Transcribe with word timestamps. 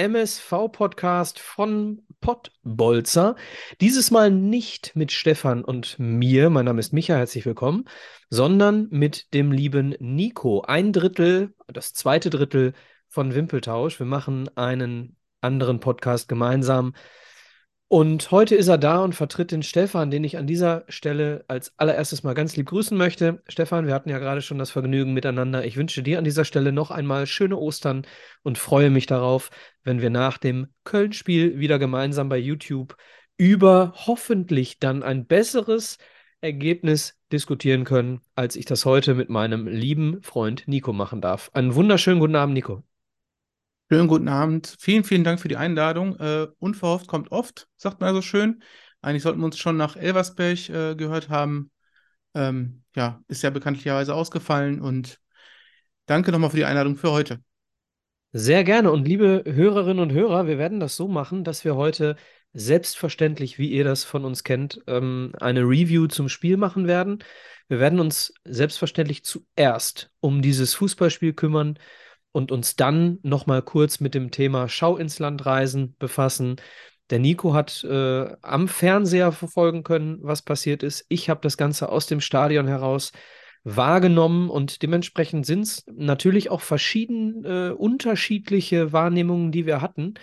MSV-Podcast 0.00 1.38
von 1.38 2.00
Pottbolzer. 2.22 3.36
Dieses 3.82 4.10
Mal 4.10 4.30
nicht 4.30 4.96
mit 4.96 5.12
Stefan 5.12 5.62
und 5.62 5.98
mir, 5.98 6.48
mein 6.48 6.64
Name 6.64 6.80
ist 6.80 6.94
Micha, 6.94 7.16
herzlich 7.16 7.44
willkommen, 7.44 7.84
sondern 8.30 8.88
mit 8.90 9.34
dem 9.34 9.52
lieben 9.52 9.94
Nico. 10.00 10.62
Ein 10.62 10.94
Drittel, 10.94 11.52
das 11.66 11.92
zweite 11.92 12.30
Drittel 12.30 12.72
von 13.10 13.34
Wimpeltausch. 13.34 13.98
Wir 13.98 14.06
machen 14.06 14.48
einen 14.56 15.16
anderen 15.42 15.80
Podcast 15.80 16.30
gemeinsam. 16.30 16.94
Und 17.92 18.30
heute 18.30 18.54
ist 18.54 18.68
er 18.68 18.78
da 18.78 19.02
und 19.02 19.16
vertritt 19.16 19.50
den 19.50 19.64
Stefan, 19.64 20.12
den 20.12 20.22
ich 20.22 20.38
an 20.38 20.46
dieser 20.46 20.84
Stelle 20.86 21.44
als 21.48 21.76
allererstes 21.76 22.22
mal 22.22 22.34
ganz 22.34 22.54
lieb 22.54 22.66
grüßen 22.66 22.96
möchte. 22.96 23.42
Stefan, 23.48 23.88
wir 23.88 23.94
hatten 23.94 24.10
ja 24.10 24.20
gerade 24.20 24.42
schon 24.42 24.58
das 24.58 24.70
Vergnügen 24.70 25.12
miteinander. 25.12 25.64
Ich 25.64 25.76
wünsche 25.76 26.04
dir 26.04 26.18
an 26.18 26.24
dieser 26.24 26.44
Stelle 26.44 26.70
noch 26.70 26.92
einmal 26.92 27.26
schöne 27.26 27.56
Ostern 27.56 28.06
und 28.44 28.58
freue 28.58 28.90
mich 28.90 29.06
darauf, 29.06 29.50
wenn 29.82 30.00
wir 30.00 30.10
nach 30.10 30.38
dem 30.38 30.68
Köln-Spiel 30.84 31.58
wieder 31.58 31.80
gemeinsam 31.80 32.28
bei 32.28 32.38
YouTube 32.38 32.96
über 33.36 33.92
hoffentlich 34.06 34.78
dann 34.78 35.02
ein 35.02 35.26
besseres 35.26 35.98
Ergebnis 36.40 37.18
diskutieren 37.32 37.82
können, 37.82 38.20
als 38.36 38.54
ich 38.54 38.66
das 38.66 38.84
heute 38.84 39.16
mit 39.16 39.30
meinem 39.30 39.66
lieben 39.66 40.22
Freund 40.22 40.68
Nico 40.68 40.92
machen 40.92 41.20
darf. 41.20 41.50
Einen 41.54 41.74
wunderschönen 41.74 42.20
guten 42.20 42.36
Abend, 42.36 42.54
Nico. 42.54 42.84
Schönen 43.92 44.06
guten 44.06 44.28
Abend. 44.28 44.76
Vielen, 44.78 45.02
vielen 45.02 45.24
Dank 45.24 45.40
für 45.40 45.48
die 45.48 45.56
Einladung. 45.56 46.14
Äh, 46.20 46.46
unverhofft 46.60 47.08
kommt 47.08 47.32
oft, 47.32 47.66
sagt 47.76 48.00
man 48.00 48.14
so 48.14 48.22
schön. 48.22 48.62
Eigentlich 49.02 49.24
sollten 49.24 49.40
wir 49.40 49.46
uns 49.46 49.58
schon 49.58 49.76
nach 49.76 49.96
Elversberg 49.96 50.68
äh, 50.68 50.94
gehört 50.94 51.28
haben. 51.28 51.72
Ähm, 52.32 52.84
ja, 52.94 53.20
ist 53.26 53.42
ja 53.42 53.50
bekanntlicherweise 53.50 54.14
ausgefallen 54.14 54.80
und 54.80 55.18
danke 56.06 56.30
nochmal 56.30 56.50
für 56.50 56.58
die 56.58 56.66
Einladung 56.66 56.94
für 56.94 57.10
heute. 57.10 57.40
Sehr 58.30 58.62
gerne. 58.62 58.92
Und 58.92 59.08
liebe 59.08 59.42
Hörerinnen 59.44 59.98
und 59.98 60.12
Hörer, 60.12 60.46
wir 60.46 60.56
werden 60.56 60.78
das 60.78 60.94
so 60.94 61.08
machen, 61.08 61.42
dass 61.42 61.64
wir 61.64 61.74
heute 61.74 62.14
selbstverständlich, 62.52 63.58
wie 63.58 63.72
ihr 63.72 63.82
das 63.82 64.04
von 64.04 64.24
uns 64.24 64.44
kennt, 64.44 64.80
ähm, 64.86 65.32
eine 65.40 65.62
Review 65.62 66.06
zum 66.06 66.28
Spiel 66.28 66.56
machen 66.56 66.86
werden. 66.86 67.24
Wir 67.66 67.80
werden 67.80 67.98
uns 67.98 68.34
selbstverständlich 68.44 69.24
zuerst 69.24 70.12
um 70.20 70.42
dieses 70.42 70.74
Fußballspiel 70.74 71.32
kümmern 71.32 71.76
und 72.32 72.52
uns 72.52 72.76
dann 72.76 73.18
nochmal 73.22 73.62
kurz 73.62 74.00
mit 74.00 74.14
dem 74.14 74.30
Thema 74.30 74.68
Schau 74.68 74.96
ins 74.96 75.18
Land 75.18 75.46
reisen 75.46 75.96
befassen. 75.98 76.56
Der 77.10 77.18
Nico 77.18 77.54
hat 77.54 77.82
äh, 77.84 78.36
am 78.42 78.68
Fernseher 78.68 79.32
verfolgen 79.32 79.82
können, 79.82 80.18
was 80.22 80.42
passiert 80.42 80.82
ist. 80.82 81.04
Ich 81.08 81.28
habe 81.28 81.40
das 81.42 81.56
Ganze 81.56 81.88
aus 81.88 82.06
dem 82.06 82.20
Stadion 82.20 82.68
heraus 82.68 83.12
wahrgenommen 83.64 84.48
und 84.48 84.82
dementsprechend 84.82 85.44
sind 85.44 85.62
es 85.62 85.84
natürlich 85.92 86.50
auch 86.50 86.60
verschieden 86.62 87.44
äh, 87.44 87.70
unterschiedliche 87.70 88.92
Wahrnehmungen, 88.92 89.52
die 89.52 89.66
wir 89.66 89.80
hatten. 89.80 90.14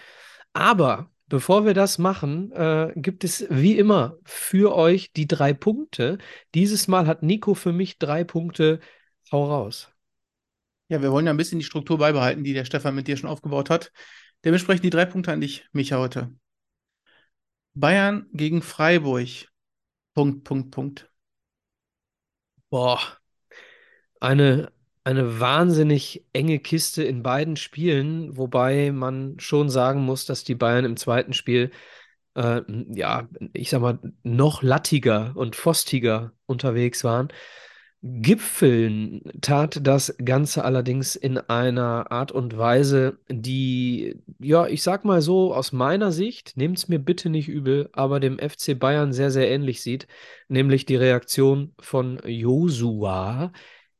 Aber 0.53 1.11
bevor 1.27 1.65
wir 1.65 1.73
das 1.73 1.97
machen, 1.97 2.51
äh, 2.53 2.93
gibt 2.95 3.23
es 3.23 3.45
wie 3.49 3.77
immer 3.77 4.17
für 4.23 4.75
euch 4.75 5.11
die 5.13 5.27
drei 5.27 5.53
Punkte. 5.53 6.17
Dieses 6.55 6.87
Mal 6.87 7.05
hat 7.05 7.21
Nico 7.21 7.53
für 7.53 7.73
mich 7.73 7.99
drei 7.99 8.23
Punkte. 8.23 8.79
Hau 9.31 9.45
raus. 9.45 9.91
Ja, 10.89 11.01
wir 11.01 11.11
wollen 11.11 11.25
ja 11.25 11.33
ein 11.33 11.37
bisschen 11.37 11.59
die 11.59 11.65
Struktur 11.65 11.97
beibehalten, 11.97 12.43
die 12.43 12.53
der 12.53 12.65
Stefan 12.65 12.95
mit 12.95 13.07
dir 13.07 13.17
schon 13.17 13.29
aufgebaut 13.29 13.69
hat. 13.69 13.91
Dementsprechend 14.45 14.85
die 14.85 14.89
drei 14.89 15.05
Punkte 15.05 15.31
an 15.33 15.41
dich, 15.41 15.65
Micha, 15.73 15.97
heute. 15.97 16.31
Bayern 17.73 18.27
gegen 18.33 18.61
Freiburg. 18.61 19.49
Punkt, 20.13 20.43
Punkt, 20.43 20.71
Punkt. 20.71 21.09
Boah, 22.69 22.99
eine, 24.19 24.71
eine 25.03 25.39
wahnsinnig 25.39 26.25
enge 26.33 26.59
Kiste 26.59 27.03
in 27.03 27.23
beiden 27.23 27.55
Spielen, 27.55 28.37
wobei 28.37 28.91
man 28.91 29.39
schon 29.39 29.69
sagen 29.69 30.01
muss, 30.01 30.25
dass 30.25 30.43
die 30.43 30.55
Bayern 30.55 30.85
im 30.85 30.97
zweiten 30.97 31.33
Spiel, 31.33 31.71
äh, 32.35 32.61
ja, 32.93 33.29
ich 33.53 33.69
sag 33.69 33.81
mal, 33.81 33.99
noch 34.23 34.63
lattiger 34.63 35.33
und 35.35 35.55
fostiger 35.55 36.33
unterwegs 36.45 37.03
waren. 37.03 37.29
Gipfeln 38.03 39.21
tat 39.41 39.79
das 39.81 40.15
Ganze 40.23 40.63
allerdings 40.63 41.15
in 41.15 41.37
einer 41.39 42.11
Art 42.11 42.31
und 42.31 42.55
Weise, 42.57 43.17
die, 43.27 44.21
ja, 44.39 44.67
ich 44.67 44.83
sag 44.83 45.03
mal 45.03 45.21
so, 45.21 45.53
aus 45.53 45.71
meiner 45.71 46.11
Sicht, 46.11 46.57
nehmt 46.57 46.77
es 46.77 46.87
mir 46.87 46.99
bitte 46.99 47.29
nicht 47.29 47.47
übel, 47.47 47.89
aber 47.93 48.19
dem 48.19 48.37
FC 48.37 48.75
Bayern 48.75 49.13
sehr, 49.13 49.31
sehr 49.31 49.49
ähnlich 49.49 49.81
sieht, 49.81 50.07
nämlich 50.47 50.85
die 50.85 50.95
Reaktion 50.95 51.73
von 51.79 52.21
Josua 52.23 53.51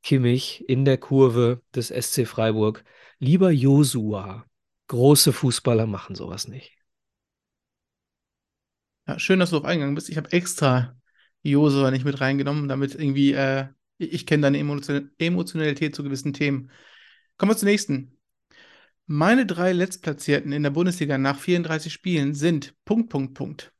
Kimmich 0.04 0.64
in 0.70 0.86
der 0.86 0.98
Kurve 1.00 1.62
des 1.76 1.92
SC 1.92 2.26
Freiburg. 2.28 2.84
Lieber 3.20 3.50
Josua, 3.50 4.46
große 4.88 5.34
Fußballer 5.34 5.88
machen 5.88 6.16
sowas 6.16 6.48
nicht. 6.48 6.78
Ja, 9.08 9.18
schön, 9.18 9.40
dass 9.40 9.50
du 9.50 9.58
auf 9.58 9.66
eingegangen 9.66 9.96
bist. 9.96 10.10
Ich 10.10 10.18
habe 10.18 10.32
extra 10.32 10.96
Josua 11.42 11.92
nicht 11.92 12.06
mit 12.06 12.22
reingenommen, 12.22 12.68
damit 12.68 12.94
irgendwie 12.94 13.34
äh, 13.34 13.68
ich 13.98 14.26
kenne 14.26 14.44
deine 14.44 14.60
Emotionalität 14.60 15.96
zu 15.96 16.04
gewissen 16.04 16.34
Themen. 16.34 16.70
Kommen 17.38 17.52
wir 17.52 17.58
zur 17.58 17.70
nächsten. 17.70 18.18
Meine 19.06 19.46
drei 19.46 19.72
Letztplatzierten 19.72 20.52
in 20.52 20.64
der 20.64 20.72
Bundesliga 20.72 21.18
nach 21.18 21.40
34 21.40 21.94
Spielen 21.94 22.34
sind 22.34 22.76
Punkt, 22.84 23.08
Punkt, 23.10 23.36
Punkt. 23.36 23.72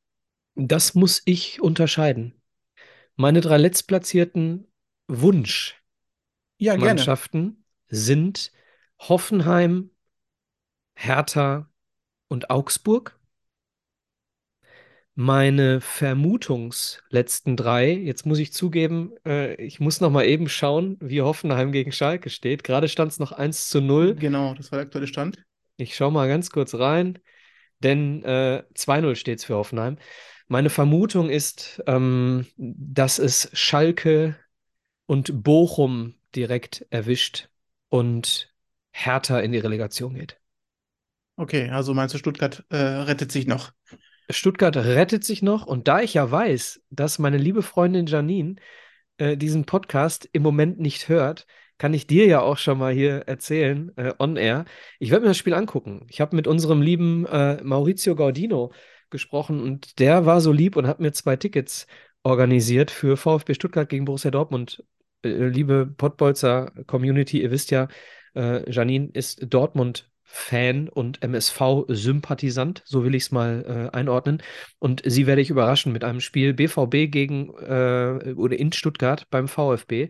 Das 0.56 0.96
muss 0.96 1.22
ich 1.26 1.62
unterscheiden. 1.62 2.34
Meine 3.16 3.42
drei 3.42 3.58
Letztplatzierten 3.58 4.72
Wunsch-Mannschaften 5.08 7.46
ja, 7.46 7.54
sind 7.90 8.54
Hoffenheim, 9.00 9.92
Hertha 10.96 11.70
und 12.28 12.50
Augsburg. 12.50 13.17
Meine 15.20 15.82
Vermutungsletzten 15.82 17.58
drei, 17.58 17.92
jetzt 17.92 18.28
muss 18.28 18.38
ich 18.38 18.54
zugeben, 18.54 19.14
äh, 19.26 19.56
ich 19.56 19.80
muss 19.80 20.00
noch 20.00 20.12
mal 20.12 20.26
eben 20.26 20.48
schauen, 20.48 20.96
wie 21.00 21.24
Hoffenheim 21.24 21.72
gegen 21.72 21.92
Schalke 21.92 22.30
steht. 22.30 22.64
Gerade 22.64 22.88
stand 22.88 23.14
es 23.14 23.18
noch 23.18 23.32
1 23.32 23.68
zu 23.68 23.82
0. 23.82 24.14
Genau, 24.14 24.54
das 24.54 24.72
war 24.72 24.78
der 24.78 24.86
aktuelle 24.86 25.08
Stand. 25.08 25.44
Ich 25.78 25.96
schaue 25.96 26.12
mal 26.12 26.28
ganz 26.28 26.52
kurz 26.52 26.76
rein, 26.76 27.18
denn 27.80 28.24
äh, 28.26 28.62
2-0 28.76 29.16
steht 29.16 29.40
es 29.40 29.46
für 29.46 29.56
Hoffenheim. 29.56 29.98
Meine 30.50 30.70
Vermutung 30.70 31.32
ist, 31.32 31.82
ähm, 31.88 32.46
dass 32.56 33.18
es 33.18 33.50
Schalke 33.54 34.36
und 35.08 35.44
Bochum 35.44 36.14
direkt 36.36 36.86
erwischt 36.92 37.50
und 37.90 38.54
Hertha 38.92 39.40
in 39.40 39.52
die 39.52 39.58
Relegation 39.58 40.14
geht. 40.14 40.40
Okay, 41.38 41.72
also 41.72 41.96
meinst 41.96 42.14
du, 42.14 42.20
Stuttgart 42.20 42.64
äh, 42.70 42.78
rettet 42.78 43.32
sich 43.32 43.48
noch? 43.48 43.72
Stuttgart 44.30 44.76
rettet 44.76 45.24
sich 45.24 45.42
noch 45.42 45.66
und 45.66 45.88
da 45.88 46.02
ich 46.02 46.14
ja 46.16 46.30
weiß, 46.30 46.82
dass 46.90 47.20
meine 47.20 47.38
liebe 47.38 47.62
Freundin 47.62 48.08
Janine 48.08 48.56
äh, 49.18 49.38
diesen 49.38 49.66
Podcast 49.66 50.28
im 50.34 50.44
Moment 50.44 50.80
nicht 50.80 51.10
hört, 51.10 51.48
kann 51.78 51.94
ich 51.94 52.08
dir 52.08 52.26
ja 52.26 52.42
auch 52.42 52.58
schon 52.58 52.80
mal 52.80 52.94
hier 52.94 53.28
erzählen, 53.28 53.92
äh, 53.98 54.14
on 54.20 54.36
air. 54.36 54.66
Ich 55.00 55.12
werde 55.12 55.24
mir 55.24 55.30
das 55.30 55.38
Spiel 55.38 55.54
angucken. 55.54 56.06
Ich 56.10 56.22
habe 56.22 56.36
mit 56.36 56.48
unserem 56.48 56.82
lieben 56.82 57.26
äh, 57.28 57.62
Maurizio 57.64 58.16
Gaudino 58.16 58.72
gesprochen 59.10 59.62
und 59.62 60.00
der 60.00 60.26
war 60.26 60.42
so 60.42 60.52
lieb 60.52 60.76
und 60.76 60.88
hat 60.88 61.00
mir 61.00 61.14
zwei 61.14 61.36
Tickets 61.36 61.88
organisiert 62.24 62.92
für 62.92 63.16
VfB 63.18 63.54
Stuttgart 63.54 63.90
gegen 63.90 64.06
Borussia 64.06 64.32
Dortmund. 64.32 64.84
Äh, 65.24 65.48
liebe 65.48 65.86
Pottbolzer 65.86 66.72
Community, 66.88 67.42
ihr 67.42 67.52
wisst 67.52 67.72
ja, 67.72 67.88
äh, 68.36 68.70
Janine 68.70 69.10
ist 69.14 69.46
Dortmund 69.54 70.10
Fan 70.30 70.90
und 70.90 71.24
MSV-Sympathisant, 71.24 72.84
so 72.86 73.04
will 73.04 73.16
ich 73.16 73.24
es 73.24 73.32
mal 73.32 73.90
äh, 73.94 73.96
einordnen. 73.96 74.44
Und 74.78 75.02
sie 75.06 75.26
werde 75.26 75.42
ich 75.42 75.50
überraschen 75.50 75.94
mit 75.94 76.04
einem 76.04 76.20
Spiel 76.20 76.54
BVB 76.54 77.10
gegen 77.10 77.50
äh, 77.58 78.34
oder 78.36 78.60
in 78.60 78.74
Stuttgart 78.74 79.30
beim 79.30 79.48
VfB. 79.48 80.10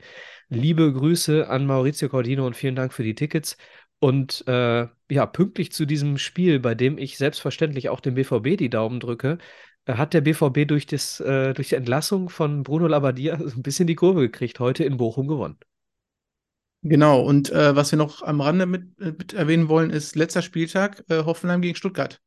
Liebe 0.50 0.92
Grüße 0.92 1.48
an 1.48 1.66
Maurizio 1.68 2.10
Cordino 2.10 2.46
und 2.48 2.56
vielen 2.56 2.76
Dank 2.76 2.94
für 2.94 3.04
die 3.04 3.16
Tickets. 3.16 3.58
Und 4.00 4.44
äh, 4.48 4.88
ja, 5.10 5.26
pünktlich 5.26 5.72
zu 5.72 5.86
diesem 5.86 6.18
Spiel, 6.18 6.60
bei 6.60 6.76
dem 6.76 6.98
ich 6.98 7.18
selbstverständlich 7.18 7.90
auch 7.90 8.00
dem 8.00 8.16
BVB 8.16 8.58
die 8.58 8.70
Daumen 8.70 9.00
drücke, 9.00 9.38
äh, 9.86 9.94
hat 9.94 10.14
der 10.14 10.22
BVB 10.22 10.68
durch, 10.68 10.86
das, 10.88 11.20
äh, 11.20 11.54
durch 11.54 11.70
die 11.70 11.76
Entlassung 11.76 12.30
von 12.30 12.64
Bruno 12.64 12.88
Labbadia 12.88 13.36
ein 13.36 13.62
bisschen 13.64 13.88
die 13.88 13.96
Kurve 13.96 14.22
gekriegt, 14.22 14.60
heute 14.60 14.84
in 14.84 14.98
Bochum 14.98 15.28
gewonnen. 15.28 15.58
Genau, 16.84 17.22
und 17.22 17.52
äh, 17.52 17.76
was 17.76 17.92
wir 17.92 17.98
noch 17.98 18.22
am 18.22 18.40
Rande 18.40 18.66
mit, 18.66 19.00
mit, 19.00 19.34
erwähnen 19.34 19.68
wollen, 19.68 19.90
ist 19.90 20.16
letzter 20.16 20.42
Spieltag 20.42 21.04
äh, 21.10 21.24
Hoffenheim 21.24 21.62
gegen 21.62 21.76
Stuttgart. 21.76 22.22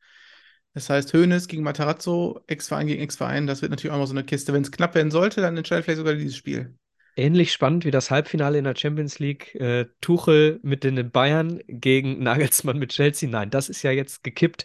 Das 0.74 0.90
heißt, 0.90 1.12
Hoeneß 1.14 1.48
gegen 1.48 1.62
Matarazzo, 1.62 2.40
Ex-Verein 2.46 2.86
gegen 2.86 3.02
Ex-Verein, 3.02 3.46
das 3.46 3.62
wird 3.62 3.70
natürlich 3.70 3.92
auch 3.92 3.98
mal 3.98 4.06
so 4.06 4.12
eine 4.12 4.24
Kiste. 4.24 4.52
Wenn 4.52 4.62
es 4.62 4.70
knapp 4.70 4.94
werden 4.94 5.10
sollte, 5.10 5.40
dann 5.40 5.56
entscheidet 5.56 5.84
vielleicht 5.84 5.98
sogar 5.98 6.14
dieses 6.14 6.36
Spiel. 6.36 6.74
Ähnlich 7.16 7.52
spannend 7.52 7.84
wie 7.84 7.90
das 7.90 8.10
Halbfinale 8.10 8.58
in 8.58 8.64
der 8.64 8.76
Champions 8.76 9.18
League. 9.18 9.54
Äh, 9.56 9.86
Tuchel 10.00 10.60
mit 10.62 10.84
den 10.84 11.10
Bayern 11.10 11.60
gegen 11.66 12.22
Nagelsmann 12.22 12.78
mit 12.78 12.92
Chelsea. 12.92 13.28
Nein, 13.28 13.50
das 13.50 13.68
ist 13.68 13.82
ja 13.82 13.90
jetzt 13.90 14.22
gekippt, 14.22 14.64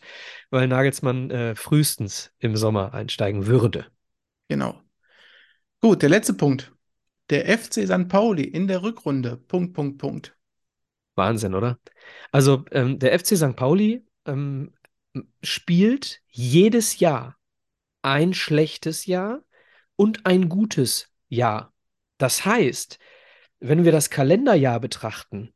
weil 0.52 0.68
Nagelsmann 0.68 1.32
äh, 1.32 1.56
frühestens 1.56 2.32
im 2.40 2.56
Sommer 2.56 2.94
einsteigen 2.94 3.48
würde. 3.48 3.88
Genau. 4.48 4.80
Gut, 5.82 6.02
der 6.02 6.10
letzte 6.10 6.34
Punkt. 6.34 6.75
Der 7.30 7.58
FC 7.58 7.88
St. 7.88 8.08
Pauli 8.08 8.44
in 8.44 8.68
der 8.68 8.84
Rückrunde. 8.84 9.38
Punkt, 9.38 9.74
Punkt, 9.74 9.98
Punkt. 9.98 10.36
Wahnsinn, 11.16 11.56
oder? 11.56 11.80
Also 12.32 12.66
ähm, 12.72 13.00
der 13.00 13.18
FC 13.18 13.38
St. 13.38 13.56
Pauli 13.56 14.06
ähm, 14.26 14.74
spielt 15.42 16.22
jedes 16.28 17.00
Jahr 17.00 17.38
ein 18.02 18.34
schlechtes 18.34 19.06
Jahr 19.06 19.44
und 19.96 20.26
ein 20.26 20.50
gutes 20.50 21.10
Jahr. 21.28 21.74
Das 22.18 22.46
heißt, 22.46 23.00
wenn 23.60 23.84
wir 23.84 23.92
das 23.92 24.10
Kalenderjahr 24.10 24.80
betrachten, 24.80 25.54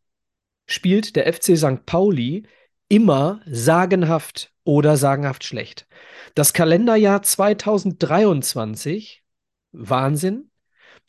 spielt 0.65 1.15
der 1.15 1.31
FC 1.31 1.57
St. 1.57 1.85
Pauli 1.85 2.47
immer 2.87 3.41
sagenhaft 3.45 4.51
oder 4.63 4.97
sagenhaft 4.97 5.43
schlecht. 5.43 5.87
Das 6.35 6.53
Kalenderjahr 6.53 7.21
2023, 7.21 9.23
Wahnsinn. 9.71 10.48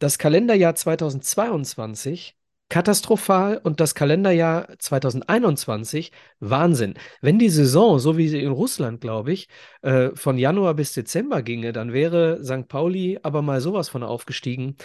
Das 0.00 0.17
Kalenderjahr 0.17 0.75
2022, 0.75 2.35
katastrophal. 2.70 3.61
Und 3.62 3.81
das 3.81 3.94
Kalenderjahr 3.94 4.78
2021, 4.78 6.12
Wahnsinn. 6.38 6.94
Wenn 7.20 7.38
die 7.38 7.50
Saison, 7.50 7.99
so 7.99 8.17
wie 8.17 8.28
sie 8.28 8.43
in 8.43 8.52
Russland, 8.52 9.02
glaube 9.02 9.32
ich, 9.32 9.49
äh, 9.82 10.11
von 10.14 10.38
Januar 10.38 10.72
bis 10.75 10.94
Dezember 10.94 11.43
ginge, 11.43 11.72
dann 11.75 11.93
wäre 11.93 12.43
St. 12.43 12.69
Pauli 12.69 13.19
aber 13.22 13.43
mal 13.43 13.61
sowas 13.61 13.90
von 13.90 14.02
aufgestiegen 14.02 14.76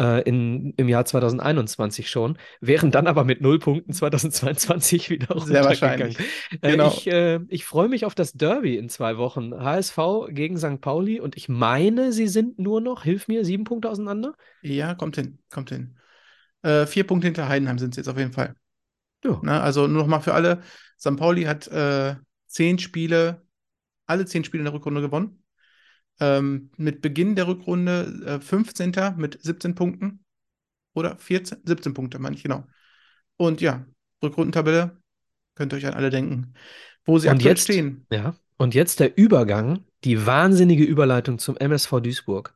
äh, 0.00 0.22
in, 0.22 0.72
im 0.76 0.88
Jahr 0.88 1.04
2021 1.04 2.10
schon, 2.10 2.38
wären 2.60 2.90
dann 2.90 3.06
aber 3.06 3.24
mit 3.24 3.40
null 3.40 3.58
Punkten 3.58 3.92
2022 3.92 5.10
wieder 5.10 5.38
Sehr 5.40 5.64
wahrscheinlich. 5.64 6.18
Äh, 6.60 6.72
genau. 6.72 6.88
Ich, 6.88 7.06
äh, 7.06 7.40
ich 7.48 7.64
freue 7.64 7.88
mich 7.88 8.04
auf 8.04 8.14
das 8.14 8.32
Derby 8.32 8.76
in 8.76 8.88
zwei 8.88 9.16
Wochen. 9.16 9.54
HSV 9.54 9.98
gegen 10.30 10.58
St. 10.58 10.80
Pauli 10.80 11.20
und 11.20 11.36
ich 11.36 11.48
meine, 11.48 12.12
sie 12.12 12.28
sind 12.28 12.58
nur 12.58 12.80
noch, 12.80 13.04
hilf 13.04 13.28
mir, 13.28 13.44
sieben 13.44 13.64
Punkte 13.64 13.90
auseinander? 13.90 14.34
Ja, 14.62 14.94
kommt 14.94 15.16
hin, 15.16 15.38
kommt 15.50 15.70
hin. 15.70 15.96
Äh, 16.66 16.86
vier 16.88 17.06
Punkte 17.06 17.28
hinter 17.28 17.48
Heidenheim 17.48 17.78
sind 17.78 17.90
es 17.90 17.96
jetzt 17.96 18.08
auf 18.08 18.18
jeden 18.18 18.32
Fall. 18.32 18.56
Ja. 19.24 19.38
Na, 19.42 19.60
also 19.60 19.86
nur 19.86 20.02
noch 20.02 20.08
mal 20.08 20.18
für 20.18 20.34
alle. 20.34 20.62
St. 20.98 21.16
Pauli 21.16 21.44
hat 21.44 21.68
äh, 21.68 22.16
zehn 22.48 22.80
Spiele, 22.80 23.46
alle 24.06 24.26
zehn 24.26 24.42
Spiele 24.42 24.62
in 24.62 24.64
der 24.64 24.74
Rückrunde 24.74 25.00
gewonnen. 25.00 25.44
Ähm, 26.18 26.70
mit 26.76 27.02
Beginn 27.02 27.36
der 27.36 27.46
Rückrunde 27.46 28.40
äh, 28.40 28.40
15. 28.40 28.92
mit 29.16 29.38
17 29.40 29.76
Punkten. 29.76 30.24
Oder 30.92 31.16
14? 31.18 31.58
17 31.64 31.94
Punkte, 31.94 32.18
meine 32.18 32.34
ich, 32.34 32.42
genau. 32.42 32.66
Und 33.36 33.60
ja, 33.60 33.86
Rückrundentabelle, 34.20 34.98
könnt 35.54 35.72
ihr 35.72 35.76
euch 35.76 35.86
an 35.86 35.94
alle 35.94 36.10
denken, 36.10 36.54
wo 37.04 37.18
sie 37.18 37.28
und 37.28 37.34
aktuell 37.34 37.52
jetzt, 37.52 37.62
stehen. 37.62 38.06
Ja, 38.10 38.34
und 38.56 38.74
jetzt 38.74 38.98
der 38.98 39.16
Übergang, 39.16 39.84
die 40.02 40.26
wahnsinnige 40.26 40.84
Überleitung 40.84 41.38
zum 41.38 41.56
MSV 41.58 42.00
Duisburg. 42.00 42.54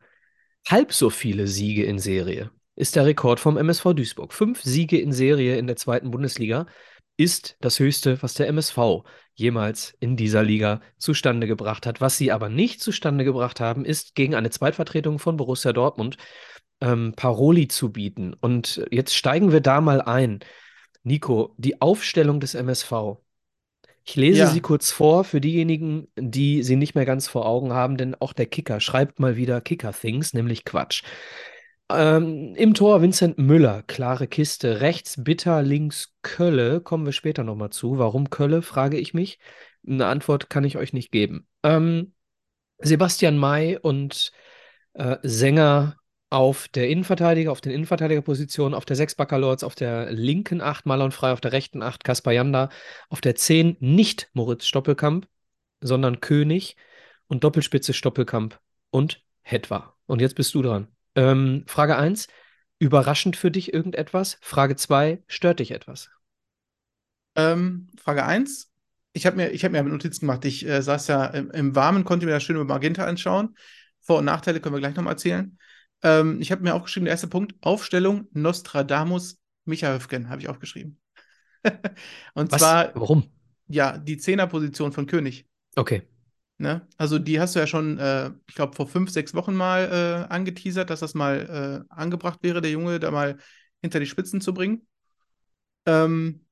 Halb 0.67 0.93
so 0.93 1.11
viele 1.11 1.47
Siege 1.47 1.85
in 1.85 2.01
Serie 2.01 2.51
ist 2.81 2.97
der 2.97 3.06
Rekord 3.06 3.38
vom 3.38 3.56
MSV 3.56 3.93
Duisburg. 3.94 4.32
Fünf 4.32 4.62
Siege 4.62 4.99
in 4.99 5.12
Serie 5.12 5.56
in 5.56 5.67
der 5.67 5.77
zweiten 5.77 6.11
Bundesliga 6.11 6.67
ist 7.17 7.56
das 7.61 7.79
höchste, 7.79 8.23
was 8.23 8.32
der 8.32 8.49
MSV 8.49 9.05
jemals 9.35 9.94
in 10.00 10.17
dieser 10.17 10.43
Liga 10.43 10.81
zustande 10.97 11.47
gebracht 11.47 11.85
hat. 11.85 12.00
Was 12.00 12.17
sie 12.17 12.32
aber 12.32 12.49
nicht 12.49 12.81
zustande 12.81 13.25
gebracht 13.25 13.61
haben, 13.61 13.85
ist 13.85 14.15
gegen 14.15 14.35
eine 14.35 14.49
Zweitvertretung 14.49 15.19
von 15.19 15.37
Borussia 15.37 15.73
Dortmund 15.75 16.17
ähm, 16.81 17.12
Paroli 17.15 17.69
zu 17.69 17.93
bieten. 17.93 18.32
Und 18.32 18.87
jetzt 18.91 19.15
steigen 19.15 19.53
wir 19.53 19.61
da 19.61 19.83
mal 19.83 20.00
ein. 20.00 20.41
Nico, 21.03 21.55
die 21.59 21.81
Aufstellung 21.83 22.41
des 22.41 22.55
MSV. 22.55 23.19
Ich 24.05 24.17
lese 24.17 24.41
ja. 24.41 24.47
sie 24.47 24.61
kurz 24.61 24.91
vor 24.91 25.25
für 25.25 25.41
diejenigen, 25.41 26.09
die 26.17 26.62
sie 26.62 26.76
nicht 26.76 26.94
mehr 26.94 27.05
ganz 27.05 27.29
vor 27.29 27.47
Augen 27.47 27.73
haben, 27.73 27.99
denn 27.99 28.15
auch 28.15 28.33
der 28.33 28.47
Kicker 28.47 28.81
schreibt 28.81 29.21
mal 29.21 29.37
wieder 29.37 29.61
Kicker-Things, 29.61 30.33
nämlich 30.33 30.65
Quatsch. 30.65 31.03
Ähm, 31.92 32.54
Im 32.56 32.75
Tor 32.75 33.02
Vincent 33.02 33.38
Müller, 33.38 33.82
klare 33.82 34.28
Kiste. 34.28 34.81
Rechts 34.81 35.22
Bitter, 35.25 35.62
links 35.62 36.14
Kölle. 36.22 36.81
Kommen 36.81 37.04
wir 37.04 37.12
später 37.12 37.42
nochmal 37.42 37.70
zu. 37.70 37.98
Warum 37.98 38.31
Kölle, 38.31 38.62
frage 38.62 38.98
ich 38.98 39.12
mich. 39.14 39.38
Eine 39.87 40.06
Antwort 40.06 40.50
kann 40.50 40.64
ich 40.64 40.76
euch 40.76 40.92
nicht 40.92 41.10
geben. 41.10 41.46
Ähm, 41.62 42.12
Sebastian 42.78 43.38
May 43.38 43.76
und 43.76 44.32
äh, 44.94 45.16
Sänger 45.22 45.96
auf 46.31 46.69
der 46.69 46.88
Innenverteidiger, 46.88 47.50
auf 47.50 47.60
den 47.60 47.72
Innenverteidigerpositionen, 47.72 48.75
auf 48.75 48.84
der 48.84 48.96
6 48.96 49.16
Baccalords, 49.16 49.64
auf 49.64 49.75
der 49.75 50.12
linken 50.12 50.60
8 50.60 50.87
Malon 50.87 51.10
Frei, 51.12 51.32
auf 51.32 51.40
der 51.40 51.52
rechten 51.52 51.82
8 51.82 52.04
Kaspar 52.04 52.32
Janda, 52.32 52.70
auf 53.08 53.20
der 53.20 53.34
10 53.34 53.76
nicht 53.81 54.31
Moritz 54.32 54.66
Stoppelkamp, 54.66 55.28
sondern 55.81 56.20
König 56.20 56.76
und 57.26 57.42
Doppelspitze 57.44 57.94
Stoppelkamp 57.94 58.60
und 58.90 59.25
Hetwa. 59.42 59.96
Und 60.06 60.20
jetzt 60.20 60.37
bist 60.37 60.54
du 60.54 60.62
dran. 60.62 60.88
Ähm, 61.20 61.64
Frage 61.67 61.96
1, 61.96 62.28
überraschend 62.78 63.37
für 63.37 63.50
dich 63.50 63.75
irgendetwas? 63.75 64.38
Frage 64.40 64.75
2, 64.75 65.22
stört 65.26 65.61
dich 65.61 65.72
etwas? 65.72 66.08
Ähm, 67.37 67.88
Frage 68.02 68.25
1, 68.25 68.72
ich 69.12 69.26
habe 69.26 69.37
mir, 69.37 69.50
hab 69.52 69.72
mir 69.72 69.82
Notizen 69.82 70.20
gemacht. 70.20 70.46
Ich 70.46 70.67
äh, 70.67 70.81
saß 70.81 71.08
ja 71.08 71.26
im, 71.26 71.50
im, 71.50 71.75
Warmen, 71.76 72.05
konnte 72.05 72.25
mir 72.25 72.32
das 72.32 72.43
schön 72.43 72.56
über 72.56 72.64
Magenta 72.64 73.05
anschauen. 73.05 73.55
Vor- 74.00 74.20
und 74.20 74.25
Nachteile 74.25 74.61
können 74.61 74.75
wir 74.75 74.81
gleich 74.81 74.96
nochmal 74.96 75.12
erzählen. 75.12 75.58
Ähm, 76.02 76.40
ich 76.40 76.50
habe 76.52 76.62
mir 76.62 76.75
aufgeschrieben, 76.75 77.05
der 77.05 77.12
erste 77.12 77.28
Punkt, 77.28 77.55
Aufstellung 77.61 78.26
Nostradamus 78.32 79.38
Micha 79.66 79.93
Höfgen, 79.93 80.31
habe 80.31 80.40
ich 80.40 80.49
aufgeschrieben. 80.49 80.99
und 82.34 82.50
Was? 82.50 82.61
zwar. 82.61 82.94
Warum? 82.94 83.31
Ja, 83.66 83.99
die 83.99 84.16
Zehnerposition 84.16 84.93
von 84.93 85.06
König. 85.06 85.46
Okay. 85.76 86.02
Ne? 86.61 86.87
Also 86.99 87.19
die 87.19 87.41
hast 87.41 87.55
du 87.55 87.59
ja 87.59 87.67
schon, 87.67 87.99
äh, 87.99 88.33
ich 88.47 88.55
glaube, 88.55 88.77
vor 88.77 88.87
fünf, 88.87 89.09
sechs 89.09 89.33
Wochen 89.33 89.55
mal 89.55 90.27
äh, 90.29 90.31
angeteasert, 90.31 90.91
dass 90.91 91.01
das 91.01 91.15
mal 91.15 91.87
äh, 91.89 91.95
angebracht 91.95 92.41
wäre, 92.43 92.61
der 92.61 92.71
Junge 92.71 93.01
da 93.01 93.11
mal 93.11 93.39
hinter 93.81 93.99
die 93.99 94.05
Spitzen 94.05 94.43
zu 94.43 94.53
bringen. 94.53 94.87
Ähm, 95.87 96.45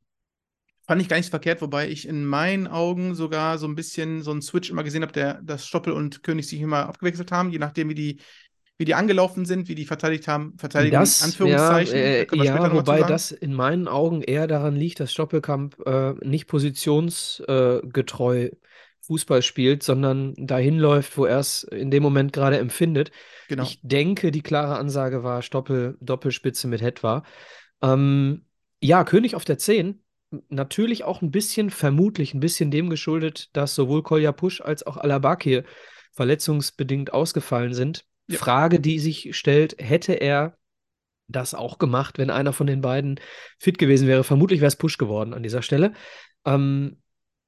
fand 0.87 1.03
ich 1.03 1.11
gar 1.11 1.19
nicht 1.19 1.29
verkehrt, 1.29 1.61
wobei 1.61 1.91
ich 1.91 2.09
in 2.09 2.25
meinen 2.25 2.67
Augen 2.69 3.15
sogar 3.15 3.59
so 3.59 3.67
ein 3.67 3.75
bisschen 3.75 4.23
so 4.23 4.31
einen 4.31 4.41
Switch 4.41 4.71
immer 4.71 4.83
gesehen 4.83 5.03
habe, 5.03 5.13
der 5.13 5.43
dass 5.43 5.67
Stoppel 5.67 5.93
und 5.93 6.23
König 6.23 6.49
sich 6.49 6.63
immer 6.63 6.89
abgewechselt 6.89 7.31
haben, 7.31 7.51
je 7.51 7.59
nachdem, 7.59 7.91
wie 7.91 7.95
die, 7.95 8.21
wie 8.79 8.87
die 8.87 8.95
angelaufen 8.95 9.45
sind, 9.45 9.69
wie 9.69 9.75
die 9.75 9.85
verteidigt 9.85 10.27
haben, 10.27 10.57
verteidigen 10.57 10.95
das, 10.95 11.23
Anführungszeichen. 11.23 11.95
Ja, 11.95 12.03
äh, 12.03 12.27
ja 12.33 12.73
wobei 12.73 13.03
das 13.03 13.31
in 13.31 13.53
meinen 13.53 13.89
Augen 13.89 14.23
eher 14.23 14.47
daran 14.47 14.75
liegt, 14.75 15.01
dass 15.01 15.13
Stoppelkamp 15.13 15.87
äh, 15.87 16.15
nicht 16.27 16.47
positionsgetreu 16.47 18.45
äh, 18.45 18.53
Fußball 19.09 19.41
spielt, 19.41 19.83
sondern 19.83 20.35
dahin 20.37 20.79
läuft, 20.79 21.17
wo 21.17 21.25
er 21.25 21.39
es 21.39 21.65
in 21.65 21.91
dem 21.91 22.03
Moment 22.03 22.33
gerade 22.35 22.59
empfindet. 22.59 23.11
Genau. 23.49 23.63
Ich 23.63 23.81
denke, 23.83 24.31
die 24.31 24.43
klare 24.43 24.77
Ansage 24.77 25.25
war 25.25 25.41
Stoppel, 25.41 25.97
Doppelspitze 26.01 26.69
mit 26.69 26.83
Hetwa. 26.83 27.25
Ähm, 27.83 28.45
ja, 28.83 29.05
König 29.05 29.35
auf 29.35 29.47
der 29.47 29.57
10. 29.57 30.05
Natürlich 30.51 31.05
auch 31.05 31.23
ein 31.23 31.31
bisschen, 31.31 31.71
vermutlich 31.71 32.35
ein 32.35 32.41
bisschen 32.41 32.71
dem 32.71 32.91
geschuldet, 32.91 33.49
dass 33.55 33.75
sowohl 33.75 34.03
Kolja 34.03 34.31
Pusch 34.33 34.61
als 34.61 34.87
auch 34.87 34.99
Alabakir 34.99 35.65
verletzungsbedingt 36.13 37.15
ausgefallen 37.15 37.73
sind. 37.73 38.05
Ja. 38.27 38.37
Frage, 38.37 38.79
die 38.79 38.99
sich 38.99 39.35
stellt, 39.35 39.77
hätte 39.79 40.13
er 40.13 40.59
das 41.29 41.55
auch 41.55 41.79
gemacht, 41.79 42.19
wenn 42.19 42.29
einer 42.29 42.53
von 42.53 42.67
den 42.67 42.83
beiden 42.83 43.21
fit 43.59 43.79
gewesen 43.79 44.07
wäre? 44.07 44.23
Vermutlich 44.23 44.61
wäre 44.61 44.69
es 44.69 44.77
Push 44.77 44.99
geworden 44.99 45.33
an 45.33 45.43
dieser 45.43 45.63
Stelle. 45.63 45.95
Ähm, 46.45 47.01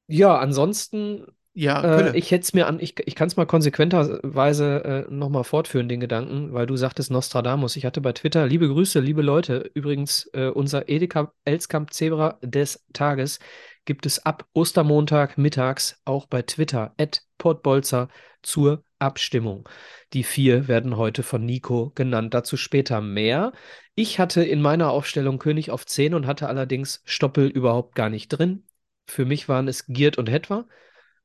ja, 0.07 0.39
ansonsten 0.39 1.27
ja, 1.53 2.11
äh, 2.11 2.17
ich 2.17 2.31
hätte 2.31 2.43
es 2.43 2.53
mir 2.55 2.67
an, 2.67 2.79
ich, 2.81 2.95
ich 3.05 3.15
kann 3.15 3.27
es 3.29 3.37
mal 3.37 3.47
konsequenterweise 3.47 5.07
äh, 5.09 5.13
nochmal 5.13 5.45
fortführen, 5.45 5.89
den 5.89 6.01
Gedanken, 6.01 6.53
weil 6.53 6.67
du 6.67 6.77
sagtest 6.77 7.11
Nostradamus. 7.11 7.77
Ich 7.77 7.85
hatte 7.85 8.01
bei 8.01 8.13
Twitter, 8.13 8.47
liebe 8.47 8.69
Grüße, 8.69 9.01
liebe 9.01 9.23
Leute, 9.23 9.71
übrigens 9.75 10.31
äh, 10.33 10.49
unser 10.49 10.89
Edeka 10.89 11.33
Elskamp 11.45 11.93
Zebra 11.93 12.39
des 12.43 12.87
Tages 12.93 13.41
gibt 13.85 14.07
es 14.07 14.25
ab 14.25 14.47
Ostermontag 14.53 15.39
mittags 15.39 16.01
auch 16.05 16.27
bei 16.27 16.43
Twitter, 16.43 16.95
at 16.99 17.23
Portbolzer, 17.39 18.09
zur 18.43 18.85
Abstimmung. 18.99 19.69
Die 20.13 20.25
vier 20.25 20.69
werden 20.69 20.97
heute 20.97 21.23
von 21.23 21.45
Nico 21.45 21.91
genannt, 21.95 22.35
dazu 22.35 22.57
später 22.57 23.01
mehr. 23.01 23.53
Ich 23.95 24.19
hatte 24.19 24.43
in 24.45 24.61
meiner 24.63 24.91
Aufstellung 24.91 25.39
König 25.39 25.71
auf 25.71 25.87
10 25.87 26.15
und 26.15 26.27
hatte 26.27 26.49
allerdings 26.49 27.03
Stoppel 27.05 27.49
überhaupt 27.49 27.95
gar 27.95 28.09
nicht 28.11 28.29
drin. 28.29 28.65
Für 29.07 29.25
mich 29.25 29.49
waren 29.49 29.69
es 29.69 29.87
Giert 29.87 30.19
und 30.19 30.31
Hetwa. 30.31 30.67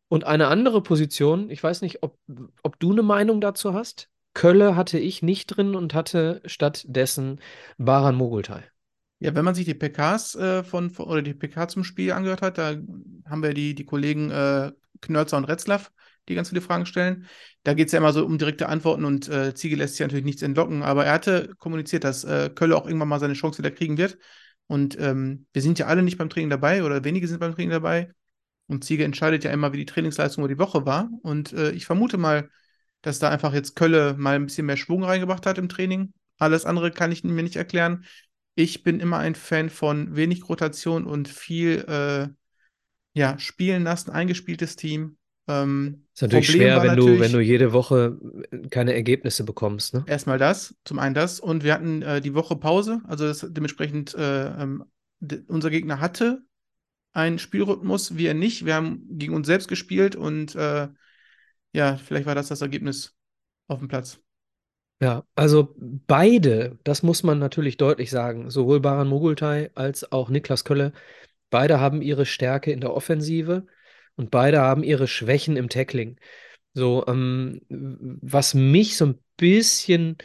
Und 0.08 0.24
eine 0.24 0.48
andere 0.48 0.82
Position, 0.84 1.50
ich 1.50 1.64
weiß 1.64 1.82
nicht, 1.82 2.04
ob, 2.04 2.18
ob 2.64 2.80
du 2.80 2.92
eine 2.92 3.04
Meinung 3.04 3.42
dazu 3.42 3.74
hast. 3.74 4.10
Kölle 4.34 4.76
hatte 4.76 5.00
ich 5.00 5.22
nicht 5.22 5.48
drin 5.48 5.76
und 5.76 5.94
hatte 5.94 6.42
stattdessen 6.46 7.40
Baran 7.78 8.16
Mogultai. 8.16 8.64
Ja, 9.20 9.34
wenn 9.34 9.46
man 9.46 9.56
sich 9.56 9.66
die 9.66 9.74
PKs 9.74 10.36
äh, 10.36 10.64
von, 10.64 10.96
oder 10.98 11.22
die 11.22 11.34
PK 11.34 11.70
zum 11.70 11.84
Spiel 11.84 12.12
angehört 12.12 12.42
hat, 12.42 12.58
da 12.58 12.76
haben 13.30 13.44
wir 13.44 13.54
die, 13.54 13.74
die 13.74 13.86
Kollegen 13.86 14.30
äh, 14.30 14.72
Knörzer 15.02 15.38
und 15.38 15.46
Retzlaff 15.46 15.92
die 16.28 16.36
ganz 16.36 16.50
viele 16.50 16.62
Fragen 16.62 16.86
stellen. 16.86 17.28
Da 17.64 17.74
geht 17.74 17.88
es 17.88 17.92
ja 17.92 18.00
immer 18.00 18.14
so 18.14 18.26
um 18.26 18.38
direkte 18.38 18.70
Antworten 18.70 19.06
und 19.06 19.28
äh, 19.30 19.54
Ziege 19.54 19.76
lässt 19.76 19.96
sich 19.96 20.02
natürlich 20.02 20.26
nichts 20.26 20.42
entlocken, 20.42 20.84
aber 20.84 21.06
er 21.06 21.14
hatte 21.14 21.54
kommuniziert, 21.58 22.04
dass 22.04 22.24
äh, 22.24 22.50
Kölle 22.54 22.76
auch 22.76 22.86
irgendwann 22.86 23.08
mal 23.08 23.20
seine 23.20 23.34
Chance 23.34 23.60
wieder 23.60 23.72
kriegen 23.72 23.98
wird. 23.98 24.18
Und 24.68 25.00
ähm, 25.00 25.46
wir 25.54 25.62
sind 25.62 25.78
ja 25.78 25.86
alle 25.86 26.02
nicht 26.02 26.18
beim 26.18 26.30
Training 26.30 26.50
dabei 26.50 26.84
oder 26.84 27.04
wenige 27.04 27.28
sind 27.28 27.40
beim 27.40 27.54
Training 27.54 27.72
dabei. 27.72 28.12
Und 28.68 28.84
Ziege 28.84 29.04
entscheidet 29.04 29.44
ja 29.44 29.52
immer, 29.52 29.74
wie 29.74 29.78
die 29.78 29.86
Trainingsleistung 29.86 30.44
über 30.44 30.54
die 30.54 30.60
Woche 30.60 30.86
war. 30.86 31.10
Und 31.22 31.54
äh, 31.54 31.72
ich 31.72 31.86
vermute 31.86 32.18
mal, 32.18 32.50
dass 33.02 33.20
da 33.20 33.30
einfach 33.30 33.54
jetzt 33.54 33.76
Kölle 33.76 34.16
mal 34.18 34.36
ein 34.36 34.46
bisschen 34.48 34.66
mehr 34.66 34.78
Schwung 34.78 35.04
reingebracht 35.04 35.46
hat 35.46 35.58
im 35.58 35.70
Training. 35.70 36.14
Alles 36.40 36.66
andere 36.66 36.92
kann 36.92 37.12
ich 37.12 37.24
mir 37.24 37.44
nicht 37.44 37.56
erklären. 37.56 38.06
Ich 38.56 38.84
bin 38.84 39.00
immer 39.00 39.18
ein 39.20 39.36
Fan 39.36 39.70
von 39.70 40.16
wenig 40.16 40.50
Rotation 40.50 41.06
und 41.06 41.28
viel 41.28 41.86
äh, 41.88 42.28
ja, 43.14 43.38
spielen 43.40 43.84
lassen, 43.84 44.12
eingespieltes 44.12 44.76
Team. 44.76 45.18
Ähm, 45.48 46.06
Ist 46.14 46.24
natürlich 46.24 46.48
Problem 46.48 46.62
schwer, 46.62 46.84
wenn 46.84 46.96
du, 46.96 47.04
natürlich- 47.04 47.22
wenn 47.22 47.32
du 47.34 47.40
jede 47.40 47.74
Woche 47.74 48.18
keine 48.72 48.94
Ergebnisse 48.94 49.44
bekommst, 49.44 49.94
ne? 49.94 50.04
Erstmal 50.08 50.38
das, 50.38 50.76
zum 50.86 51.00
einen 51.00 51.16
das. 51.16 51.40
Und 51.40 51.64
wir 51.64 51.74
hatten 51.74 52.02
äh, 52.02 52.22
die 52.22 52.34
Woche 52.34 52.56
Pause, 52.56 53.02
also 53.08 53.26
das, 53.26 53.46
dementsprechend 53.50 54.16
äh, 54.16 54.48
ähm, 54.48 54.86
unser 55.48 55.70
Gegner 55.70 56.00
hatte 56.00 56.42
einen 57.16 57.40
Spielrhythmus, 57.40 58.18
wir 58.18 58.34
nicht. 58.34 58.66
Wir 58.66 58.76
haben 58.76 59.06
gegen 59.18 59.34
uns 59.34 59.48
selbst 59.48 59.68
gespielt 59.68 60.16
und 60.16 60.54
äh, 60.56 60.90
ja, 61.74 61.98
vielleicht 61.98 62.26
war 62.26 62.36
das 62.36 62.50
das 62.50 62.62
Ergebnis 62.62 63.16
auf 63.68 63.80
dem 63.80 63.88
Platz. 63.88 64.20
Ja, 65.02 65.26
also 65.36 65.76
beide, 65.80 66.78
das 66.84 67.04
muss 67.04 67.24
man 67.24 67.40
natürlich 67.40 67.78
deutlich 67.78 68.12
sagen, 68.12 68.50
sowohl 68.50 68.80
Baran 68.80 69.08
Mogultai 69.08 69.72
als 69.76 70.12
auch 70.12 70.30
Niklas 70.30 70.64
Kölle, 70.64 70.94
beide 71.50 71.80
haben 71.80 72.02
ihre 72.02 72.26
Stärke 72.26 72.72
in 72.72 72.82
der 72.82 72.94
Offensive 72.94 73.66
und 74.16 74.32
beide 74.32 74.62
haben 74.62 74.84
ihre 74.84 75.08
Schwächen 75.08 75.58
im 75.58 75.70
Tackling. 75.70 76.18
So, 76.74 77.06
ähm, 77.08 77.62
was 77.70 78.54
mich 78.54 78.98
so 78.98 79.08
ein 79.08 79.20
bisschen 79.38 80.18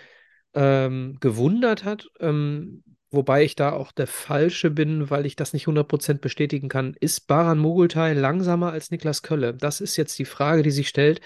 ähm, 0.55 1.19
gewundert 1.21 1.85
hat, 1.85 2.07
ähm, 2.21 2.83
wobei 3.11 3.45
ich 3.45 3.57
da 3.57 3.73
auch 3.73 3.93
der 3.93 4.07
Falsche 4.07 4.71
bin, 4.71 5.11
weil 5.11 5.27
ich 5.27 5.37
das 5.37 5.53
nicht 5.53 5.67
100% 5.67 6.21
bestätigen 6.21 6.69
kann, 6.69 6.95
ist 7.01 7.27
Baran 7.27 7.59
Mogultai 7.59 8.13
langsamer 8.15 8.73
als 8.73 8.91
Niklas 8.91 9.23
Kölle? 9.23 9.55
Das 9.55 9.81
ist 9.81 9.97
jetzt 9.97 10.19
die 10.19 10.25
Frage, 10.25 10.63
die 10.63 10.71
sich 10.71 10.89
stellt. 10.89 11.21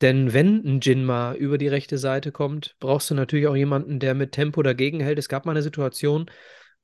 Denn 0.00 0.32
wenn 0.32 0.64
ein 0.64 0.80
Jinma 0.80 1.34
über 1.34 1.56
die 1.56 1.68
rechte 1.68 1.98
Seite 1.98 2.32
kommt, 2.32 2.76
brauchst 2.80 3.10
du 3.10 3.14
natürlich 3.14 3.46
auch 3.46 3.56
jemanden, 3.56 4.00
der 4.00 4.14
mit 4.14 4.32
Tempo 4.32 4.62
dagegen 4.62 5.00
hält. 5.00 5.18
Es 5.18 5.28
gab 5.28 5.46
mal 5.46 5.52
eine 5.52 5.62
Situation, 5.62 6.30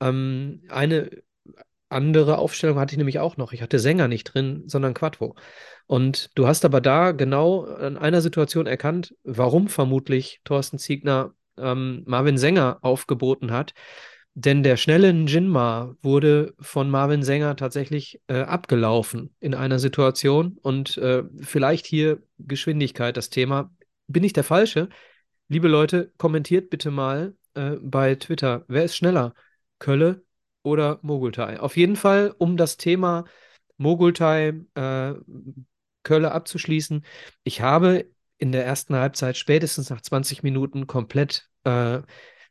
ähm, 0.00 0.62
eine 0.68 1.11
andere 1.90 2.38
Aufstellung 2.38 2.78
hatte 2.78 2.94
ich 2.94 2.99
nämlich 2.99 3.18
auch 3.18 3.37
noch. 3.37 3.52
Ich 3.52 3.62
hatte 3.62 3.78
Sänger 3.78 4.09
nicht 4.09 4.25
drin, 4.25 4.62
sondern 4.66 4.94
Quattro. 4.94 5.35
Und 5.87 6.30
du 6.37 6.47
hast 6.47 6.64
aber 6.64 6.80
da 6.80 7.11
genau 7.12 7.66
in 7.66 7.97
einer 7.97 8.20
Situation 8.20 8.66
erkannt, 8.66 9.14
warum 9.25 9.68
vermutlich 9.68 10.40
Thorsten 10.44 10.78
Ziegner 10.78 11.35
ähm, 11.59 12.04
Marvin 12.06 12.38
Sänger 12.38 12.78
aufgeboten 12.82 13.50
hat. 13.50 13.75
Denn 14.34 14.62
der 14.62 14.76
schnelle 14.76 15.10
Jinma 15.10 15.96
wurde 16.02 16.54
von 16.60 16.88
Marvin 16.88 17.22
Sänger 17.22 17.56
tatsächlich 17.56 18.20
äh, 18.28 18.42
abgelaufen 18.42 19.34
in 19.40 19.54
einer 19.54 19.78
Situation. 19.78 20.58
Und 20.62 20.96
äh, 20.99 21.25
vielleicht 21.40 21.87
hier 21.87 22.22
Geschwindigkeit 22.38 23.16
das 23.16 23.30
Thema. 23.30 23.75
Bin 24.06 24.25
ich 24.25 24.32
der 24.32 24.44
Falsche? 24.44 24.88
Liebe 25.49 25.68
Leute, 25.68 26.12
kommentiert 26.16 26.70
bitte 26.70 26.90
mal 26.90 27.34
äh, 27.54 27.76
bei 27.82 28.14
Twitter. 28.14 28.64
Wer 28.68 28.84
ist 28.84 28.96
schneller? 28.96 29.34
Kölle 29.78 30.25
oder 30.62 31.00
Mogultai? 31.02 31.58
Auf 31.58 31.76
jeden 31.76 31.96
Fall, 31.96 32.34
um 32.38 32.56
das 32.56 32.76
Thema 32.76 33.25
Mogultai, 33.78 34.54
äh, 34.75 35.14
Kölle 36.02 36.32
abzuschließen. 36.32 37.04
Ich 37.44 37.60
habe 37.60 38.10
in 38.38 38.52
der 38.52 38.64
ersten 38.64 38.94
Halbzeit, 38.94 39.37
spätestens 39.37 39.90
nach 39.90 40.00
20 40.00 40.42
Minuten, 40.42 40.87
komplett 40.87 41.50
äh, 41.64 42.00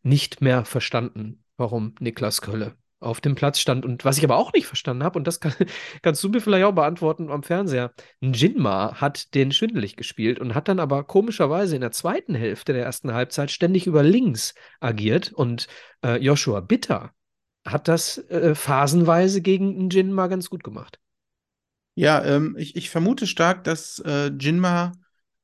nicht 0.03 0.41
mehr 0.41 0.65
verstanden, 0.65 1.43
warum 1.59 1.95
Niklas 1.99 2.41
Kölle 2.41 2.75
auf 2.99 3.21
dem 3.21 3.35
Platz 3.35 3.59
stand. 3.59 3.85
Und 3.85 4.03
was 4.03 4.17
ich 4.17 4.23
aber 4.23 4.37
auch 4.37 4.51
nicht 4.53 4.67
verstanden 4.67 5.03
habe, 5.03 5.17
und 5.17 5.25
das 5.25 5.39
kann, 5.39 5.53
kannst 6.01 6.23
du 6.23 6.29
mir 6.29 6.41
vielleicht 6.41 6.65
auch 6.65 6.73
beantworten 6.73 7.29
am 7.29 7.43
Fernseher, 7.43 7.93
Jinma 8.21 8.95
hat 8.99 9.33
den 9.35 9.51
schwindelig 9.51 9.95
gespielt 9.95 10.39
und 10.39 10.53
hat 10.53 10.67
dann 10.67 10.79
aber 10.79 11.03
komischerweise 11.03 11.75
in 11.75 11.81
der 11.81 11.91
zweiten 11.91 12.35
Hälfte 12.35 12.73
der 12.73 12.83
ersten 12.83 13.13
Halbzeit 13.13 13.51
ständig 13.51 13.87
über 13.87 14.03
links 14.03 14.53
agiert. 14.79 15.31
Und 15.31 15.67
äh, 16.03 16.17
Joshua 16.17 16.59
Bitter 16.59 17.11
hat 17.65 17.87
das 17.87 18.17
äh, 18.29 18.55
phasenweise 18.55 19.41
gegen 19.41 19.89
Jinma 19.89 20.27
ganz 20.27 20.49
gut 20.49 20.63
gemacht. 20.63 20.99
Ja, 21.95 22.23
ähm, 22.23 22.55
ich, 22.57 22.75
ich 22.75 22.89
vermute 22.89 23.27
stark, 23.27 23.63
dass 23.63 23.99
äh, 23.99 24.27
Jinma 24.27 24.93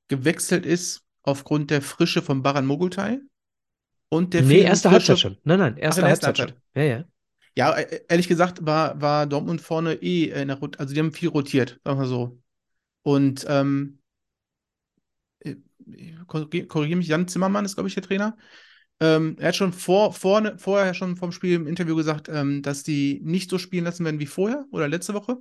gewechselt 0.07 0.65
ist 0.65 1.03
aufgrund 1.23 1.71
der 1.71 1.81
Frische 1.81 2.21
von 2.21 2.43
Baran 2.43 2.65
Mogultai 2.65 3.19
und 4.09 4.33
der 4.33 4.43
nee, 4.43 4.61
erste 4.61 4.91
Halbzeit 4.91 5.19
schon. 5.19 5.37
Nein, 5.43 5.59
nein, 5.59 5.77
erste 5.77 6.01
in 6.01 6.05
der 6.05 6.11
Halbzeit 6.11 6.37
schon. 6.37 6.53
Ja, 6.75 6.83
ja. 6.83 7.05
Ja, 7.57 7.71
äh, 7.73 8.01
ehrlich 8.09 8.27
gesagt 8.27 8.65
war, 8.65 8.99
war 9.01 9.25
Dortmund 9.27 9.61
vorne 9.61 9.93
eh 9.95 10.25
in 10.29 10.49
der 10.49 10.57
Rot 10.57 10.79
also 10.79 10.93
die 10.93 10.99
haben 10.99 11.13
viel 11.13 11.29
rotiert, 11.29 11.79
sagen 11.83 11.99
wir 11.99 12.07
so. 12.07 12.39
Und 13.03 13.45
ähm, 13.47 13.99
äh, 15.39 15.55
korrigiere 16.27 16.67
korrigier 16.67 16.97
mich, 16.97 17.07
Jan 17.07 17.27
Zimmermann 17.27 17.65
ist, 17.65 17.75
glaube 17.75 17.87
ich, 17.87 17.95
der 17.95 18.03
Trainer. 18.03 18.37
Ähm, 18.99 19.35
er 19.39 19.49
hat 19.49 19.55
schon 19.55 19.73
vor, 19.73 20.13
vorne, 20.13 20.57
vorher 20.57 20.93
schon 20.93 21.17
vom 21.17 21.31
Spiel 21.31 21.55
im 21.55 21.67
Interview 21.67 21.95
gesagt, 21.95 22.29
ähm, 22.29 22.61
dass 22.61 22.83
die 22.83 23.21
nicht 23.23 23.49
so 23.49 23.57
spielen 23.57 23.83
lassen 23.83 24.05
werden 24.05 24.19
wie 24.19 24.25
vorher 24.25 24.65
oder 24.71 24.87
letzte 24.87 25.13
Woche. 25.13 25.37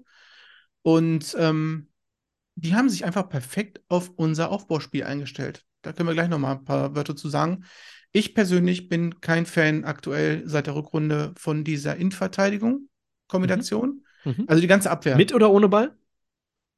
Und 0.83 1.37
ähm, 1.39 1.89
die 2.57 2.75
haben 2.75 2.89
sich 2.89 3.05
einfach 3.05 3.29
perfekt 3.29 3.81
auf 3.89 4.11
unser 4.17 4.51
Aufbauspiel 4.51 5.05
eingestellt. 5.05 5.65
Da 5.83 5.93
können 5.93 6.09
wir 6.09 6.15
gleich 6.15 6.29
nochmal 6.29 6.57
ein 6.57 6.65
paar 6.65 6.95
Wörter 6.95 7.17
zu 7.17 7.29
sagen. 7.29 7.65
Ich 8.17 8.33
persönlich 8.33 8.89
bin 8.89 9.21
kein 9.21 9.45
Fan 9.45 9.85
aktuell 9.85 10.45
seit 10.47 10.69
der 10.69 10.77
Rückrunde 10.77 11.35
von 11.37 11.65
dieser 11.65 11.97
Innenverteidigung-Kombination. 11.97 14.05
Mhm. 14.25 14.45
Also 14.47 14.61
die 14.61 14.69
ganze 14.69 14.93
Abwehr. 14.93 15.17
Mit 15.17 15.35
oder 15.35 15.51
ohne 15.51 15.69
Ball? 15.69 15.99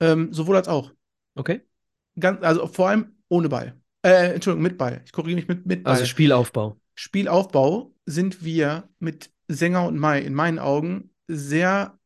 Ähm, 0.01 0.33
sowohl 0.33 0.57
als 0.57 0.67
auch. 0.67 0.95
Okay. 1.35 1.61
Ganz, 2.19 2.43
also 2.43 2.67
vor 2.67 2.89
allem 2.89 3.17
ohne 3.29 3.51
Ball. 3.51 3.79
Äh, 4.01 4.33
Entschuldigung, 4.33 4.63
mit 4.63 4.79
Ball. 4.79 5.03
Ich 5.05 5.13
korrigiere 5.13 5.37
mich 5.37 5.47
mit, 5.47 5.67
mit 5.67 5.85
Ball. 5.85 5.93
Also 5.93 6.07
Spielaufbau. 6.07 6.81
Spielaufbau 6.95 7.95
sind 8.07 8.43
wir 8.43 8.89
mit 8.99 9.31
Sänger 9.47 9.87
und 9.87 9.99
Mai 9.99 10.23
in 10.23 10.33
meinen 10.33 10.59
Augen 10.59 11.11
sehr 11.29 11.99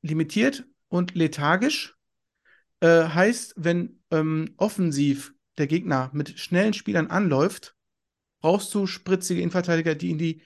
limitiert 0.00 0.64
und 0.88 1.14
lethargisch. 1.14 1.98
Äh, 2.80 3.08
heißt, 3.08 3.56
wenn 3.58 4.00
ähm, 4.10 4.54
offensiv 4.56 5.34
der 5.58 5.66
Gegner 5.66 6.08
mit 6.14 6.38
schnellen 6.38 6.72
Spielern 6.72 7.08
anläuft, 7.08 7.76
brauchst 8.40 8.74
du 8.74 8.86
spritzige 8.86 9.40
Innenverteidiger, 9.40 9.94
die 9.94 10.10
in 10.10 10.18
die, 10.18 10.42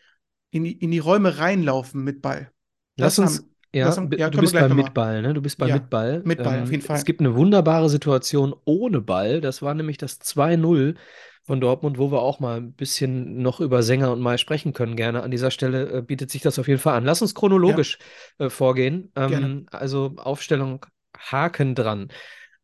in 0.51 0.65
die, 0.65 0.73
in 0.73 0.91
die 0.91 0.99
Räume 0.99 1.39
reinlaufen 1.39 2.05
mit 2.05 2.23
Ball. 2.23 2.51
Lass 2.97 3.17
Das 3.17 3.19
uns, 3.19 3.39
haben- 3.39 3.51
ja, 3.73 3.97
haben- 3.97 4.11
ja, 4.17 4.31
du 4.31 4.39
bist 4.41 4.53
beim. 4.53 4.77
Mitball, 4.77 5.21
ne? 5.23 5.35
Du 5.35 5.43
bist 5.43 5.59
bei 5.59 5.67
Ja, 5.69 5.75
Mitball. 5.75 6.23
Mitball, 6.25 6.63
auf 6.63 6.71
jeden 6.71 6.83
Fall. 6.83 6.97
Es 6.97 7.05
gibt 7.05 7.21
eine 7.21 7.35
wunderbare 7.35 7.89
Situation 7.89 8.55
ohne 8.65 9.01
Ball. 9.01 9.41
Das 9.41 9.63
war 9.63 9.75
nämlich 9.75 9.99
das 9.99 10.21
2-0 10.21 10.95
von 11.43 11.61
Dortmund, 11.61 11.99
wo 11.99 12.11
wir 12.13 12.23
auch 12.23 12.41
mal 12.41 12.59
ein 12.59 12.73
bisschen 12.73 13.43
noch 13.43 13.61
über 13.61 13.83
Sänger 13.83 14.13
und 14.13 14.21
Mai 14.21 14.39
sprechen 14.39 14.73
können. 14.73 14.97
Gerne 14.97 15.23
an 15.23 15.31
dieser 15.31 15.51
Stelle 15.51 15.91
äh, 15.91 16.03
bietet 16.03 16.31
sich 16.31 16.41
das 16.43 16.59
auf 16.59 16.69
jeden 16.69 16.81
Fall 16.81 16.95
an. 16.97 17.05
Lass 17.05 17.21
uns 17.21 17.35
chronologisch 17.35 17.99
äh, 18.39 18.49
vorgehen. 18.49 19.11
Ähm, 19.17 19.67
also 19.73 20.15
Aufstellung 20.17 20.87
Haken 21.19 21.75
dran. 21.75 22.09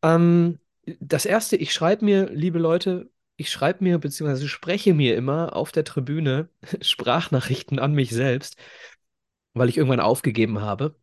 Ähm, 0.03 0.59
das 1.01 1.27
erste, 1.27 1.57
ich 1.57 1.73
schreibe 1.73 2.05
mir, 2.05 2.31
liebe 2.33 2.59
Leute, 2.59 3.10
ich 3.41 3.51
schreibe 3.51 3.83
mir 3.85 3.99
beziehungsweise 3.99 4.49
spreche 4.49 4.95
mir 4.95 5.17
immer 5.17 5.57
auf 5.57 5.73
der 5.73 5.85
Tribüne 5.85 6.49
Sprachnachrichten 6.83 7.79
an 7.79 7.95
mich 7.95 8.11
selbst, 8.11 8.57
weil 9.55 9.69
ich 9.69 9.77
irgendwann 9.77 10.01
aufgegeben 10.01 10.61
habe. 10.61 10.95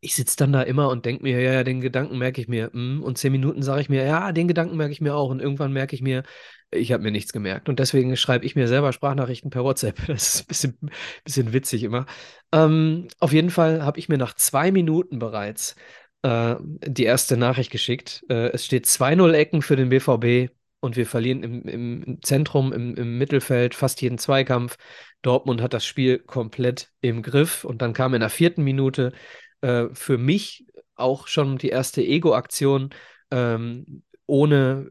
Ich 0.00 0.14
sitze 0.16 0.36
dann 0.36 0.52
da 0.52 0.62
immer 0.62 0.90
und 0.90 1.06
denke 1.06 1.24
mir, 1.24 1.40
ja, 1.40 1.52
ja, 1.54 1.64
den 1.64 1.80
Gedanken 1.80 2.18
merke 2.18 2.40
ich 2.40 2.48
mir. 2.48 2.70
mm, 2.72 3.02
Und 3.02 3.18
zehn 3.18 3.32
Minuten 3.32 3.62
sage 3.62 3.82
ich 3.82 3.88
mir, 3.88 4.04
ja, 4.04 4.32
den 4.32 4.48
Gedanken 4.48 4.76
merke 4.76 4.92
ich 4.92 5.00
mir 5.00 5.14
auch. 5.16 5.30
Und 5.30 5.40
irgendwann 5.42 5.72
merke 5.72 5.96
ich 5.96 6.02
mir, 6.02 6.24
ich 6.70 6.92
habe 6.92 7.02
mir 7.02 7.12
nichts 7.12 7.32
gemerkt. 7.32 7.68
Und 7.68 7.80
deswegen 7.80 8.16
schreibe 8.16 8.46
ich 8.46 8.56
mir 8.56 8.68
selber 8.68 8.92
Sprachnachrichten 8.92 9.50
per 9.50 9.64
WhatsApp. 9.64 9.98
Das 10.08 10.36
ist 10.36 10.42
ein 10.42 10.46
bisschen, 10.48 10.78
bisschen 11.24 11.52
witzig 11.54 11.84
immer. 11.84 12.06
Ähm, 12.52 13.08
auf 13.20 13.32
jeden 13.32 13.50
Fall 13.50 13.84
habe 13.84 13.98
ich 13.98 14.08
mir 14.08 14.18
nach 14.18 14.34
zwei 14.34 14.72
Minuten 14.72 15.18
bereits 15.18 15.76
äh, 16.22 16.56
die 16.86 17.04
erste 17.04 17.36
Nachricht 17.36 17.70
geschickt. 17.70 18.24
Äh, 18.28 18.50
es 18.52 18.64
steht 18.66 18.86
2-0 18.86 19.34
Ecken 19.34 19.62
für 19.62 19.76
den 19.76 19.88
BVB 19.90 20.50
und 20.80 20.96
wir 20.96 21.06
verlieren 21.06 21.42
im, 21.42 21.62
im 21.62 22.22
Zentrum, 22.22 22.72
im, 22.72 22.94
im 22.94 23.18
Mittelfeld 23.18 23.74
fast 23.74 24.00
jeden 24.00 24.18
Zweikampf. 24.18 24.76
Dortmund 25.22 25.60
hat 25.60 25.74
das 25.74 25.84
Spiel 25.84 26.18
komplett 26.18 26.90
im 27.00 27.22
Griff. 27.22 27.64
Und 27.64 27.82
dann 27.82 27.92
kam 27.92 28.14
in 28.14 28.20
der 28.20 28.30
vierten 28.30 28.62
Minute 28.62 29.12
äh, 29.60 29.86
für 29.92 30.18
mich 30.18 30.66
auch 30.94 31.26
schon 31.26 31.58
die 31.58 31.70
erste 31.70 32.02
Ego-Aktion, 32.02 32.90
ähm, 33.30 34.02
ohne 34.26 34.90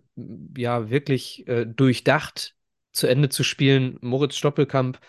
ja 0.57 0.89
wirklich 0.89 1.47
äh, 1.47 1.65
durchdacht 1.65 2.55
zu 2.91 3.07
Ende 3.07 3.29
zu 3.29 3.43
spielen. 3.43 3.97
Moritz 4.01 4.35
Stoppelkamp, 4.35 4.99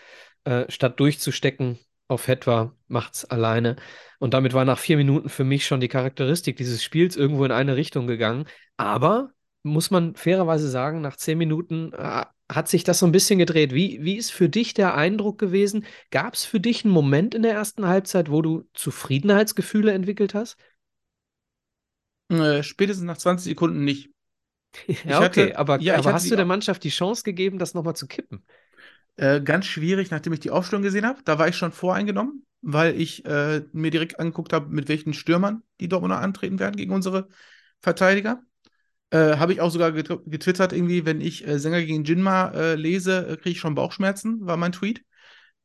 äh, 0.45 0.65
statt 0.69 0.99
durchzustecken 0.99 1.77
auf 2.07 2.27
Hetwa, 2.27 2.75
macht's 2.87 3.25
alleine. 3.25 3.75
Und 4.19 4.33
damit 4.33 4.53
war 4.53 4.65
nach 4.65 4.79
vier 4.79 4.97
Minuten 4.97 5.29
für 5.29 5.43
mich 5.43 5.65
schon 5.65 5.79
die 5.79 5.87
Charakteristik 5.87 6.57
dieses 6.57 6.83
Spiels 6.83 7.15
irgendwo 7.15 7.43
in 7.45 7.51
eine 7.51 7.75
Richtung 7.75 8.07
gegangen. 8.07 8.45
Aber 8.77 9.31
muss 9.63 9.91
man 9.91 10.15
fairerweise 10.15 10.69
sagen, 10.69 11.01
nach 11.01 11.17
zehn 11.17 11.37
Minuten 11.37 11.91
äh, 11.93 12.25
hat 12.51 12.67
sich 12.67 12.83
das 12.83 12.99
so 12.99 13.05
ein 13.05 13.11
bisschen 13.11 13.39
gedreht. 13.39 13.73
Wie, 13.73 13.99
wie 14.01 14.15
ist 14.15 14.31
für 14.31 14.49
dich 14.49 14.73
der 14.73 14.95
Eindruck 14.95 15.37
gewesen? 15.37 15.85
Gab 16.11 16.33
es 16.33 16.45
für 16.45 16.59
dich 16.59 16.83
einen 16.83 16.93
Moment 16.93 17.35
in 17.35 17.43
der 17.43 17.53
ersten 17.53 17.87
Halbzeit, 17.87 18.31
wo 18.31 18.41
du 18.41 18.67
Zufriedenheitsgefühle 18.73 19.91
entwickelt 19.91 20.33
hast? 20.33 20.57
Äh, 22.29 22.63
spätestens 22.63 23.05
nach 23.05 23.17
20 23.17 23.45
Sekunden 23.51 23.83
nicht. 23.83 24.09
Ja, 25.03 25.17
okay, 25.17 25.45
hatte, 25.47 25.57
aber, 25.57 25.79
ja, 25.79 25.97
aber 25.97 26.13
hast 26.13 26.25
die, 26.25 26.29
du 26.29 26.35
der 26.35 26.45
Mannschaft 26.45 26.83
die 26.83 26.89
Chance 26.89 27.23
gegeben, 27.23 27.57
das 27.57 27.73
nochmal 27.73 27.95
zu 27.95 28.05
kippen? 28.05 28.43
Äh, 29.15 29.41
ganz 29.41 29.65
schwierig, 29.65 30.11
nachdem 30.11 30.33
ich 30.33 30.39
die 30.39 30.51
Aufstellung 30.51 30.83
gesehen 30.83 31.05
habe. 31.05 31.21
Da 31.23 31.39
war 31.39 31.47
ich 31.47 31.57
schon 31.57 31.71
voreingenommen, 31.71 32.45
weil 32.61 32.99
ich 32.99 33.25
äh, 33.25 33.63
mir 33.73 33.91
direkt 33.91 34.19
angeguckt 34.19 34.53
habe, 34.53 34.69
mit 34.69 34.87
welchen 34.87 35.13
Stürmern 35.13 35.63
die 35.79 35.89
Dortmunder 35.89 36.19
antreten 36.19 36.59
werden 36.59 36.75
gegen 36.75 36.93
unsere 36.93 37.27
Verteidiger. 37.81 38.43
Äh, 39.11 39.37
habe 39.37 39.53
ich 39.53 39.61
auch 39.61 39.71
sogar 39.71 39.91
getwittert, 39.91 40.71
irgendwie, 40.71 41.05
wenn 41.05 41.19
ich 41.19 41.47
äh, 41.47 41.57
Sänger 41.59 41.81
gegen 41.81 42.03
Jinma 42.03 42.49
äh, 42.49 42.75
lese, 42.75 43.27
äh, 43.27 43.35
kriege 43.37 43.51
ich 43.51 43.59
schon 43.59 43.75
Bauchschmerzen, 43.75 44.45
war 44.45 44.57
mein 44.57 44.71
Tweet. 44.71 45.03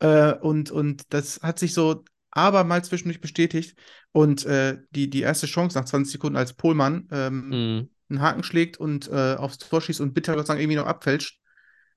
und, 0.01 0.71
und 0.71 1.03
das 1.11 1.41
hat 1.41 1.59
sich 1.59 1.73
so 1.73 2.05
aber 2.31 2.65
mal 2.65 2.85
zwischendurch 2.85 3.21
bestätigt. 3.21 3.79
Und 4.13 4.45
die, 4.45 5.11
die 5.11 5.23
erste 5.23 5.47
Chance 5.47 5.79
nach 5.79 5.87
20 5.87 6.13
Sekunden 6.13 6.37
als 6.37 6.53
Pohlmann 6.53 7.09
ähm, 7.11 7.49
mm. 7.49 7.89
einen 8.11 8.21
Haken 8.21 8.43
schlägt 8.43 8.77
und 8.77 9.11
aufs 9.11 9.59
Tor 9.59 9.81
schießt 9.81 10.01
und 10.01 10.13
bitter 10.15 10.35
Gott 10.35 10.47
sagen 10.47 10.61
irgendwie 10.61 10.77
noch 10.77 10.87
abfälscht, 10.87 11.41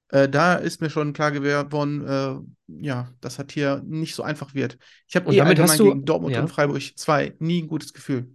äh, 0.09 0.29
da 0.29 0.55
ist 0.55 0.81
mir 0.81 0.89
schon 0.89 1.13
klar 1.13 1.31
geworden, 1.31 2.07
äh, 2.07 2.85
ja, 2.85 3.11
das 3.19 3.39
hier 3.51 3.81
nicht 3.85 4.15
so 4.15 4.23
einfach 4.23 4.53
wird. 4.53 4.77
Ich 5.07 5.15
habe 5.15 5.33
eh 5.33 5.41
allgemein 5.41 5.77
du, 5.77 5.85
gegen 5.85 6.05
Dortmund 6.05 6.35
ja. 6.35 6.41
und 6.41 6.47
Freiburg 6.47 6.81
2 6.81 7.35
nie 7.39 7.63
ein 7.63 7.67
gutes 7.67 7.93
Gefühl. 7.93 8.29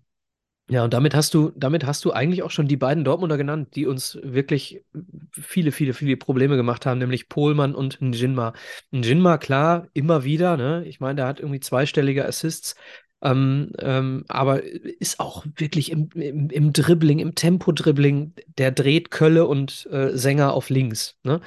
Ja, 0.72 0.84
und 0.84 0.94
damit 0.94 1.14
hast 1.14 1.34
du, 1.34 1.52
damit 1.54 1.84
hast 1.84 2.02
du 2.06 2.12
eigentlich 2.12 2.42
auch 2.42 2.50
schon 2.50 2.66
die 2.66 2.78
beiden 2.78 3.04
Dortmunder 3.04 3.36
genannt, 3.36 3.76
die 3.76 3.86
uns 3.86 4.18
wirklich 4.22 4.82
viele, 5.30 5.70
viele, 5.70 5.92
viele 5.92 6.16
Probleme 6.16 6.56
gemacht 6.56 6.86
haben, 6.86 6.96
nämlich 6.96 7.28
Pohlmann 7.28 7.74
und 7.74 8.00
Njinma. 8.00 8.54
Njinma, 8.90 9.36
klar, 9.36 9.88
immer 9.92 10.24
wieder, 10.24 10.56
ne? 10.56 10.82
Ich 10.86 10.98
meine, 10.98 11.16
der 11.16 11.26
hat 11.26 11.40
irgendwie 11.40 11.60
zweistellige 11.60 12.24
Assists, 12.24 12.74
ähm, 13.20 13.72
ähm, 13.80 14.24
aber 14.28 14.62
ist 14.62 15.20
auch 15.20 15.44
wirklich 15.56 15.90
im, 15.90 16.08
im, 16.14 16.48
im 16.48 16.72
Dribbling, 16.72 17.18
im 17.18 17.34
Tempo-Dribbling, 17.34 18.32
der 18.56 18.72
dreht 18.72 19.10
Kölle 19.10 19.46
und 19.46 19.86
äh, 19.92 20.16
Sänger 20.16 20.54
auf 20.54 20.70
links, 20.70 21.18
ne? 21.22 21.42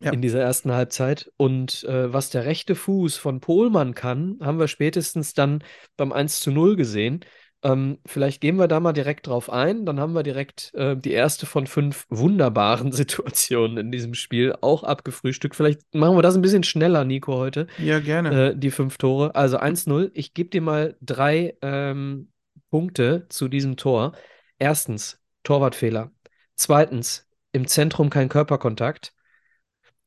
Ja. 0.00 0.12
In 0.12 0.22
dieser 0.22 0.40
ersten 0.40 0.72
Halbzeit. 0.72 1.30
Und 1.36 1.84
äh, 1.84 2.10
was 2.10 2.30
der 2.30 2.46
rechte 2.46 2.74
Fuß 2.74 3.18
von 3.18 3.40
Pohlmann 3.40 3.94
kann, 3.94 4.38
haben 4.40 4.58
wir 4.58 4.66
spätestens 4.66 5.34
dann 5.34 5.62
beim 5.98 6.10
1 6.10 6.40
zu 6.40 6.50
0 6.50 6.74
gesehen. 6.74 7.22
Ähm, 7.64 7.98
vielleicht 8.04 8.40
gehen 8.40 8.56
wir 8.56 8.66
da 8.66 8.80
mal 8.80 8.92
direkt 8.92 9.28
drauf 9.28 9.48
ein. 9.48 9.86
Dann 9.86 10.00
haben 10.00 10.14
wir 10.14 10.24
direkt 10.24 10.74
äh, 10.74 10.96
die 10.96 11.12
erste 11.12 11.46
von 11.46 11.66
fünf 11.66 12.06
wunderbaren 12.10 12.90
Situationen 12.92 13.78
in 13.78 13.92
diesem 13.92 14.14
Spiel 14.14 14.54
auch 14.60 14.82
abgefrühstückt. 14.82 15.54
Vielleicht 15.54 15.94
machen 15.94 16.16
wir 16.16 16.22
das 16.22 16.34
ein 16.34 16.42
bisschen 16.42 16.64
schneller, 16.64 17.04
Nico, 17.04 17.34
heute. 17.34 17.68
Ja, 17.78 18.00
gerne. 18.00 18.50
Äh, 18.50 18.56
die 18.56 18.70
fünf 18.70 18.98
Tore. 18.98 19.34
Also 19.34 19.58
1-0. 19.58 20.10
Ich 20.14 20.34
gebe 20.34 20.50
dir 20.50 20.60
mal 20.60 20.96
drei 21.00 21.56
ähm, 21.62 22.32
Punkte 22.70 23.26
zu 23.28 23.48
diesem 23.48 23.76
Tor. 23.76 24.12
Erstens, 24.58 25.20
Torwartfehler. 25.44 26.10
Zweitens, 26.56 27.28
im 27.52 27.66
Zentrum 27.68 28.10
kein 28.10 28.28
Körperkontakt. 28.28 29.14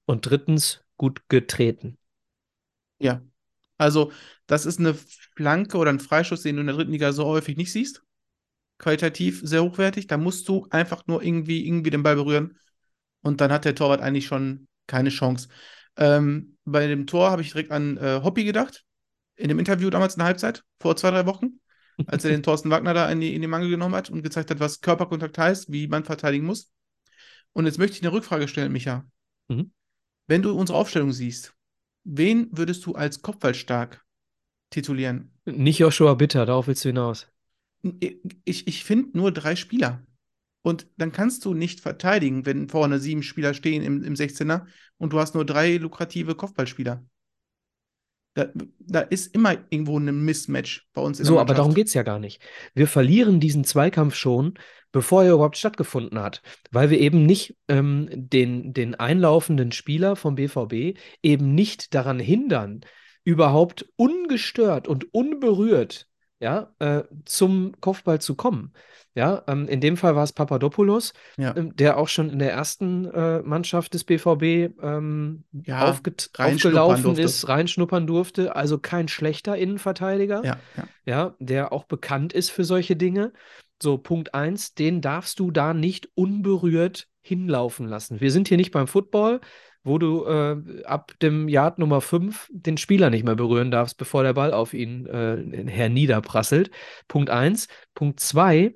Und 0.05 0.29
drittens, 0.29 0.83
gut 0.97 1.29
getreten. 1.29 1.97
Ja, 2.99 3.21
also 3.77 4.11
das 4.47 4.65
ist 4.65 4.79
eine 4.79 4.93
Flanke 4.93 5.77
oder 5.77 5.89
ein 5.89 5.99
Freischuss, 5.99 6.43
den 6.43 6.55
du 6.55 6.61
in 6.61 6.67
der 6.67 6.75
dritten 6.75 6.91
Liga 6.91 7.11
so 7.11 7.25
häufig 7.25 7.57
nicht 7.57 7.71
siehst. 7.71 8.03
Qualitativ 8.77 9.41
sehr 9.43 9.63
hochwertig. 9.63 10.07
Da 10.07 10.17
musst 10.17 10.47
du 10.47 10.67
einfach 10.69 11.07
nur 11.07 11.23
irgendwie, 11.23 11.65
irgendwie 11.65 11.89
den 11.89 12.03
Ball 12.03 12.15
berühren. 12.15 12.57
Und 13.21 13.41
dann 13.41 13.51
hat 13.51 13.65
der 13.65 13.75
Torwart 13.75 14.01
eigentlich 14.01 14.27
schon 14.27 14.67
keine 14.87 15.09
Chance. 15.09 15.49
Ähm, 15.97 16.57
bei 16.65 16.87
dem 16.87 17.07
Tor 17.07 17.31
habe 17.31 17.41
ich 17.41 17.49
direkt 17.49 17.71
an 17.71 17.97
äh, 17.97 18.21
Hoppy 18.23 18.43
gedacht. 18.43 18.83
In 19.35 19.49
dem 19.49 19.59
Interview 19.59 19.89
damals 19.89 20.15
in 20.15 20.19
der 20.19 20.27
Halbzeit, 20.27 20.63
vor 20.79 20.95
zwei, 20.95 21.11
drei 21.11 21.25
Wochen, 21.25 21.59
als 22.05 22.23
er 22.23 22.31
den 22.31 22.43
Thorsten 22.43 22.69
Wagner 22.69 22.93
da 22.93 23.09
in 23.09 23.19
die, 23.19 23.33
in 23.33 23.41
die 23.41 23.47
Mangel 23.47 23.69
genommen 23.69 23.95
hat 23.95 24.09
und 24.09 24.21
gezeigt 24.21 24.51
hat, 24.51 24.59
was 24.59 24.81
Körperkontakt 24.81 25.37
heißt, 25.37 25.71
wie 25.71 25.87
man 25.87 26.03
verteidigen 26.03 26.45
muss. 26.45 26.71
Und 27.53 27.65
jetzt 27.65 27.79
möchte 27.79 27.97
ich 27.97 28.03
eine 28.03 28.11
Rückfrage 28.11 28.47
stellen, 28.47 28.71
Micha. 28.71 29.05
Mhm. 29.47 29.71
Wenn 30.27 30.41
du 30.41 30.57
unsere 30.57 30.77
Aufstellung 30.77 31.11
siehst, 31.11 31.53
wen 32.05 32.47
würdest 32.51 32.85
du 32.85 32.93
als 32.93 33.21
kopfballstark 33.21 34.05
titulieren? 34.69 35.31
Nicht 35.45 35.79
Joshua 35.79 36.13
Bitter, 36.13 36.45
darauf 36.45 36.67
willst 36.67 36.85
du 36.85 36.89
hinaus. 36.89 37.27
Ich, 37.99 38.67
ich 38.67 38.83
finde 38.83 39.17
nur 39.17 39.31
drei 39.31 39.55
Spieler. 39.55 40.05
Und 40.61 40.87
dann 40.97 41.11
kannst 41.11 41.45
du 41.45 41.53
nicht 41.53 41.81
verteidigen, 41.81 42.45
wenn 42.47 42.69
vorne 42.69 42.99
sieben 42.99 43.21
Spieler 43.21 43.53
stehen 43.53 43.83
im, 43.83 44.03
im 44.03 44.15
16er 44.15 44.65
und 44.97 45.13
du 45.13 45.19
hast 45.19 45.35
nur 45.35 45.45
drei 45.45 45.77
lukrative 45.77 46.33
Kopfballspieler. 46.33 47.05
Da, 48.35 48.49
da 48.79 48.99
ist 48.99 49.33
immer 49.33 49.57
irgendwo 49.69 49.97
ein 49.97 50.25
Mismatch 50.25 50.89
bei 50.93 51.01
uns 51.01 51.19
in 51.19 51.25
So, 51.25 51.39
aber 51.39 51.53
darum 51.53 51.73
geht 51.73 51.87
es 51.87 51.93
ja 51.93 52.03
gar 52.03 52.19
nicht. 52.19 52.41
Wir 52.73 52.87
verlieren 52.87 53.39
diesen 53.39 53.63
Zweikampf 53.63 54.15
schon, 54.15 54.55
bevor 54.91 55.23
er 55.23 55.33
überhaupt 55.33 55.57
stattgefunden 55.57 56.19
hat, 56.19 56.41
weil 56.69 56.89
wir 56.89 56.99
eben 56.99 57.25
nicht 57.25 57.57
ähm, 57.69 58.09
den, 58.11 58.73
den 58.73 58.93
einlaufenden 58.95 59.71
Spieler 59.71 60.17
vom 60.17 60.35
BVB 60.35 60.99
eben 61.23 61.55
nicht 61.55 61.93
daran 61.93 62.19
hindern, 62.19 62.81
überhaupt 63.23 63.87
ungestört 63.95 64.89
und 64.89 65.13
unberührt 65.13 66.07
ja, 66.39 66.73
äh, 66.79 67.03
zum 67.25 67.73
Kopfball 67.79 68.19
zu 68.19 68.35
kommen. 68.35 68.73
Ja, 69.13 69.43
ähm, 69.47 69.69
in 69.69 69.79
dem 69.79 69.95
Fall 69.95 70.17
war 70.17 70.23
es 70.23 70.33
Papadopoulos, 70.33 71.13
ja. 71.37 71.55
ähm, 71.55 71.73
der 71.73 71.97
auch 71.97 72.09
schon 72.09 72.29
in 72.29 72.39
der 72.39 72.51
ersten 72.51 73.05
äh, 73.05 73.41
Mannschaft 73.43 73.93
des 73.93 74.03
BVB 74.03 74.77
ähm, 74.83 75.45
ja, 75.53 75.87
aufgelaufen 75.87 77.17
ist, 77.17 77.47
reinschnuppern 77.47 78.07
durfte. 78.07 78.57
Also 78.57 78.77
kein 78.77 79.07
schlechter 79.07 79.55
Innenverteidiger, 79.55 80.43
ja, 80.43 80.57
ja, 81.05 81.35
der 81.39 81.71
auch 81.71 81.85
bekannt 81.85 82.33
ist 82.33 82.49
für 82.49 82.65
solche 82.65 82.97
Dinge. 82.97 83.31
So, 83.81 83.97
Punkt 83.97 84.33
1, 84.33 84.73
den 84.73 84.99
darfst 84.99 85.39
du 85.39 85.49
da 85.49 85.73
nicht 85.73 86.09
unberührt 86.15 87.07
hinlaufen 87.21 87.87
lassen. 87.87 88.19
Wir 88.19 88.31
sind 88.31 88.49
hier 88.49 88.57
nicht 88.57 88.71
beim 88.71 88.87
Football, 88.87 89.39
wo 89.85 89.97
du 89.99 90.25
äh, 90.25 90.83
ab 90.85 91.13
dem 91.21 91.47
Yard 91.47 91.79
Nummer 91.79 92.01
5 92.01 92.49
den 92.51 92.77
Spieler 92.77 93.09
nicht 93.09 93.23
mehr 93.23 93.35
berühren 93.35 93.71
darfst, 93.71 93.97
bevor 93.97 94.23
der 94.23 94.33
Ball 94.33 94.53
auf 94.53 94.73
ihn 94.73 95.05
äh, 95.05 95.69
herniederprasselt. 95.69 96.71
Punkt 97.07 97.29
1. 97.29 97.67
Punkt 97.93 98.19
2. 98.19 98.75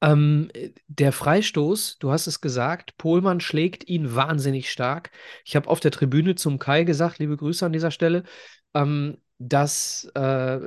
Ähm, 0.00 0.50
der 0.86 1.12
Freistoß, 1.12 1.98
du 1.98 2.10
hast 2.10 2.26
es 2.26 2.40
gesagt, 2.40 2.96
Pohlmann 2.98 3.40
schlägt 3.40 3.88
ihn 3.88 4.14
wahnsinnig 4.14 4.70
stark. 4.70 5.10
Ich 5.44 5.56
habe 5.56 5.68
auf 5.68 5.80
der 5.80 5.90
Tribüne 5.90 6.34
zum 6.36 6.58
Kai 6.58 6.84
gesagt, 6.84 7.18
liebe 7.18 7.36
Grüße 7.36 7.66
an 7.66 7.72
dieser 7.72 7.90
Stelle, 7.90 8.22
ähm, 8.74 9.18
dass 9.38 10.10
äh, 10.14 10.60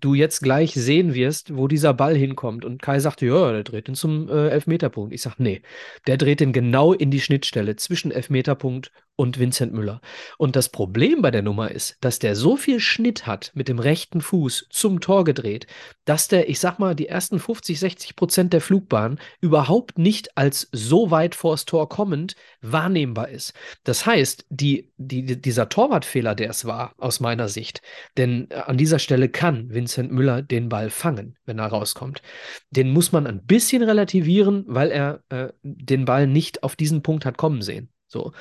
du 0.00 0.14
jetzt 0.14 0.40
gleich 0.40 0.72
sehen 0.74 1.14
wirst, 1.14 1.56
wo 1.56 1.68
dieser 1.68 1.94
Ball 1.94 2.16
hinkommt. 2.16 2.64
Und 2.64 2.80
Kai 2.80 2.98
sagte, 2.98 3.26
ja, 3.26 3.52
der 3.52 3.64
dreht 3.64 3.88
ihn 3.88 3.94
zum 3.94 4.28
äh, 4.28 4.48
Elfmeterpunkt. 4.48 5.12
Ich 5.12 5.22
sage, 5.22 5.36
nee, 5.38 5.62
der 6.06 6.16
dreht 6.16 6.40
ihn 6.40 6.52
genau 6.52 6.92
in 6.92 7.10
die 7.10 7.20
Schnittstelle 7.20 7.76
zwischen 7.76 8.10
Elfmeterpunkt 8.10 8.90
und 9.16 9.38
Vincent 9.38 9.72
Müller. 9.72 10.00
Und 10.38 10.56
das 10.56 10.68
Problem 10.68 11.22
bei 11.22 11.30
der 11.30 11.42
Nummer 11.42 11.70
ist, 11.70 11.96
dass 12.00 12.18
der 12.18 12.34
so 12.34 12.56
viel 12.56 12.80
Schnitt 12.80 13.26
hat 13.26 13.52
mit 13.54 13.68
dem 13.68 13.78
rechten 13.78 14.20
Fuß 14.20 14.66
zum 14.70 15.00
Tor 15.00 15.24
gedreht, 15.24 15.66
dass 16.04 16.28
der, 16.28 16.48
ich 16.48 16.58
sag 16.58 16.78
mal, 16.78 16.94
die 16.94 17.08
ersten 17.08 17.38
50, 17.38 17.78
60 17.78 18.16
Prozent 18.16 18.52
der 18.52 18.60
Flugbahn 18.60 19.18
überhaupt 19.40 19.98
nicht 19.98 20.36
als 20.36 20.68
so 20.72 21.10
weit 21.10 21.34
vors 21.34 21.64
Tor 21.64 21.88
kommend 21.88 22.34
wahrnehmbar 22.60 23.28
ist. 23.28 23.52
Das 23.84 24.04
heißt, 24.04 24.46
die, 24.48 24.90
die, 24.96 25.40
dieser 25.40 25.68
Torwartfehler, 25.68 26.34
der 26.34 26.50
es 26.50 26.64
war, 26.64 26.94
aus 26.98 27.20
meiner 27.20 27.48
Sicht, 27.48 27.82
denn 28.16 28.50
äh, 28.50 28.54
an 28.54 28.76
dieser 28.76 28.98
Stelle 28.98 29.28
kann 29.28 29.72
Vincent 29.72 30.10
Müller 30.10 30.42
den 30.42 30.68
Ball 30.68 30.90
fangen, 30.90 31.36
wenn 31.44 31.58
er 31.58 31.66
rauskommt. 31.66 32.22
Den 32.70 32.90
muss 32.90 33.12
man 33.12 33.26
ein 33.26 33.44
bisschen 33.44 33.82
relativieren, 33.82 34.64
weil 34.66 34.90
er 34.90 35.22
äh, 35.28 35.52
den 35.62 36.04
Ball 36.04 36.26
nicht 36.26 36.62
auf 36.64 36.74
diesen 36.74 37.02
Punkt 37.02 37.24
hat 37.24 37.38
kommen 37.38 37.62
sehen. 37.62 37.90
So. 38.08 38.32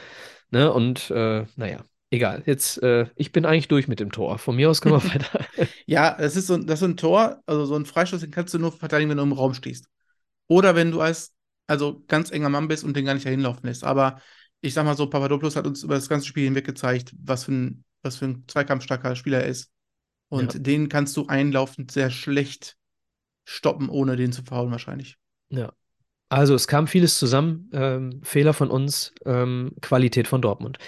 Ne? 0.53 0.71
Und 0.71 1.09
äh, 1.09 1.45
naja, 1.55 1.83
egal. 2.11 2.43
Jetzt, 2.45 2.81
äh, 2.83 3.07
ich 3.15 3.31
bin 3.31 3.45
eigentlich 3.45 3.67
durch 3.67 3.87
mit 3.87 3.99
dem 3.99 4.11
Tor. 4.11 4.37
Von 4.37 4.55
mir 4.55 4.69
aus 4.69 4.81
können 4.81 4.95
wir 4.95 5.03
weiter. 5.13 5.45
ja, 5.87 6.15
das 6.15 6.35
ist 6.35 6.47
so, 6.47 6.57
das 6.57 6.81
ist 6.81 6.87
ein 6.87 6.97
Tor, 6.97 7.41
also 7.47 7.65
so 7.65 7.75
ein 7.75 7.87
Freistoß, 7.87 8.21
den 8.21 8.31
kannst 8.31 8.53
du 8.53 8.59
nur 8.59 8.71
verteidigen, 8.71 9.09
wenn 9.09 9.17
du 9.17 9.23
im 9.23 9.31
Raum 9.31 9.55
stehst. 9.55 9.87
Oder 10.47 10.75
wenn 10.75 10.91
du 10.91 11.01
als 11.01 11.33
also 11.65 12.03
ganz 12.07 12.29
enger 12.29 12.49
Mann 12.49 12.67
bist 12.67 12.83
und 12.83 12.95
den 12.95 13.05
gar 13.05 13.15
nicht 13.15 13.25
dahin 13.25 13.39
laufen 13.39 13.65
lässt. 13.65 13.83
Aber 13.83 14.21
ich 14.61 14.75
sag 14.75 14.85
mal 14.85 14.95
so, 14.95 15.09
Papadopoulos 15.09 15.55
hat 15.55 15.65
uns 15.65 15.81
über 15.81 15.95
das 15.95 16.07
ganze 16.07 16.27
Spiel 16.27 16.43
hinweg 16.43 16.65
gezeigt, 16.65 17.15
was 17.17 17.45
für 17.45 17.53
ein, 17.53 17.83
was 18.03 18.17
für 18.17 18.25
ein 18.25 18.43
zweikampfstarker 18.47 19.15
Spieler 19.15 19.41
er 19.41 19.47
ist. 19.47 19.71
Und 20.29 20.53
ja. 20.53 20.59
den 20.59 20.87
kannst 20.87 21.17
du 21.17 21.25
einlaufend 21.27 21.91
sehr 21.91 22.11
schlecht 22.11 22.77
stoppen, 23.45 23.89
ohne 23.89 24.17
den 24.17 24.31
zu 24.31 24.43
faulen 24.43 24.71
wahrscheinlich. 24.71 25.17
Ja, 25.49 25.73
also 26.33 26.55
es 26.55 26.67
kam 26.67 26.87
vieles 26.87 27.19
zusammen. 27.19 27.69
Ähm, 27.73 28.21
Fehler 28.23 28.53
von 28.53 28.71
uns, 28.71 29.13
ähm, 29.25 29.73
Qualität 29.81 30.27
von 30.27 30.41
Dortmund. 30.41 30.79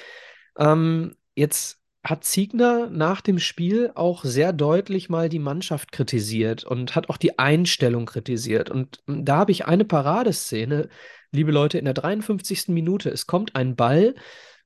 Ähm, 0.57 1.15
jetzt 1.35 1.79
hat 2.03 2.23
Ziegner 2.23 2.89
nach 2.89 3.21
dem 3.21 3.39
Spiel 3.39 3.91
auch 3.93 4.23
sehr 4.23 4.53
deutlich 4.53 5.07
mal 5.09 5.29
die 5.29 5.39
Mannschaft 5.39 5.91
kritisiert 5.91 6.63
und 6.63 6.95
hat 6.95 7.09
auch 7.09 7.17
die 7.17 7.37
Einstellung 7.37 8.05
kritisiert. 8.05 8.69
Und 8.69 8.99
da 9.07 9.37
habe 9.37 9.51
ich 9.51 9.65
eine 9.65 9.85
Paradeszene, 9.85 10.89
liebe 11.31 11.51
Leute, 11.51 11.77
in 11.77 11.85
der 11.85 11.93
53. 11.93 12.69
Minute. 12.69 13.09
Es 13.09 13.27
kommt 13.27 13.55
ein 13.55 13.75
Ball 13.75 14.15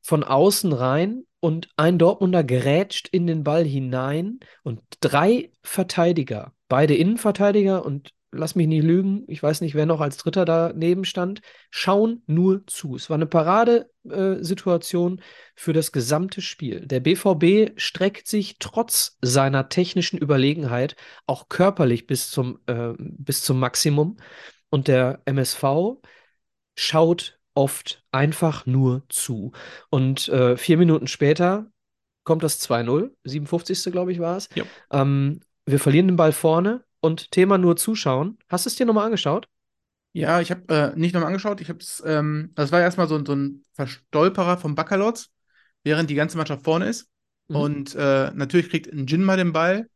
von 0.02 0.24
außen 0.24 0.72
rein 0.72 1.24
und 1.42 1.70
ein 1.76 1.98
Dortmunder 1.98 2.44
gerätscht 2.44 3.10
in 3.10 3.28
den 3.28 3.44
Ball 3.44 3.66
hinein 3.66 4.40
und 4.64 4.82
drei 5.02 5.52
Verteidiger, 5.62 6.54
beide 6.70 6.96
Innenverteidiger 6.96 7.86
und 7.86 8.12
lass 8.32 8.56
mich 8.56 8.68
nicht 8.68 8.84
lügen, 8.84 9.24
ich 9.28 9.42
weiß 9.42 9.62
nicht, 9.62 9.76
wer 9.76 9.86
noch 9.86 10.02
als 10.02 10.18
Dritter 10.18 10.46
daneben 10.46 11.06
stand, 11.06 11.42
schauen 11.72 12.22
nur 12.28 12.66
zu. 12.68 12.96
Es 12.96 13.10
war 13.10 13.16
eine 13.16 13.26
Paradesituation 13.26 15.22
für 15.56 15.74
das 15.74 15.92
gesamte 15.92 16.42
Spiel. 16.42 16.86
Der 16.86 17.00
BVB 17.00 17.80
streckt 17.80 18.28
sich 18.28 18.58
trotz 18.60 19.18
seiner 19.22 19.70
technischen 19.70 20.18
Überlegenheit 20.18 20.96
auch 21.26 21.50
körperlich 21.50 22.08
bis 22.08 22.30
zum, 22.30 22.60
äh, 22.68 22.94
bis 22.98 23.42
zum 23.42 23.60
Maximum 23.60 24.18
und 24.70 24.88
der 24.88 25.22
MSV 25.26 25.98
schaut 26.76 27.40
oft 27.56 28.04
einfach 28.12 28.66
nur 28.66 29.04
zu. 29.10 29.52
Und 29.90 30.30
äh, 30.30 30.56
vier 30.56 30.78
Minuten 30.78 31.08
später 31.08 31.72
kommt 32.24 32.44
das 32.44 32.62
2-0, 32.62 33.12
57. 33.24 33.92
glaube 33.92 34.12
ich 34.12 34.20
war 34.20 34.38
es. 34.38 34.50
Ja. 34.56 34.64
Ähm, 34.92 35.42
wir 35.66 35.80
verlieren 35.80 36.08
den 36.08 36.16
Ball 36.16 36.32
vorne 36.32 36.84
und 37.02 37.32
Thema 37.32 37.58
nur 37.58 37.76
zuschauen. 37.76 38.38
Hast 38.50 38.66
du 38.66 38.70
es 38.70 38.76
dir 38.76 38.86
nochmal 38.86 39.06
angeschaut? 39.06 39.48
Ja, 40.14 40.42
ich 40.42 40.50
habe 40.52 40.68
äh, 40.74 41.00
nicht 41.00 41.14
nochmal 41.14 41.28
angeschaut. 41.28 41.62
Ich 41.62 41.70
habe 41.70 41.80
es, 41.80 42.02
ähm, 42.06 42.52
das 42.56 42.72
war 42.72 42.82
erstmal 42.82 43.08
so, 43.08 43.24
so 43.24 43.34
ein 43.34 43.64
Verstolperer 43.74 44.58
vom 44.58 44.76
Baccalords, 44.76 45.32
während 45.84 46.10
die 46.10 46.16
ganze 46.16 46.38
Mannschaft 46.38 46.64
vorne 46.64 46.88
ist. 46.88 47.10
Mhm. 47.48 47.56
Und 47.56 47.96
äh, 47.96 48.32
natürlich 48.34 48.70
kriegt 48.70 48.92
ein 48.92 49.06
Jinma 49.06 49.36
den 49.36 49.54
Ball. 49.54 49.88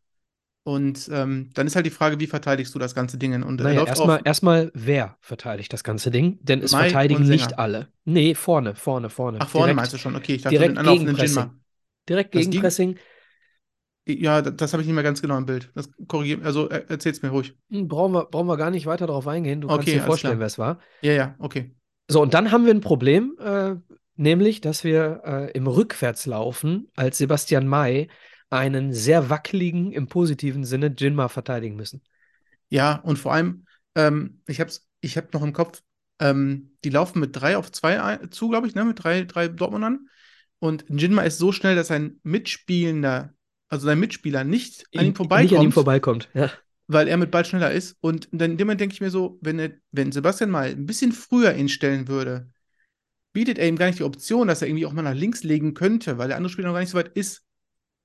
Und 0.66 1.10
ähm, 1.12 1.50
dann 1.56 1.68
ist 1.68 1.76
halt 1.76 1.86
die 1.86 1.90
Frage, 1.90 2.20
wie 2.22 2.28
verteidigst 2.28 2.74
du 2.74 2.80
das 2.80 2.96
ganze 2.96 3.18
Ding? 3.18 3.34
Und 3.44 3.60
er 3.60 3.66
Naja, 3.66 3.80
läuft 3.80 3.90
erstmal, 3.90 4.22
erstmal, 4.24 4.72
wer 4.74 5.18
verteidigt 5.20 5.74
das 5.74 5.84
ganze 5.84 6.10
Ding? 6.10 6.40
Denn 6.42 6.62
es 6.62 6.72
Mai 6.72 6.86
verteidigen 6.90 7.28
nicht 7.28 7.60
alle. 7.60 7.90
Nee, 8.06 8.34
vorne, 8.34 8.74
vorne, 8.74 9.10
vorne. 9.10 9.40
Ach, 9.42 9.50
vorne 9.50 9.66
direkt, 9.66 9.76
meinst 9.76 9.94
du 9.94 9.98
schon? 9.98 10.16
Okay, 10.16 10.36
ich 10.36 10.44
dachte, 10.44 10.56
direkt 10.58 10.78
den 10.78 10.86
Gegenpressing. 10.86 11.28
Jinma. 11.38 11.56
Direkt 12.08 12.34
Das 12.34 12.40
Gegen- 12.40 12.52
Gegenpressing. 12.52 12.98
Ja, 14.06 14.42
das, 14.42 14.56
das 14.56 14.74
habe 14.74 14.82
ich 14.82 14.88
nicht 14.88 14.96
mehr 14.96 15.04
ganz 15.04 15.22
genau 15.22 15.38
im 15.38 15.46
Bild. 15.46 15.72
Das 15.76 15.90
korrigiert, 16.08 16.44
also 16.44 16.68
er, 16.70 16.90
erzähl's 16.90 17.22
mir 17.22 17.30
ruhig. 17.30 17.56
Hm, 17.70 17.88
Brauchen 17.88 18.14
wir, 18.14 18.26
brauchen 18.26 18.48
wir 18.48 18.58
gar 18.58 18.72
nicht 18.72 18.86
weiter 18.86 19.08
darauf 19.08 19.28
eingehen. 19.28 19.62
Du 19.62 19.68
kannst 19.68 19.84
Okay, 19.84 19.94
dir 19.94 20.02
alles 20.02 20.06
vorstellen, 20.08 20.40
wer 20.40 20.48
es 20.48 20.58
war. 20.58 20.80
Ja, 21.02 21.14
ja, 21.14 21.36
okay. 21.40 21.72
So, 22.10 22.22
und 22.22 22.34
dann 22.34 22.52
haben 22.52 22.66
wir 22.66 22.74
ein 22.74 22.82
Problem, 22.82 23.36
äh, 23.40 23.76
nämlich, 24.16 24.62
dass 24.62 24.84
wir 24.84 25.22
äh, 25.26 25.52
im 25.52 25.68
Rückwärtslaufen 25.68 26.92
als 26.96 27.18
Sebastian 27.18 27.68
May 27.68 28.10
einen 28.50 28.94
sehr 28.94 29.30
wackeligen, 29.30 29.92
im 29.92 30.08
positiven 30.08 30.64
Sinne, 30.64 30.94
Jinma 30.96 31.28
verteidigen 31.28 31.76
müssen. 31.76 32.04
Ja, 32.70 32.96
und 32.98 33.18
vor 33.18 33.34
allem, 33.34 33.66
ähm, 33.96 34.42
ich 34.48 34.60
hab's, 34.60 34.88
ich 35.02 35.18
hab 35.18 35.34
noch 35.34 35.44
im 35.44 35.54
Kopf, 35.54 35.82
ähm, 36.20 36.78
die 36.84 36.90
laufen 36.90 37.20
mit 37.20 37.36
drei 37.36 37.58
auf 37.58 37.72
zwei 37.72 38.02
ein, 38.02 38.32
zu, 38.32 38.50
glaube 38.50 38.68
ich, 38.68 38.76
ne? 38.76 38.86
Mit 38.86 39.04
drei, 39.04 39.24
drei 39.24 39.48
Dortmundern. 39.48 40.08
Und 40.60 40.86
Jinma 40.90 41.24
ist 41.24 41.38
so 41.38 41.52
schnell, 41.52 41.76
dass 41.76 41.88
sein 41.88 42.20
Mitspielender, 42.24 43.34
also 43.74 43.86
sein 43.86 44.00
Mitspieler, 44.00 44.44
nicht 44.44 44.86
an 44.96 45.06
ihm 45.06 45.08
Nicht 45.08 45.08
an 45.08 45.08
ihm 45.08 45.16
vorbeikommt, 45.16 45.74
vorbeikommt. 45.74 46.30
Ja. 46.34 46.52
weil 46.88 47.08
er 47.08 47.18
mit 47.18 47.32
Ball 47.32 47.44
schneller 47.46 47.72
ist. 47.72 47.98
Und 48.02 48.28
dann 48.32 48.52
in 48.52 48.58
dem 48.58 48.68
Moment 48.68 48.82
denke 48.82 48.94
ich 48.94 49.02
mir 49.02 49.10
so, 49.10 49.38
wenn, 49.42 49.60
er, 49.60 49.72
wenn 49.92 50.12
Sebastian 50.12 50.50
mal 50.50 50.70
ein 50.70 50.86
bisschen 50.86 51.12
früher 51.12 51.54
ihn 51.56 51.70
stellen 51.70 52.08
würde, 52.08 52.50
bietet 53.34 53.58
er 53.58 53.68
ihm 53.68 53.78
gar 53.78 53.88
nicht 53.88 54.00
die 54.00 54.04
Option, 54.04 54.48
dass 54.48 54.62
er 54.62 54.68
irgendwie 54.68 54.86
auch 54.86 54.94
mal 54.94 55.02
nach 55.02 55.14
links 55.16 55.44
legen 55.44 55.74
könnte, 55.74 56.18
weil 56.18 56.28
der 56.28 56.38
andere 56.38 56.52
Spieler 56.52 56.68
noch 56.68 56.76
gar 56.76 56.82
nicht 56.82 56.92
so 56.92 56.98
weit 56.98 57.12
ist. 57.16 57.42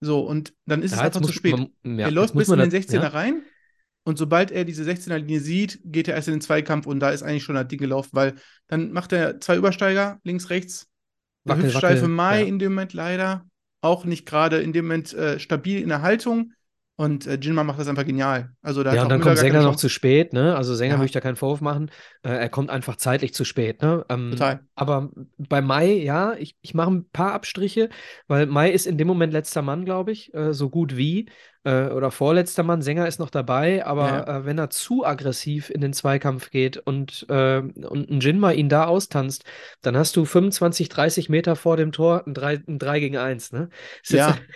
So, 0.00 0.20
und 0.20 0.54
dann 0.66 0.80
ist 0.82 0.92
es 0.92 0.98
Ja, 0.98 1.04
jetzt 1.04 1.16
einfach 1.16 1.26
zu 1.28 1.34
spät. 1.34 1.56
man- 1.82 1.98
ja, 1.98 2.06
er 2.06 2.10
läuft 2.12 2.34
bis 2.34 2.48
in 2.48 2.58
den 2.58 2.70
das- 2.70 2.72
16er 2.72 3.02
ja. 3.02 3.08
rein 3.08 3.42
und 4.04 4.16
sobald 4.16 4.50
er 4.52 4.64
diese 4.64 4.84
16er-Linie 4.84 5.40
sieht, 5.40 5.80
geht 5.84 6.08
er 6.08 6.14
erst 6.14 6.28
in 6.28 6.34
den 6.34 6.40
Zweikampf 6.40 6.86
und 6.86 7.00
da 7.00 7.10
ist 7.10 7.22
eigentlich 7.22 7.42
schon 7.42 7.56
das 7.56 7.68
Ding 7.68 7.80
gelaufen, 7.80 8.10
weil 8.12 8.36
dann 8.68 8.92
macht 8.92 9.12
er 9.12 9.40
zwei 9.40 9.56
Übersteiger, 9.56 10.18
links, 10.24 10.48
rechts. 10.50 10.86
Wackel, 11.44 11.64
Hüftsteife 11.64 12.02
wackel, 12.02 12.08
Mai 12.14 12.42
in 12.44 12.58
dem 12.58 12.72
Moment 12.72 12.92
leider 12.92 13.44
auch 13.80 14.04
nicht 14.04 14.26
gerade 14.26 14.58
in 14.60 14.72
dem 14.72 14.86
Moment 14.86 15.12
äh, 15.14 15.38
stabil 15.38 15.80
in 15.80 15.88
der 15.88 16.02
Haltung 16.02 16.52
und 16.96 17.26
äh, 17.26 17.38
Jinma 17.40 17.62
macht 17.64 17.78
das 17.78 17.88
einfach 17.88 18.04
genial. 18.04 18.50
Also 18.62 18.82
da 18.82 18.94
Ja, 18.94 19.02
und 19.02 19.08
dann 19.10 19.18
Müller 19.18 19.26
kommt 19.26 19.38
Sänger 19.38 19.62
noch 19.62 19.76
zu 19.76 19.88
spät, 19.88 20.32
ne? 20.32 20.56
Also 20.56 20.74
Sänger 20.74 20.94
Ja. 20.94 20.98
möchte 20.98 21.14
da 21.18 21.20
keinen 21.20 21.36
Vorwurf 21.36 21.60
machen. 21.60 21.90
Äh, 22.22 22.30
er 22.30 22.48
kommt 22.48 22.70
einfach 22.70 22.96
zeitlich 22.96 23.34
zu 23.34 23.44
spät, 23.44 23.82
ne? 23.82 24.04
Ähm, 24.08 24.30
Total. 24.32 24.60
Aber 24.74 25.10
bei 25.36 25.60
Mai, 25.60 25.92
ja, 25.92 26.34
ich, 26.34 26.56
ich 26.60 26.72
mache 26.74 26.90
ein 26.92 27.08
paar 27.10 27.32
Abstriche, 27.32 27.88
weil 28.28 28.46
Mai 28.46 28.70
ist 28.70 28.86
in 28.86 28.96
dem 28.96 29.08
Moment 29.08 29.32
letzter 29.32 29.62
Mann, 29.62 29.84
glaube 29.84 30.12
ich, 30.12 30.32
äh, 30.34 30.52
so 30.54 30.70
gut 30.70 30.96
wie. 30.96 31.28
Äh, 31.64 31.88
oder 31.88 32.10
vorletzter 32.12 32.62
Mann, 32.62 32.82
Sänger 32.82 33.08
ist 33.08 33.18
noch 33.18 33.30
dabei, 33.30 33.84
aber 33.84 34.06
Ja. 34.08 34.38
Äh, 34.38 34.44
wenn 34.46 34.58
er 34.58 34.70
zu 34.70 35.04
aggressiv 35.04 35.70
in 35.70 35.80
den 35.80 35.92
Zweikampf 35.92 36.50
geht 36.50 36.76
und, 36.76 37.26
äh, 37.28 37.58
und 37.58 38.08
ein 38.10 38.20
Jinma 38.20 38.52
ihn 38.52 38.68
da 38.68 38.84
austanzt, 38.86 39.44
dann 39.82 39.96
hast 39.96 40.14
du 40.16 40.24
25, 40.24 40.88
30 40.88 41.28
Meter 41.28 41.56
vor 41.56 41.76
dem 41.76 41.90
Tor 41.92 42.24
ein 42.26 42.34
3, 42.34 42.60
ein 42.68 42.78
3 42.78 43.00
gegen 43.00 43.16
1, 43.16 43.52
ne? 43.52 43.70
Ist 44.02 44.12
jetzt- 44.12 44.18
Ja. 44.28 44.38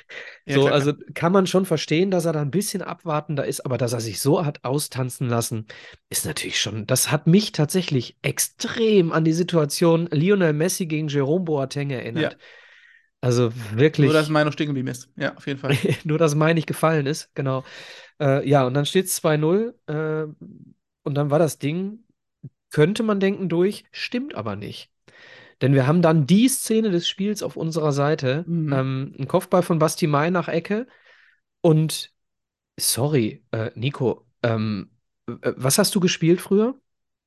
Ja, 0.44 0.54
so, 0.56 0.62
klar, 0.62 0.72
also 0.74 0.92
kann 1.14 1.30
man 1.30 1.46
schon 1.46 1.66
verstehen, 1.66 2.10
dass 2.10 2.24
er 2.24 2.32
da 2.32 2.42
ein 2.42 2.50
bisschen 2.50 2.82
abwartender 2.82 3.46
ist, 3.46 3.64
aber 3.64 3.78
dass 3.78 3.92
er 3.92 4.00
sich 4.00 4.20
so 4.20 4.44
hat 4.44 4.64
austanzen 4.64 5.28
lassen, 5.28 5.66
ist 6.10 6.26
natürlich 6.26 6.60
schon, 6.60 6.84
das 6.88 7.12
hat 7.12 7.28
mich 7.28 7.52
tatsächlich 7.52 8.16
extrem 8.22 9.12
an 9.12 9.24
die 9.24 9.34
Situation 9.34 10.08
Lionel 10.10 10.52
Messi 10.52 10.86
gegen 10.86 11.06
Jerome 11.06 11.44
Boateng 11.44 11.90
erinnert. 11.90 12.32
Ja. 12.32 12.38
Also 13.22 13.52
wirklich, 13.74 14.06
Nur, 14.06 14.14
dass 14.14 14.28
Mai 14.28 14.42
noch 14.42 14.52
stehen 14.52 14.66
geblieben 14.66 14.88
ist. 14.88 15.08
Ja, 15.16 15.36
auf 15.36 15.46
jeden 15.46 15.60
Fall. 15.60 15.76
nur 16.04 16.18
dass 16.18 16.34
Mai 16.34 16.54
nicht 16.54 16.66
gefallen 16.66 17.06
ist, 17.06 17.32
genau. 17.34 17.64
Äh, 18.20 18.46
ja, 18.48 18.66
und 18.66 18.74
dann 18.74 18.84
steht 18.84 19.06
es 19.06 19.22
2-0 19.22 19.74
äh, 19.86 20.24
und 21.04 21.14
dann 21.14 21.30
war 21.30 21.38
das 21.38 21.58
Ding, 21.58 22.00
könnte 22.70 23.04
man 23.04 23.20
denken, 23.20 23.48
durch, 23.48 23.84
stimmt 23.92 24.34
aber 24.34 24.56
nicht. 24.56 24.90
Denn 25.60 25.72
wir 25.72 25.86
haben 25.86 26.02
dann 26.02 26.26
die 26.26 26.48
Szene 26.48 26.90
des 26.90 27.08
Spiels 27.08 27.44
auf 27.44 27.56
unserer 27.56 27.92
Seite. 27.92 28.44
Mhm. 28.48 28.72
Ähm, 28.72 29.14
ein 29.20 29.28
Kopfball 29.28 29.62
von 29.62 29.78
Basti 29.78 30.08
Mai 30.08 30.30
nach 30.30 30.48
Ecke. 30.48 30.88
Und 31.60 32.12
sorry, 32.76 33.44
äh, 33.52 33.70
Nico, 33.76 34.26
ähm, 34.42 34.90
äh, 35.28 35.52
was 35.56 35.78
hast 35.78 35.94
du 35.94 36.00
gespielt 36.00 36.40
früher? 36.40 36.74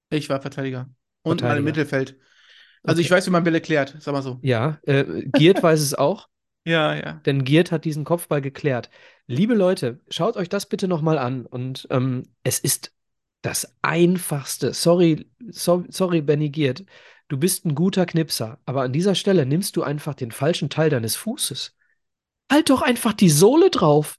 Ich 0.10 0.30
war 0.30 0.42
Verteidiger. 0.42 0.90
Und 1.24 1.42
mal 1.42 1.48
Verteidiger. 1.48 1.58
im 1.58 1.64
Mittelfeld. 1.64 2.20
Also 2.86 3.02
ich 3.02 3.10
weiß, 3.10 3.26
wie 3.28 3.32
man 3.32 3.44
Bälle 3.44 3.62
klärt, 3.62 3.96
sag 4.00 4.14
mal 4.14 4.22
so. 4.22 4.40
Ja, 4.42 4.80
äh, 4.84 5.04
Giert 5.34 5.62
weiß 5.62 5.82
es 5.82 5.94
auch, 5.94 6.28
Ja, 6.66 6.96
ja. 6.96 7.22
denn 7.26 7.44
Giert 7.44 7.72
hat 7.72 7.86
diesen 7.86 8.06
Kopfball 8.06 8.42
geklärt. 8.42 8.90
Liebe 9.28 9.54
Leute, 9.54 10.00
schaut 10.10 10.36
euch 10.36 10.50
das 10.50 10.66
bitte 10.66 10.88
nochmal 10.88 11.18
an. 11.18 11.46
Und 11.46 11.88
ähm, 11.92 12.24
es 12.44 12.60
ist 12.60 12.92
das 13.42 13.76
Einfachste. 13.82 14.74
Sorry, 14.74 15.30
so, 15.50 15.86
sorry, 15.90 16.22
Benny 16.22 16.50
Giert. 16.50 16.84
Du 17.28 17.38
bist 17.38 17.66
ein 17.66 17.76
guter 17.76 18.06
Knipser, 18.06 18.60
aber 18.66 18.84
an 18.84 18.94
dieser 18.94 19.16
Stelle 19.16 19.46
nimmst 19.46 19.76
du 19.78 19.84
einfach 19.84 20.14
den 20.14 20.32
falschen 20.32 20.70
Teil 20.70 20.90
deines 20.90 21.16
Fußes. 21.16 21.76
Halt 22.52 22.70
doch 22.70 22.82
einfach 22.82 23.14
die 23.14 23.30
Sohle 23.30 23.70
drauf. 23.70 24.18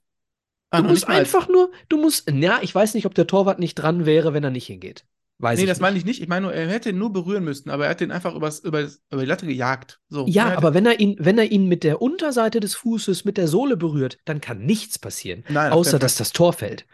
Du 0.71 0.83
noch 0.83 0.89
musst 0.89 1.07
einfach 1.07 1.47
nur, 1.47 1.71
du 1.87 1.97
musst, 1.97 2.29
ja, 2.29 2.59
ich 2.61 2.75
weiß 2.75 2.93
nicht, 2.93 3.05
ob 3.05 3.15
der 3.15 3.27
Torwart 3.27 3.59
nicht 3.59 3.75
dran 3.75 4.05
wäre, 4.05 4.33
wenn 4.33 4.43
er 4.43 4.49
nicht 4.51 4.67
hingeht. 4.67 5.05
Weiß 5.39 5.59
Nee, 5.59 5.65
das 5.67 5.77
nicht. 5.77 5.81
meine 5.81 5.97
ich 5.97 6.05
nicht. 6.05 6.21
Ich 6.21 6.27
meine 6.27 6.47
nur, 6.47 6.53
er 6.53 6.67
hätte 6.67 6.89
ihn 6.89 6.97
nur 6.97 7.13
berühren 7.13 7.43
müssen, 7.43 7.69
aber 7.69 7.85
er 7.85 7.91
hat 7.91 7.99
den 7.99 8.11
einfach 8.11 8.33
übers, 8.33 8.59
übers, 8.59 9.01
über 9.11 9.21
die 9.21 9.27
Latte 9.27 9.45
gejagt. 9.45 9.99
So. 10.09 10.25
Ja, 10.27 10.49
Er 10.51 10.57
aber 10.57 10.73
wenn 10.73 10.85
er 10.87 10.99
ihn, 10.99 11.15
wenn 11.19 11.37
er 11.37 11.51
ihn 11.51 11.67
mit 11.67 11.83
der 11.83 12.01
Unterseite 12.01 12.59
des 12.59 12.73
Fußes, 12.75 13.23
mit 13.23 13.37
der 13.37 13.47
Sohle 13.47 13.77
berührt, 13.77 14.17
dann 14.25 14.41
kann 14.41 14.65
nichts 14.65 14.97
passieren, 14.97 15.43
Nein, 15.47 15.71
außer 15.71 15.99
dass 15.99 16.15
das 16.15 16.31
Tor 16.33 16.53
fällt. 16.53 16.85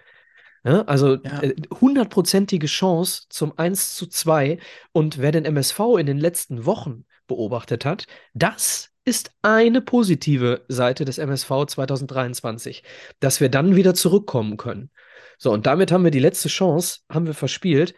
Ja, 0.66 0.82
also 0.84 1.16
Ja. 1.24 1.42
äh, 1.42 1.56
hundertprozentige 1.82 2.68
Chance 2.68 3.24
zum 3.30 3.58
1 3.58 3.96
zu 3.96 4.08
2. 4.08 4.60
Und 4.92 5.18
wer 5.20 5.32
den 5.32 5.46
MSV 5.46 5.80
in 6.00 6.06
den 6.06 6.18
letzten 6.18 6.66
Wochen 6.66 7.06
beobachtet 7.28 7.86
hat, 7.86 8.08
das 8.34 8.90
ist 9.06 9.32
eine 9.42 9.82
positive 9.82 10.64
Seite 10.70 11.04
des 11.06 11.18
MSV 11.18 11.66
2023, 11.68 12.84
dass 13.20 13.42
wir 13.42 13.50
dann 13.50 13.76
wieder 13.76 13.94
zurückkommen 13.94 14.56
können. 14.58 14.90
So, 15.38 15.52
und 15.52 15.66
damit 15.66 15.92
haben 15.92 16.06
wir 16.06 16.12
die 16.12 16.20
letzte 16.20 16.48
Chance, 16.48 17.00
haben 17.10 17.26
wir 17.26 17.34
verspielt. 17.34 17.94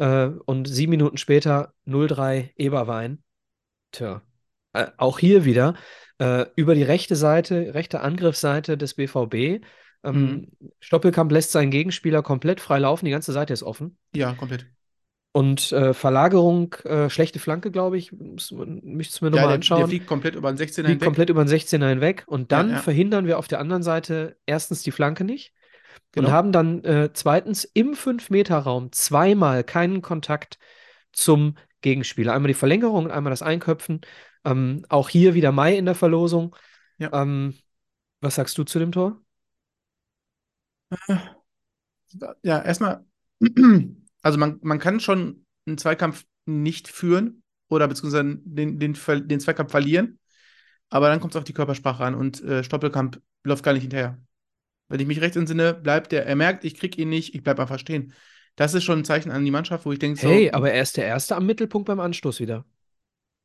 Äh, 0.00 0.26
und 0.46 0.66
sieben 0.66 0.90
Minuten 0.90 1.16
später 1.18 1.74
0-3 1.84 2.50
Eberwein. 2.56 3.22
Tja, 3.92 4.22
äh, 4.72 4.86
auch 4.96 5.18
hier 5.18 5.44
wieder 5.44 5.74
äh, 6.18 6.46
über 6.56 6.74
die 6.74 6.82
rechte 6.82 7.16
Seite, 7.16 7.74
rechte 7.74 8.00
Angriffsseite 8.00 8.78
des 8.78 8.94
BVB. 8.94 9.60
Ähm, 10.02 10.48
Stoppelkamp 10.80 11.30
lässt 11.30 11.52
seinen 11.52 11.70
Gegenspieler 11.70 12.22
komplett 12.22 12.60
frei 12.60 12.78
laufen, 12.78 13.04
die 13.04 13.10
ganze 13.10 13.32
Seite 13.32 13.52
ist 13.52 13.62
offen. 13.62 13.98
Ja, 14.14 14.32
komplett. 14.32 14.66
Und 15.32 15.70
äh, 15.72 15.94
Verlagerung, 15.94 16.74
äh, 16.84 17.08
schlechte 17.08 17.38
Flanke, 17.38 17.70
glaube 17.70 17.98
ich, 17.98 18.10
müsste 18.10 18.56
es 18.56 19.20
mir 19.20 19.28
Ja, 19.28 19.30
nochmal 19.30 19.40
der, 19.40 19.46
der 19.48 19.54
anschauen. 19.54 19.88
fliegt 19.88 20.06
komplett 20.06 20.34
über 20.34 20.52
den 20.52 20.56
16er 20.56 20.86
Fliegt 20.86 20.88
hinweg. 20.88 21.04
komplett 21.04 21.30
über 21.30 21.44
den 21.44 21.48
16er 21.48 21.88
hinweg. 21.88 22.24
Und 22.26 22.50
dann 22.52 22.68
Ja, 22.70 22.74
ja. 22.76 22.82
verhindern 22.82 23.26
wir 23.26 23.38
auf 23.38 23.46
der 23.46 23.60
anderen 23.60 23.82
Seite 23.82 24.36
erstens 24.46 24.82
die 24.82 24.90
Flanke 24.90 25.24
nicht 25.24 25.52
und 26.16 26.26
Genau. 26.26 26.30
haben 26.30 26.52
dann 26.52 26.84
äh, 26.84 27.10
zweitens 27.12 27.64
im 27.64 27.94
5-Meter-Raum 27.94 28.92
zweimal 28.92 29.64
keinen 29.64 30.02
Kontakt 30.02 30.58
zum 31.12 31.56
Gegenspieler. 31.82 32.32
Einmal 32.34 32.48
die 32.48 32.54
Verlängerung 32.54 33.06
und 33.06 33.10
einmal 33.10 33.30
das 33.30 33.42
Einköpfen. 33.42 34.00
Ähm, 34.44 34.84
auch 34.88 35.08
hier 35.08 35.34
wieder 35.34 35.52
Mai 35.52 35.76
in 35.76 35.86
der 35.86 35.94
Verlosung. 35.94 36.56
Ja. 36.98 37.12
Ähm, 37.22 37.54
Was 38.20 38.36
sagst 38.36 38.58
du 38.58 38.64
zu 38.64 38.78
dem 38.78 38.92
Tor? 38.92 39.20
Ja, 42.42 42.60
erstmal, 42.62 43.04
also 44.22 44.38
man, 44.38 44.58
man 44.62 44.78
kann 44.78 45.00
schon 45.00 45.44
einen 45.66 45.78
Zweikampf 45.78 46.24
nicht 46.46 46.88
führen 46.88 47.42
oder 47.68 47.88
beziehungsweise 47.88 48.24
den, 48.44 48.78
den, 48.78 48.94
den 49.28 49.40
Zweikampf 49.40 49.70
verlieren, 49.70 50.18
aber 50.90 51.08
dann 51.08 51.20
kommt 51.20 51.34
es 51.34 51.38
auf 51.38 51.44
die 51.44 51.54
Körpersprache 51.54 52.04
an 52.04 52.14
und 52.14 52.42
äh, 52.44 52.64
Stoppelkamp 52.64 53.20
läuft 53.44 53.64
gar 53.64 53.72
nicht 53.74 53.82
hinterher. 53.82 54.18
Wenn 54.90 55.00
ich 55.00 55.06
mich 55.06 55.20
recht 55.20 55.36
entsinne, 55.36 55.72
bleibt 55.72 56.12
der, 56.12 56.26
er 56.26 56.36
merkt, 56.36 56.64
ich 56.64 56.74
krieg 56.74 56.98
ihn 56.98 57.08
nicht, 57.08 57.34
ich 57.34 57.42
bleib 57.42 57.60
einfach 57.60 57.78
stehen. 57.78 58.12
Das 58.56 58.74
ist 58.74 58.84
schon 58.84 58.98
ein 58.98 59.04
Zeichen 59.04 59.30
an 59.30 59.44
die 59.44 59.52
Mannschaft, 59.52 59.86
wo 59.86 59.92
ich 59.92 60.00
denke, 60.00 60.20
so, 60.20 60.28
Hey, 60.28 60.50
aber 60.50 60.72
er 60.72 60.82
ist 60.82 60.96
der 60.96 61.06
Erste 61.06 61.36
am 61.36 61.46
Mittelpunkt 61.46 61.86
beim 61.86 62.00
Anstoß 62.00 62.40
wieder. 62.40 62.66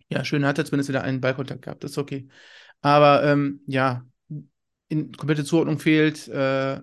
ja, 0.09 0.25
schön, 0.25 0.45
hat 0.45 0.57
er 0.57 0.65
zumindest 0.65 0.89
wieder 0.89 1.03
einen 1.03 1.21
Ballkontakt 1.21 1.61
gehabt, 1.61 1.83
das 1.83 1.91
ist 1.91 1.97
okay. 1.99 2.27
Aber 2.81 3.23
ähm, 3.23 3.61
ja, 3.67 4.05
in, 4.87 5.11
komplette 5.13 5.45
Zuordnung 5.45 5.79
fehlt, 5.79 6.27
äh, 6.27 6.81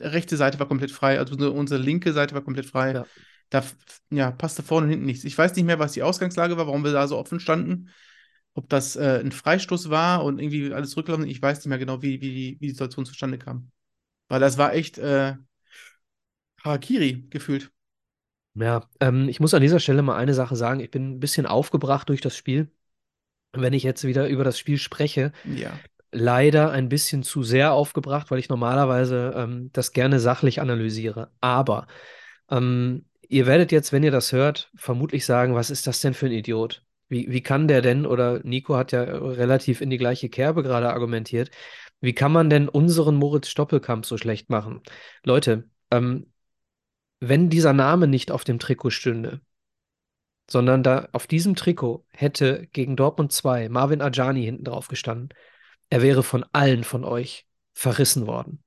rechte 0.00 0.36
Seite 0.36 0.58
war 0.58 0.66
komplett 0.66 0.90
frei, 0.90 1.18
also 1.18 1.34
unsere, 1.34 1.52
unsere 1.52 1.80
linke 1.80 2.12
Seite 2.14 2.34
war 2.34 2.42
komplett 2.42 2.66
frei. 2.66 2.92
Ja. 2.94 3.06
Da 3.50 3.62
ja, 4.08 4.30
passte 4.30 4.62
vorne 4.62 4.86
und 4.86 4.90
hinten 4.90 5.06
nichts. 5.06 5.24
Ich 5.24 5.36
weiß 5.36 5.54
nicht 5.54 5.66
mehr, 5.66 5.78
was 5.78 5.92
die 5.92 6.02
Ausgangslage 6.02 6.56
war, 6.56 6.66
warum 6.66 6.84
wir 6.84 6.92
da 6.92 7.06
so 7.06 7.18
offen 7.18 7.38
standen. 7.38 7.90
Ob 8.54 8.68
das 8.68 8.96
äh, 8.96 9.20
ein 9.24 9.32
Freistoß 9.32 9.90
war 9.90 10.24
und 10.24 10.38
irgendwie 10.38 10.72
alles 10.74 10.90
zurückgelaufen. 10.90 11.26
Ich 11.26 11.40
weiß 11.40 11.58
nicht 11.58 11.66
mehr 11.68 11.78
genau, 11.78 12.02
wie, 12.02 12.20
wie, 12.20 12.34
die, 12.34 12.56
wie 12.60 12.66
die 12.66 12.70
Situation 12.70 13.06
zustande 13.06 13.38
kam. 13.38 13.70
Weil 14.28 14.40
das 14.40 14.58
war 14.58 14.74
echt 14.74 14.98
äh, 14.98 15.36
Harakiri 16.64 17.26
gefühlt. 17.28 17.70
Ja, 18.54 18.86
ähm, 19.00 19.28
ich 19.28 19.40
muss 19.40 19.54
an 19.54 19.62
dieser 19.62 19.80
Stelle 19.80 20.02
mal 20.02 20.16
eine 20.16 20.34
Sache 20.34 20.56
sagen. 20.56 20.80
Ich 20.80 20.90
bin 20.90 21.12
ein 21.12 21.20
bisschen 21.20 21.46
aufgebracht 21.46 22.08
durch 22.08 22.20
das 22.20 22.36
Spiel. 22.36 22.70
Wenn 23.52 23.72
ich 23.74 23.82
jetzt 23.84 24.04
wieder 24.04 24.28
über 24.28 24.44
das 24.44 24.58
Spiel 24.58 24.78
spreche, 24.78 25.32
Ja. 25.44 25.80
leider 26.12 26.70
ein 26.72 26.88
bisschen 26.88 27.22
zu 27.22 27.42
sehr 27.44 27.72
aufgebracht, 27.72 28.30
weil 28.30 28.38
ich 28.40 28.48
normalerweise 28.50 29.34
ähm, 29.36 29.70
das 29.72 29.92
gerne 29.92 30.20
sachlich 30.20 30.60
analysiere. 30.60 31.32
Aber 31.40 31.88
ähm, 32.50 33.06
ihr 33.28 33.46
werdet 33.46 33.72
jetzt, 33.72 33.92
wenn 33.92 34.04
ihr 34.04 34.10
das 34.12 34.32
hört, 34.32 34.70
vermutlich 34.76 35.26
sagen, 35.26 35.54
was 35.54 35.70
ist 35.70 35.86
das 35.86 36.00
denn 36.00 36.14
für 36.14 36.26
ein 36.26 36.32
Idiot? 36.32 36.84
Wie, 37.12 37.30
wie 37.30 37.42
kann 37.42 37.68
der 37.68 37.82
denn, 37.82 38.06
oder 38.06 38.40
Nico 38.42 38.74
hat 38.74 38.92
ja 38.92 39.02
relativ 39.02 39.82
in 39.82 39.90
die 39.90 39.98
gleiche 39.98 40.30
Kerbe 40.30 40.62
gerade 40.62 40.88
argumentiert, 40.88 41.50
wie 42.00 42.14
kann 42.14 42.32
man 42.32 42.48
denn 42.48 42.70
unseren 42.70 43.16
Moritz 43.16 43.48
Stoppelkamp 43.48 44.06
so 44.06 44.16
schlecht 44.16 44.48
machen? 44.48 44.80
Leute, 45.22 45.68
ähm, 45.90 46.32
wenn 47.20 47.50
dieser 47.50 47.74
Name 47.74 48.08
nicht 48.08 48.30
auf 48.30 48.44
dem 48.44 48.58
Trikot 48.58 48.88
stünde, 48.88 49.42
sondern 50.50 50.82
da 50.82 51.10
auf 51.12 51.26
diesem 51.26 51.54
Trikot 51.54 52.06
hätte 52.12 52.66
gegen 52.72 52.96
Dortmund 52.96 53.30
2 53.30 53.68
Marvin 53.68 54.00
Ajani 54.00 54.42
hinten 54.42 54.64
drauf 54.64 54.88
gestanden, 54.88 55.28
er 55.90 56.00
wäre 56.00 56.22
von 56.22 56.46
allen 56.54 56.82
von 56.82 57.04
euch 57.04 57.46
verrissen 57.74 58.26
worden. 58.26 58.64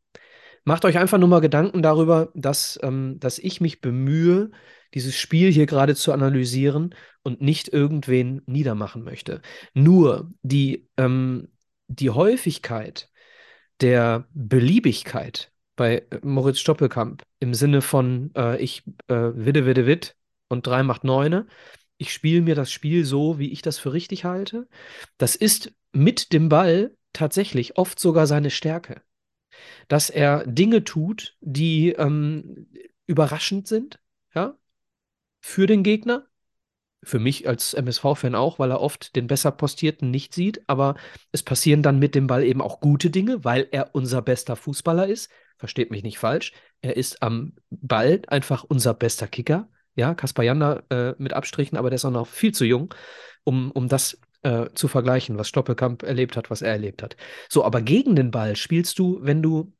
Macht 0.66 0.86
euch 0.86 1.00
einfach 1.00 1.18
nur 1.18 1.30
mal 1.30 1.42
Gedanken 1.42 1.82
darüber, 1.82 2.30
dass, 2.36 2.78
ähm, 2.84 3.20
dass 3.20 3.40
ich 3.40 3.60
mich 3.60 3.82
bemühe, 3.82 4.52
dieses 4.94 5.18
Spiel 5.18 5.52
hier 5.52 5.66
gerade 5.66 5.96
zu 5.96 6.14
analysieren 6.14 6.94
und 7.26 7.42
nicht 7.42 7.68
irgendwen 7.70 8.42
niedermachen 8.46 9.04
möchte. 9.04 9.42
Nur 9.74 10.32
die, 10.42 10.88
ähm, 10.98 11.50
die 11.88 12.12
Häufigkeit 12.12 13.10
der 13.82 14.28
Beliebigkeit 14.34 15.52
bei 15.76 16.06
äh, 16.10 16.20
Moritz 16.24 16.60
Stoppelkamp 16.60 17.24
im 17.40 17.54
Sinne 17.54 17.82
von 17.82 18.32
äh, 18.36 18.62
ich 18.62 18.84
äh, 19.08 19.32
widde, 19.36 19.66
widde, 19.66 19.86
widd 19.86 20.16
und 20.48 20.68
drei 20.68 20.84
macht 20.84 21.04
neune. 21.04 21.48
Ich 21.98 22.14
spiele 22.14 22.42
mir 22.42 22.56
das 22.56 22.72
Spiel 22.72 23.06
so, 23.06 23.40
wie 23.40 23.52
ich 23.52 23.62
das 23.62 23.78
für 23.80 23.94
richtig 23.94 24.26
halte. 24.26 24.68
Das 25.18 25.36
ist 25.36 25.74
mit 25.92 26.34
dem 26.34 26.50
Ball 26.50 26.96
tatsächlich 27.14 27.78
oft 27.78 28.00
sogar 28.00 28.28
seine 28.28 28.52
Stärke 28.52 29.02
dass 29.88 30.10
er 30.10 30.46
Dinge 30.46 30.84
tut, 30.84 31.38
die 31.42 31.90
ähm, 31.92 32.68
überraschend 33.06 33.68
sind, 33.68 34.00
ja, 34.34 34.58
für 35.42 35.68
den 35.68 35.84
Gegner. 35.84 36.28
Für 37.06 37.20
mich 37.20 37.48
als 37.48 37.74
MSV-Fan 37.74 38.36
auch, 38.36 38.60
weil 38.60 38.72
er 38.72 38.82
oft 38.82 39.16
den 39.16 39.28
besser 39.28 39.52
postierten 39.52 40.12
nicht 40.12 40.34
sieht, 40.34 40.62
aber 40.68 40.96
es 41.32 41.44
passieren 41.44 41.82
dann 41.82 42.00
mit 42.00 42.16
dem 42.16 42.28
Ball 42.28 42.44
eben 42.44 42.62
auch 42.62 42.80
gute 42.80 43.10
Dinge, 43.10 43.44
weil 43.44 43.68
er 43.72 43.94
unser 43.94 44.22
bester 44.22 44.56
Fußballer 44.56 45.08
ist. 45.08 45.32
Versteht 45.58 45.92
mich 45.92 46.04
nicht 46.04 46.18
falsch. 46.18 46.52
Er 46.82 46.98
ist 46.98 47.22
am 47.22 47.54
Ball 47.70 48.22
einfach 48.28 48.64
unser 48.68 48.94
bester 48.94 49.28
Kicker. 49.28 49.70
Ja, 49.96 50.14
Kaspar 50.14 50.44
Janda 50.44 50.84
äh, 50.90 51.14
mit 51.18 51.34
Abstrichen, 51.34 51.78
aber 51.78 51.90
der 51.90 51.96
ist 51.96 52.06
auch 52.06 52.12
noch 52.12 52.28
viel 52.28 52.54
zu 52.54 52.66
jung, 52.66 52.94
um, 53.46 53.72
um 53.72 53.88
das 53.88 54.20
äh, 54.44 54.70
zu 54.74 54.88
vergleichen, 54.88 55.38
was 55.38 55.48
Stoppelkamp 55.48 56.04
erlebt 56.04 56.36
hat, 56.36 56.50
was 56.50 56.62
er 56.62 56.72
erlebt 56.72 57.02
hat. 57.02 57.16
So, 57.50 57.64
aber 57.64 57.82
gegen 57.82 58.16
den 58.16 58.32
Ball 58.32 58.56
spielst 58.56 59.00
du, 59.00 59.20
wenn 59.22 59.42
du 59.42 59.74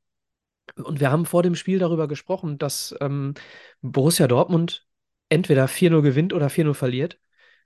und 0.76 1.00
wir 1.00 1.12
haben 1.12 1.26
vor 1.26 1.44
dem 1.44 1.56
Spiel 1.56 1.80
darüber 1.80 2.08
gesprochen, 2.08 2.58
dass 2.58 2.96
ähm, 3.00 3.36
Borussia 3.82 4.28
Dortmund 4.28 4.88
entweder 5.30 5.68
4-0 5.68 6.02
gewinnt 6.02 6.34
oder 6.34 6.48
4-0 6.48 6.74
verliert, 6.74 7.20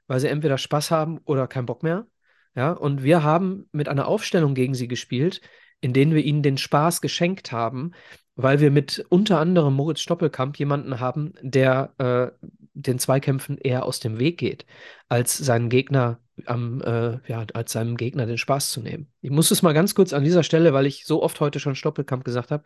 weil 0.07 0.19
sie 0.19 0.27
entweder 0.27 0.57
Spaß 0.57 0.91
haben 0.91 1.19
oder 1.25 1.47
keinen 1.47 1.65
Bock 1.65 1.83
mehr. 1.83 2.07
Ja, 2.55 2.71
und 2.71 3.03
wir 3.03 3.23
haben 3.23 3.69
mit 3.71 3.87
einer 3.89 4.07
Aufstellung 4.07 4.55
gegen 4.55 4.73
sie 4.73 4.87
gespielt, 4.87 5.41
in 5.81 5.93
denen 5.93 6.13
wir 6.13 6.23
ihnen 6.23 6.43
den 6.43 6.57
Spaß 6.57 7.01
geschenkt 7.01 7.51
haben, 7.51 7.91
weil 8.35 8.59
wir 8.59 8.71
mit 8.71 9.05
unter 9.09 9.39
anderem 9.39 9.73
Moritz 9.73 10.01
Stoppelkamp 10.01 10.57
jemanden 10.57 10.99
haben, 10.99 11.33
der 11.41 11.93
äh, 11.97 12.47
den 12.73 12.99
Zweikämpfen 12.99 13.57
eher 13.57 13.85
aus 13.85 13.99
dem 13.99 14.19
Weg 14.19 14.37
geht, 14.37 14.65
als 15.09 15.37
seinen 15.37 15.69
Gegner 15.69 16.19
am, 16.45 16.81
äh, 16.81 17.19
ja, 17.27 17.45
als 17.53 17.73
seinem 17.73 17.97
Gegner 17.97 18.25
den 18.25 18.37
Spaß 18.37 18.71
zu 18.71 18.81
nehmen. 18.81 19.11
Ich 19.21 19.29
muss 19.29 19.51
es 19.51 19.61
mal 19.61 19.73
ganz 19.73 19.93
kurz 19.93 20.13
an 20.13 20.23
dieser 20.23 20.43
Stelle, 20.43 20.73
weil 20.73 20.85
ich 20.85 21.05
so 21.05 21.21
oft 21.21 21.39
heute 21.39 21.59
schon 21.59 21.75
Stoppelkamp 21.75 22.23
gesagt 22.23 22.51
habe, 22.51 22.63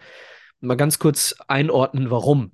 mal 0.59 0.75
ganz 0.75 0.99
kurz 0.99 1.35
einordnen, 1.47 2.11
warum. 2.11 2.51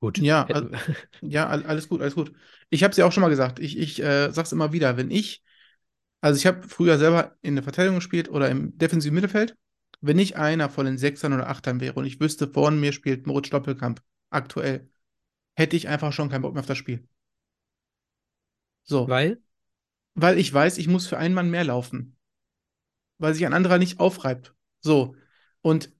Gut. 0.00 0.18
Ja, 0.18 0.48
Hätten- 0.48 0.74
al- 0.74 0.80
ja, 1.20 1.46
all- 1.48 1.64
alles 1.66 1.88
gut, 1.88 2.00
alles 2.00 2.14
gut. 2.14 2.32
Ich 2.70 2.82
habe 2.82 2.90
es 2.92 2.96
ja 2.96 3.06
auch 3.06 3.12
schon 3.12 3.22
mal 3.22 3.28
gesagt. 3.28 3.58
Ich, 3.58 3.78
ich 3.78 4.02
äh, 4.02 4.30
sag's 4.32 4.52
immer 4.52 4.72
wieder, 4.72 4.96
wenn 4.96 5.10
ich, 5.10 5.42
also 6.20 6.38
ich 6.38 6.46
habe 6.46 6.66
früher 6.68 6.98
selber 6.98 7.36
in 7.42 7.56
der 7.56 7.64
Verteidigung 7.64 7.96
gespielt 7.98 8.30
oder 8.30 8.50
im 8.50 8.76
defensiven 8.78 9.14
Mittelfeld. 9.14 9.56
Wenn 10.02 10.18
ich 10.18 10.36
einer 10.36 10.70
von 10.70 10.86
den 10.86 10.98
Sechsern 10.98 11.32
oder 11.34 11.48
Achtern 11.48 11.80
wäre 11.80 11.94
und 11.94 12.06
ich 12.06 12.20
wüsste, 12.20 12.48
vor 12.48 12.70
mir 12.72 12.92
spielt 12.92 13.26
Moritz 13.26 13.48
Stoppelkamp 13.48 14.02
aktuell, 14.30 14.90
hätte 15.56 15.76
ich 15.76 15.88
einfach 15.88 16.12
schon 16.12 16.30
keinen 16.30 16.42
Bock 16.42 16.54
mehr 16.54 16.60
auf 16.60 16.66
das 16.66 16.78
Spiel. 16.78 17.08
So, 18.84 19.06
Weil? 19.06 19.42
weil 20.14 20.38
ich 20.38 20.52
weiß, 20.52 20.78
ich 20.78 20.86
muss 20.88 21.06
für 21.08 21.18
einen 21.18 21.34
Mann 21.34 21.50
mehr 21.50 21.64
laufen, 21.64 22.16
weil 23.18 23.34
sich 23.34 23.46
ein 23.46 23.52
anderer 23.54 23.78
nicht 23.78 24.00
aufreibt. 24.00 24.54
So, 24.80 25.14
und 25.62 25.92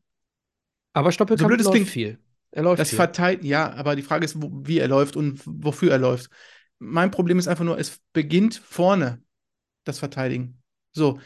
Aber 0.93 1.11
so 1.35 1.45
Stoppelkamp 1.45 1.47
blöd 1.47 1.61
es 1.61 1.67
läuft 1.67 1.89
viel. 1.89 2.19
Er 2.53 2.63
läuft 2.63 2.81
das 2.81 2.91
verteilt, 2.93 3.45
ja, 3.45 3.73
aber 3.75 3.97
die 3.97 4.03
Frage 4.03 4.25
ist, 4.25 4.37
wie 4.41 4.79
er 4.79 4.89
läuft 4.89 5.17
und 5.17 5.41
wofür 5.45 5.93
er 5.93 5.99
läuft. 5.99 6.31
Mein 6.79 7.11
Problem 7.11 7.39
ist 7.39 7.49
einfach 7.49 7.65
nur, 7.65 7.79
es 7.79 8.01
beginnt 8.13 8.55
vorne, 8.57 9.23
das 9.85 9.99
Verteidigen. 9.99 10.63
So, 10.93 11.21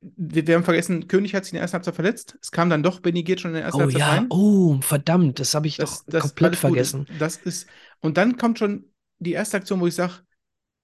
wir, 0.00 0.46
wir 0.46 0.54
haben 0.56 0.64
vergessen, 0.64 1.08
König 1.08 1.34
hat 1.34 1.44
sich 1.44 1.52
in 1.52 1.56
der 1.56 1.62
ersten 1.62 1.76
Halbzeit 1.76 1.94
verletzt. 1.94 2.38
Es 2.42 2.50
kam 2.50 2.70
dann 2.70 2.82
doch 2.82 3.00
Benny 3.00 3.22
geht 3.22 3.40
schon 3.40 3.50
in 3.52 3.56
der 3.56 3.64
ersten 3.64 3.80
Oh 3.80 3.82
Halbzeit 3.82 4.00
ja, 4.00 4.08
rein. 4.08 4.28
oh, 4.30 4.80
verdammt, 4.80 5.38
das 5.40 5.54
habe 5.54 5.66
ich 5.66 5.76
Das, 5.76 6.00
doch 6.00 6.06
das, 6.06 6.22
komplett 6.22 6.54
alles 6.54 6.60
gut. 6.60 6.70
vergessen. 6.76 7.06
Das 7.08 7.36
ist, 7.36 7.68
und 8.00 8.16
dann 8.16 8.36
kommt 8.36 8.58
schon 8.58 8.84
die 9.18 9.32
erste 9.32 9.56
Aktion, 9.56 9.80
wo 9.80 9.86
ich 9.86 9.94
sage, 9.94 10.14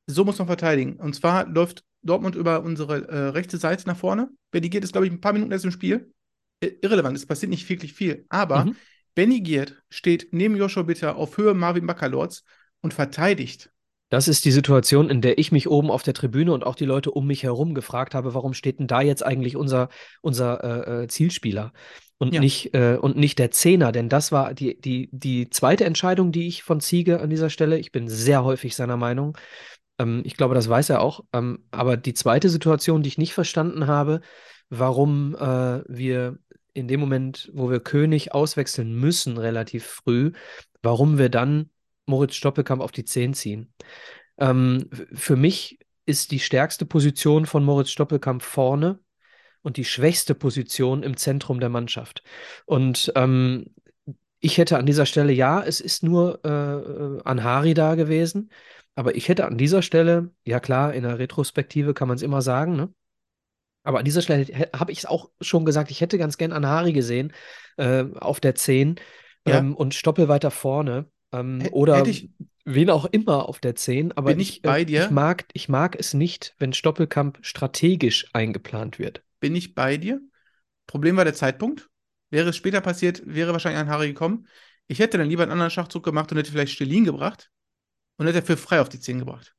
so 0.06 0.24
muss 0.24 0.38
man 0.38 0.46
verteidigen. 0.46 0.96
Und 0.96 1.14
zwar 1.14 1.46
läuft 1.48 1.84
Dortmund 2.02 2.36
über 2.36 2.62
unsere 2.62 3.08
äh, 3.08 3.18
rechte 3.28 3.56
Seite 3.58 3.86
nach 3.88 3.96
vorne. 3.96 4.30
Benny 4.50 4.68
Giert 4.68 4.84
ist, 4.84 4.92
glaube 4.92 5.06
ich, 5.06 5.12
ein 5.12 5.20
paar 5.20 5.32
Minuten 5.32 5.52
erst 5.52 5.64
im 5.64 5.70
Spiel. 5.70 6.12
Irrelevant, 6.60 7.16
es 7.16 7.26
passiert 7.26 7.50
nicht 7.50 7.68
wirklich 7.68 7.92
viel. 7.94 8.26
Aber 8.28 8.64
Mhm. 8.64 8.76
Benny 9.14 9.40
Giert 9.40 9.82
steht 9.90 10.28
neben 10.32 10.56
Joshua 10.56 10.82
Bitter 10.82 11.16
auf 11.16 11.36
Höhe 11.36 11.54
Marvin 11.54 11.86
Baccalords 11.86 12.44
und 12.80 12.94
verteidigt. 12.94 13.70
Das 14.10 14.28
ist 14.28 14.44
die 14.44 14.52
Situation, 14.52 15.10
in 15.10 15.22
der 15.22 15.38
ich 15.38 15.50
mich 15.50 15.68
oben 15.68 15.90
auf 15.90 16.02
der 16.02 16.14
Tribüne 16.14 16.52
und 16.52 16.64
auch 16.64 16.74
die 16.74 16.84
Leute 16.84 17.10
um 17.10 17.26
mich 17.26 17.42
herum 17.42 17.74
gefragt 17.74 18.14
habe, 18.14 18.34
warum 18.34 18.54
steht 18.54 18.78
denn 18.78 18.86
da 18.86 19.00
jetzt 19.00 19.24
eigentlich 19.24 19.56
unser, 19.56 19.88
unser 20.20 20.62
äh, 20.62 21.04
äh, 21.04 21.08
Zielspieler 21.08 21.72
und 22.18 22.34
Ja. 22.34 22.40
nicht, 22.40 22.74
äh, 22.74 22.96
und 23.00 23.16
nicht 23.16 23.38
der 23.38 23.50
Zehner? 23.50 23.92
Denn 23.92 24.08
das 24.08 24.30
war 24.30 24.54
die, 24.54 24.80
die, 24.80 25.08
die 25.10 25.50
zweite 25.50 25.84
Entscheidung, 25.84 26.30
die 26.30 26.46
ich 26.46 26.62
von 26.62 26.80
Ziege 26.80 27.20
an 27.20 27.30
dieser 27.30 27.50
Stelle, 27.50 27.78
ich 27.78 27.90
bin 27.92 28.08
sehr 28.08 28.44
häufig 28.44 28.76
seiner 28.76 28.96
Meinung, 28.96 29.36
ähm, 29.98 30.22
ich 30.24 30.36
glaube, 30.36 30.54
das 30.54 30.68
weiß 30.68 30.90
er 30.90 31.00
auch, 31.00 31.24
ähm, 31.32 31.60
aber 31.70 31.96
die 31.96 32.14
zweite 32.14 32.50
Situation, 32.50 33.02
die 33.02 33.08
ich 33.08 33.18
nicht 33.18 33.34
verstanden 33.34 33.86
habe, 33.86 34.20
warum 34.70 35.34
äh, 35.36 35.82
wir 35.88 36.38
in 36.74 36.88
dem 36.88 37.00
Moment, 37.00 37.50
wo 37.54 37.70
wir 37.70 37.80
König 37.80 38.34
auswechseln 38.34 38.94
müssen, 38.94 39.38
relativ 39.38 39.86
früh, 39.86 40.32
warum 40.82 41.18
wir 41.18 41.28
dann 41.28 41.70
Moritz 42.06 42.34
Stoppelkamp 42.34 42.82
auf 42.82 42.92
die 42.92 43.04
10 43.04 43.34
ziehen. 43.34 43.72
Ähm, 44.38 44.90
für 45.12 45.36
mich 45.36 45.78
ist 46.06 46.32
die 46.32 46.40
stärkste 46.40 46.84
Position 46.84 47.46
von 47.46 47.64
Moritz 47.64 47.90
Stoppelkamp 47.90 48.42
vorne 48.42 48.98
und 49.62 49.76
die 49.76 49.84
schwächste 49.84 50.34
Position 50.34 51.02
im 51.02 51.16
Zentrum 51.16 51.60
der 51.60 51.70
Mannschaft. 51.70 52.22
Und 52.66 53.12
ähm, 53.16 53.74
ich 54.40 54.58
hätte 54.58 54.76
an 54.76 54.84
dieser 54.84 55.06
Stelle, 55.06 55.32
ja, 55.32 55.62
es 55.62 55.80
ist 55.80 56.02
nur 56.02 56.44
äh, 56.44 57.22
Anhari 57.24 57.72
da 57.72 57.94
gewesen, 57.94 58.50
aber 58.94 59.14
ich 59.16 59.28
hätte 59.28 59.46
an 59.46 59.56
dieser 59.56 59.80
Stelle, 59.80 60.30
ja 60.44 60.60
klar, 60.60 60.92
in 60.92 61.02
der 61.04 61.18
Retrospektive 61.18 61.94
kann 61.94 62.08
man 62.08 62.16
es 62.16 62.22
immer 62.22 62.42
sagen, 62.42 62.76
ne? 62.76 62.92
Aber 63.84 63.98
an 63.98 64.04
dieser 64.04 64.22
Stelle 64.22 64.46
habe 64.74 64.92
ich 64.92 64.98
es 64.98 65.06
auch 65.06 65.30
schon 65.40 65.64
gesagt, 65.64 65.90
ich 65.90 66.00
hätte 66.00 66.18
ganz 66.18 66.38
gern 66.38 66.52
Anhari 66.52 66.92
gesehen 66.92 67.32
äh, 67.76 68.04
auf 68.18 68.40
der 68.40 68.54
10 68.54 68.96
Ja, 69.46 69.58
ähm, 69.58 69.74
und 69.76 69.94
Stoppel 69.94 70.28
weiter 70.28 70.50
vorne. 70.50 71.10
Ähm, 71.32 71.62
H- 71.64 71.70
oder 71.72 72.06
ich, 72.06 72.30
wen 72.64 72.90
auch 72.90 73.04
immer 73.06 73.48
auf 73.48 73.60
der 73.60 73.74
10. 73.76 74.12
Aber 74.12 74.30
bin 74.30 74.40
ich 74.40 74.58
ich, 74.58 74.64
äh, 74.64 74.68
bei 74.68 74.84
ich, 74.86 74.86
dir, 74.86 75.10
mag, 75.10 75.46
ich 75.52 75.68
mag 75.68 75.96
es 75.98 76.14
nicht, 76.14 76.54
wenn 76.58 76.72
Stoppelkamp 76.72 77.38
strategisch 77.42 78.26
eingeplant 78.32 78.98
wird. 78.98 79.22
bin 79.40 79.54
ich 79.56 79.74
bei 79.74 79.96
dir. 79.96 80.20
Problem 80.86 81.16
war 81.16 81.24
der 81.24 81.34
Zeitpunkt. 81.34 81.90
Wäre 82.30 82.50
es 82.50 82.56
später 82.56 82.80
passiert, 82.80 83.22
wäre 83.26 83.52
wahrscheinlich 83.52 83.80
ein 83.80 83.88
Harry 83.90 84.08
gekommen. 84.08 84.48
Ich 84.86 84.98
hätte 84.98 85.18
dann 85.18 85.28
lieber 85.28 85.42
einen 85.44 85.52
anderen 85.52 85.70
Schachzug 85.70 86.04
gemacht 86.04 86.30
und 86.32 86.38
hätte 86.38 86.50
vielleicht 86.52 86.74
Stelin 86.74 87.04
gebracht 87.04 87.50
und 88.18 88.26
hätte 88.26 88.42
für 88.42 88.56
frei 88.56 88.80
auf 88.80 88.88
die 88.88 89.00
10 89.00 89.18
gebracht. 89.18 89.53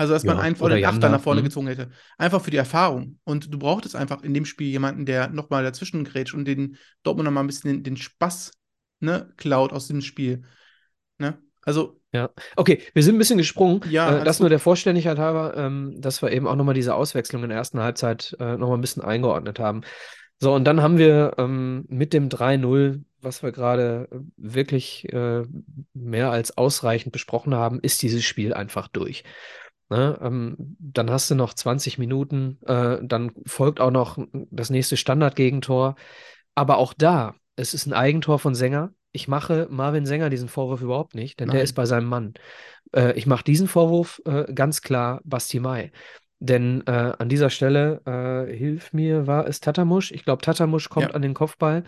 Also, 0.00 0.14
dass 0.14 0.24
man 0.24 0.38
Ja, 0.38 0.42
einen 0.44 0.56
von 0.56 0.64
oder 0.64 0.76
den 0.76 0.86
Achter 0.86 1.10
nach 1.10 1.20
vorne 1.20 1.40
hm. 1.40 1.44
gezogen 1.44 1.66
hätte. 1.66 1.90
Einfach 2.16 2.40
für 2.40 2.50
die 2.50 2.56
Erfahrung. 2.56 3.18
Und 3.24 3.52
du 3.52 3.58
brauchtest 3.58 3.94
einfach 3.94 4.22
in 4.22 4.32
dem 4.32 4.46
Spiel 4.46 4.68
jemanden, 4.68 5.04
der 5.04 5.28
nochmal 5.28 5.62
dazwischen 5.62 6.04
grätscht 6.04 6.32
und 6.32 6.46
den 6.46 6.78
Dortmund 7.02 7.26
nochmal 7.26 7.44
ein 7.44 7.48
bisschen 7.48 7.70
den, 7.70 7.82
den 7.82 7.96
Spaß 7.98 8.52
ne, 9.00 9.30
klaut 9.36 9.74
aus 9.74 9.88
dem 9.88 10.00
Spiel. 10.00 10.44
Ne? 11.18 11.36
Also, 11.60 12.00
Ja, 12.14 12.30
okay, 12.56 12.80
wir 12.94 13.02
sind 13.02 13.16
ein 13.16 13.18
bisschen 13.18 13.36
gesprungen. 13.36 13.82
ja, 13.90 14.20
Äh, 14.20 14.24
das 14.24 14.40
nur 14.40 14.48
der 14.48 14.58
Vollständigkeit 14.58 15.18
halber, 15.18 15.54
ähm, 15.54 15.94
dass 15.98 16.22
wir 16.22 16.32
eben 16.32 16.46
auch 16.46 16.56
nochmal 16.56 16.72
diese 16.72 16.94
Auswechslung 16.94 17.42
in 17.42 17.50
der 17.50 17.58
ersten 17.58 17.80
Halbzeit 17.80 18.34
äh, 18.40 18.56
nochmal 18.56 18.78
ein 18.78 18.80
bisschen 18.80 19.02
eingeordnet 19.02 19.58
haben. 19.58 19.82
So, 20.38 20.54
und 20.54 20.64
dann 20.64 20.80
haben 20.80 20.96
wir 20.96 21.34
ähm, 21.36 21.84
mit 21.88 22.14
dem 22.14 22.30
3-0, 22.30 23.04
was 23.20 23.42
wir 23.42 23.52
gerade 23.52 24.08
äh, 24.10 24.18
wirklich 24.38 25.12
äh, 25.12 25.42
mehr 25.92 26.30
als 26.30 26.56
ausreichend 26.56 27.12
besprochen 27.12 27.54
haben, 27.54 27.80
ist 27.80 28.00
dieses 28.00 28.24
Spiel 28.24 28.54
einfach 28.54 28.88
durch. 28.88 29.24
Ne? 29.90 30.18
Ähm, 30.22 30.56
dann 30.78 31.10
hast 31.10 31.30
du 31.30 31.34
noch 31.34 31.52
20 31.54 31.98
Minuten, 31.98 32.58
äh, 32.66 32.98
dann 33.02 33.32
folgt 33.46 33.80
auch 33.80 33.90
noch 33.90 34.18
das 34.50 34.70
nächste 34.70 34.96
Standardgegentor. 34.96 35.96
Aber 36.54 36.78
auch 36.78 36.94
da, 36.94 37.34
es 37.56 37.74
ist 37.74 37.86
ein 37.86 37.92
Eigentor 37.92 38.38
von 38.38 38.54
Sänger. 38.54 38.92
Ich 39.12 39.26
mache 39.28 39.66
Marvin 39.70 40.06
Sänger 40.06 40.30
diesen 40.30 40.48
Vorwurf 40.48 40.82
überhaupt 40.82 41.14
nicht, 41.14 41.40
denn 41.40 41.50
der 41.50 41.62
ist 41.62 41.70
Nein. 41.70 41.74
bei 41.76 41.86
seinem 41.86 42.06
Mann. 42.06 42.34
Äh, 42.94 43.12
ich 43.18 43.26
mache 43.26 43.44
diesen 43.44 43.68
Vorwurf 43.68 44.22
äh, 44.24 44.52
ganz 44.52 44.82
klar 44.82 45.20
Basti 45.24 45.60
Mai. 45.60 45.92
Denn 46.38 46.82
äh, 46.86 46.90
an 47.18 47.28
dieser 47.28 47.50
Stelle, 47.50 48.00
äh, 48.06 48.56
hilf 48.56 48.92
mir, 48.92 49.26
war 49.26 49.46
es 49.46 49.60
Tatamusch? 49.60 50.10
Ich 50.12 50.24
glaube, 50.24 50.42
Tatamusch 50.42 50.88
kommt 50.88 51.08
Ja. 51.10 51.14
an 51.14 51.22
den 51.22 51.34
Kopfball. 51.34 51.84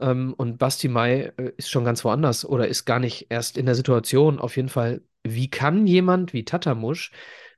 Ähm, 0.00 0.34
und 0.36 0.58
Basti 0.58 0.88
Mai 0.88 1.32
äh, 1.36 1.52
ist 1.56 1.70
schon 1.70 1.84
ganz 1.84 2.04
woanders 2.04 2.44
oder 2.44 2.66
ist 2.68 2.84
gar 2.84 2.98
nicht 2.98 3.26
erst 3.30 3.56
in 3.56 3.66
der 3.66 3.74
Situation. 3.76 4.40
Auf 4.40 4.56
jeden 4.56 4.68
Fall, 4.68 5.02
wie 5.26 5.48
kann 5.48 5.86
jemand 5.86 6.32
wie 6.32 6.44
Tatamusch, 6.44 7.10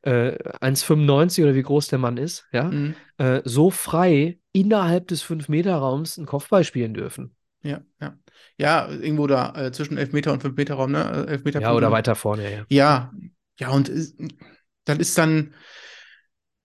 äh, 0.02 0.36
1,95 0.60 1.44
oder 1.44 1.54
wie 1.54 1.62
groß 1.62 1.88
der 1.88 1.98
Mann 1.98 2.16
ist, 2.16 2.46
ja, 2.52 2.64
Mhm. 2.64 2.94
äh, 3.18 3.42
so 3.44 3.70
frei 3.70 4.38
innerhalb 4.52 5.08
des 5.08 5.22
5-Meter-Raums 5.22 6.18
einen 6.18 6.26
Kopfball 6.26 6.64
spielen 6.64 6.94
dürfen? 6.94 7.34
Ja, 7.62 7.82
ja. 8.00 8.16
Ja, 8.58 8.88
irgendwo 8.88 9.26
da 9.26 9.52
äh, 9.56 9.72
zwischen 9.72 9.98
Elfmeter 9.98 10.32
und 10.32 10.42
Fünf-Meter-Raum, 10.42 10.92
ne? 10.92 11.26
Äh, 11.28 11.32
Elfmeter 11.32 11.60
Ja, 11.60 11.74
oder 11.74 11.90
weiter 11.90 12.14
vorne, 12.14 12.52
ja. 12.52 12.64
Ja, 12.68 13.12
ja, 13.58 13.70
und 13.70 13.90
dann 14.84 15.00
ist 15.00 15.18
dann 15.18 15.54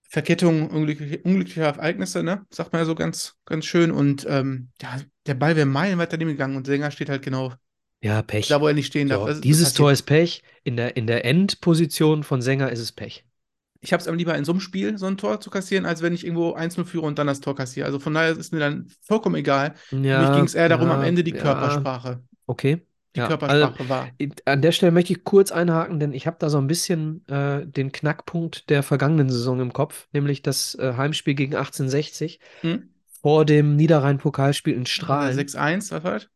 Verkettung 0.03 0.69
unglückliche, 0.69 1.19
unglücklicher 1.19 1.63
Ereignisse, 1.63 2.21
ne? 2.21 2.45
Sagt 2.49 2.73
man 2.73 2.81
ja 2.81 2.85
so 2.85 2.95
ganz, 2.95 3.35
ganz 3.45 3.65
schön. 3.65 3.91
Und 3.91 4.25
ähm, 4.29 4.69
ja, 4.81 4.97
der 5.25 5.35
Ball 5.35 5.55
wäre 5.55 5.65
meilenweit 5.65 6.11
daneben 6.11 6.31
gegangen 6.31 6.57
und 6.57 6.67
Sänger 6.67 6.91
steht 6.91 7.09
halt 7.09 7.23
genau 7.23 7.53
Ja, 8.01 8.21
Pech. 8.21 8.49
da, 8.49 8.61
wo 8.61 8.67
er 8.67 8.73
nicht 8.73 8.87
stehen 8.87 9.09
darf. 9.09 9.25
Das 9.27 9.41
dieses. 9.41 9.73
Tor 9.73 9.91
ist 9.91 10.03
Pech. 10.03 10.43
In 10.63 10.77
der, 10.77 10.95
in 10.97 11.07
der 11.07 11.25
Endposition 11.25 12.23
von 12.23 12.41
Sänger 12.41 12.71
ist 12.71 12.79
es 12.79 12.91
Pech. 12.91 13.23
Ich 13.83 13.93
habe 13.93 14.01
es 14.01 14.07
am 14.07 14.15
lieber 14.15 14.35
in 14.37 14.45
so 14.45 14.51
einem 14.51 14.61
Spiel, 14.61 14.97
so 14.99 15.07
ein 15.07 15.17
Tor 15.17 15.41
zu 15.41 15.49
kassieren, 15.49 15.85
als 15.85 16.01
wenn 16.03 16.13
ich 16.13 16.23
irgendwo 16.23 16.53
1-0 16.53 16.85
führe 16.85 17.05
und 17.05 17.17
dann 17.17 17.25
das 17.27 17.39
Tor 17.41 17.55
kassiere. 17.55 17.85
Also 17.87 17.99
von 17.99 18.13
daher 18.13 18.37
ist 18.37 18.53
mir 18.53 18.59
dann 18.59 18.87
vollkommen 19.01 19.35
egal. 19.35 19.73
Für 20.07 20.17
mich 20.17 20.29
Ja, 20.29 20.31
ging 20.31 20.45
es 20.45 20.53
eher 20.53 20.69
darum, 20.69 20.91
am 20.91 21.01
ja, 21.01 21.07
Ende 21.07 21.23
die 21.23 21.31
ja, 21.31 21.41
Körpersprache. 21.41 22.23
okay. 22.47 22.81
Die 23.15 23.19
Ja, 23.19 23.27
also 23.45 23.67
Körpersprache 23.67 23.89
war. 23.89 24.17
an 24.45 24.61
der 24.61 24.71
Stelle 24.71 24.91
möchte 24.93 25.13
ich 25.13 25.23
kurz 25.25 25.51
einhaken, 25.51 25.99
denn 25.99 26.13
ich 26.13 26.27
habe 26.27 26.37
da 26.39 26.49
so 26.49 26.57
ein 26.59 26.67
bisschen 26.67 27.27
äh, 27.27 27.65
den 27.67 27.91
Knackpunkt 27.91 28.69
der 28.69 28.83
vergangenen 28.83 29.29
Saison 29.29 29.59
im 29.59 29.73
Kopf, 29.73 30.07
nämlich 30.13 30.41
das 30.43 30.75
äh, 30.75 30.93
Heimspiel 30.95 31.35
gegen 31.35 31.55
1860 31.55 32.39
Hm? 32.63 32.89
vor 33.21 33.45
dem 33.45 33.75
Niederrhein-Pokalspiel 33.75 34.73
in 34.75 34.85
Strahlen. 34.85 35.35
6-1, 35.35 35.91
was 35.91 36.03
das? 36.03 36.27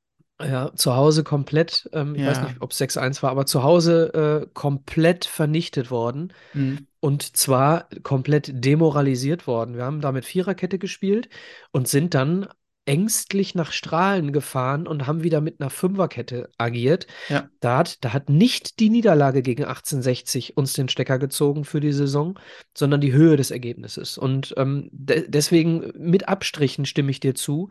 Ja, 0.41 0.73
zu 0.75 0.95
Hause 0.95 1.23
komplett, 1.23 1.89
ähm, 1.93 2.13
ich 2.15 2.25
weiß 2.25 2.41
nicht, 2.41 2.55
ob 2.59 2.71
es 2.71 2.77
6-1 2.81 3.23
war, 3.23 3.31
aber 3.31 3.45
zu 3.45 3.63
Hause 3.63 4.43
äh, 4.43 4.47
komplett 4.53 5.23
vernichtet 5.23 5.91
worden. 5.91 6.33
Hm. 6.51 6.87
Und 6.99 7.37
zwar 7.37 7.87
komplett 8.03 8.51
demoralisiert 8.53 9.47
worden. 9.47 9.75
Wir 9.75 9.85
haben 9.85 10.01
da 10.01 10.11
mit 10.11 10.25
Viererkette 10.25 10.77
gespielt 10.77 11.29
und 11.71 11.87
sind 11.87 12.13
dann 12.15 12.47
ängstlich 12.85 13.55
nach 13.55 13.71
Strahlen 13.71 14.31
gefahren 14.31 14.87
und 14.87 15.07
haben 15.07 15.23
wieder 15.23 15.41
mit 15.41 15.59
einer 15.59 15.69
Fünferkette 15.69 16.49
agiert. 16.57 17.07
Ja. 17.29 17.49
Da 17.59 17.79
hat, 17.79 18.03
da 18.03 18.13
hat 18.13 18.29
nicht 18.29 18.79
die 18.79 18.89
Niederlage 18.89 19.41
gegen 19.41 19.63
1860 19.63 20.57
uns 20.57 20.73
den 20.73 20.89
Stecker 20.89 21.19
gezogen 21.19 21.65
für 21.65 21.79
die 21.79 21.93
Saison, 21.93 22.39
sondern 22.75 23.01
die 23.01 23.13
Höhe 23.13 23.37
des 23.37 23.51
Ergebnisses. 23.51 24.17
Und 24.17 24.53
ähm, 24.57 24.89
de 24.91 25.25
deswegen 25.27 25.91
mit 25.97 26.27
Abstrichen 26.27 26.85
stimme 26.85 27.11
ich 27.11 27.19
dir 27.19 27.35
zu. 27.35 27.69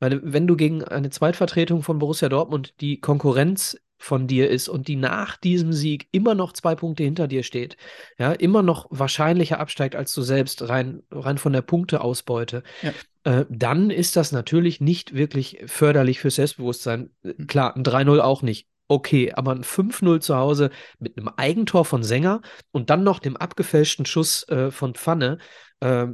Weil 0.00 0.20
wenn 0.24 0.46
du 0.46 0.56
gegen 0.56 0.82
eine 0.84 1.10
Zweitvertretung 1.10 1.82
von 1.82 1.98
Borussia 1.98 2.28
Dortmund 2.28 2.74
die 2.80 3.00
Konkurrenz 3.00 3.78
von 3.98 4.26
dir 4.26 4.50
ist 4.50 4.68
und 4.68 4.88
die 4.88 4.96
nach 4.96 5.36
diesem 5.36 5.72
Sieg 5.72 6.08
immer 6.12 6.34
noch 6.34 6.52
zwei 6.52 6.74
Punkte 6.74 7.04
hinter 7.04 7.26
dir 7.28 7.42
steht, 7.42 7.76
ja, 8.18 8.32
immer 8.32 8.62
noch 8.62 8.86
wahrscheinlicher 8.90 9.60
absteigt 9.60 9.96
als 9.96 10.12
du 10.14 10.22
selbst, 10.22 10.68
rein, 10.68 11.02
rein 11.10 11.38
von 11.38 11.52
der 11.52 11.62
Punkteausbeute, 11.62 12.62
Ja. 12.82 12.92
äh, 13.24 13.46
dann 13.48 13.90
ist 13.90 14.16
das 14.16 14.32
natürlich 14.32 14.80
nicht 14.80 15.14
wirklich 15.14 15.62
förderlich 15.66 16.20
fürs 16.20 16.34
Selbstbewusstsein. 16.36 17.10
Äh, 17.22 17.34
Hm. 17.38 17.46
Klar, 17.46 17.76
ein 17.76 17.84
3-0 17.84 18.20
auch 18.20 18.42
nicht. 18.42 18.66
Okay, 18.86 19.32
aber 19.32 19.52
ein 19.52 19.64
5-0 19.64 20.20
zu 20.20 20.36
Hause 20.36 20.70
mit 20.98 21.16
einem 21.16 21.28
Eigentor 21.36 21.84
von 21.86 22.02
Sänger 22.02 22.42
und 22.70 22.90
dann 22.90 23.02
noch 23.02 23.18
dem 23.18 23.36
abgefälschten 23.36 24.04
Schuss 24.04 24.46
äh, 24.48 24.70
von 24.70 24.94
Pfanne 24.94 25.38
äh, 25.80 26.06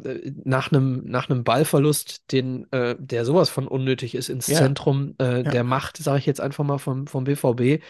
nach 0.45 0.71
einem 0.71 1.03
nach 1.05 1.29
einem 1.29 1.43
Ballverlust, 1.45 2.31
den, 2.33 2.71
äh, 2.73 2.95
der 2.99 3.25
sowas 3.25 3.51
von 3.51 3.67
unnötig 3.67 4.15
ist 4.15 4.29
ins 4.29 4.47
Ja. 4.47 4.59
Zentrum 4.59 5.15
äh, 5.19 5.43
Ja. 5.43 5.51
der 5.51 5.65
Macht, 5.65 5.97
sage 5.97 6.19
ich 6.21 6.27
jetzt 6.27 6.41
einfach 6.41 6.65
mal 6.65 6.79
vom, 6.79 7.07
vom 7.09 7.25
BVB. 7.25 7.81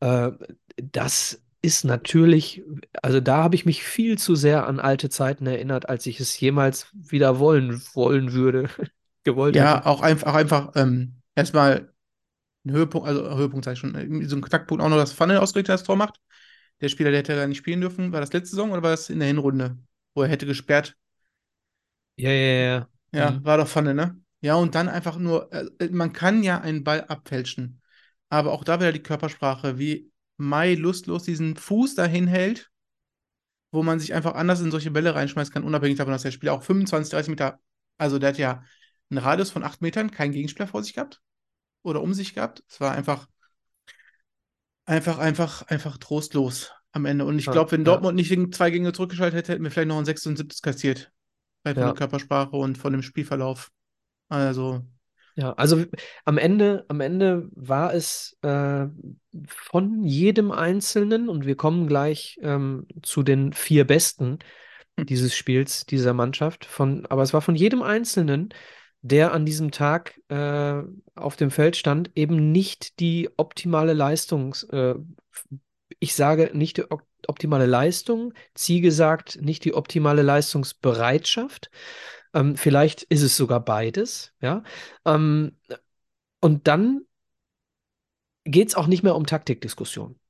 Äh, 0.00 0.30
das 0.76 1.42
ist 1.62 1.84
natürlich, 1.84 2.62
also 3.02 3.20
da 3.20 3.38
habe 3.42 3.54
ich 3.54 3.64
mich 3.66 3.82
viel 3.82 4.18
zu 4.18 4.34
sehr 4.34 4.66
an 4.66 4.78
alte 4.80 5.08
Zeiten 5.08 5.46
erinnert, 5.46 5.88
als 5.88 6.06
ich 6.06 6.20
es 6.20 6.38
jemals 6.38 6.88
wieder 6.92 7.38
wollen 7.38 7.82
wollen 7.94 8.32
würde, 8.32 8.68
gewollt 9.24 9.56
Ja, 9.56 9.58
hätte. 9.58 9.86
auch 9.86 10.00
einfach, 10.02 10.28
auch 10.32 10.34
einfach 10.34 10.72
ähm, 10.76 11.22
erstmal 11.34 11.92
ein 12.66 12.72
Höhepunkt, 12.72 13.08
also 13.08 13.36
Höhepunkt 13.36 13.64
sag 13.66 13.74
ich 13.74 13.78
schon, 13.80 13.92
so 14.28 14.36
ein 14.36 14.42
Knackpunkt 14.42 14.82
auch 14.84 14.88
noch, 14.90 14.96
dass 14.98 15.14
Pfanne 15.14 15.40
ausgerechnet 15.42 15.74
das 15.74 15.84
Tor 15.84 15.96
macht. 15.96 16.20
Der 16.82 16.88
Spieler, 16.90 17.10
der 17.10 17.20
hätte 17.20 17.36
gar 17.36 17.46
nicht 17.48 17.58
spielen 17.58 17.80
dürfen, 17.80 18.12
war 18.12 18.20
das 18.20 18.32
letzte 18.32 18.50
Saison 18.50 18.72
oder 18.72 18.82
war 18.82 18.90
das 18.90 19.10
in 19.10 19.18
der 19.20 19.28
Hinrunde, 19.28 19.78
wo 20.14 20.22
er 20.22 20.28
hätte 20.28 20.46
gesperrt? 20.46 20.96
Ja, 22.16 22.30
ja, 22.30 22.52
ja. 22.54 22.88
Ja, 23.12 23.38
Mhm. 23.38 23.44
war 23.44 23.58
doch 23.58 23.68
Pfanne, 23.68 23.94
ne? 23.94 24.20
Ja, 24.40 24.54
und 24.56 24.74
dann 24.74 24.88
einfach 24.88 25.16
nur, 25.18 25.52
äh, 25.52 25.88
man 25.90 26.12
kann 26.12 26.42
ja 26.42 26.60
einen 26.60 26.84
Ball 26.84 27.04
abfälschen, 27.04 27.80
aber 28.28 28.52
auch 28.52 28.64
da 28.64 28.78
wieder 28.80 28.92
die 28.92 29.02
Körpersprache, 29.02 29.78
wie 29.78 30.10
Mai 30.36 30.74
lustlos 30.74 31.24
diesen 31.24 31.56
Fuß 31.56 31.94
dahin 31.94 32.26
hält, 32.26 32.70
wo 33.72 33.82
man 33.82 34.00
sich 34.00 34.14
einfach 34.14 34.34
anders 34.34 34.60
in 34.60 34.70
solche 34.70 34.90
Bälle 34.90 35.14
reinschmeißen 35.14 35.52
kann, 35.52 35.64
unabhängig 35.64 35.98
davon, 35.98 36.12
dass 36.12 36.22
der 36.22 36.30
Spieler 36.30 36.52
auch 36.54 36.62
25, 36.62 37.10
30 37.10 37.30
Meter, 37.30 37.60
also 37.98 38.18
der 38.18 38.30
hat 38.30 38.38
ja 38.38 38.64
einen 39.10 39.18
Radius 39.18 39.50
von 39.50 39.64
8 39.64 39.82
Metern, 39.82 40.10
keinen 40.10 40.32
Gegenspieler 40.32 40.68
vor 40.68 40.82
sich 40.82 40.94
gehabt 40.94 41.20
oder 41.86 42.02
um 42.02 42.12
sich 42.12 42.34
gehabt. 42.34 42.62
Es 42.68 42.80
war 42.80 42.92
einfach, 42.92 43.26
einfach, 44.84 45.18
einfach, 45.18 45.62
einfach 45.62 45.96
trostlos 45.98 46.72
am 46.92 47.04
Ende. 47.04 47.24
Und 47.24 47.38
ich 47.38 47.46
glaube, 47.46 47.72
wenn. 47.72 47.84
Dortmund 47.84 48.16
nicht 48.16 48.28
gegen 48.28 48.52
zwei 48.52 48.70
Gänge 48.70 48.92
zurückgeschaltet 48.92 49.38
hätte, 49.38 49.52
hätten 49.52 49.64
wir 49.64 49.70
vielleicht 49.70 49.88
noch 49.88 49.98
ein 49.98 50.04
6 50.04 50.26
und 50.26 50.36
7 50.36 50.48
kassiert. 50.62 51.12
Rein 51.64 51.74
von 51.74 51.84
der 51.84 51.94
Körpersprache 51.94 52.56
und 52.56 52.78
von 52.78 52.92
dem 52.92 53.02
Spielverlauf. 53.02 53.70
Also, 54.28 54.82
Ja, 55.34 55.52
also 55.54 55.84
am 56.24 56.38
Ende, 56.38 56.84
am 56.88 57.00
Ende 57.00 57.48
war 57.52 57.92
es 57.92 58.36
äh, 58.42 58.86
von 59.46 60.04
jedem 60.04 60.50
Einzelnen, 60.50 61.28
und 61.28 61.44
wir 61.44 61.56
kommen 61.56 61.86
gleich 61.86 62.38
ähm, 62.42 62.86
zu 63.02 63.22
den 63.22 63.52
vier 63.52 63.86
Besten 63.86 64.38
Hm. 64.98 65.06
dieses 65.06 65.34
Spiels, 65.36 65.84
dieser 65.86 66.14
Mannschaft, 66.14 66.64
von, 66.64 67.06
aber 67.06 67.22
es 67.22 67.34
war 67.34 67.42
von 67.42 67.54
jedem 67.54 67.82
Einzelnen, 67.82 68.48
der 69.08 69.32
an 69.32 69.46
diesem 69.46 69.70
Tag 69.70 70.20
äh, 70.28 70.82
auf 71.14 71.36
dem 71.36 71.50
Feld 71.50 71.76
stand, 71.76 72.10
eben 72.14 72.52
nicht 72.52 73.00
die 73.00 73.30
optimale 73.36 73.92
Leistungs, 73.92 74.64
äh, 74.64 74.94
ich 75.98 76.14
sage 76.14 76.50
nicht 76.52 76.76
die 76.76 76.90
op 76.90 77.02
optimale 77.28 77.66
Leistung, 77.66 78.34
Ziege 78.54 78.92
sagt 78.92 79.40
nicht 79.42 79.64
die 79.64 79.74
optimale 79.74 80.22
Leistungsbereitschaft. 80.22 81.70
Ähm, 82.34 82.56
vielleicht 82.56 83.02
ist 83.02 83.22
es 83.22 83.36
sogar 83.36 83.64
beides, 83.64 84.32
ja. 84.40 84.62
Ähm, 85.04 85.56
und 86.40 86.68
dann 86.68 87.00
geht 88.44 88.68
es 88.68 88.74
auch 88.76 88.86
nicht 88.86 89.02
mehr 89.02 89.16
um 89.16 89.26
Taktikdiskussion. 89.26 90.20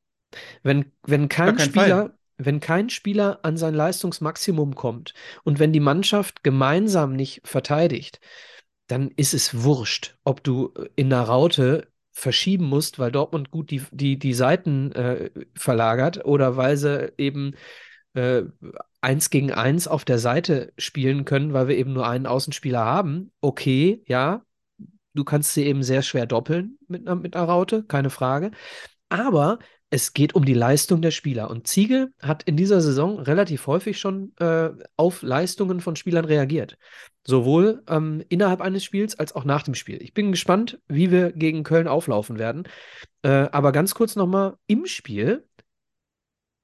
Wenn, 0.63 0.93
wenn 1.03 1.29
kein 1.29 1.57
keinen 1.57 1.69
Spieler, 1.69 2.03
Fall. 2.03 2.19
wenn 2.39 2.61
kein 2.61 2.89
Spieler 2.89 3.41
an 3.43 3.59
sein 3.59 3.75
Leistungsmaximum 3.75 4.75
kommt 4.75 5.13
und 5.45 5.59
wenn 5.59 5.75
die 5.75 5.81
Mannschaft 5.81 6.43
gemeinsam 6.43 7.15
nicht 7.15 7.43
verteidigt, 7.45 8.21
dann 8.87 9.11
ist 9.17 9.35
es 9.35 9.63
wurscht, 9.63 10.17
ob 10.25 10.43
du 10.45 10.73
in 10.95 11.13
einer 11.13 11.23
Raute 11.23 11.89
verschieben 12.13 12.67
musst, 12.67 12.99
weil 12.99 13.13
Dortmund 13.13 13.51
gut 13.51 13.71
die, 13.71 13.83
die, 13.91 14.19
die 14.19 14.33
Seiten 14.35 14.93
äh, 14.93 15.31
verlagert 15.55 16.25
oder 16.25 16.57
weil 16.57 16.77
sie 16.77 17.13
eben 17.19 17.55
äh, 18.15 18.45
eins 19.01 19.31
gegen 19.31 19.53
eins 19.53 19.87
auf 19.89 20.05
der 20.05 20.19
Seite 20.19 20.73
spielen 20.79 21.25
können, 21.25 21.53
weil 21.53 21.69
wir 21.69 21.77
eben 21.77 21.93
nur 21.93 22.09
einen 22.09 22.27
Außenspieler 22.27 22.85
haben. 22.85 23.33
Okay, 23.41 24.03
ja, 24.07 24.43
du 25.15 25.25
kannst 25.25 25.55
sie 25.55 25.65
eben 25.67 25.83
sehr 25.83 26.03
schwer 26.03 26.27
doppeln 26.27 26.79
mit 26.89 27.05
mit 27.05 27.37
einer 27.37 27.47
Raute, 27.47 27.85
keine 27.85 28.11
Frage. 28.11 28.51
Aber 29.09 29.59
es 29.91 30.15
geht 30.15 30.35
um 30.35 30.45
die 30.45 30.55
Leistung 30.55 31.01
der 31.01 31.13
Spieler. 31.13 31.49
Und 31.49 31.67
Ziegel 31.67 32.13
hat 32.21 32.43
in 32.43 32.57
dieser 32.57 32.81
Saison 32.81 33.21
relativ 33.21 33.67
häufig 33.67 33.99
schon 33.99 34.33
äh, 34.39 34.71
auf 34.97 35.23
Leistungen 35.23 35.81
von 35.81 35.95
Spielern 35.95 36.25
reagiert. 36.25 36.77
Sowohl 37.25 37.83
ähm, 37.89 38.25
innerhalb 38.29 38.61
eines 38.61 38.85
Spiels 38.85 39.19
als 39.19 39.35
auch 39.35 39.45
nach 39.45 39.63
dem 39.63 39.75
Spiel. 39.75 40.03
Ich 40.03 40.13
bin 40.13 40.33
gespannt, 40.33 40.81
wie 40.89 41.11
wir 41.11 41.33
gegen 41.33 41.63
Köln 41.63 41.87
auflaufen 41.87 42.39
werden. 42.39 42.65
Äh, 43.23 43.49
aber 43.53 43.73
ganz 43.73 43.95
kurz 43.95 44.17
nochmal 44.17 44.57
im 44.67 44.87
Spiel. 44.87 45.47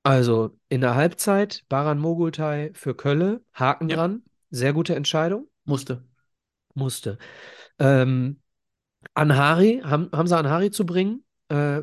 Also 0.02 0.58
in 0.68 0.80
der 0.80 0.96
Halbzeit 0.96 1.64
Baran 1.68 2.00
Mogultai 2.00 2.72
für 2.74 2.94
Kölle, 2.94 3.42
Haken 3.54 3.88
Ja. 3.88 3.96
dran. 3.96 4.22
Sehr 4.50 4.72
gute 4.72 4.96
Entscheidung. 4.96 5.46
Musste. 5.64 6.04
Musste. 6.74 7.18
Ähm, 7.78 8.40
Anhari, 9.14 9.80
Ham, 9.84 10.10
Hamza 10.12 10.38
Anhari 10.38 10.70
zu 10.70 10.84
bringen. 10.84 11.24
Äh, 11.48 11.82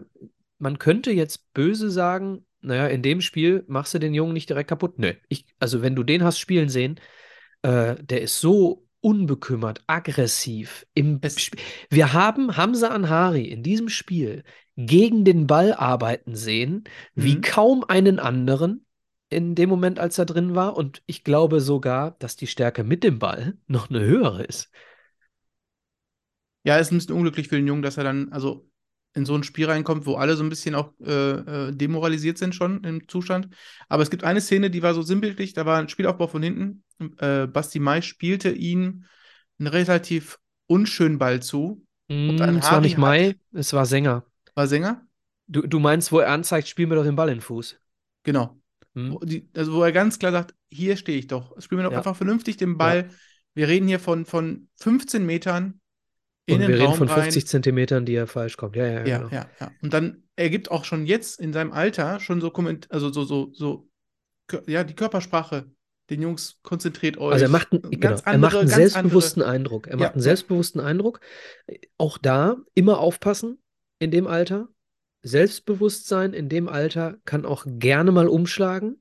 man 0.60 0.78
könnte 0.80 1.12
jetzt 1.12 1.54
böse 1.54 1.90
sagen, 1.90 2.46
naja, 2.62 2.88
in 2.88 3.02
dem 3.02 3.22
Spiel 3.22 3.64
machst 3.68 3.94
du 3.94 4.00
den 4.00 4.14
Jungen 4.14 4.34
nicht 4.34 4.50
direkt 4.50 4.70
kaputt. 4.70 5.00
Nö. 5.00 5.14
Ich, 5.30 5.46
also 5.60 5.82
wenn 5.82 5.96
du 5.96 6.04
den 6.04 6.24
hast 6.24 6.40
spielen 6.40 6.70
sehen, 6.70 7.00
äh, 7.62 7.96
der 8.04 8.22
ist 8.22 8.40
so 8.40 8.86
unbekümmert, 9.02 9.82
aggressiv 9.88 10.86
im 10.94 11.20
Es- 11.22 11.40
Spiel. 11.42 11.62
Wir 11.90 12.14
haben 12.14 12.58
Hamza 12.58 12.90
Anhari 12.90 13.46
in 13.46 13.64
diesem 13.64 13.90
Spiel 13.90 14.44
gegen 14.76 15.24
den 15.26 15.48
Ball 15.48 15.74
arbeiten 15.74 16.36
sehen, 16.36 16.84
wie 17.16 17.36
Mhm. 17.36 17.42
kaum 17.42 17.84
einen 17.86 18.20
anderen 18.20 18.86
in 19.30 19.56
dem 19.56 19.70
Moment, 19.70 20.00
als 20.00 20.18
er 20.18 20.26
drin 20.26 20.56
war. 20.56 20.76
Und 20.76 21.02
ich 21.06 21.24
glaube 21.24 21.62
sogar, 21.62 22.12
dass 22.20 22.36
die 22.36 22.48
Stärke 22.48 22.84
mit 22.84 23.04
dem 23.04 23.20
Ball 23.20 23.58
noch 23.68 23.90
eine 23.90 24.00
höhere 24.02 24.44
ist. 24.44 24.70
Ja, 26.64 26.78
ist 26.78 26.92
ein 26.92 26.98
bisschen 26.98 27.16
unglücklich 27.16 27.48
für 27.48 27.56
den 27.56 27.68
Jungen, 27.68 27.82
dass 27.82 27.98
er 27.98 28.04
dann 28.04 28.32
also 28.32 28.69
in 29.16 29.26
so 29.26 29.36
ein 29.36 29.44
Spiel 29.44 29.66
reinkommt, 29.66 30.06
wo 30.06 30.16
alle 30.16 30.36
so 30.36 30.44
ein 30.44 30.50
bisschen 30.50 30.76
auch 30.76 30.94
äh, 31.04 31.12
äh, 31.32 31.72
demoralisiert 31.74 32.38
sind 32.38 32.54
schon 32.56 32.84
im 32.84 33.08
Zustand. 33.08 33.50
Aber 33.88 34.04
es 34.04 34.10
gibt 34.10 34.24
eine 34.24 34.40
Szene, 34.42 34.70
die 34.70 34.84
war 34.84 34.94
so 34.94 35.02
sinnbildlich, 35.02 35.54
da 35.54 35.66
war 35.66 35.80
ein 35.80 35.90
Spielaufbau 35.90 36.28
von 36.28 36.44
hinten. 36.44 36.84
Äh, 37.18 37.48
Basti 37.48 37.80
Mai 37.80 38.02
spielte 38.02 38.50
ihm 38.52 39.06
einen 39.58 39.68
relativ 39.68 40.38
unschönen 40.68 41.18
Ball 41.18 41.42
zu. 41.42 41.86
Mm, 42.08 42.36
es 42.42 42.72
war 42.72 42.82
nicht 42.82 42.94
hat- 42.94 43.00
Mai, 43.00 43.36
es 43.52 43.74
war 43.74 43.86
Sänger. 43.86 44.26
War 44.56 44.68
Sänger? 44.68 45.06
Du, 45.48 45.62
du 45.64 45.80
meinst, 45.80 46.12
wo 46.12 46.20
er 46.20 46.32
anzeigt, 46.32 46.68
spiel 46.68 46.86
mir 46.88 46.96
doch 46.96 47.04
den 47.04 47.16
Ball 47.16 47.30
in 47.30 47.36
den 47.36 47.42
Fuß. 47.42 47.80
Genau. 48.24 48.60
Hm? 48.94 49.14
Wo, 49.14 49.20
die, 49.20 49.50
also 49.56 49.74
wo 49.74 49.82
er 49.84 49.92
ganz 49.92 50.20
klar 50.20 50.32
sagt, 50.32 50.54
hier 50.70 50.96
stehe 50.98 51.18
ich 51.18 51.28
doch. 51.28 51.60
Spiel 51.60 51.78
mir 51.78 51.84
doch 51.86 51.92
Ja. 51.92 51.98
einfach 51.98 52.16
vernünftig 52.16 52.58
den 52.58 52.78
Ball. 52.78 53.10
Wir 53.56 53.68
reden 53.68 53.88
hier 53.88 54.00
von, 54.00 54.26
von 54.26 54.70
15 54.80 55.26
Metern 55.26 55.79
in 56.50 56.62
Und 56.62 56.68
wir 56.68 56.80
reden 56.80 56.94
von 56.96 57.08
rein. 57.08 57.24
50 57.24 57.48
Zentimetern, 57.48 58.06
die 58.06 58.16
er 58.16 58.28
falsch 58.28 58.58
kommt. 58.58 58.76
Ja, 58.76 58.86
ja, 58.86 59.06
Ja, 59.06 59.18
genau. 59.20 59.30
ja, 59.32 59.50
ja. 59.60 59.72
Und 59.82 59.94
dann, 59.94 60.24
er 60.36 60.50
gibt 60.50 60.72
auch 60.72 60.84
schon 60.86 61.06
jetzt 61.06 61.40
in 61.40 61.54
seinem 61.54 61.72
Alter 61.72 62.20
schon 62.20 62.42
so 62.42 62.50
Komment 62.52 62.92
also 62.92 63.12
so, 63.12 63.24
so, 63.24 63.52
so, 63.54 63.90
ja, 64.68 64.84
die 64.84 64.96
Körpersprache. 64.96 65.66
Den 66.10 66.24
Jungs, 66.24 66.60
konzentriert 66.64 67.20
euch. 67.20 67.34
Also 67.34 67.46
er 67.46 67.50
macht, 67.52 67.72
einen, 67.72 67.84
Ganz 67.84 68.24
genau, 68.24 68.32
er 68.32 68.34
andere- 68.34 68.40
macht 68.40 68.58
einen 68.58 68.68
selbstbewussten 68.68 69.44
Eindruck. 69.44 69.86
Er 69.86 69.92
Ja, 69.94 69.98
macht 70.00 70.14
einen 70.14 70.20
ja. 70.22 70.24
selbstbewussten 70.24 70.82
Eindruck. 70.82 71.20
Auch 72.00 72.18
da 72.18 72.58
immer 72.74 72.98
aufpassen 73.00 73.62
in 74.00 74.10
dem 74.10 74.26
Alter. 74.26 74.70
Selbstbewusstsein 75.22 76.34
in 76.34 76.50
dem 76.50 76.68
Alter 76.68 77.18
kann 77.26 77.46
auch 77.46 77.64
gerne 77.68 78.12
mal 78.12 78.28
umschlagen. 78.28 79.00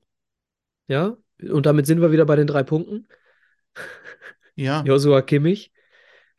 Ja, 0.87 1.17
und 1.41 1.65
damit 1.65 1.87
sind 1.87 1.99
wir 2.01 2.11
wieder 2.11 2.25
bei 2.25 2.35
den 2.35 2.45
drei 2.45 2.61
Punkten. 2.61 3.07
Ja, 4.55 4.83
Joshua 4.85 5.21
Kimmich. 5.23 5.71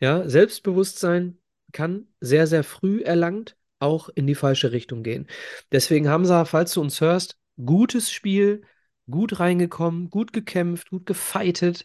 Ja, 0.00 0.28
Selbstbewusstsein 0.28 1.38
kann 1.72 2.08
sehr, 2.20 2.46
sehr 2.46 2.64
früh 2.64 3.02
erlangt 3.02 3.56
auch 3.80 4.08
in 4.14 4.26
die 4.26 4.34
falsche 4.34 4.72
Richtung 4.72 5.02
gehen. 5.02 5.26
Deswegen, 5.72 6.08
Hamza, 6.08 6.44
falls 6.44 6.72
du 6.74 6.80
uns 6.80 7.00
hörst, 7.00 7.38
gutes 7.64 8.12
Spiel, 8.12 8.62
gut 9.10 9.40
reingekommen, 9.40 10.10
gut 10.10 10.32
gekämpft, 10.32 10.90
gut 10.90 11.06
gefeitet. 11.06 11.84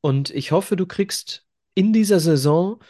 Und 0.00 0.30
ich 0.30 0.52
hoffe, 0.52 0.76
du 0.76 0.86
kriegst 0.86 1.46
in 1.74 1.92
dieser 1.92 2.20
Saison 2.20 2.80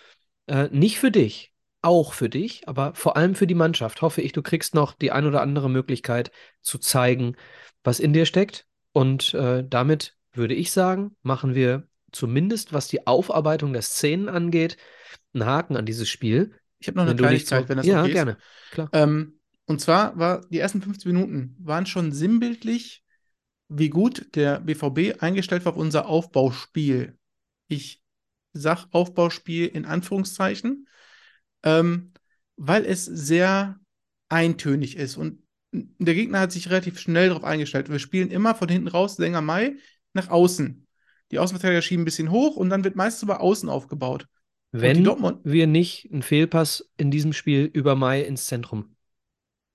äh, 0.47 0.69
nicht 0.71 0.99
für 0.99 1.11
dich, 1.11 1.53
auch 1.83 2.15
für 2.15 2.29
dich, 2.29 2.69
aber 2.69 2.95
vor 2.95 3.17
allem 3.17 3.35
für 3.35 3.47
die 3.47 3.55
Mannschaft, 3.55 4.03
hoffe 4.03 4.23
ich, 4.23 4.33
du 4.33 4.43
kriegst 4.43 4.75
noch 4.75 4.95
die 4.95 5.13
ein 5.13 5.27
oder 5.27 5.43
andere 5.43 5.71
Möglichkeit 5.71 6.31
zu 6.63 6.79
zeigen, 6.79 7.37
was 7.85 8.01
in 8.01 8.13
dir 8.13 8.27
steckt. 8.27 8.67
Und 8.93 9.35
äh, 9.35 9.65
damit 9.69 10.17
würde 10.33 10.55
ich 10.55 10.73
sagen, 10.73 11.17
machen 11.23 11.55
wir 11.55 11.87
zumindest, 12.13 12.73
was 12.73 12.89
die 12.89 13.07
Aufarbeitung 13.07 13.73
der 13.73 13.83
Szenen 13.83 14.29
angeht, 14.29 14.77
einen 15.35 15.45
Haken 15.47 15.77
an 15.77 15.87
dieses 15.87 16.09
Spiel. 16.09 16.53
ich 16.79 16.89
habe 16.89 16.97
noch 16.97 17.03
eine 17.05 17.13
Wenn 17.13 17.19
Kleinigkeit, 17.19 17.63
noch- 17.63 17.69
wenn 17.69 17.77
das 17.79 17.87
ja, 17.87 18.01
okay 18.01 18.11
ist. 18.11 18.15
gerne, 18.15 18.37
klar. 18.71 18.89
Ähm, 18.93 19.39
und 19.67 19.81
zwar 19.81 20.17
war 20.19 20.43
die 20.49 20.59
ersten 20.59 20.81
15 20.83 21.13
Minuten 21.13 21.57
waren 21.59 21.87
schon 21.87 22.13
sinnbildlich, 22.13 23.03
wie 23.69 23.89
gut 23.91 24.35
der 24.37 24.61
BVB 24.61 25.21
eingestellt 25.21 25.65
war 25.65 25.73
auf 25.73 25.79
unser 25.79 26.07
Aufbauspiel. 26.07 27.19
Ich 27.67 28.03
sag 28.53 28.87
Aufbauspiel 28.93 29.67
in 29.67 29.85
Anführungszeichen, 29.85 30.87
ähm, 31.65 32.13
weil 32.57 32.85
es 32.85 33.05
sehr 33.05 33.81
eintönig 34.29 34.97
ist 34.97 35.17
und 35.17 35.43
der 35.73 36.15
Gegner 36.15 36.41
hat 36.41 36.53
sich 36.53 36.71
relativ 36.71 36.99
schnell 37.01 37.29
darauf 37.29 37.45
eingestellt. 37.45 37.91
Wir 37.91 37.99
spielen 37.99 38.31
immer 38.31 38.55
von 38.55 38.69
hinten 38.69 38.89
raus, 38.89 39.17
Sänger 39.17 39.43
Mai, 39.43 39.77
nach 40.15 40.29
außen. 40.29 40.86
Die 41.31 41.39
Außenverteidiger 41.39 41.83
schieben 41.83 42.03
ein 42.03 42.05
bisschen 42.05 42.31
hoch 42.31 42.57
und 42.57 42.71
dann 42.71 42.85
wird 42.85 42.97
meistens 42.97 43.23
über 43.23 43.41
außen 43.41 43.69
aufgebaut. 43.69 44.27
Wenn 44.73 45.05
wir 45.45 45.67
nicht 45.67 46.11
einen 46.13 46.23
Fehlpass 46.23 46.91
in 46.97 47.11
diesem 47.11 47.33
Spiel 47.33 47.65
über 47.65 47.95
Mai 47.95 48.23
ins 48.23 48.47
Zentrum. 48.47 48.97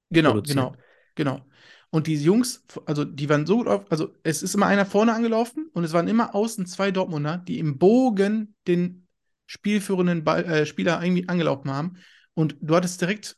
Genau, 0.09 0.31
produzieren. 0.33 0.57
genau, 0.57 0.75
genau. 1.15 1.45
Und 1.89 2.07
die 2.07 2.15
Jungs, 2.15 2.63
also 2.85 3.03
die 3.03 3.27
waren 3.27 3.45
so 3.45 3.57
gut 3.57 3.67
auf, 3.67 3.91
also 3.91 4.13
es 4.23 4.43
ist 4.43 4.55
immer 4.55 4.67
einer 4.67 4.85
vorne 4.85 5.13
angelaufen 5.13 5.69
und 5.73 5.83
es 5.83 5.91
waren 5.91 6.07
immer 6.07 6.33
außen 6.35 6.65
zwei 6.65 6.91
Dortmunder, 6.91 7.37
die 7.37 7.59
im 7.59 7.77
Bogen 7.77 8.55
den 8.67 9.07
spielführenden 9.45 10.23
Ball, 10.23 10.45
äh, 10.45 10.65
Spieler 10.65 11.03
irgendwie 11.03 11.27
angelaufen 11.27 11.69
haben. 11.69 11.97
Und 12.33 12.55
du 12.61 12.75
hattest 12.75 13.01
direkt 13.01 13.37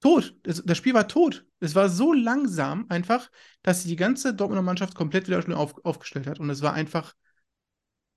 tot. 0.00 0.34
Das, 0.42 0.62
das 0.64 0.76
Spiel 0.76 0.94
war 0.94 1.06
tot. 1.06 1.46
Es 1.60 1.76
war 1.76 1.88
so 1.88 2.12
langsam 2.12 2.86
einfach, 2.88 3.30
dass 3.62 3.84
die 3.84 3.94
ganze 3.94 4.34
Dortmunder 4.34 4.62
Mannschaft 4.62 4.96
komplett 4.96 5.28
wieder 5.28 5.56
auf, 5.56 5.84
aufgestellt 5.84 6.26
hat. 6.26 6.40
Und 6.40 6.50
es 6.50 6.62
war 6.62 6.72
einfach, 6.72 7.14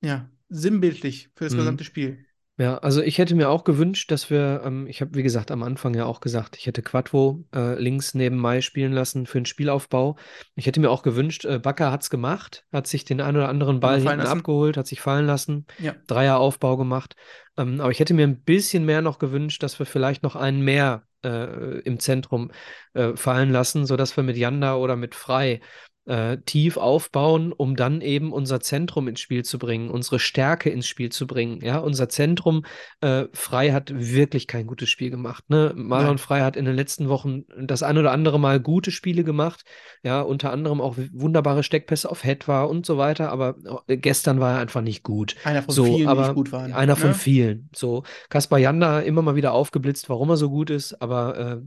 ja, 0.01 0.29
sinnbildlich 0.49 1.29
für 1.35 1.45
das 1.45 1.53
Mhm. 1.53 1.57
gesamte 1.57 1.83
Spiel. 1.83 2.25
Ja, 2.57 2.77
also 2.77 3.01
ich 3.01 3.17
hätte 3.17 3.33
mir 3.33 3.49
auch 3.49 3.63
gewünscht, 3.63 4.11
dass 4.11 4.29
wir, 4.29 4.61
ähm, 4.63 4.85
ich 4.85 5.01
habe 5.01 5.15
wie 5.15 5.23
gesagt 5.23 5.49
am 5.49 5.63
Anfang 5.63 5.95
ja 5.95 6.05
auch 6.05 6.19
gesagt, 6.19 6.57
ich 6.57 6.67
hätte 6.67 6.83
Quattro 6.83 7.43
äh, 7.55 7.79
links 7.79 8.13
neben 8.13 8.37
Mai 8.37 8.61
spielen 8.61 8.91
lassen 8.91 9.25
für 9.25 9.39
den 9.39 9.45
Spielaufbau. 9.47 10.15
Ich 10.55 10.67
hätte 10.67 10.79
mir 10.79 10.91
auch 10.91 11.01
gewünscht, 11.01 11.45
äh, 11.45 11.57
Bakker 11.57 11.91
hat 11.91 12.03
es 12.03 12.11
gemacht, 12.11 12.65
hat 12.71 12.85
sich 12.85 13.03
den 13.03 13.19
einen 13.19 13.37
oder 13.37 13.49
anderen 13.49 13.79
Ball 13.79 13.99
hinten 13.99 14.17
lassen. 14.17 14.37
abgeholt, 14.39 14.77
hat 14.77 14.85
sich 14.85 15.01
fallen 15.01 15.25
lassen, 15.25 15.65
Ja. 15.79 15.95
Dreieraufbau 16.05 16.77
gemacht. 16.77 17.15
Ähm, 17.57 17.79
aber 17.81 17.89
ich 17.91 17.99
hätte 17.99 18.13
mir 18.13 18.27
ein 18.27 18.43
bisschen 18.43 18.85
mehr 18.85 19.01
noch 19.01 19.17
gewünscht, 19.17 19.63
dass 19.63 19.79
wir 19.79 19.87
vielleicht 19.87 20.21
noch 20.21 20.35
einen 20.35 20.61
mehr 20.61 21.03
äh, 21.23 21.79
im 21.79 21.99
Zentrum 21.99 22.51
äh, 22.93 23.15
fallen 23.15 23.49
lassen, 23.51 23.85
sodass 23.87 24.15
wir 24.17 24.23
mit 24.23 24.37
Janda 24.37 24.75
oder 24.75 24.95
mit 24.95 25.15
Frei 25.15 25.61
äh, 26.05 26.37
tief 26.45 26.77
aufbauen, 26.77 27.53
um 27.53 27.75
dann 27.75 28.01
eben 28.01 28.33
unser 28.33 28.59
Zentrum 28.59 29.07
ins 29.07 29.19
Spiel 29.19 29.43
zu 29.43 29.59
bringen, 29.59 29.89
unsere 29.89 30.19
Stärke 30.19 30.69
ins 30.69 30.87
Spiel 30.87 31.11
zu 31.11 31.27
bringen. 31.27 31.59
Ja, 31.61 31.77
unser 31.79 32.09
Zentrum, 32.09 32.65
äh, 33.01 33.25
Frei 33.33 33.71
hat 33.71 33.91
wirklich 33.93 34.47
kein 34.47 34.65
gutes 34.65 34.89
Spiel 34.89 35.09
gemacht. 35.11 35.49
Ne? 35.49 35.73
Marlon 35.75 36.07
Nein. 36.09 36.17
Frei 36.17 36.41
hat 36.41 36.55
in 36.55 36.65
den 36.65 36.75
letzten 36.75 37.07
Wochen 37.09 37.43
das 37.59 37.83
ein 37.83 37.97
oder 37.97 38.11
andere 38.11 38.39
Mal 38.39 38.59
gute 38.59 38.91
Spiele 38.91 39.23
gemacht. 39.23 39.63
Ja, 40.03 40.21
unter 40.21 40.51
anderem 40.51 40.81
auch 40.81 40.97
wunderbare 41.13 41.63
Steckpässe 41.63 42.09
auf 42.09 42.23
Hetwa 42.23 42.63
und 42.63 42.85
so 42.85 42.97
weiter. 42.97 43.31
Aber 43.31 43.55
äh, 43.87 43.97
gestern 43.97 44.39
war 44.39 44.53
er 44.53 44.59
einfach 44.59 44.81
nicht 44.81 45.03
gut. 45.03 45.35
Einer 45.43 45.61
von 45.61 45.73
So, 45.73 45.85
vielen, 45.85 45.97
die 45.97 46.07
aber 46.07 46.23
nicht 46.23 46.35
gut 46.35 46.51
waren. 46.51 46.73
einer 46.73 46.95
von 46.95 47.09
ne? 47.09 47.15
vielen. 47.15 47.69
So, 47.75 48.03
Kaspar 48.29 48.59
Janda 48.59 48.99
immer 49.01 49.21
mal 49.21 49.35
wieder 49.35 49.53
aufgeblitzt, 49.53 50.09
warum 50.09 50.29
er 50.29 50.37
so 50.37 50.49
gut 50.49 50.69
ist, 50.69 51.01
aber 51.01 51.37
äh, 51.37 51.57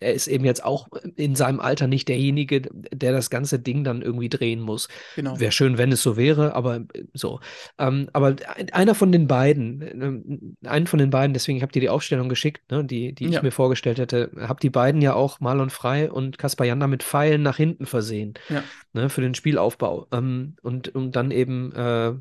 er 0.00 0.14
ist 0.14 0.28
eben 0.28 0.44
jetzt 0.44 0.64
auch 0.64 0.88
in 1.16 1.34
seinem 1.34 1.60
Alter 1.60 1.86
nicht 1.86 2.08
derjenige, 2.08 2.62
der 2.62 3.12
das 3.12 3.30
ganze 3.30 3.58
Ding 3.58 3.79
Ding 3.80 3.84
dann 3.84 4.02
irgendwie 4.02 4.28
drehen 4.28 4.60
muss. 4.60 4.88
Genau. 5.16 5.38
Wäre 5.38 5.52
schön, 5.52 5.78
wenn 5.78 5.92
es 5.92 6.02
so 6.02 6.16
wäre, 6.16 6.54
aber 6.54 6.76
äh, 6.94 7.04
so. 7.14 7.40
Ähm, 7.78 8.08
aber 8.12 8.36
einer 8.72 8.94
von 8.94 9.12
den 9.12 9.26
beiden, 9.26 10.62
äh, 10.62 10.68
einen 10.68 10.86
von 10.86 10.98
den 10.98 11.10
beiden, 11.10 11.32
deswegen, 11.34 11.56
ich 11.56 11.62
habe 11.62 11.72
dir 11.72 11.80
die 11.80 11.88
Aufstellung 11.88 12.28
geschickt, 12.28 12.70
ne, 12.70 12.84
die, 12.84 13.14
die 13.14 13.26
ich 13.26 13.34
Ja. 13.34 13.42
mir 13.42 13.50
vorgestellt 13.52 13.98
hätte, 13.98 14.30
habe 14.38 14.60
die 14.60 14.70
beiden 14.70 15.00
ja 15.02 15.14
auch 15.14 15.40
Marlon 15.40 15.70
Frei 15.70 16.10
und 16.10 16.38
Kaspar 16.38 16.66
Janda 16.66 16.86
mit 16.86 17.02
Pfeilen 17.02 17.42
nach 17.42 17.56
hinten 17.56 17.86
versehen, 17.86 18.34
Ja. 18.48 18.62
ne, 18.92 19.08
für 19.08 19.20
den 19.22 19.34
Spielaufbau. 19.34 20.06
Ähm, 20.12 20.56
und 20.62 20.94
um 20.94 21.12
dann 21.12 21.30
eben 21.30 21.72
äh, 21.72 22.12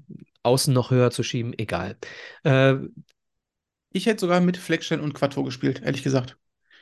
außen 0.43 0.74
noch 0.74 0.91
höher 0.91 1.12
zu 1.12 1.24
schieben, 1.24 1.53
egal. 1.57 1.97
Äh, 2.43 2.76
Ich 3.91 4.05
hätte 4.05 4.22
sogar 4.22 4.39
mit 4.39 4.57
Fleckstein 4.57 4.99
und 5.01 5.14
Quattro 5.14 5.43
gespielt, 5.43 5.82
ehrlich 5.84 6.03
gesagt. 6.03 6.38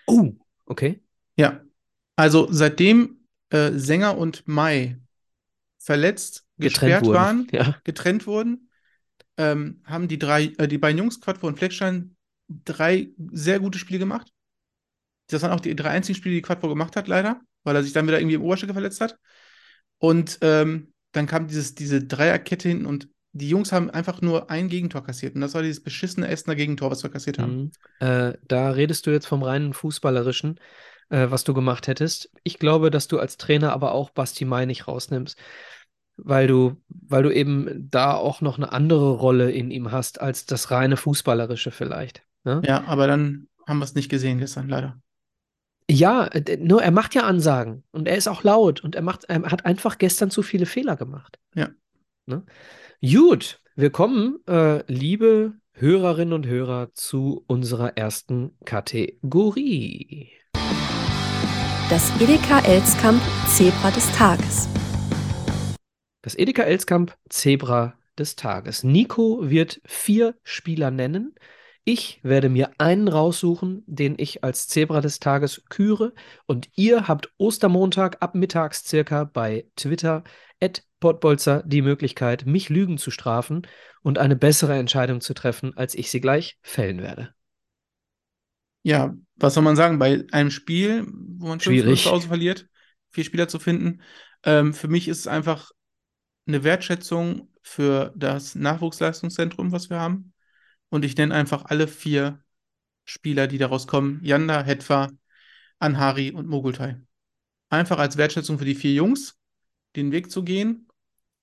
oh, 0.07 0.34
okay. 0.65 1.01
Ja. 1.38 1.61
Also 2.15 2.47
seitdem 2.51 3.17
äh, 3.49 3.71
Sänger 3.73 4.17
und 4.17 4.47
Mai 4.47 4.97
verletzt, 5.79 6.45
Getrennt 6.57 6.73
gesperrt 6.73 7.05
wurden. 7.05 7.15
waren, 7.15 7.47
Ja. 7.51 7.75
getrennt 7.83 8.27
wurden, 8.27 8.69
ähm, 9.37 9.81
haben 9.85 10.07
die 10.07 10.19
drei, 10.19 10.45
äh, 10.57 10.67
die 10.67 10.77
beiden 10.77 10.97
Jungs, 10.97 11.21
Quattro 11.21 11.47
und 11.47 11.57
Fleckstein, 11.57 12.15
drei 12.49 13.09
sehr 13.31 13.59
gute 13.59 13.79
Spiele 13.79 13.99
gemacht. 13.99 14.31
Das 15.27 15.41
waren 15.41 15.51
auch 15.51 15.59
die 15.59 15.75
drei 15.75 15.89
einzigen 15.89 16.17
Spiele, 16.17 16.35
die 16.35 16.41
Quattro 16.41 16.67
gemacht 16.69 16.95
hat, 16.95 17.07
leider, 17.07 17.41
weil 17.63 17.75
er 17.75 17.83
sich 17.83 17.93
dann 17.93 18.07
wieder 18.07 18.19
irgendwie 18.19 18.35
im 18.35 18.43
Oberschenkel 18.43 18.73
verletzt 18.73 19.01
hat. 19.01 19.17
Und 19.99 20.37
ähm, 20.41 20.93
dann 21.11 21.27
kam 21.27 21.47
dieses, 21.47 21.75
diese 21.75 22.03
Dreierkette 22.03 22.69
hinten 22.69 22.85
und 22.85 23.09
die 23.33 23.49
Jungs 23.49 23.71
haben 23.71 23.89
einfach 23.89 24.21
nur 24.21 24.49
ein 24.49 24.67
Gegentor 24.67 25.03
kassiert. 25.03 25.35
Und 25.35 25.41
das 25.41 25.53
war 25.53 25.61
dieses 25.61 25.83
beschissene 25.83 26.27
Essener 26.27 26.55
Gegentor, 26.55 26.89
was 26.89 27.03
wir 27.03 27.11
kassiert 27.11 27.39
haben. 27.39 27.71
Mhm. 27.99 28.07
Äh, 28.07 28.33
da 28.47 28.71
redest 28.71 29.05
du 29.05 29.11
jetzt 29.11 29.27
vom 29.27 29.43
reinen 29.43 29.73
Fußballerischen, 29.73 30.59
äh, 31.09 31.27
was 31.29 31.43
du 31.43 31.53
gemacht 31.53 31.87
hättest. 31.87 32.31
Ich 32.43 32.59
glaube, 32.59 32.91
dass 32.91 33.07
du 33.07 33.19
als 33.19 33.37
Trainer 33.37 33.73
aber 33.73 33.93
auch 33.93 34.09
Basti 34.09 34.45
Mai 34.45 34.65
nicht 34.65 34.87
rausnimmst, 34.87 35.37
weil 36.17 36.47
du, 36.47 36.77
weil 36.87 37.23
du 37.23 37.31
eben 37.31 37.89
da 37.89 38.13
auch 38.15 38.41
noch 38.41 38.57
eine 38.57 38.71
andere 38.71 39.11
Rolle 39.11 39.51
in 39.51 39.71
ihm 39.71 39.91
hast 39.91 40.21
als 40.21 40.45
das 40.45 40.71
reine 40.71 40.97
Fußballerische 40.97 41.71
vielleicht. 41.71 42.23
Ne? 42.43 42.61
Ja, 42.65 42.83
aber 42.85 43.07
dann 43.07 43.47
haben 43.67 43.79
wir 43.79 43.85
es 43.85 43.95
nicht 43.95 44.09
gesehen 44.09 44.39
gestern, 44.39 44.69
leider. 44.69 44.99
Ja, 45.89 46.27
äh, 46.27 46.57
nur 46.57 46.83
er 46.83 46.91
macht 46.91 47.15
ja 47.15 47.23
Ansagen 47.23 47.83
und 47.91 48.07
er 48.07 48.17
ist 48.17 48.27
auch 48.27 48.43
laut 48.43 48.83
und 48.83 48.95
er 48.95 49.01
macht, 49.01 49.25
er 49.25 49.43
hat 49.43 49.65
einfach 49.65 49.97
gestern 49.97 50.29
zu 50.29 50.43
viele 50.43 50.65
Fehler 50.65 50.95
gemacht. 50.97 51.39
Ja. 51.55 51.69
Ne? 52.25 52.43
Gut, 53.01 53.61
wir 53.75 53.89
kommen, 53.91 54.39
äh, 54.47 54.83
liebe 54.91 55.53
Hörerinnen 55.73 56.33
und 56.33 56.47
Hörer, 56.47 56.93
zu 56.93 57.43
unserer 57.47 57.95
ersten 57.97 58.57
Kategorie. 58.65 60.31
Das 61.89 62.11
Edeka 62.19 62.59
Elskamp 62.65 63.21
Zebra 63.47 63.91
des 63.91 64.11
Tages. 64.11 64.67
Das 66.21 66.35
Edeka 66.35 66.63
Elskamp 66.63 67.15
Zebra 67.29 67.93
des 68.17 68.35
Tages. 68.35 68.83
Nico 68.83 69.49
wird 69.49 69.79
vier 69.85 70.35
Spieler 70.43 70.91
nennen. 70.91 71.33
Ich 71.85 72.19
werde 72.23 72.49
mir 72.49 72.71
einen 72.77 73.07
raussuchen, 73.07 73.85
den 73.88 74.15
ich 74.17 74.43
als 74.43 74.67
Zebra 74.67 74.99
des 74.99 75.21
Tages 75.21 75.63
küre. 75.69 76.13
Und 76.45 76.67
ihr 76.75 77.07
habt 77.07 77.31
Ostermontag 77.38 78.17
ab 78.21 78.35
mittags 78.35 78.83
circa 78.85 79.23
bei 79.23 79.65
Twitter 79.77 80.25
at 80.61 80.83
Pottbolzer 80.99 81.63
die 81.65 81.81
Möglichkeit, 81.81 82.45
mich 82.45 82.67
Lügen 82.67 82.97
zu 82.97 83.11
strafen 83.11 83.65
und 84.01 84.17
eine 84.17 84.35
bessere 84.35 84.77
Entscheidung 84.77 85.21
zu 85.21 85.33
treffen, 85.33 85.77
als 85.77 85.95
ich 85.95 86.11
sie 86.11 86.19
gleich 86.19 86.59
fällen 86.61 87.01
werde. 87.01 87.33
Ja, 88.83 89.15
was 89.38 89.53
soll 89.53 89.63
man 89.63 89.75
sagen? 89.75 89.99
Bei 89.99 90.25
einem 90.31 90.51
Spiel, 90.51 91.05
wo 91.07 91.47
man 91.47 91.59
5 91.59 91.63
Schwierig. 91.63 92.03
zu 92.03 92.11
Hause 92.11 92.27
verliert, 92.27 92.67
vier 93.11 93.23
Spieler 93.23 93.47
zu 93.47 93.59
finden, 93.59 94.01
ähm, 94.43 94.73
für 94.73 94.88
mich 94.88 95.07
ist 95.07 95.19
es 95.19 95.27
einfach 95.27 95.71
eine 96.47 96.63
Wertschätzung 96.63 97.49
für 97.61 98.13
das 98.15 98.55
Nachwuchsleistungszentrum, 98.55 99.71
was 99.71 99.89
wir 99.89 99.99
haben. 99.99 100.33
Und 100.89 101.03
ich 101.03 101.17
nenne 101.17 101.35
einfach 101.35 101.65
alle 101.65 101.88
vier 101.88 102.39
Spieler, 103.05 103.47
die 103.47 103.57
daraus 103.57 103.88
kommen: 103.88 104.19
Janda, 104.23 104.63
Hetwa, 104.63 105.09
Anhari 105.79 106.31
und 106.31 106.47
Mogultai. 106.47 107.01
Einfach 107.69 107.99
als 107.99 108.17
Wertschätzung 108.17 108.57
für 108.57 108.65
die 108.65 108.75
vier 108.75 108.93
Jungs, 108.93 109.38
den 109.95 110.11
Weg 110.11 110.31
zu 110.31 110.43
gehen. 110.43 110.88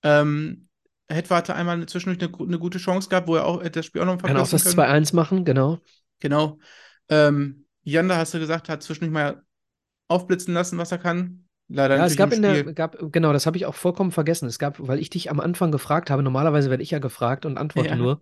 Ähm, 0.01 0.67
Hetwa 1.07 1.37
hatte 1.37 1.55
einmal 1.55 1.85
zwischendurch 1.85 2.27
eine, 2.27 2.47
eine 2.47 2.59
gute 2.59 2.79
Chance 2.79 3.09
gehabt, 3.09 3.27
wo 3.27 3.35
er 3.35 3.45
auch 3.45 3.61
das 3.67 3.85
Spiel 3.85 4.01
auch 4.01 4.05
noch 4.05 4.17
Kann 4.17 4.37
auch 4.37 4.49
das 4.49 4.63
können. 4.63 4.75
2-1 4.75 5.13
machen, 5.13 5.45
genau. 5.45 5.79
Genau. 6.19 6.57
Ähm, 7.09 7.64
Janda, 7.85 8.17
hast 8.17 8.33
du 8.33 8.39
gesagt, 8.39 8.67
hat 8.67 8.83
zwischendurch 8.83 9.13
mal 9.13 9.43
aufblitzen 10.07 10.53
lassen, 10.53 10.77
was 10.77 10.91
er 10.91 10.97
kann. 10.97 11.45
Leider 11.67 11.97
Ja, 11.97 12.05
es 12.05 12.15
gab 12.15 12.31
in 12.31 12.41
der, 12.41 12.63
gab, 12.73 12.97
genau, 13.11 13.33
das 13.33 13.45
habe 13.45 13.57
ich 13.57 13.65
auch 13.65 13.73
vollkommen 13.75 14.11
vergessen. 14.11 14.47
Es 14.47 14.59
gab, 14.59 14.75
weil 14.79 14.99
ich 14.99 15.09
dich 15.09 15.31
am 15.31 15.39
Anfang 15.39 15.71
gefragt 15.71 16.09
habe, 16.09 16.21
normalerweise 16.21 16.69
werde 16.69 16.83
ich 16.83 16.91
ja 16.91 16.99
gefragt 16.99 17.45
und 17.45 17.57
antworte 17.57 17.89
Ja. 17.89 17.95
nur. 17.95 18.21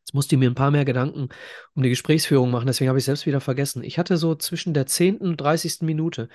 Jetzt 0.00 0.14
musste 0.14 0.34
ich 0.34 0.40
mir 0.40 0.50
ein 0.50 0.56
paar 0.56 0.72
mehr 0.72 0.84
Gedanken 0.84 1.28
um 1.74 1.82
die 1.82 1.88
Gesprächsführung 1.88 2.50
machen, 2.50 2.66
deswegen 2.66 2.88
habe 2.88 2.98
ich 2.98 3.04
selbst 3.04 3.26
wieder 3.26 3.40
vergessen. 3.40 3.84
Ich 3.84 3.98
hatte 3.98 4.16
so 4.16 4.34
zwischen 4.34 4.74
der 4.74 4.86
10. 4.86 5.28
und 5.28 5.36
30. 5.40 5.84
Minute 5.86 6.28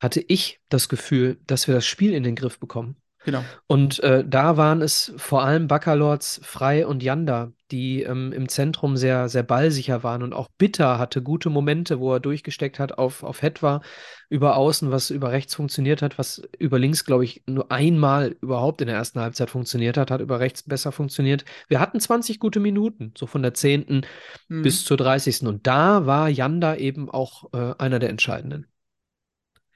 hatte 0.00 0.24
ich 0.26 0.60
das 0.70 0.88
Gefühl, 0.88 1.38
dass 1.46 1.68
wir 1.68 1.74
das 1.74 1.84
Spiel 1.84 2.14
in 2.14 2.22
den 2.22 2.36
Griff 2.36 2.58
bekommen. 2.58 2.96
Genau. 3.24 3.44
Und 3.66 4.00
äh, 4.00 4.24
da 4.26 4.56
waren 4.56 4.82
es 4.82 5.12
vor 5.16 5.44
allem 5.44 5.68
Baccalords, 5.68 6.40
Frei 6.42 6.86
und 6.86 7.02
Janda, 7.02 7.52
die 7.70 8.02
ähm, 8.02 8.32
im 8.32 8.48
Zentrum 8.48 8.96
sehr, 8.96 9.28
sehr 9.28 9.44
ballsicher 9.44 10.02
waren. 10.02 10.22
Und 10.22 10.32
auch 10.32 10.48
Bitter 10.58 10.98
hatte 10.98 11.22
gute 11.22 11.48
Momente, 11.48 12.00
wo 12.00 12.12
er 12.12 12.20
durchgesteckt 12.20 12.78
hat 12.78 12.98
auf, 12.98 13.22
auf 13.22 13.42
Hetwa 13.42 13.80
über 14.28 14.56
außen, 14.56 14.90
was 14.90 15.10
über 15.10 15.30
rechts 15.30 15.54
funktioniert 15.54 16.02
hat, 16.02 16.18
was 16.18 16.42
über 16.58 16.78
links, 16.78 17.04
glaube 17.04 17.24
ich, 17.24 17.42
nur 17.46 17.70
einmal 17.70 18.36
überhaupt 18.40 18.80
in 18.80 18.88
der 18.88 18.96
ersten 18.96 19.20
Halbzeit 19.20 19.50
funktioniert 19.50 19.96
hat, 19.96 20.10
hat 20.10 20.20
über 20.20 20.40
rechts 20.40 20.64
besser 20.64 20.90
funktioniert. 20.90 21.44
Wir 21.68 21.80
hatten 21.80 22.00
20 22.00 22.40
gute 22.40 22.58
Minuten, 22.58 23.14
so 23.16 23.26
von 23.26 23.42
der 23.42 23.54
10. 23.54 24.04
Mhm. 24.48 24.62
bis 24.62 24.84
zur 24.84 24.96
30. 24.96 25.46
Und 25.46 25.66
da 25.66 26.06
war 26.06 26.28
Janda 26.28 26.74
eben 26.74 27.08
auch 27.08 27.52
äh, 27.52 27.74
einer 27.78 27.98
der 27.98 28.10
entscheidenden. 28.10 28.66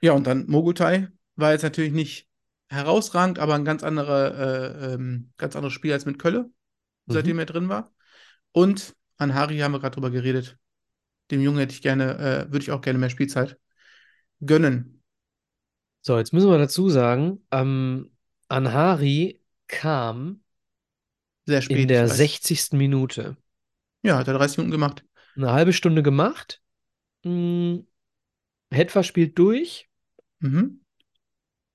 Ja, 0.01 0.11
und 0.11 0.27
dann 0.27 0.45
Mogultai 0.47 1.07
war 1.35 1.51
jetzt 1.51 1.63
natürlich 1.63 1.93
nicht 1.93 2.26
herausragend, 2.69 3.39
aber 3.39 3.55
ein 3.55 3.65
ganz 3.65 3.83
anderer, 3.83 4.35
äh, 4.89 4.93
ähm, 4.93 5.31
ganz 5.37 5.55
anderes 5.55 5.73
Spiel 5.73 5.93
als 5.93 6.05
mit 6.05 6.19
Kölle, 6.19 6.49
seitdem 7.07 7.35
Mhm. 7.35 7.39
er 7.39 7.45
drin 7.45 7.69
war. 7.69 7.91
Und 8.51 8.95
an 9.17 9.33
Hari 9.33 9.59
haben 9.59 9.73
wir 9.73 9.79
gerade 9.79 9.95
drüber 9.95 10.11
geredet. 10.11 10.57
Dem 11.31 11.41
Jungen 11.41 11.59
hätte 11.59 11.73
ich 11.73 11.81
gerne, 11.81 12.17
äh, 12.17 12.51
würde 12.51 12.59
ich 12.63 12.71
auch 12.71 12.81
gerne 12.81 12.99
mehr 12.99 13.09
Spielzeit 13.09 13.57
gönnen. 14.45 15.03
So, 16.01 16.17
jetzt 16.17 16.33
müssen 16.33 16.49
wir 16.49 16.57
dazu 16.57 16.89
sagen, 16.89 17.45
ähm, 17.51 18.11
Anhari 18.47 19.41
kam 19.67 20.41
Sehr 21.45 21.61
spät, 21.61 21.77
in 21.79 21.87
der 21.87 22.03
ich 22.03 22.09
weiß. 22.11 22.17
60. 22.17 22.77
Minute. 22.77 23.37
Ja, 24.03 24.17
hat 24.17 24.27
er 24.27 24.33
30 24.35 24.57
Minuten 24.57 24.71
gemacht. 24.71 25.03
Eine 25.35 25.51
halbe 25.51 25.73
Stunde 25.73 26.03
gemacht. 26.03 26.61
Hm, 27.23 27.87
Hetwa 28.71 29.03
spielt 29.03 29.37
durch. 29.39 29.89
Mhm. 30.39 30.79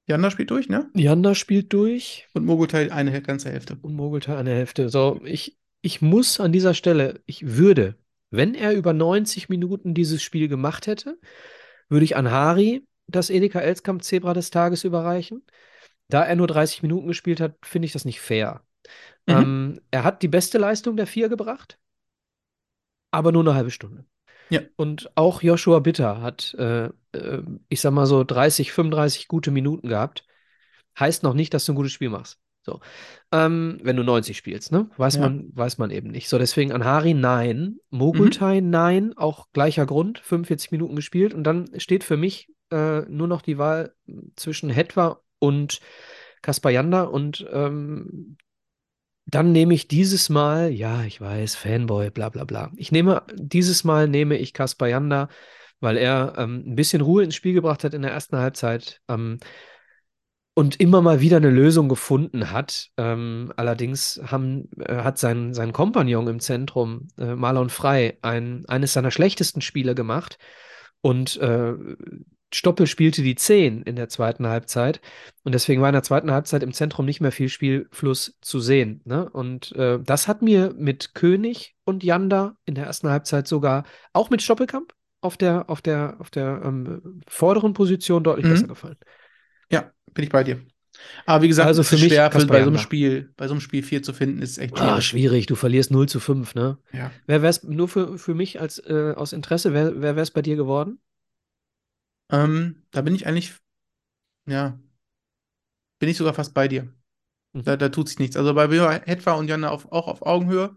Janda 0.07 0.31
spielt 0.31 0.51
durch, 0.51 0.69
ne? 0.69 0.91
Janda 0.95 1.35
spielt 1.35 1.73
durch. 1.73 2.27
Und 2.35 2.45
Mogultai 2.45 2.93
eine 2.93 3.23
ganze 3.23 3.51
Hälfte. 3.51 3.79
Und 3.83 3.95
Mogultai 3.95 4.37
eine 4.37 4.51
Hälfte. 4.51 4.89
So, 4.89 5.21
ich, 5.25 5.59
ich 5.81 6.03
muss 6.03 6.41
an 6.41 6.53
dieser 6.53 6.75
Stelle, 6.75 7.21
ich 7.27 7.57
würde, 7.57 7.97
wenn 8.31 8.55
er 8.55 8.75
über 8.75 8.93
90 8.93 9.49
Minuten 9.49 9.95
dieses 9.95 10.23
Spiel 10.23 10.49
gemacht 10.49 10.87
hätte, 10.87 11.19
würde 11.89 12.05
ich 12.05 12.17
Anhari 12.17 12.87
das 13.07 13.31
Edeka 13.31 13.61
Elskamp 13.61 14.03
Zebra 14.03 14.35
des 14.35 14.51
Tages 14.51 14.85
überreichen. 14.85 15.45
Da 16.09 16.25
er 16.25 16.37
nur 16.37 16.47
30 16.47 16.83
Minuten 16.83 17.09
gespielt 17.09 17.41
hat, 17.41 17.57
finde 17.63 17.87
ich 17.87 17.93
das 17.93 18.05
nicht 18.05 18.21
fair. 18.21 18.63
Mhm. 19.27 19.35
Ähm, 19.35 19.81
er 19.91 20.05
hat 20.05 20.23
die 20.23 20.29
beste 20.29 20.59
Leistung 20.59 20.97
der 20.97 21.07
vier 21.07 21.29
gebracht, 21.29 21.79
aber 23.11 23.33
nur 23.33 23.43
eine 23.43 23.55
halbe 23.55 23.71
Stunde. 23.71 24.05
Ja. 24.53 24.61
Und 24.77 25.11
auch 25.17 25.43
Joshua 25.43 25.79
Bitter 25.81 26.21
hat, 26.21 26.55
äh, 26.59 26.87
äh, 27.13 27.43
ich 27.69 27.81
sag 27.81 27.93
mal 27.93 28.07
so 28.07 28.23
30, 28.25 28.73
35 28.73 29.29
gute 29.29 29.51
Minuten 29.51 29.89
gehabt. 29.89 30.25
Heißt 30.99 31.23
noch 31.23 31.35
nicht, 31.35 31.55
dass 31.55 31.65
du 31.65 31.73
ein 31.73 31.77
gutes 31.77 31.93
Spiel 31.93 32.11
machst. 32.11 32.39
So. 32.65 32.81
Ähm, 33.33 33.81
wenn 33.83 33.97
du 33.97 34.05
90 34.05 34.37
spielst, 34.37 34.71
ne? 34.71 34.89
Weiß 34.97 35.17
Ja. 35.17 35.23
man, 35.23 35.51
weiß 35.55 35.79
man 35.79 35.91
eben 35.91 36.11
nicht. 36.11 36.29
So, 36.29 36.39
deswegen 36.39 36.71
Anhari 36.71 37.15
nein. 37.15 37.79
Mogultai 37.91 38.61
nein. 38.61 39.15
Auch 39.17 39.49
gleicher 39.53 39.87
Grund, 39.87 40.21
45 40.21 40.71
Minuten 40.71 40.95
gespielt. 40.95 41.35
Und 41.35 41.45
dann 41.45 41.69
steht 41.79 42.05
für 42.05 42.17
mich 42.17 42.53
äh, 42.71 43.01
nur 43.09 43.27
noch 43.27 43.43
die 43.43 43.59
Wahl 43.59 43.95
zwischen 44.37 44.71
Hetwa 44.71 45.21
und 45.41 45.81
Kaspar 46.43 46.71
Janda. 46.71 47.03
Und 47.05 47.45
ähm, 47.51 48.37
dann 49.27 49.53
nehme 49.53 49.75
ich 49.75 49.89
dieses 49.89 50.29
Mal, 50.29 50.70
ja, 50.73 51.05
ich 51.05 51.20
weiß, 51.20 51.55
Fanboy, 51.55 52.11
bla 52.11 52.29
bla 52.29 52.45
bla. 52.45 52.73
Ich 52.77 52.93
nehme, 52.93 53.23
dieses 53.35 53.85
Mal 53.85 54.09
nehme 54.09 54.37
ich 54.37 54.53
Kaspar 54.53 54.89
Janda, 54.89 55.29
weil 55.81 55.97
er 55.97 56.35
ähm, 56.37 56.64
ein 56.66 56.75
bisschen 56.75 57.03
Ruhe 57.03 57.25
ins 57.25 57.35
Spiel 57.35 57.55
gebracht 57.55 57.85
hat 57.85 57.95
in 57.95 58.03
der 58.03 58.12
ersten 58.12 58.37
Halbzeit. 58.37 59.01
Ähm, 59.09 59.39
und 60.55 60.81
immer 60.81 61.01
mal 61.01 61.20
wieder 61.20 61.39
eine 61.39 61.51
Lösung 61.51 61.89
gefunden 61.89 62.51
hat. 62.51 62.91
Ähm, 62.99 63.53
allerdings 63.57 64.20
haben, 64.25 64.68
äh, 64.79 64.97
hat 64.97 65.18
sein, 65.18 65.55
sein 65.55 65.73
Kompagnon 65.73 66.29
im 66.29 66.41
Zentrum, 66.41 67.09
äh, 67.18 67.35
Marlon 67.35 67.70
Frei, 67.70 68.18
ein, 68.23 68.64
eines 68.66 68.93
seiner 68.93 69.11
schlechtesten 69.11 69.62
Spiele 69.62 69.95
gemacht. 69.95 70.39
Und 71.01 71.39
äh, 71.39 71.73
Stoppel 72.55 72.87
spielte 72.87 73.23
die 73.23 73.35
10 73.35 73.83
in 73.83 73.97
der 73.97 74.09
zweiten 74.09 74.47
Halbzeit 74.47 75.01
und 75.43 75.53
deswegen 75.55 75.81
war 75.81 75.89
in 75.89 75.95
der 75.95 76.03
zweiten 76.03 76.31
Halbzeit 76.31 76.63
im 76.63 76.73
Zentrum 76.73 77.07
nicht 77.07 77.21
mehr 77.21 77.33
viel 77.33 77.49
Spielfluss 77.49 78.39
zu 78.41 78.61
sehen. 78.61 79.01
Ne? 79.05 79.29
Und 79.31 79.73
äh, 79.73 79.99
das 80.03 80.29
hat 80.29 80.43
mir 80.43 80.75
mit 80.77 81.15
König 81.15 81.75
und 81.85 82.05
Janda 82.05 82.57
in 82.65 82.75
der 82.75 82.87
ersten 82.87 83.09
Halbzeit 83.09 83.49
sogar, 83.49 83.85
auch 84.13 84.31
mit 84.31 84.43
Stoppelkamp 84.43 84.93
auf 85.21 85.37
der, 85.37 85.71
auf 85.71 85.81
der, 85.81 86.17
auf 86.19 86.31
der 86.31 86.63
ähm, 86.65 87.23
vorderen 87.29 87.73
Position 87.73 88.25
deutlich 88.25 88.47
Mhm. 88.47 88.51
besser 88.51 88.67
gefallen. 88.67 88.97
Ja, 89.71 89.91
bin 90.13 90.25
ich 90.25 90.31
bei 90.31 90.45
dir. 90.45 90.61
Aber 91.27 91.43
wie 91.43 91.49
gesagt, 91.49 91.67
Also 91.69 91.83
für 91.83 91.97
mich 91.97 92.09
schwer, 92.09 92.29
bei 92.29 92.41
so 92.41 92.53
einem. 92.53 92.79
Spiel, 92.79 93.33
bei 93.37 93.49
so 93.49 93.55
einem 93.55 93.61
Spiel 93.61 93.83
4 93.83 94.03
zu 94.03 94.13
finden, 94.13 94.43
ist 94.43 94.59
echt 94.59 94.75
Ah, 94.75 95.01
schwierig. 95.01 95.05
schwierig, 95.05 95.47
du 95.47 95.55
verlierst 95.55 95.91
0 95.91 96.09
zu 96.09 96.21
5, 96.21 96.55
ne? 96.55 96.79
Ja. 96.93 97.11
Wer 97.27 97.43
wär's 97.43 97.63
nur 97.63 97.89
für, 97.89 98.19
für 98.19 98.35
mich 98.35 98.61
als 98.61 98.79
äh, 98.79 99.15
aus 99.17 99.33
Interesse, 99.33 99.73
wer, 99.73 100.01
wer 100.03 100.17
wär's 100.17 100.31
bei 100.31 100.43
dir 100.43 100.57
geworden? 100.57 100.99
Ähm, 102.33 102.83
da 102.91 103.03
bin 103.03 103.14
ich 103.14 103.26
eigentlich, 103.26 103.55
ja, 104.47 104.78
bin 105.99 106.09
ich 106.09 106.16
sogar 106.16 106.35
fast 106.35 106.55
bei 106.55 106.66
dir. 106.66 106.93
Mhm. 107.53 107.64
Da, 107.64 107.76
da 107.76 107.89
tut 107.89 108.09
sich 108.09 108.18
nichts. 108.18 108.37
Also 108.37 108.55
bei 108.55 108.70
war 108.70 109.01
Hetwa 109.07 109.33
und 109.35 109.49
Janne 109.49 109.70
auf, 109.70 109.91
auch 109.93 110.09
auf 110.09 110.22
Augenhöhe, 110.22 110.76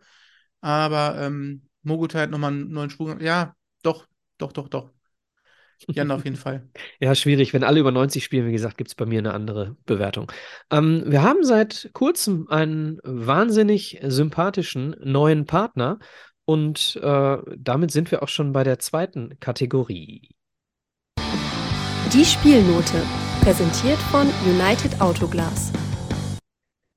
aber 0.61 1.17
ähm, 1.19 1.63
Mogutai 1.81 2.21
hat 2.23 2.31
nochmal 2.31 2.51
einen 2.51 2.71
neuen 2.71 2.89
Sprung. 2.89 3.19
Ja, 3.21 3.55
doch, 3.83 4.07
doch, 4.37 4.51
doch, 4.51 4.67
doch. 4.67 4.91
Janne 5.87 6.13
auf 6.13 6.23
jeden 6.23 6.35
Fall. 6.37 6.67
Ja, 6.99 7.15
schwierig. 7.15 7.53
Wenn 7.53 7.63
alle 7.63 7.79
über 7.79 7.91
90 7.91 8.23
spielen, 8.23 8.47
wie 8.47 8.51
gesagt, 8.51 8.77
gibt 8.77 8.89
es 8.89 8.95
bei 8.95 9.05
mir 9.05 9.19
eine 9.19 9.33
andere 9.33 9.75
Bewertung. 9.85 10.31
Ähm, 10.71 11.03
wir 11.05 11.23
haben 11.23 11.43
seit 11.43 11.89
kurzem 11.93 12.47
einen 12.49 12.99
wahnsinnig 13.03 13.99
sympathischen 14.03 14.95
neuen 15.03 15.45
Partner 15.45 15.99
und 16.45 16.99
äh, 17.01 17.37
damit 17.57 17.91
sind 17.91 18.11
wir 18.11 18.23
auch 18.23 18.29
schon 18.29 18.51
bei 18.53 18.63
der 18.63 18.79
zweiten 18.79 19.39
Kategorie. 19.39 20.34
Die 22.17 22.23
Spielnote, 22.23 23.03
präsentiert 23.41 23.97
von 23.97 24.25
United 24.45 25.01
Autoglas. 25.01 25.73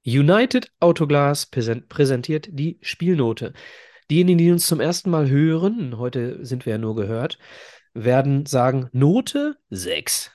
United 0.07 0.71
Autoglas 0.79 1.45
präsen- 1.51 1.89
präsentiert 1.89 2.47
die 2.53 2.79
Spielnote. 2.83 3.53
Diejenigen, 4.13 4.39
die 4.39 4.53
uns 4.53 4.69
zum 4.69 4.79
ersten 4.79 5.11
Mal 5.11 5.29
hören, 5.29 5.99
heute 5.99 6.47
sind 6.47 6.67
wir 6.67 6.75
ja 6.75 6.79
nur 6.79 6.95
gehört, 6.95 7.41
werden 7.95 8.47
sagen 8.47 8.91
Note 8.93 9.57
6, 9.71 10.31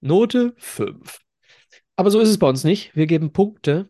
Note 0.00 0.54
5. 0.56 1.18
Aber 1.96 2.12
so 2.12 2.20
ist 2.20 2.28
es 2.28 2.38
bei 2.38 2.48
uns 2.48 2.62
nicht. 2.62 2.94
Wir 2.94 3.08
geben 3.08 3.32
Punkte. 3.32 3.88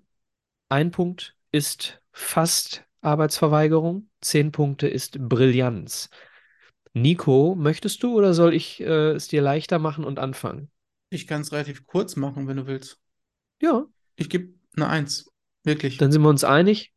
Ein 0.70 0.92
Punkt 0.92 1.36
ist 1.50 2.00
fast 2.10 2.86
Arbeitsverweigerung, 3.02 4.08
zehn 4.22 4.50
Punkte 4.50 4.88
ist 4.88 5.28
Brillanz. 5.28 6.08
Nico, 6.94 7.54
möchtest 7.54 8.02
du 8.02 8.14
oder 8.16 8.34
soll 8.34 8.54
ich 8.54 8.80
äh, 8.80 9.12
es 9.12 9.28
dir 9.28 9.40
leichter 9.42 9.78
machen 9.78 10.04
und 10.04 10.18
anfangen? 10.18 10.70
Ich 11.10 11.26
kann 11.26 11.42
es 11.42 11.52
relativ 11.52 11.86
kurz 11.86 12.16
machen, 12.16 12.48
wenn 12.48 12.56
du 12.56 12.66
willst. 12.66 12.98
Ja, 13.60 13.86
Ich 14.16 14.28
gebe 14.28 14.54
eine 14.76 14.88
Eins. 14.88 15.28
Wirklich. 15.64 15.96
dann 15.98 16.10
sind 16.10 16.22
wir 16.22 16.28
uns 16.28 16.44
einig. 16.44 16.92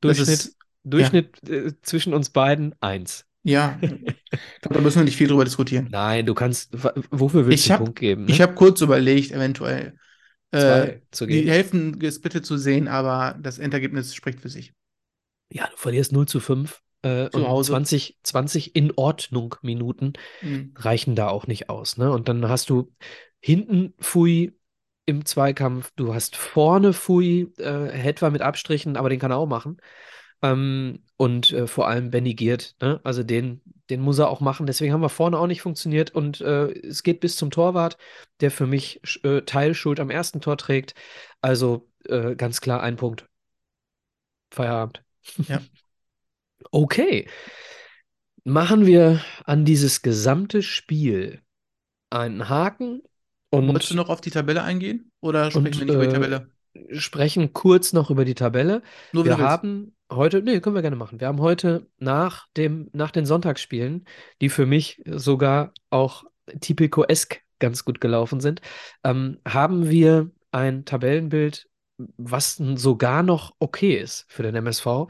Durchschnitt, 0.00 0.28
ist, 0.28 0.56
Durchschnitt 0.84 1.48
äh, 1.48 1.72
zwischen 1.82 2.14
uns 2.14 2.30
beiden 2.30 2.74
eins. 2.80 3.26
ja, 3.42 3.78
ich 3.82 3.90
glaube, 4.60 4.74
da 4.74 4.80
müssen 4.80 4.98
wir 4.98 5.04
nicht 5.04 5.16
viel 5.16 5.28
drüber 5.28 5.44
diskutieren. 5.44 5.88
Nein, 5.90 6.26
du 6.26 6.34
kannst, 6.34 6.72
wofür 7.10 7.46
willst 7.46 7.64
Ich 7.64 7.68
du 7.68 7.72
einen 7.74 7.78
hab- 7.80 7.84
Punkt 7.86 7.98
geben? 7.98 8.28
Ich 8.28 8.38
ne? 8.38 8.44
habe 8.44 8.54
kurz 8.54 8.80
überlegt, 8.80 9.32
eventuell 9.32 9.96
äh, 10.52 10.98
die. 11.20 11.50
Hälften 11.50 12.00
ist 12.00 12.22
bitte 12.22 12.42
zu 12.42 12.56
sehen, 12.56 12.88
aber 12.88 13.38
das 13.40 13.58
Endergebnis 13.58 14.14
spricht 14.14 14.40
für 14.40 14.48
sich. 14.48 14.72
Ja, 15.52 15.66
du 15.70 15.76
verlierst 15.76 16.12
0 16.12 16.26
zu 16.26 16.40
5 16.40 16.82
äh, 17.02 17.28
Zu 17.30 17.38
und 17.38 17.48
Hause. 17.48 17.72
20, 17.72 18.18
20 18.22 18.76
in 18.76 18.92
Ordnung 18.96 19.56
Minuten 19.62 20.12
Mhm. 20.42 20.72
reichen 20.76 21.14
da 21.16 21.28
auch 21.28 21.46
nicht 21.46 21.68
aus. 21.70 21.96
Ne? 21.96 22.10
Und 22.12 22.28
dann 22.28 22.48
hast 22.48 22.70
du 22.70 22.92
hinten 23.40 23.94
Fui 24.00 24.52
im 25.06 25.24
Zweikampf, 25.24 25.92
du 25.96 26.14
hast 26.14 26.36
vorne 26.36 26.92
Fui, 26.92 27.52
äh, 27.58 28.08
etwa 28.08 28.30
mit 28.30 28.42
Abstrichen, 28.42 28.96
aber 28.96 29.08
den 29.08 29.18
kann 29.18 29.30
er 29.32 29.38
auch 29.38 29.46
machen. 29.46 29.78
Ähm, 30.42 31.04
und 31.16 31.52
äh, 31.52 31.66
vor 31.66 31.88
allem 31.88 32.10
Benny 32.10 32.34
Giert, 32.34 32.74
ne? 32.80 33.00
Also 33.04 33.22
den, 33.22 33.60
den 33.90 34.00
muss 34.00 34.18
er 34.18 34.30
auch 34.30 34.40
machen. 34.40 34.66
Deswegen 34.66 34.92
haben 34.92 35.02
wir 35.02 35.08
vorne 35.10 35.38
auch 35.38 35.46
nicht 35.46 35.62
funktioniert. 35.62 36.12
Und 36.14 36.40
äh, 36.40 36.70
es 36.86 37.02
geht 37.02 37.20
bis 37.20 37.36
zum 37.36 37.50
Torwart, 37.50 37.98
der 38.40 38.50
für 38.50 38.66
mich 38.66 39.00
äh, 39.24 39.42
Teilschuld 39.42 40.00
am 40.00 40.10
ersten 40.10 40.40
Tor 40.40 40.56
trägt. 40.56 40.94
Also 41.42 41.88
äh, 42.06 42.36
ganz 42.36 42.60
klar 42.60 42.82
ein 42.82 42.96
Punkt. 42.96 43.26
Feierabend. 44.50 45.02
Ja. 45.48 45.64
Okay. 46.72 47.26
Machen 48.44 48.86
wir 48.86 49.22
an 49.44 49.64
dieses 49.64 50.02
gesamte 50.02 50.62
Spiel 50.62 51.42
einen 52.10 52.48
Haken 52.48 53.02
Wolltest 53.66 53.90
du 53.90 53.94
und 53.94 53.96
noch 53.96 54.08
auf 54.08 54.20
die 54.20 54.30
Tabelle 54.30 54.62
eingehen? 54.62 55.12
Oder 55.20 55.50
sprechen 55.50 55.78
und, 55.80 55.80
wir 55.80 55.86
nicht 55.86 55.94
über 55.94 56.06
die 56.06 56.12
äh, 56.12 56.12
Tabelle? 56.12 56.50
sprechen 56.98 57.52
kurz 57.52 57.92
noch 57.92 58.10
über 58.10 58.24
die 58.24 58.34
Tabelle. 58.34 58.82
Nur 59.12 59.24
wenn 59.24 59.30
Wir 59.30 59.36
du 59.36 59.38
willst. 59.38 59.60
haben 59.60 59.96
heute, 60.12 60.42
nee, 60.42 60.60
können 60.60 60.74
wir 60.76 60.82
gerne 60.82 60.96
machen. 60.96 61.20
Wir 61.20 61.28
haben 61.28 61.40
heute 61.40 61.88
nach 61.98 62.48
dem, 62.56 62.90
nach 62.92 63.10
den 63.12 63.26
Sonntagsspielen, 63.26 64.06
die 64.40 64.48
für 64.48 64.66
mich 64.66 65.02
sogar 65.06 65.72
auch 65.90 66.24
Tipico-esk 66.60 67.42
ganz 67.60 67.84
gut 67.84 68.00
gelaufen 68.00 68.40
sind, 68.40 68.62
ähm, 69.04 69.38
haben 69.46 69.88
wir 69.90 70.30
ein 70.52 70.84
Tabellenbild, 70.84 71.68
was 72.16 72.58
n- 72.58 72.76
sogar 72.76 73.22
noch 73.22 73.54
okay 73.60 73.96
ist 73.96 74.26
für 74.28 74.42
den 74.42 74.54
MSV, 74.56 75.08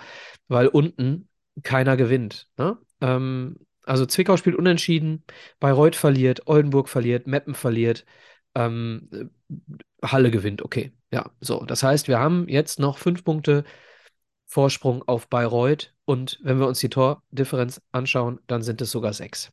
weil 0.49 0.69
unten 0.69 1.29
keiner 1.63 1.97
gewinnt. 1.97 2.49
Ne? 2.57 2.79
Ähm, 3.01 3.57
also 3.85 4.07
Zwickau 4.07 4.37
spielt 4.37 4.57
unentschieden, 4.57 5.25
Bayreuth 5.59 5.97
verliert, 5.97 6.47
Oldenburg 6.47 6.89
verliert, 6.89 7.27
Meppen 7.27 7.55
verliert, 7.55 8.05
ähm, 8.55 9.09
äh, 9.13 10.07
Halle 10.07 10.31
gewinnt, 10.31 10.63
okay. 10.63 10.93
Ja, 11.13 11.31
so. 11.41 11.65
Das 11.65 11.83
heißt, 11.83 12.09
wir 12.09 12.19
haben 12.19 12.49
jetzt 12.49 12.79
noch 12.79 12.99
fünf 12.99 13.25
Punkte 13.25 13.65
Vorsprung 14.47 15.03
auf 15.07 15.29
Bayreuth 15.29 15.95
und 16.05 16.39
wenn 16.43 16.59
wir 16.59 16.67
uns 16.67 16.81
die 16.81 16.89
Tordifferenz 16.89 17.81
anschauen, 17.93 18.41
dann 18.47 18.63
sind 18.63 18.81
es 18.81 18.91
sogar 18.91 19.13
sechs. 19.13 19.53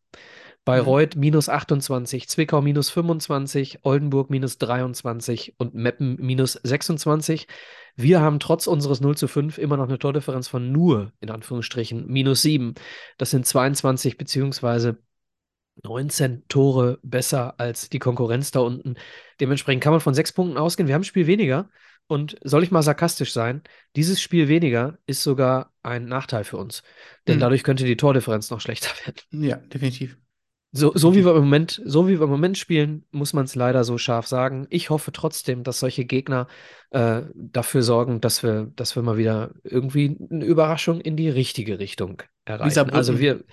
Bayreuth 0.68 1.16
minus 1.16 1.48
28, 1.48 2.28
Zwickau 2.28 2.62
minus 2.62 2.90
25, 2.90 3.80
Oldenburg 3.84 4.30
minus 4.30 4.58
23 4.58 5.56
und 5.58 5.74
Meppen 5.74 6.18
minus 6.20 6.60
26. 6.62 7.48
Wir 7.96 8.20
haben 8.20 8.40
trotz 8.40 8.68
unseres 8.68 9.00
0 9.00 9.16
zu 9.16 9.30
5 9.30 9.58
immer 9.58 9.78
noch 9.78 9.88
eine 9.88 9.98
Tordifferenz 9.98 10.50
von 10.50 10.74
nur, 10.74 11.14
in 11.22 11.30
Anführungsstrichen, 11.32 12.06
minus 12.08 12.42
7. 12.42 12.74
Das 13.18 13.32
sind 13.32 13.46
22 13.46 14.18
beziehungsweise 14.18 14.98
19 15.84 16.44
Tore 16.50 17.00
besser 17.02 17.58
als 17.60 17.90
die 17.90 18.00
Konkurrenz 18.00 18.52
da 18.52 18.60
unten. 18.60 18.96
Dementsprechend 19.40 19.82
kann 19.82 19.94
man 19.94 20.02
von 20.02 20.14
sechs 20.14 20.34
Punkten 20.34 20.58
ausgehen. 20.58 20.88
Wir 20.88 20.96
haben 20.96 21.02
ein 21.02 21.06
Spiel 21.06 21.28
weniger. 21.28 21.70
Und 22.10 22.38
soll 22.44 22.64
ich 22.64 22.72
mal 22.72 22.82
sarkastisch 22.84 23.32
sein? 23.32 23.62
Dieses 23.96 24.22
Spiel 24.22 24.50
weniger 24.50 24.98
ist 25.06 25.24
sogar 25.24 25.74
ein 25.82 26.06
Nachteil 26.06 26.44
für 26.44 26.58
uns. 26.58 26.84
Denn 27.26 27.36
Hm. 27.36 27.40
dadurch 27.42 27.64
könnte 27.64 27.86
die 27.86 27.98
Tordifferenz 27.98 28.50
noch 28.50 28.60
schlechter 28.62 28.90
werden. 29.06 29.46
Ja, 29.46 29.58
definitiv. 29.58 30.18
So, 30.74 30.92
so 30.94 31.16
wie 31.16 31.24
wir 31.24 31.34
im 31.36 31.44
Moment, 31.44 31.82
so 31.86 32.08
wie 32.08 32.20
wir 32.20 32.26
im 32.26 32.30
Moment 32.30 32.58
spielen, 32.58 33.06
muss 33.12 33.34
man 33.34 33.46
es 33.46 33.56
leider 33.56 33.84
so 33.84 33.98
scharf 33.98 34.28
sagen. 34.28 34.68
Ich 34.70 34.90
hoffe 34.90 35.12
trotzdem, 35.12 35.64
dass 35.64 35.80
solche 35.80 36.06
Gegner 36.06 36.48
äh, 36.92 37.22
dafür 37.34 37.82
sorgen, 37.82 38.20
dass 38.22 38.44
wir, 38.44 38.72
dass 38.76 38.96
wir 38.96 39.02
mal 39.02 39.18
wieder 39.18 39.52
irgendwie 39.64 40.18
eine 40.30 40.46
Überraschung 40.46 41.00
in 41.00 41.16
die 41.16 41.30
richtige 41.30 41.80
Richtung 41.80 42.22
erreichen. 42.46 42.90
Also 42.92 43.18
wir, 43.18 43.44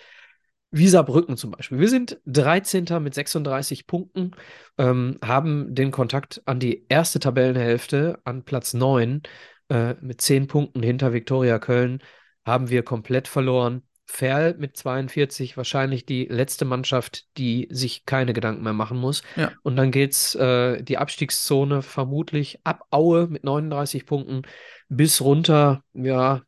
wie 0.72 0.88
Saarbrücken 0.88 1.36
zum 1.36 1.52
Beispiel. 1.52 1.78
Wir 1.78 1.88
sind 1.88 2.20
13. 2.26 2.86
mit 3.00 3.14
36 3.14 3.86
Punkten, 3.86 4.32
ähm, 4.76 5.18
haben 5.24 5.72
den 5.72 5.92
Kontakt 5.92 6.42
an 6.46 6.58
die 6.58 6.84
erste 6.88 7.20
Tabellenhälfte, 7.20 8.18
an 8.24 8.42
Platz 8.42 8.74
9, 8.74 9.22
äh, 9.68 9.94
mit 10.00 10.20
10 10.20 10.48
Punkten 10.48 10.82
hinter 10.82 11.12
Viktoria 11.12 11.60
Köln, 11.60 12.02
haben 12.44 12.70
wir 12.70 12.82
komplett 12.82 13.28
verloren. 13.28 13.82
Ferl 14.07 14.55
mit 14.59 14.76
42, 14.76 15.57
wahrscheinlich 15.57 16.05
die 16.07 16.26
letzte 16.26 16.64
Mannschaft, 16.64 17.24
die 17.38 17.68
sich 17.70 18.05
keine 18.07 18.32
Gedanken 18.32 18.62
mehr 18.62 18.72
machen 18.72 18.98
muss. 18.98 19.22
Ja. 19.36 19.52
Und 19.62 19.76
dann 19.76 19.90
geht's 19.90 20.34
äh, 20.34 20.82
die 20.82 20.98
Abstiegszone 20.98 21.82
vermutlich 21.82 22.61
ab 22.64 22.84
Aue 22.90 23.26
mit 23.28 23.44
39 23.44 24.07
Punkten 24.07 24.42
bis 24.88 25.20
runter, 25.20 25.82
ja, 25.94 26.42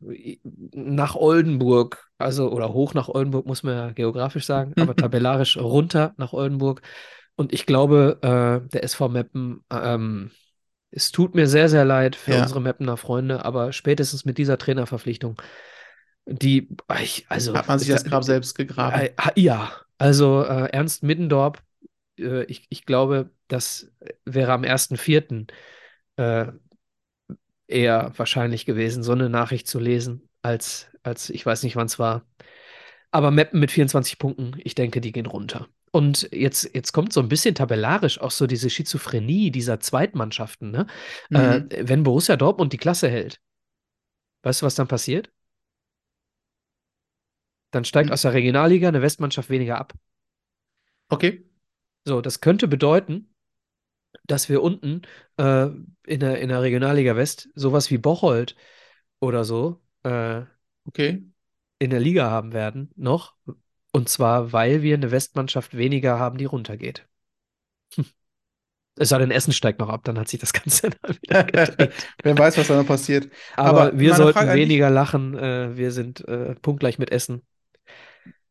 nach 0.73 1.15
Oldenburg, 1.15 2.07
also 2.17 2.51
oder 2.51 2.73
hoch 2.73 2.93
nach 2.93 3.09
Oldenburg, 3.09 3.45
muss 3.45 3.63
man 3.63 3.73
ja 3.73 3.91
geografisch 3.91 4.45
sagen, 4.45 4.73
aber 4.77 4.95
tabellarisch 4.95 5.57
runter 5.57 6.13
nach 6.17 6.33
Oldenburg. 6.33 6.81
Und 7.35 7.53
ich 7.53 7.65
glaube, 7.65 8.19
äh, 8.21 8.69
der 8.69 8.83
SV 8.83 9.09
Meppen, 9.09 9.63
ähm, 9.71 10.31
es 10.89 11.11
tut 11.11 11.35
mir 11.35 11.47
sehr, 11.47 11.69
sehr 11.69 11.85
leid 11.85 12.15
für 12.15 12.31
Ja. 12.31 12.41
unsere 12.43 12.61
Meppener 12.61 12.97
Freunde, 12.97 13.43
aber 13.43 13.73
spätestens 13.73 14.25
mit 14.25 14.37
dieser 14.37 14.57
Trainerverpflichtung, 14.57 15.41
die, 16.27 16.67
ich, 17.01 17.25
also, 17.29 17.55
Hat 17.55 17.67
man 17.67 17.79
sich 17.79 17.87
das 17.87 18.03
da- 18.03 18.09
Grab 18.09 18.23
selbst 18.23 18.55
gegraben. 18.55 18.99
äh, 19.01 19.13
ha- 19.19 19.31
ja, 19.35 19.71
also 19.97 20.43
äh, 20.43 20.69
Ernst 20.71 21.03
Middendorp, 21.03 21.61
äh, 22.19 22.43
ich, 22.45 22.65
ich 22.69 22.85
glaube, 22.85 23.31
das 23.47 23.91
wäre 24.25 24.51
am 24.53 24.63
1.4. 24.63 25.47
Äh, 26.17 26.47
eher 27.67 28.13
wahrscheinlich 28.15 28.65
gewesen, 28.65 29.03
so 29.03 29.11
eine 29.11 29.29
Nachricht 29.29 29.67
zu 29.67 29.79
lesen, 29.79 30.29
als, 30.41 30.87
als 31.03 31.29
ich 31.29 31.45
weiß 31.45 31.63
nicht, 31.63 31.75
wann 31.75 31.87
es 31.87 31.99
war. 31.99 32.25
Aber 33.11 33.31
Meppen 33.31 33.59
mit 33.59 33.71
24 33.71 34.19
Punkten, 34.19 34.53
ich 34.63 34.75
denke, 34.75 35.01
die 35.01 35.11
gehen 35.11 35.25
runter. 35.25 35.67
Und 35.91 36.29
jetzt, 36.31 36.69
jetzt 36.75 36.91
kommt 36.91 37.13
so 37.13 37.21
ein 37.21 37.29
bisschen 37.29 37.55
tabellarisch 37.55 38.19
auch 38.19 38.31
so 38.31 38.45
diese 38.47 38.69
Schizophrenie 38.69 39.51
dieser 39.51 39.79
Zweitmannschaften. 39.79 40.71
Ne? 40.71 40.87
Äh, 41.33 41.59
Mhm. 41.59 41.69
wenn 41.89 42.03
Borussia 42.03 42.35
Dortmund 42.35 42.73
die 42.73 42.77
Klasse 42.77 43.09
hält, 43.09 43.39
weißt 44.43 44.61
du, 44.61 44.65
was 44.65 44.75
dann 44.75 44.87
passiert? 44.87 45.29
Dann 47.77 47.85
steigt 47.85 48.11
aus 48.11 48.23
der 48.23 48.33
Regionalliga 48.33 48.87
eine 48.87 49.03
Westmannschaft 49.03 49.51
weniger 49.51 49.77
ab. 49.77 49.93
Okay. 51.11 51.45
So, 52.07 52.21
das 52.21 52.41
könnte 52.41 52.67
bedeuten, 52.67 53.31
dass 54.25 54.49
wir 54.49 54.63
unten 54.63 55.03
äh, 55.37 55.67
in 56.07 56.19
der, 56.19 56.39
in 56.39 56.49
der 56.49 56.63
Regionalliga 56.63 57.15
West 57.15 57.49
sowas 57.53 57.91
wie 57.91 57.99
Bocholt 57.99 58.55
oder 59.19 59.43
so 59.43 59.79
äh, 60.01 60.41
Okay. 60.87 61.23
in 61.77 61.91
der 61.91 61.99
Liga 61.99 62.31
haben 62.31 62.51
werden, 62.51 62.89
noch. 62.95 63.35
Und 63.91 64.09
zwar, 64.09 64.53
weil 64.53 64.81
wir 64.81 64.95
eine 64.95 65.11
Westmannschaft 65.11 65.77
weniger 65.77 66.17
haben, 66.17 66.39
die 66.39 66.45
runtergeht. 66.45 67.05
Hm. 67.93 68.05
Es 68.95 69.09
sei 69.09 69.19
denn, 69.19 69.29
Essen 69.29 69.53
steigt 69.53 69.77
noch 69.77 69.89
ab, 69.89 70.03
dann 70.05 70.17
hat 70.17 70.29
sich 70.29 70.39
das 70.39 70.51
Ganze 70.51 70.89
dann 71.03 71.15
wieder 71.21 71.43
gedreht. 71.43 71.93
Wer 72.23 72.39
weiß, 72.39 72.57
was 72.57 72.69
da 72.69 72.75
noch 72.75 72.87
passiert. 72.87 73.31
Aber, 73.55 73.83
Aber 73.83 73.99
wir 73.99 74.15
sollten 74.15 74.39
Frage 74.39 74.55
weniger 74.55 74.89
lachen. 74.89 75.37
Äh, 75.37 75.77
wir 75.77 75.91
sind 75.91 76.27
äh, 76.27 76.55
punktgleich 76.55 76.97
mit 76.97 77.11
Essen 77.11 77.43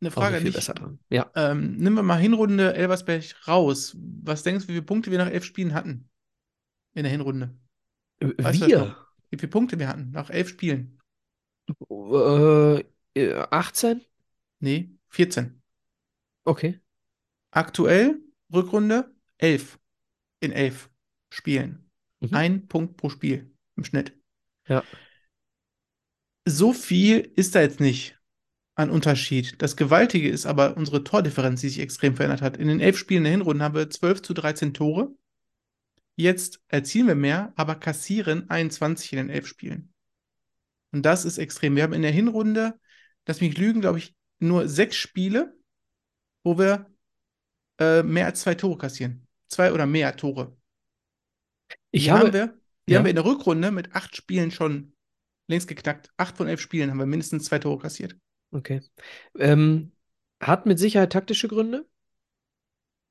Eine 0.01 0.11
Frage 0.11 0.35
nicht 0.37 0.45
viel 0.45 0.53
besser 0.53 0.75
dran. 0.75 0.99
Ja. 1.09 1.31
Ähm, 1.35 1.77
nehmen 1.77 1.97
wir 1.97 2.03
mal 2.03 2.19
Hinrunde 2.19 2.75
Elversberg 2.75 3.25
raus. 3.49 3.97
Was 4.23 4.43
denkst 4.43 4.65
du, 4.65 4.69
wie 4.69 4.75
viele 4.75 4.85
Punkte 4.85 5.11
wir 5.11 5.19
nach 5.19 5.31
elf 5.31 5.45
Spielen 5.45 5.75
hatten? 5.75 6.09
In 6.95 7.05
der 7.05 7.13
Hinrunde. 7.13 7.57
Weißt 8.21 8.67
Wir? 8.67 8.97
Wie 9.31 9.39
viele 9.39 9.51
Punkte 9.51 9.79
wir 9.79 9.89
hatten 9.89 10.11
nach 10.13 10.31
elf 10.31 10.49
Spielen? 10.49 11.01
äh, 11.91 12.85
äh, 13.15 13.47
18? 13.51 14.03
Nee, 14.61 14.91
14. 15.09 15.63
Okay. 16.45 16.81
Aktuell 17.51 18.21
Rückrunde 18.53 19.15
11 19.39 19.79
in 20.41 20.53
11 20.53 20.91
Spielen. 21.31 21.91
Mhm. 22.21 22.35
Ein 22.35 22.69
Punkt 22.69 22.97
pro 22.97 23.09
Spiel 23.09 23.51
im 23.77 23.85
Schnitt. 23.85 24.13
Ja. 24.69 24.85
So 26.45 26.73
viel 26.73 27.33
ist 27.35 27.55
da 27.55 27.61
jetzt 27.61 27.81
nicht 27.81 28.16
an 28.77 28.91
Unterschied. 28.91 29.61
Das 29.63 29.77
Gewaltige 29.77 30.29
ist 30.29 30.47
aber 30.47 30.77
unsere 30.77 31.03
Tordifferenz, 31.03 31.63
die 31.63 31.71
sich 31.71 31.81
extrem 31.81 32.15
verändert 32.15 32.43
hat. 32.43 32.59
In 32.59 32.69
den 32.69 32.81
elf 32.81 32.99
Spielen 32.99 33.25
der 33.25 33.33
Hinrunde 33.33 33.65
haben 33.65 33.75
wir 33.75 33.91
12 33.91 34.23
zu 34.23 34.35
13 34.35 34.75
Tore. 34.75 35.13
Jetzt 36.15 36.61
erzielen 36.69 37.09
wir 37.09 37.15
mehr, 37.15 37.53
aber 37.57 37.75
kassieren 37.75 38.49
21 38.51 39.15
in 39.15 39.17
den 39.19 39.31
elf 39.31 39.47
Spielen. 39.47 39.93
Und 40.93 41.03
das 41.03 41.25
ist 41.25 41.39
extrem. 41.39 41.75
Wir 41.75 41.83
haben 41.83 41.95
in 41.95 42.03
der 42.03 42.13
Hinrunde, 42.13 42.79
lass 43.27 43.41
mich 43.41 43.57
lügen, 43.57 43.81
glaube 43.81 43.99
ich, 43.99 44.15
nur 44.39 44.69
sechs 44.69 44.97
Spiele, 44.97 45.57
wo 46.45 46.59
wir 46.59 46.87
äh, 47.81 48.03
mehr 48.03 48.27
als 48.27 48.43
zwei 48.43 48.55
Tore 48.55 48.77
kassieren. 48.77 49.27
Zwei 49.49 49.73
oder 49.73 49.87
mehr 49.87 50.15
Tore. 50.17 50.55
Ich 51.91 52.05
die 52.05 52.11
habe, 52.11 52.27
haben 52.27 52.33
wir, 52.35 52.59
die 52.87 52.93
ja. 52.93 52.99
haben 52.99 53.07
wir 53.07 53.11
in 53.11 53.17
der 53.17 53.25
Rückrunde 53.25 53.71
mit 53.71 53.95
acht 53.95 54.15
Spielen 54.17 54.51
schon 54.51 54.95
längst 55.49 55.67
geknackt. 55.67 56.11
Acht 56.19 56.37
von 56.37 56.47
elf 56.47 56.61
Spielen 56.61 56.91
haben 56.91 56.99
wir 56.99 57.07
mindestens 57.07 57.47
zwei 57.47 57.59
Tore 57.59 57.79
kassiert. 57.79 58.17
Okay. 58.53 58.81
Ähm, 59.39 59.93
hat 60.41 60.67
mit 60.67 60.79
Sicherheit 60.79 61.13
taktische 61.13 61.49
Gründe. 61.49 61.87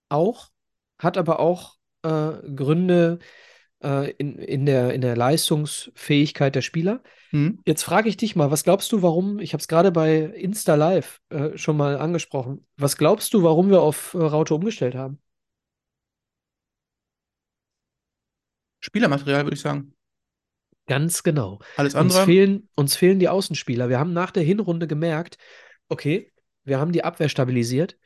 Auch. 0.09 0.51
Hat 0.99 1.17
aber 1.17 1.39
auch 1.39 1.75
äh, 2.03 2.31
Gründe 2.55 3.19
äh, 3.83 4.11
in, 4.11 4.37
in 4.37 4.65
der, 4.65 4.93
in 4.93 5.01
der 5.01 5.15
Leistungsfähigkeit 5.15 6.55
der 6.55 6.61
Spieler. 6.61 7.01
Hm? 7.31 7.59
Jetzt 7.65 7.83
frage 7.83 8.09
ich 8.09 8.17
dich 8.17 8.35
mal, 8.35 8.51
was 8.51 8.63
glaubst 8.63 8.91
du, 8.91 9.01
warum, 9.01 9.39
ich 9.39 9.53
habe 9.53 9.61
es 9.61 9.67
gerade 9.67 9.91
bei 9.91 10.17
Insta 10.17 10.75
Live 10.75 11.21
äh, 11.29 11.57
schon 11.57 11.77
mal 11.77 11.97
angesprochen, 11.97 12.65
was 12.77 12.97
glaubst 12.97 13.33
du, 13.33 13.43
warum 13.43 13.69
wir 13.69 13.81
auf 13.81 14.13
äh, 14.13 14.17
Raute 14.17 14.55
umgestellt 14.55 14.95
haben? 14.95 15.19
Spielermaterial, 18.79 19.43
würde 19.45 19.55
ich 19.55 19.61
sagen. 19.61 19.94
Ganz 20.87 21.23
genau. 21.23 21.59
Alles 21.77 21.95
Uns 21.95 22.13
andere. 22.13 22.25
fehlen, 22.25 22.69
uns 22.75 22.95
fehlen 22.95 23.19
die 23.19 23.29
Außenspieler. 23.29 23.89
Wir 23.89 23.99
haben 23.99 24.13
nach 24.13 24.31
der 24.31 24.43
Hinrunde 24.43 24.87
gemerkt, 24.87 25.37
okay, 25.89 26.31
wir 26.63 26.79
haben 26.79 26.91
die 26.91 27.03
Abwehr 27.03 27.29
stabilisiert, 27.29 27.97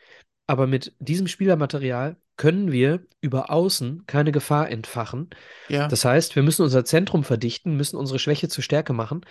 aber 0.47 0.67
mit 0.67 0.93
diesem 0.99 1.27
Spielermaterial 1.27 2.17
können 2.37 2.71
wir 2.71 3.05
über 3.19 3.51
Außen 3.51 4.05
keine 4.07 4.31
Gefahr 4.31 4.69
entfachen. 4.69 5.29
Ja. 5.67 5.87
Das 5.87 6.05
heißt, 6.05 6.35
wir 6.35 6.43
müssen 6.43 6.63
unser 6.63 6.85
Zentrum 6.85 7.23
verdichten, 7.25 7.75
müssen 7.75 7.97
unsere 7.97 8.17
Schwäche 8.17 8.47
zur 8.47 8.63
Stärke 8.63 8.93
machen 8.93 9.25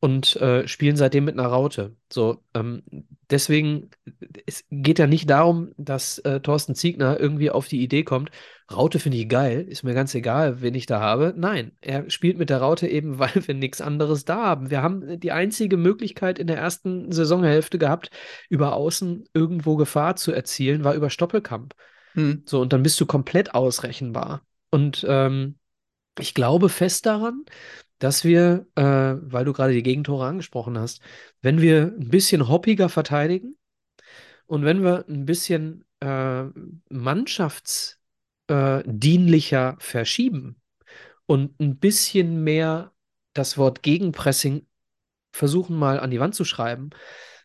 und 0.00 0.36
äh, 0.36 0.68
spielen 0.68 0.96
seitdem 0.96 1.24
mit 1.24 1.38
einer 1.38 1.48
Raute. 1.48 1.96
So, 2.12 2.42
ähm, 2.54 2.82
deswegen, 3.30 3.90
es 4.46 4.64
geht 4.70 4.98
ja 4.98 5.06
nicht 5.06 5.28
darum, 5.30 5.72
dass 5.76 6.18
äh, 6.18 6.40
Thorsten 6.40 6.74
Ziegner 6.74 7.18
irgendwie 7.18 7.50
auf 7.50 7.68
die 7.68 7.82
Idee 7.82 8.04
kommt, 8.04 8.30
Raute 8.72 8.98
finde 8.98 9.18
ich 9.18 9.28
geil, 9.28 9.64
ist 9.68 9.84
mir 9.84 9.94
ganz 9.94 10.14
egal, 10.14 10.60
wen 10.60 10.74
ich 10.74 10.86
da 10.86 11.00
habe. 11.00 11.32
Nein, 11.36 11.72
er 11.80 12.10
spielt 12.10 12.36
mit 12.36 12.50
der 12.50 12.58
Raute 12.58 12.88
eben, 12.88 13.18
weil 13.18 13.32
wir 13.34 13.54
nichts 13.54 13.80
anderes 13.80 14.24
da 14.24 14.44
haben. 14.44 14.70
Wir 14.70 14.82
haben 14.82 15.20
die 15.20 15.32
einzige 15.32 15.76
Möglichkeit 15.76 16.38
in 16.38 16.46
der 16.46 16.58
ersten 16.58 17.12
Saisonhälfte 17.12 17.78
gehabt, 17.78 18.10
über 18.48 18.74
Außen 18.74 19.24
irgendwo 19.32 19.76
Gefahr 19.76 20.16
zu 20.16 20.32
erzielen, 20.32 20.84
war 20.84 20.94
über 20.94 21.10
Stoppelkamp. 21.10 21.74
Hm. 22.14 22.42
So, 22.44 22.60
und 22.60 22.72
dann 22.72 22.82
bist 22.82 23.00
du 23.00 23.06
komplett 23.06 23.54
ausrechenbar. 23.54 24.42
Und 24.70 25.06
ähm, 25.08 25.58
ich 26.18 26.34
glaube 26.34 26.68
fest 26.68 27.06
daran, 27.06 27.44
dass 27.98 28.24
wir, 28.24 28.66
äh, 28.76 28.82
weil 28.82 29.44
du 29.44 29.52
gerade 29.52 29.72
die 29.72 29.82
Gegentore 29.82 30.26
angesprochen 30.26 30.78
hast, 30.78 31.00
wenn 31.42 31.60
wir 31.60 31.94
ein 31.98 32.08
bisschen 32.10 32.48
hoppiger 32.48 32.88
verteidigen 32.88 33.56
und 34.46 34.64
wenn 34.64 34.82
wir 34.82 35.04
ein 35.08 35.24
bisschen 35.26 35.84
äh, 36.00 36.44
mannschaftsdienlicher 36.90 39.76
verschieben 39.78 40.60
und 41.26 41.58
ein 41.60 41.78
bisschen 41.78 42.44
mehr 42.44 42.92
das 43.34 43.58
Wort 43.58 43.82
Gegenpressing 43.82 44.66
versuchen 45.32 45.76
mal 45.76 46.00
an 46.00 46.10
die 46.10 46.20
Wand 46.20 46.34
zu 46.34 46.44
schreiben 46.44 46.90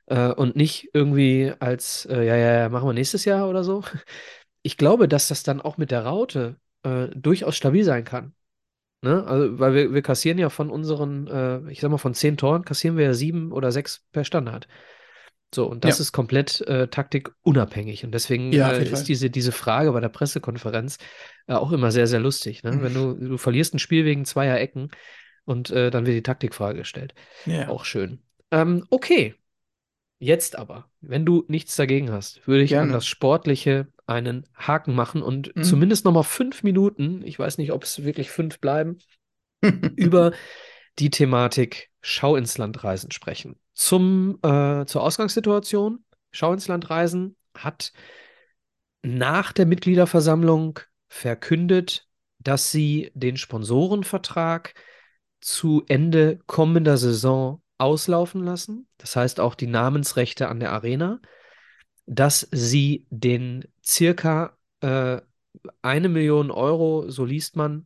äh, 0.08 0.32
und 0.32 0.56
nicht 0.56 0.90
irgendwie 0.94 1.54
als, 1.60 2.06
äh, 2.06 2.26
ja, 2.26 2.36
ja, 2.36 2.54
ja, 2.60 2.70
machen 2.70 2.88
wir 2.88 2.94
nächstes 2.94 3.26
Jahr 3.26 3.50
oder 3.50 3.64
so. 3.64 3.84
Ich 4.64 4.78
glaube, 4.78 5.08
dass 5.08 5.28
das 5.28 5.42
dann 5.42 5.60
auch 5.60 5.78
mit 5.78 5.90
der 5.90 6.06
Raute 6.06 6.56
äh, 6.84 7.08
durchaus 7.16 7.58
stabil 7.58 7.84
sein 7.84 8.04
kann. 8.04 8.36
Ne? 9.02 9.26
Also, 9.26 9.60
weil 9.60 9.74
wir, 9.74 9.94
wir 9.94 10.02
kassieren 10.02 10.38
ja 10.38 10.50
von 10.50 10.70
unseren, 10.70 11.28
äh, 11.28 11.72
ich 11.72 11.80
sag 11.82 11.90
mal, 11.90 11.98
von 11.98 12.14
zehn 12.14 12.38
Toren 12.38 12.64
kassieren 12.66 12.98
wir 12.98 13.06
ja 13.06 13.14
sieben 13.14 13.52
oder 13.52 13.72
sechs 13.72 14.06
per 14.12 14.24
Standard. 14.24 14.68
So, 15.54 15.66
und 15.66 15.84
das 15.84 15.98
Ja. 15.98 16.04
ist 16.04 16.12
komplett 16.14 16.62
äh, 16.62 16.88
taktikunabhängig. 16.88 18.06
Und 18.06 18.14
deswegen 18.14 18.54
Ja, 18.54 18.72
äh, 18.72 18.84
ist 18.84 18.90
Fall. 18.92 19.04
diese, 19.04 19.30
diese 19.30 19.52
Frage 19.52 19.92
bei 19.92 20.00
der 20.00 20.10
Pressekonferenz 20.10 20.98
äh, 21.48 21.54
auch 21.54 21.72
immer 21.72 21.92
sehr, 21.92 22.08
sehr 22.08 22.20
lustig. 22.22 22.64
Ne? 22.64 22.82
Wenn 22.82 22.94
du, 22.94 23.14
du 23.16 23.38
verlierst 23.38 23.74
ein 23.74 23.80
Spiel 23.80 24.06
wegen 24.06 24.24
zweier 24.24 24.58
Ecken 24.60 24.92
und 25.44 25.70
äh, 25.72 25.90
dann 25.90 26.06
wird 26.06 26.16
die 26.16 26.24
Taktikfrage 26.24 26.80
gestellt. 26.80 27.16
Ja. 27.46 27.68
Auch 27.68 27.84
schön. 27.84 28.22
Ähm, 28.52 28.86
okay. 28.90 29.36
Jetzt 30.20 30.56
aber, 30.58 30.88
wenn 31.02 31.26
du 31.26 31.44
nichts 31.48 31.76
dagegen 31.76 32.12
hast, 32.12 32.48
würde 32.48 32.64
ich 32.64 32.76
an 32.76 32.84
Gerne. 32.84 32.94
das 32.94 33.08
Sportliche 33.08 33.88
einen 34.12 34.48
Haken 34.56 34.94
machen 34.96 35.22
und 35.22 35.56
Mhm. 35.56 35.64
zumindest 35.64 36.06
noch 36.06 36.12
mal 36.12 36.24
fünf 36.24 36.64
Minuten, 36.64 37.22
ich 37.24 37.38
weiß 37.38 37.58
nicht, 37.58 37.72
ob 37.72 37.84
es 37.84 38.04
wirklich 38.04 38.32
fünf 38.32 38.60
bleiben, 38.60 39.00
über 39.96 40.32
die 41.00 41.10
Thematik 41.10 41.90
Schau 42.02 42.36
ins 42.36 42.58
Land 42.58 42.84
reisen 42.84 43.12
sprechen. 43.12 43.60
Zum, 43.74 44.40
äh, 44.42 44.86
zur 44.86 45.04
Ausgangssituation. 45.04 46.04
Schau 46.32 46.52
ins 46.54 46.68
Land 46.68 46.90
reisen 46.90 47.36
hat 47.56 47.92
nach 49.04 49.52
der 49.52 49.66
Mitgliederversammlung 49.66 50.80
verkündet, 51.10 52.08
dass 52.40 52.72
sie 52.72 53.12
den 53.14 53.38
Sponsorenvertrag 53.38 54.74
zu 55.42 55.84
Ende 55.88 56.40
kommender 56.48 56.98
Saison 56.98 57.62
auslaufen 57.78 58.44
lassen. 58.44 58.88
Das 58.98 59.16
heißt 59.16 59.40
auch 59.40 59.56
die 59.56 59.68
Namensrechte 59.68 60.48
an 60.50 60.60
der 60.60 60.72
Arena, 60.72 61.20
dass 62.12 62.46
sie 62.52 63.08
den 63.10 63.66
circa 63.84 64.58
äh, 64.82 65.22
eine 65.82 66.10
Million 66.10 66.52
Euro, 66.52 67.10
so 67.10 67.24
liest 67.24 67.56
man, 67.56 67.86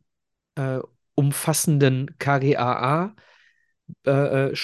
äh, 0.55 0.79
umfassenden 1.13 2.17
KGAA 2.17 3.15
äh, 4.05 4.49
äh, 4.51 4.55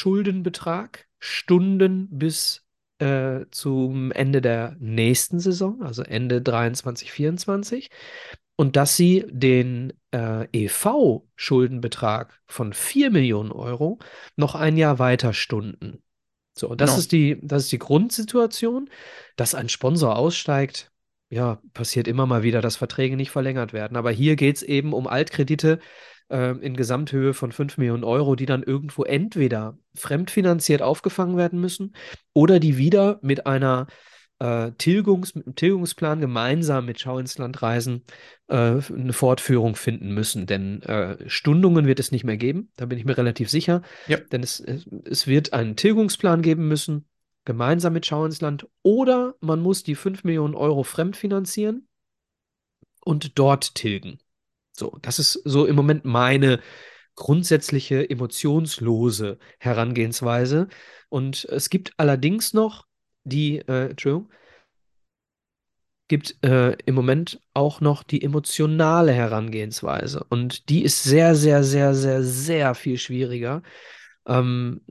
Stunden 1.20 2.08
bis 2.10 2.66
äh, 2.98 3.46
zum 3.52 4.12
Ende 4.12 4.42
der 4.42 4.76
nächsten 4.80 5.40
Saison, 5.40 5.84
also 5.84 6.02
Ende 6.02 6.42
23, 6.42 7.12
24, 7.12 7.90
und 8.56 8.76
dass 8.76 8.98
sie 8.98 9.26
den 9.30 9.94
äh, 10.12 10.48
EV-Schuldenbetrag 10.52 12.42
von 12.48 12.74
4 12.74 13.12
Millionen 13.12 13.52
Euro 13.52 14.00
noch 14.36 14.56
ein 14.56 14.76
Jahr 14.76 14.98
weiter 14.98 15.34
stunden. 15.34 16.02
So, 16.54 16.70
und 16.70 16.82
das 16.82 16.92
No. 16.92 16.98
ist 16.98 17.12
die, 17.12 17.40
das 17.42 17.64
ist 17.64 17.72
die 17.72 17.80
Grundsituation, 17.80 18.90
dass 19.36 19.56
ein 19.56 19.70
Sponsor 19.70 20.18
aussteigt. 20.18 20.92
Ja, 21.30 21.62
passiert 21.74 22.08
immer 22.10 22.26
mal 22.26 22.44
wieder, 22.44 22.62
dass 22.62 22.76
Verträge 22.76 23.16
nicht 23.16 23.32
verlängert 23.32 23.72
werden. 23.72 23.96
Aber 23.96 24.12
hier 24.12 24.36
geht 24.36 24.58
es 24.58 24.64
eben 24.64 24.92
um 24.94 25.08
Altkredite 25.08 25.80
äh, 26.30 26.58
in 26.58 26.76
Gesamthöhe 26.76 27.34
von 27.34 27.54
5 27.54 27.78
Millionen 27.78 28.04
Euro, 28.04 28.36
die 28.36 28.46
dann 28.46 28.64
irgendwo 28.64 29.04
entweder 29.04 29.78
fremdfinanziert 29.96 30.82
aufgefangen 30.82 31.38
werden 31.38 31.62
müssen 31.62 31.96
oder 32.34 32.60
die 32.60 32.78
wieder 32.78 33.20
mit 33.22 33.46
einer 33.48 33.88
äh, 34.42 34.72
Tilgungs, 34.78 35.36
mit 35.36 35.56
Tilgungsplan 35.56 36.20
gemeinsam 36.20 36.86
mit 36.86 37.00
Schau 37.00 37.20
ins 37.20 37.38
Land 37.38 37.62
reisen 37.62 38.04
äh, 38.48 38.56
eine 38.56 39.14
Fortführung 39.14 39.76
finden 39.76 40.14
müssen. 40.14 40.48
Denn 40.48 40.82
äh, 40.82 41.30
Stundungen 41.30 41.86
wird 41.86 42.00
es 42.00 42.12
nicht 42.12 42.24
mehr 42.24 42.38
geben, 42.38 42.72
da 42.76 42.88
bin 42.88 42.98
ich 42.98 43.06
mir 43.06 43.18
relativ 43.18 43.50
sicher. 43.50 43.84
Ja. 44.08 44.18
Denn 44.18 44.42
es, 44.42 44.60
es 44.60 45.28
wird 45.28 45.54
einen 45.54 45.76
Tilgungsplan 45.76 46.42
geben 46.42 46.68
müssen, 46.68 47.06
gemeinsam 47.46 47.94
mit 47.94 48.08
Schau 48.08 48.26
ins 48.26 48.42
Land. 48.42 48.68
Oder 48.82 49.36
man 49.42 49.62
muss 49.62 49.84
die 49.84 49.96
5 49.96 50.24
Millionen 50.24 50.56
Euro 50.56 50.84
fremdfinanzieren 50.84 51.88
und 53.02 53.38
dort 53.38 53.76
tilgen. 53.76 54.20
So, 54.72 54.98
das 55.04 55.20
ist 55.20 55.34
so 55.46 55.68
im 55.68 55.76
Moment 55.76 56.04
meine 56.04 56.60
grundsätzliche 57.14 58.10
emotionslose 58.10 59.38
Herangehensweise. 59.60 60.68
Und 61.10 61.46
es 61.46 61.70
gibt 61.70 61.94
allerdings 61.98 62.54
noch 62.54 62.88
die, 63.24 63.60
äh, 63.60 63.90
Entschuldigung, 63.90 64.30
gibt 66.08 66.44
äh, 66.44 66.74
im 66.86 66.96
Moment 66.96 67.40
auch 67.54 67.80
noch 67.80 68.04
die 68.04 68.22
emotionale 68.22 69.14
Herangehensweise. 69.14 70.26
Und 70.28 70.68
die 70.68 70.84
ist 70.84 71.04
sehr, 71.04 71.36
sehr, 71.36 71.64
sehr, 71.64 71.94
sehr, 71.94 72.22
sehr 72.22 72.76
viel 72.76 72.98
schwieriger, 72.98 73.62
ähm, 74.28 74.82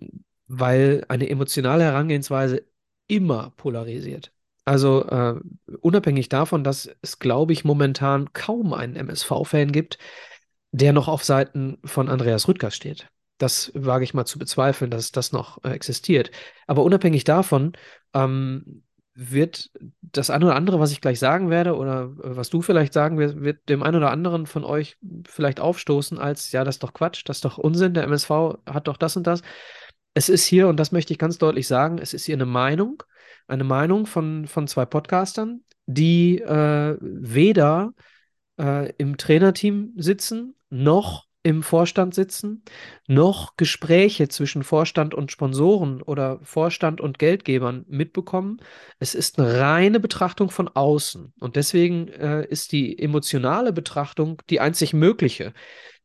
weil 0.47 1.05
eine 1.09 1.28
emotionale 1.28 1.85
Herangehensweise 1.85 2.64
immer 3.07 3.53
polarisiert. 3.59 4.33
Also 4.64 5.05
äh, 5.09 5.35
unabhängig 5.81 6.31
davon, 6.31 6.64
dass 6.64 6.89
es, 7.03 7.18
glaube 7.18 7.53
ich, 7.53 7.64
momentan 7.64 8.33
kaum 8.33 8.72
einen 8.72 8.97
MSV-Fan 8.97 9.72
gibt, 9.72 9.99
der 10.72 10.93
noch 10.93 11.09
auf 11.09 11.24
Seiten 11.24 11.78
von 11.85 12.09
Andreas 12.09 12.49
Rüttgers 12.49 12.74
steht. 12.74 13.09
Das 13.37 13.72
wage 13.74 14.05
ich 14.05 14.14
mal 14.14 14.26
zu 14.26 14.39
bezweifeln, 14.39 14.91
dass 14.91 15.12
das 15.12 15.33
noch 15.33 15.62
äh, 15.64 15.70
existiert. 15.70 16.31
Aber 16.66 16.83
unabhängig 16.83 17.24
davon 17.24 17.72
ähm, 18.15 18.83
wird 19.15 19.71
das 20.01 20.31
eine 20.31 20.47
oder 20.47 20.57
andere, 20.57 20.81
was 20.81 20.93
ich 20.93 21.01
gleich 21.01 21.19
sagen 21.19 21.51
werde 21.51 21.77
oder 21.77 22.05
äh, 22.05 22.37
was 22.37 22.49
du 22.49 22.63
vielleicht 22.63 22.93
sagen 22.93 23.19
wirst, 23.19 23.41
wird 23.41 23.69
dem 23.69 23.83
einen 23.83 23.97
oder 23.97 24.11
anderen 24.11 24.47
von 24.47 24.65
euch 24.65 24.97
vielleicht 25.27 25.61
aufstoßen 25.61 26.19
als, 26.19 26.53
ja, 26.53 26.65
das 26.65 26.77
ist 26.77 26.83
doch 26.83 26.95
Quatsch, 26.95 27.23
das 27.27 27.39
ist 27.39 27.45
doch 27.45 27.59
Unsinn, 27.59 27.95
der 27.95 28.05
MSV 28.05 28.31
hat 28.67 28.89
doch 28.89 28.97
das 28.97 29.17
und 29.17 29.27
das. 29.27 29.43
Es 30.15 30.29
ist 30.29 30.45
hier, 30.45 30.69
und 30.69 30.79
das 30.79 30.93
möchte 30.93 31.13
ich 31.13 31.19
ganz 31.19 31.39
deutlich 31.39 31.67
sagen, 31.69 31.99
es 31.99 32.15
ist 32.15 32.25
hier 32.25 32.35
eine 32.35 32.47
Meinung, 32.47 33.03
eine 33.47 33.65
Meinung 33.65 34.07
von, 34.07 34.47
von 34.47 34.67
zwei 34.67 34.87
Podcastern, 34.87 35.63
die 35.87 36.41
äh, 36.41 36.97
weder 37.01 37.93
äh, 38.59 38.93
im 38.97 39.17
Trainerteam 39.17 39.93
sitzen, 39.97 40.57
noch 40.69 41.27
im 41.43 41.62
Vorstand 41.62 42.14
sitzen, 42.14 42.62
noch 43.07 43.57
Gespräche 43.57 44.28
zwischen 44.28 44.62
Vorstand 44.62 45.14
und 45.14 45.32
Sponsoren 45.32 46.03
oder 46.03 46.38
Vorstand 46.43 47.01
und 47.01 47.18
Geldgebern 47.18 47.86
mitbekommen. 47.88 48.61
Es 48.99 49.14
ist 49.14 49.38
eine 49.38 49.59
reine 49.59 50.01
Betrachtung 50.01 50.51
von 50.51 50.68
außen. 50.68 51.32
Und 51.41 51.57
deswegen 51.57 52.09
äh, 52.09 52.47
ist 52.47 52.72
die 52.72 52.99
emotionale 52.99 53.72
Betrachtung 53.72 54.43
die 54.51 54.61
einzig 54.61 54.93
mögliche, 54.93 55.55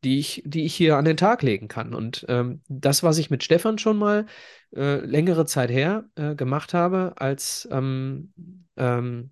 die 0.06 0.20
ich, 0.20 0.42
die 0.46 0.64
ich 0.66 0.74
hier 0.74 0.96
an 0.96 1.06
den 1.06 1.18
Tag 1.18 1.42
legen 1.42 1.68
kann. 1.68 1.94
Und 1.94 2.26
ähm, 2.30 2.62
das, 2.70 3.04
was 3.04 3.18
ich 3.18 3.30
mit 3.30 3.44
Stefan 3.44 3.78
schon 3.78 3.98
mal 3.98 4.28
äh, 4.74 5.00
längere 5.06 5.46
Zeit 5.46 5.70
her 5.70 6.06
äh, 6.16 6.36
gemacht 6.36 6.74
habe, 6.74 7.14
als 7.18 7.68
ähm, 7.72 8.34
ähm, 8.78 9.32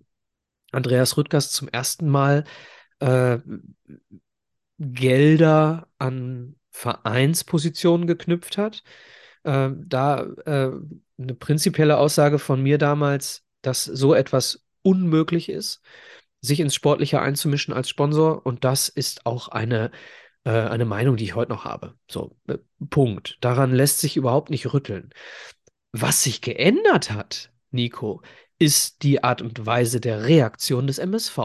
Andreas 0.70 1.16
Rüttgers 1.16 1.50
zum 1.50 1.68
ersten 1.68 2.08
Mal 2.08 2.44
äh, 3.00 3.38
Gelder 4.84 5.88
an 5.98 6.56
Vereinspositionen 6.70 8.06
geknüpft 8.06 8.58
hat. 8.58 8.82
Äh, 9.44 9.70
da 9.76 10.22
äh, 10.46 10.72
eine 11.18 11.34
prinzipielle 11.34 11.98
Aussage 11.98 12.38
von 12.38 12.62
mir 12.62 12.78
damals, 12.78 13.44
dass 13.62 13.84
so 13.84 14.14
etwas 14.14 14.64
unmöglich 14.82 15.48
ist, 15.48 15.82
sich 16.40 16.60
ins 16.60 16.74
Sportliche 16.74 17.20
einzumischen 17.20 17.72
als 17.72 17.88
Sponsor. 17.88 18.44
Und 18.44 18.64
das 18.64 18.88
ist 18.88 19.26
auch 19.26 19.48
eine, 19.48 19.90
äh, 20.44 20.50
eine 20.50 20.84
Meinung, 20.84 21.16
die 21.16 21.24
ich 21.24 21.34
heute 21.34 21.52
noch 21.52 21.64
habe. 21.64 21.94
So, 22.10 22.36
äh, 22.48 22.58
Punkt. 22.90 23.38
Daran 23.40 23.72
lässt 23.72 24.00
sich 24.00 24.16
überhaupt 24.16 24.50
nicht 24.50 24.72
rütteln. 24.72 25.10
Was 25.92 26.22
sich 26.24 26.40
geändert 26.40 27.12
hat, 27.12 27.52
Nico, 27.70 28.22
ist 28.58 29.02
die 29.02 29.24
Art 29.24 29.42
und 29.42 29.66
Weise 29.66 30.00
der 30.00 30.24
Reaktion 30.24 30.86
des 30.86 30.98
MSV. 30.98 31.38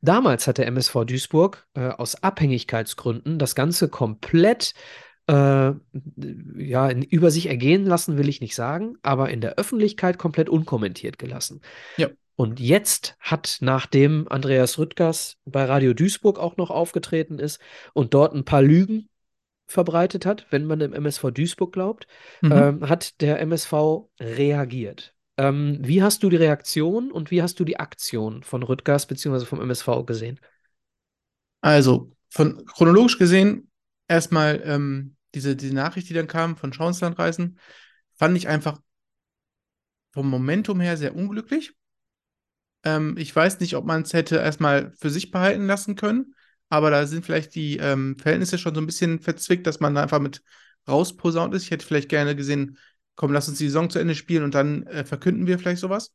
Damals 0.00 0.46
hat 0.46 0.58
der 0.58 0.66
MSV 0.66 1.04
Duisburg 1.06 1.66
äh, 1.74 1.88
aus 1.88 2.22
Abhängigkeitsgründen 2.22 3.38
das 3.38 3.54
Ganze 3.54 3.88
komplett 3.88 4.74
äh, 5.28 5.72
ja, 6.56 6.90
über 6.90 7.30
sich 7.30 7.46
ergehen 7.48 7.84
lassen, 7.84 8.16
will 8.18 8.28
ich 8.28 8.40
nicht 8.40 8.54
sagen, 8.54 8.96
aber 9.02 9.30
in 9.30 9.40
der 9.40 9.54
Öffentlichkeit 9.56 10.18
komplett 10.18 10.48
unkommentiert 10.48 11.18
gelassen. 11.18 11.60
Ja. 11.96 12.08
Und 12.36 12.60
jetzt 12.60 13.16
hat, 13.18 13.58
nachdem 13.60 14.26
Andreas 14.28 14.78
Rüttgers 14.78 15.36
bei 15.46 15.64
Radio 15.64 15.94
Duisburg 15.94 16.38
auch 16.38 16.56
noch 16.58 16.70
aufgetreten 16.70 17.38
ist 17.38 17.60
und 17.94 18.12
dort 18.12 18.34
ein 18.34 18.44
paar 18.44 18.62
Lügen 18.62 19.08
verbreitet 19.66 20.26
hat, 20.26 20.46
wenn 20.50 20.64
man 20.64 20.78
dem 20.78 20.92
MSV 20.92 21.30
Duisburg 21.32 21.72
glaubt, 21.72 22.06
Mhm. 22.42 22.52
ähm, 22.52 22.88
hat 22.88 23.20
der 23.20 23.40
MSV 23.40 24.08
reagiert. 24.20 25.14
Ähm, 25.38 25.78
wie 25.82 26.02
hast 26.02 26.22
du 26.22 26.30
die 26.30 26.36
Reaktion 26.36 27.12
und 27.12 27.30
wie 27.30 27.42
hast 27.42 27.60
du 27.60 27.64
die 27.64 27.78
Aktion 27.78 28.42
von 28.42 28.62
Rüttgers 28.62 29.06
bzw. 29.06 29.44
vom 29.44 29.60
MSV 29.60 30.04
gesehen? 30.06 30.40
Also, 31.60 32.12
von 32.30 32.64
chronologisch 32.66 33.18
gesehen, 33.18 33.70
erstmal 34.08 34.62
ähm, 34.64 35.16
diese, 35.34 35.56
diese 35.56 35.74
Nachricht, 35.74 36.08
die 36.08 36.14
dann 36.14 36.26
kam 36.26 36.56
von 36.56 36.72
Schauenslandreisen, 36.72 37.58
fand 38.14 38.36
ich 38.36 38.48
einfach 38.48 38.80
vom 40.12 40.28
Momentum 40.28 40.80
her 40.80 40.96
sehr 40.96 41.14
unglücklich. 41.14 41.74
Ähm, 42.84 43.16
ich 43.18 43.34
weiß 43.34 43.60
nicht, 43.60 43.76
ob 43.76 43.84
man 43.84 44.02
es 44.02 44.12
hätte 44.12 44.36
erstmal 44.36 44.92
für 44.92 45.10
sich 45.10 45.30
behalten 45.30 45.66
lassen 45.66 45.96
können, 45.96 46.34
aber 46.68 46.90
da 46.90 47.06
sind 47.06 47.24
vielleicht 47.24 47.54
die 47.54 47.76
ähm, 47.78 48.16
Verhältnisse 48.18 48.58
schon 48.58 48.74
so 48.74 48.80
ein 48.80 48.86
bisschen 48.86 49.20
verzwickt, 49.20 49.66
dass 49.66 49.80
man 49.80 49.94
da 49.94 50.02
einfach 50.02 50.20
mit 50.20 50.42
rausposaunt 50.88 51.54
ist. 51.54 51.64
Ich 51.64 51.70
hätte 51.70 51.86
vielleicht 51.86 52.08
gerne 52.08 52.36
gesehen, 52.36 52.78
komm, 53.16 53.32
lass 53.32 53.48
uns 53.48 53.58
die 53.58 53.66
Saison 53.66 53.90
zu 53.90 53.98
Ende 53.98 54.14
spielen 54.14 54.44
und 54.44 54.54
dann 54.54 54.86
äh, 54.86 55.04
verkünden 55.04 55.46
wir 55.46 55.58
vielleicht 55.58 55.80
sowas. 55.80 56.12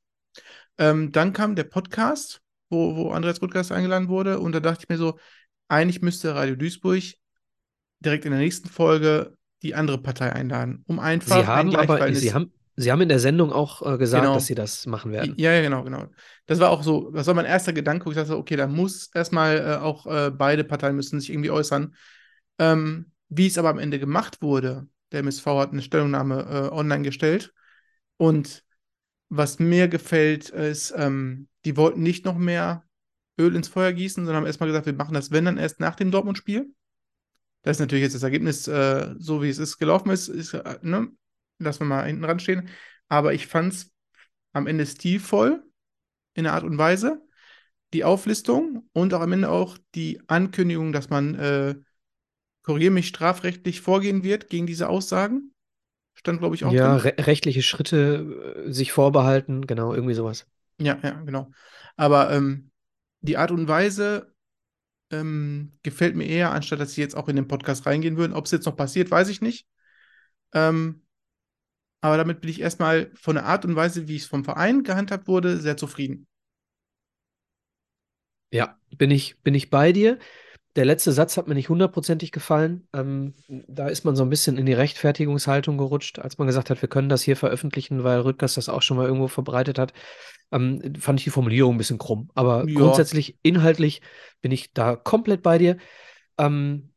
Ähm, 0.78 1.12
dann 1.12 1.34
kam 1.34 1.56
der 1.56 1.66
Podcast, 1.66 2.42
wo, 2.70 2.96
wo 2.96 3.12
Andreas 3.12 3.42
Rüttgers 3.42 3.72
eingeladen 3.72 4.08
wurde 4.08 4.40
und 4.40 4.54
da 4.54 4.60
dachte 4.62 4.84
ich 4.84 4.90
mir 4.90 4.98
so, 4.98 5.20
eigentlich 5.68 6.02
müsste 6.02 6.34
Radio 6.36 6.56
Duisburg 6.56 7.04
direkt 8.00 8.26
in 8.26 8.32
der 8.32 8.40
nächsten 8.40 8.70
Folge 8.70 9.36
die 9.62 9.76
andere 9.76 10.02
Partei 10.02 10.32
einladen, 10.34 10.84
um 10.88 11.00
einfach 11.00 11.42
Sie 11.42 11.46
haben 11.46 11.76
ein 11.76 11.90
aber, 11.90 12.14
Sie 12.16 12.34
haben, 12.34 12.52
Sie 12.76 12.92
haben 12.92 13.02
in 13.02 13.10
der 13.10 13.20
Sendung 13.20 13.52
auch 13.52 13.82
äh, 13.82 13.98
gesagt, 13.98 14.24
Genau. 14.24 14.36
dass 14.36 14.48
Sie 14.48 14.56
das 14.56 14.88
machen 14.88 15.12
werden. 15.12 15.36
Ja, 15.38 15.52
ja, 15.52 15.62
genau, 15.62 15.84
genau. 15.84 16.08
Das 16.48 16.60
war 16.60 16.72
auch 16.72 16.84
so, 16.84 17.12
das 17.12 17.28
war 17.28 17.34
mein 17.34 17.46
erster 17.46 17.74
Gedanke, 17.74 18.06
wo 18.06 18.10
ich 18.12 18.16
dachte, 18.16 18.38
okay, 18.38 18.56
da 18.56 18.68
muss 18.68 19.10
erstmal 19.14 19.58
äh, 19.58 19.76
auch 19.76 20.08
äh, 20.08 20.32
beide 20.32 20.64
Parteien 20.64 20.96
müssen 20.96 21.20
sich 21.20 21.30
irgendwie 21.30 21.52
äußern. 21.52 21.94
Ähm, 22.58 23.12
wie 23.30 23.48
es 23.48 23.58
aber 23.58 23.70
am 23.70 23.80
Ende 23.80 24.00
gemacht 24.00 24.42
wurde, 24.42 24.88
der 25.12 25.20
MSV 25.20 25.46
hat 25.46 25.72
eine 25.72 25.82
Stellungnahme 25.82 26.42
äh, 26.44 26.74
online 26.74 27.04
gestellt 27.04 27.54
und 28.18 28.64
was 29.30 29.60
mir 29.60 29.88
gefällt, 29.88 30.50
ist, 30.50 30.94
ähm, 30.96 31.48
die 31.64 31.78
wollten 31.78 32.04
nicht 32.04 32.26
noch 32.26 32.38
mehr 32.38 32.84
Öl 33.40 33.56
ins 33.56 33.70
Feuer 33.70 33.94
gießen, 33.94 34.26
sondern 34.26 34.42
haben 34.42 34.46
erstmal 34.46 34.68
gesagt, 34.68 34.86
wir 34.86 34.94
machen 34.94 35.14
das, 35.14 35.32
wenn 35.32 35.46
dann 35.46 35.58
erst 35.58 35.80
nach 35.80 35.96
dem 35.96 36.12
Dortmund-Spiel. 36.12 36.74
Das 37.62 37.78
ist 37.78 37.80
natürlich 37.80 38.04
jetzt 38.04 38.16
das 38.16 38.24
Ergebnis, 38.24 38.68
äh, 38.68 39.16
so 39.18 39.42
wie 39.42 39.50
es 39.50 39.58
ist 39.58 39.78
gelaufen 39.78 40.10
ist, 40.10 40.28
ist 40.28 40.54
äh, 40.54 40.80
ne? 40.82 41.10
lassen 41.60 41.82
wir 41.82 41.86
mal 41.86 42.06
hinten 42.06 42.26
ran 42.26 42.40
stehen. 42.40 42.70
Aber 43.08 43.34
ich 43.34 43.48
fand 43.48 43.74
es 43.74 43.92
am 44.54 44.68
Ende 44.68 44.86
stilvoll 44.86 45.64
in 46.34 46.44
der 46.44 46.54
Art 46.54 46.64
und 46.64 46.78
Weise, 46.78 47.22
die 47.94 48.04
Auflistung 48.04 48.90
und 48.94 49.14
auch 49.14 49.22
am 49.22 49.32
Ende 49.32 49.50
auch 49.50 49.78
die 49.96 50.22
Ankündigung, 50.28 50.92
dass 50.92 51.10
man, 51.10 51.36
äh, 51.36 51.76
korrigiere 52.64 52.92
mich, 52.92 53.08
strafrechtlich 53.08 53.82
vorgehen 53.82 54.24
wird 54.24 54.50
gegen 54.50 54.68
diese 54.68 54.90
Aussagen. 54.90 55.54
Stand, 56.16 56.40
glaube 56.40 56.56
ich, 56.56 56.66
auch 56.66 56.76
Ja, 56.76 56.96
re 56.98 57.14
rechtliche 57.20 57.62
Schritte 57.64 58.64
äh, 58.68 58.72
sich 58.72 58.92
vorbehalten, 58.92 59.68
genau, 59.68 59.94
irgendwie 59.94 60.14
sowas. 60.16 60.48
Ja, 60.80 60.98
ja, 61.04 61.12
genau. 61.22 61.52
Aber 61.96 62.32
ähm, 62.32 62.72
die 63.22 63.38
Art 63.38 63.52
und 63.52 63.68
Weise 63.68 64.34
ähm, 65.12 65.74
gefällt 65.84 66.16
mir 66.16 66.26
eher, 66.28 66.52
anstatt 66.52 66.80
dass 66.80 66.94
sie 66.94 67.02
jetzt 67.02 67.16
auch 67.18 67.30
in 67.30 67.38
den 67.38 67.48
Podcast 67.48 67.86
reingehen 67.86 68.18
würden. 68.18 68.34
Ob 68.34 68.46
es 68.46 68.52
jetzt 68.52 68.66
noch 68.66 68.78
passiert, 68.78 69.12
weiß 69.12 69.30
ich 69.30 69.42
nicht. 69.42 69.68
Ähm, 70.54 71.04
aber 72.02 72.18
damit 72.18 72.42
bin 72.42 72.50
ich 72.50 72.62
erstmal 72.62 73.12
von 73.16 73.36
der 73.36 73.46
Art 73.46 73.66
und 73.66 73.76
Weise, 73.76 74.08
wie 74.08 74.18
es 74.18 74.26
vom 74.28 74.46
Verein 74.46 74.84
gehandhabt 74.84 75.28
wurde, 75.28 75.58
sehr 75.58 75.78
zufrieden. 75.78 76.28
Ja, 78.52 78.78
bin 78.98 79.12
ich, 79.12 79.40
bin 79.42 79.56
ich 79.56 79.70
bei 79.70 79.92
dir. 79.94 80.20
Der 80.76 80.86
letzte 80.86 81.12
Satz 81.12 81.36
hat 81.36 81.48
mir 81.48 81.56
nicht 81.56 81.70
hundertprozentig 81.70 82.32
gefallen. 82.32 82.88
Ähm, 82.94 83.34
da 83.68 83.88
ist 83.88 84.06
man 84.06 84.16
so 84.16 84.24
ein 84.24 84.30
bisschen 84.30 84.58
in 84.58 84.66
die 84.66 84.74
Rechtfertigungshaltung 84.74 85.78
gerutscht, 85.78 86.20
als 86.20 86.38
man 86.38 86.48
gesagt 86.48 86.70
hat, 86.70 86.82
wir 86.82 86.88
können 86.88 87.10
das 87.10 87.24
hier 87.24 87.36
veröffentlichen, 87.36 88.04
weil 88.04 88.22
Rüttgers 88.22 88.54
das 88.54 88.70
auch 88.70 88.82
schon 88.82 88.98
mal 88.98 89.06
irgendwo 89.06 89.28
verbreitet 89.28 89.78
hat. 89.78 89.92
Ähm, 90.52 90.94
fand 91.00 91.20
ich 91.20 91.26
die 91.26 91.30
Formulierung 91.30 91.76
ein 91.76 91.78
bisschen 91.78 91.98
krumm. 91.98 92.30
Aber 92.36 92.66
Ja. 92.68 92.80
grundsätzlich, 92.80 93.38
inhaltlich 93.42 94.02
bin 94.42 94.52
ich 94.52 94.74
da 94.74 94.96
komplett 94.96 95.42
bei 95.42 95.58
dir. 95.58 95.78
Ähm, 96.38 96.91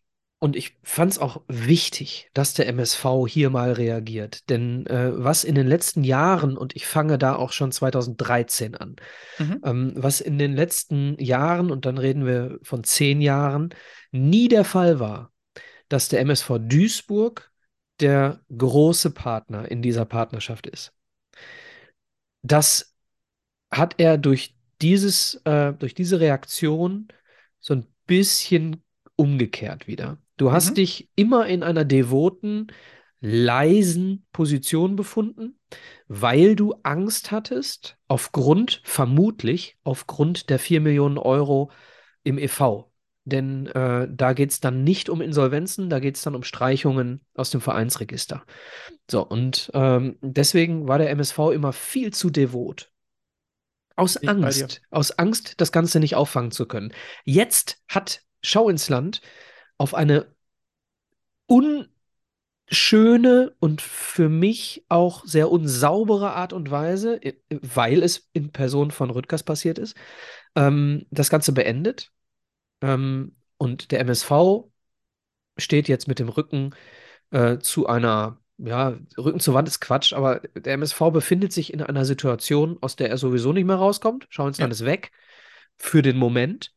und 0.44 0.56
ich 0.56 0.76
fand 0.82 1.12
es 1.12 1.18
auch 1.18 1.40
wichtig, 1.48 2.28
dass 2.34 2.52
der 2.52 2.68
MSV 2.68 3.26
hier 3.26 3.48
mal 3.48 3.72
reagiert. 3.72 4.50
Denn 4.50 4.84
äh, 4.88 5.10
was 5.14 5.42
in 5.42 5.54
den 5.54 5.66
letzten 5.66 6.04
Jahren, 6.04 6.58
und 6.58 6.76
ich 6.76 6.86
fange 6.86 7.16
da 7.16 7.34
auch 7.34 7.50
schon 7.50 7.72
2013 7.72 8.74
an, 8.74 8.96
Mhm. 9.38 9.60
ähm, 9.64 9.92
was 9.96 10.20
in 10.20 10.36
den 10.36 10.52
letzten 10.52 11.18
Jahren, 11.18 11.70
und 11.70 11.86
dann 11.86 11.96
reden 11.96 12.26
wir 12.26 12.58
von 12.62 12.84
zehn 12.84 13.22
Jahren, 13.22 13.70
nie 14.12 14.48
der 14.48 14.66
Fall 14.66 15.00
war, 15.00 15.32
dass 15.88 16.10
der 16.10 16.20
MSV 16.20 16.58
Duisburg 16.58 17.50
der 18.00 18.42
große 18.54 19.12
Partner 19.12 19.70
in 19.70 19.80
dieser 19.80 20.04
Partnerschaft 20.04 20.66
ist. 20.66 20.92
Das 22.42 22.94
hat 23.70 23.94
er 23.96 24.18
durch 24.18 24.54
dieses, 24.82 25.36
äh, 25.46 25.72
durch 25.72 25.94
diese 25.94 26.20
Reaktion 26.20 27.08
so 27.60 27.72
ein 27.72 27.86
bisschen 28.06 28.82
umgekehrt 29.16 29.86
wieder. 29.86 30.18
Du 30.36 30.52
hast 30.52 30.70
Mhm. 30.70 30.74
dich 30.74 31.10
immer 31.14 31.46
in 31.46 31.62
einer 31.62 31.84
devoten, 31.84 32.68
leisen 33.20 34.26
Position 34.32 34.96
befunden, 34.96 35.58
weil 36.08 36.56
du 36.56 36.74
Angst 36.82 37.30
hattest, 37.30 37.96
aufgrund, 38.08 38.82
vermutlich 38.84 39.78
aufgrund 39.82 40.50
der 40.50 40.58
4 40.58 40.80
Millionen 40.80 41.18
Euro 41.18 41.70
im 42.22 42.38
e.V. 42.38 42.90
Denn 43.26 43.66
äh, 43.68 44.06
da 44.10 44.34
geht 44.34 44.50
es 44.50 44.60
dann 44.60 44.84
nicht 44.84 45.08
um 45.08 45.22
Insolvenzen, 45.22 45.88
da 45.88 45.98
geht 45.98 46.16
es 46.16 46.22
dann 46.22 46.34
um 46.34 46.42
Streichungen 46.42 47.22
aus 47.34 47.48
dem 47.50 47.62
Vereinsregister. 47.62 48.44
So, 49.10 49.26
und 49.26 49.70
ähm, 49.72 50.18
deswegen 50.20 50.88
war 50.88 50.98
der 50.98 51.10
MSV 51.10 51.38
immer 51.54 51.72
viel 51.72 52.12
zu 52.12 52.28
devot. 52.28 52.90
Aus 53.96 54.20
ich. 54.20 54.28
Angst, 54.28 54.82
aus 54.90 55.12
Angst, 55.12 55.60
das 55.60 55.72
Ganze 55.72 56.00
nicht 56.00 56.16
auffangen 56.16 56.50
zu 56.50 56.66
können. 56.66 56.92
Jetzt 57.24 57.82
hat 57.88 58.22
Schau 58.46 58.68
ins 58.68 58.90
Land 58.90 59.22
auf 59.84 59.92
eine 59.92 60.34
unschöne 61.46 61.90
und 63.60 63.82
für 63.82 64.30
mich 64.30 64.86
auch 64.88 65.26
sehr 65.26 65.50
unsaubere 65.50 66.32
Art 66.32 66.54
und 66.54 66.70
Weise, 66.70 67.20
weil 67.50 68.02
es 68.02 68.30
in 68.32 68.50
Person 68.50 68.90
von 68.90 69.10
Rüttgers 69.10 69.42
passiert 69.42 69.78
ist, 69.78 69.94
ähm, 70.54 71.04
das 71.10 71.28
Ganze 71.28 71.52
beendet. 71.52 72.12
Ähm, 72.80 73.36
und 73.58 73.90
der 73.90 74.00
MSV 74.00 74.70
steht 75.58 75.88
jetzt 75.88 76.08
mit 76.08 76.18
dem 76.18 76.30
Rücken 76.30 76.74
äh, 77.30 77.58
zu 77.58 77.86
einer, 77.86 78.38
ja, 78.56 78.96
Rücken 79.18 79.40
zur 79.40 79.52
Wand 79.52 79.68
ist 79.68 79.80
Quatsch, 79.80 80.14
aber 80.14 80.40
der 80.54 80.72
MSV 80.72 80.98
befindet 81.12 81.52
sich 81.52 81.74
in 81.74 81.82
einer 81.82 82.06
Situation, 82.06 82.78
aus 82.80 82.96
der 82.96 83.10
er 83.10 83.18
sowieso 83.18 83.52
nicht 83.52 83.66
mehr 83.66 83.76
rauskommt. 83.76 84.28
Schau 84.30 84.48
ins 84.48 84.56
Ja. 84.56 84.66
Ist 84.66 84.86
weg 84.86 85.12
für 85.76 86.00
den 86.00 86.16
Moment. 86.16 86.72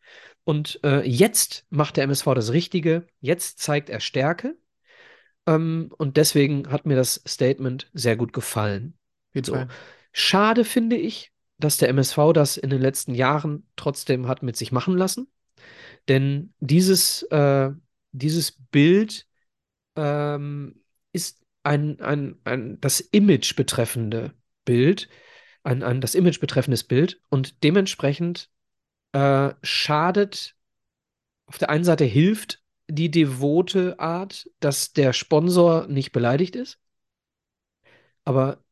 Und 0.48 0.80
äh, 0.86 1.02
jetzt 1.06 1.66
macht 1.72 1.98
der 1.98 2.06
MSV 2.06 2.24
das 2.34 2.54
Richtige. 2.54 3.06
Jetzt 3.20 3.60
zeigt 3.60 3.90
er 3.90 4.00
Stärke. 4.00 4.56
Ähm, 5.46 5.92
und 5.98 6.16
deswegen 6.16 6.72
hat 6.72 6.86
mir 6.86 6.96
das 6.96 7.22
Statement 7.28 7.90
sehr 7.92 8.16
gut 8.16 8.32
gefallen. 8.32 8.98
So. 9.34 9.66
Schade 10.14 10.64
finde 10.64 10.96
ich, 10.96 11.34
dass 11.58 11.76
der 11.76 11.90
MSV 11.90 12.32
das 12.34 12.56
in 12.56 12.70
den 12.70 12.80
letzten 12.80 13.14
Jahren 13.14 13.68
trotzdem 13.76 14.30
hat 14.30 14.42
mit 14.42 14.56
sich 14.56 14.72
machen 14.72 14.98
lassen. 14.98 15.28
Denn 16.08 16.54
dieses, 16.62 17.24
äh, 17.24 17.72
dieses 18.14 18.54
Bild 18.72 19.28
ähm, 19.98 20.82
ist 21.12 21.44
ein, 21.64 22.00
ein, 22.00 22.38
ein, 22.46 22.80
das 22.80 23.02
Image 23.02 23.54
betreffende 23.58 24.34
Bild, 24.64 25.10
ein, 25.64 25.84
ein, 25.84 26.00
das 26.00 26.16
Image 26.16 26.40
betreffendes 26.40 26.86
Bild 26.86 27.20
und 27.28 27.66
dementsprechend 27.66 28.50
äh, 29.18 29.56
schadet, 29.64 30.56
auf 31.48 31.58
der 31.58 31.72
einen 31.72 31.84
Seite 31.84 32.06
hilft 32.06 32.62
die 32.88 33.10
devote 33.10 34.00
Art, 34.00 34.48
dass 34.60 34.94
der 34.94 35.12
Sponsor 35.12 35.88
nicht 35.88 36.12
beleidigt 36.12 36.56
ist, 36.56 36.80
aber 38.26 38.64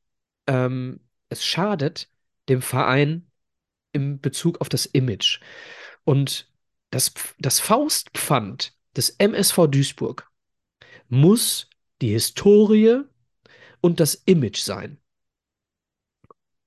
ähm, 0.46 1.00
es 1.30 1.44
schadet 1.44 2.12
dem 2.48 2.62
Verein 2.62 3.32
im 3.92 4.22
Bezug 4.22 4.62
auf 4.62 4.70
das 4.70 4.86
Image. 4.86 5.40
Und 6.04 6.54
das, 6.92 7.12
das 7.40 7.60
Faustpfand 7.60 8.78
des 8.96 9.10
MSV 9.18 9.68
Duisburg 9.68 10.32
muss 11.10 11.72
die 12.04 12.10
Historie 12.10 13.02
und 13.82 14.00
das 14.00 14.14
Image 14.14 14.60
sein. 14.60 15.00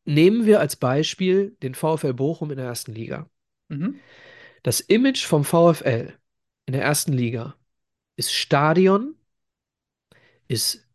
Nehmen 0.05 0.47
wir 0.47 0.59
als 0.59 0.75
Beispiel 0.75 1.57
den 1.63 1.77
VfL 1.77 2.15
Bochum 2.15 2.51
in 2.51 2.57
der 2.57 2.67
ersten 2.67 2.93
Liga. 2.93 3.31
Mhm. 3.69 4.01
Das 4.63 4.81
Image 4.81 5.25
vom 5.25 5.45
VfL 5.45 6.13
in 6.67 6.73
der 6.73 6.83
ersten 6.83 7.13
Liga 7.13 7.57
ist 8.17 8.33
Stadion, 8.33 9.15
ist 10.49 10.87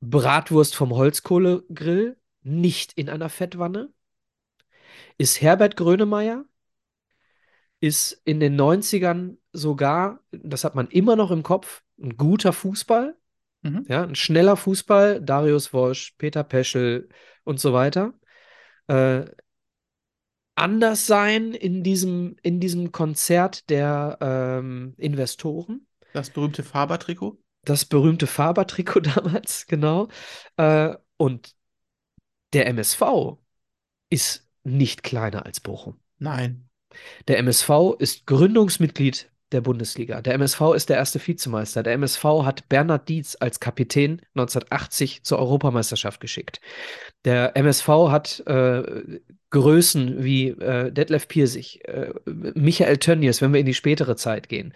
Bratwurst 0.00 0.74
vom 0.74 0.94
Holzkohlegrill, 0.94 2.16
nicht 2.42 2.92
in 2.94 3.08
einer 3.08 3.28
Fettwanne, 3.28 3.92
ist 5.18 5.40
Herbert 5.40 5.76
Grönemeyer, 5.76 6.44
ist 7.80 8.12
in 8.24 8.40
den 8.40 8.56
90ern 8.56 9.38
sogar, 9.52 10.20
das 10.30 10.64
hat 10.64 10.74
man 10.74 10.88
immer 10.88 11.16
noch 11.16 11.30
im 11.30 11.42
Kopf, 11.42 11.82
ein 12.00 12.16
guter 12.16 12.52
Fußball, 12.52 13.16
Mhm. 13.62 13.84
ja, 13.88 14.04
ein 14.04 14.14
schneller 14.14 14.56
Fußball, 14.56 15.20
Darius 15.20 15.72
Wosch, 15.72 16.12
Peter 16.18 16.44
Peschel 16.44 17.08
und 17.44 17.58
so 17.58 17.72
weiter. 17.72 18.14
Äh, 18.86 19.24
anders 20.56 21.06
sein 21.06 21.52
in 21.52 21.82
diesem, 21.82 22.36
in 22.42 22.60
diesem 22.60 22.90
Konzert 22.90 23.70
der 23.70 24.18
ähm, 24.20 24.94
Investoren. 24.96 25.86
Das 26.12 26.30
berühmte 26.30 26.62
Faber-Trikot. 26.62 27.38
Das 27.64 27.84
berühmte 27.84 28.26
Faber-Trikot 28.26 29.00
damals, 29.14 29.66
genau. 29.66 30.08
Äh, 30.56 30.94
und 31.16 31.54
der 32.52 32.66
MSV 32.66 33.38
ist 34.10 34.48
nicht 34.64 35.02
kleiner 35.02 35.46
als 35.46 35.60
Bochum. 35.60 36.00
Nein. 36.18 36.68
Der 37.28 37.38
MSV 37.38 37.96
ist 37.98 38.26
Gründungsmitglied 38.26 39.30
der 39.52 39.60
Bundesliga. 39.60 40.20
Der 40.22 40.34
MSV 40.34 40.74
ist 40.74 40.88
der 40.88 40.96
erste 40.96 41.24
Vizemeister. 41.24 41.82
Der 41.82 41.92
MSV 41.92 42.24
hat 42.44 42.68
Bernhard 42.68 43.08
Dietz 43.08 43.36
als 43.38 43.60
Kapitän 43.60 44.20
1980 44.34 45.22
zur 45.22 45.38
Europameisterschaft 45.38 46.20
geschickt. 46.20 46.60
Der 47.24 47.56
MSV 47.56 47.88
hat 48.10 48.42
äh, 48.46 49.20
Größen 49.50 50.24
wie 50.24 50.48
äh, 50.48 50.90
Detlef 50.90 51.28
Piersig, 51.28 51.86
äh, 51.88 52.12
Michael 52.26 52.98
Tönnies, 52.98 53.40
wenn 53.40 53.52
wir 53.52 53.60
in 53.60 53.66
die 53.66 53.74
spätere 53.74 54.16
Zeit 54.16 54.48
gehen, 54.48 54.74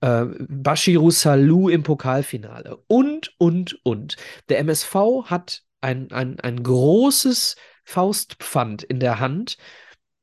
äh, 0.00 0.24
Bashiru 0.48 1.10
Salou 1.10 1.68
im 1.68 1.84
Pokalfinale 1.84 2.76
und, 2.88 3.34
und, 3.38 3.78
und. 3.84 4.16
Der 4.48 4.58
MSV 4.58 4.94
hat 5.26 5.62
ein, 5.80 6.10
ein, 6.10 6.40
ein 6.40 6.62
großes 6.62 7.56
Faustpfand 7.84 8.82
in 8.82 8.98
der 8.98 9.20
Hand. 9.20 9.56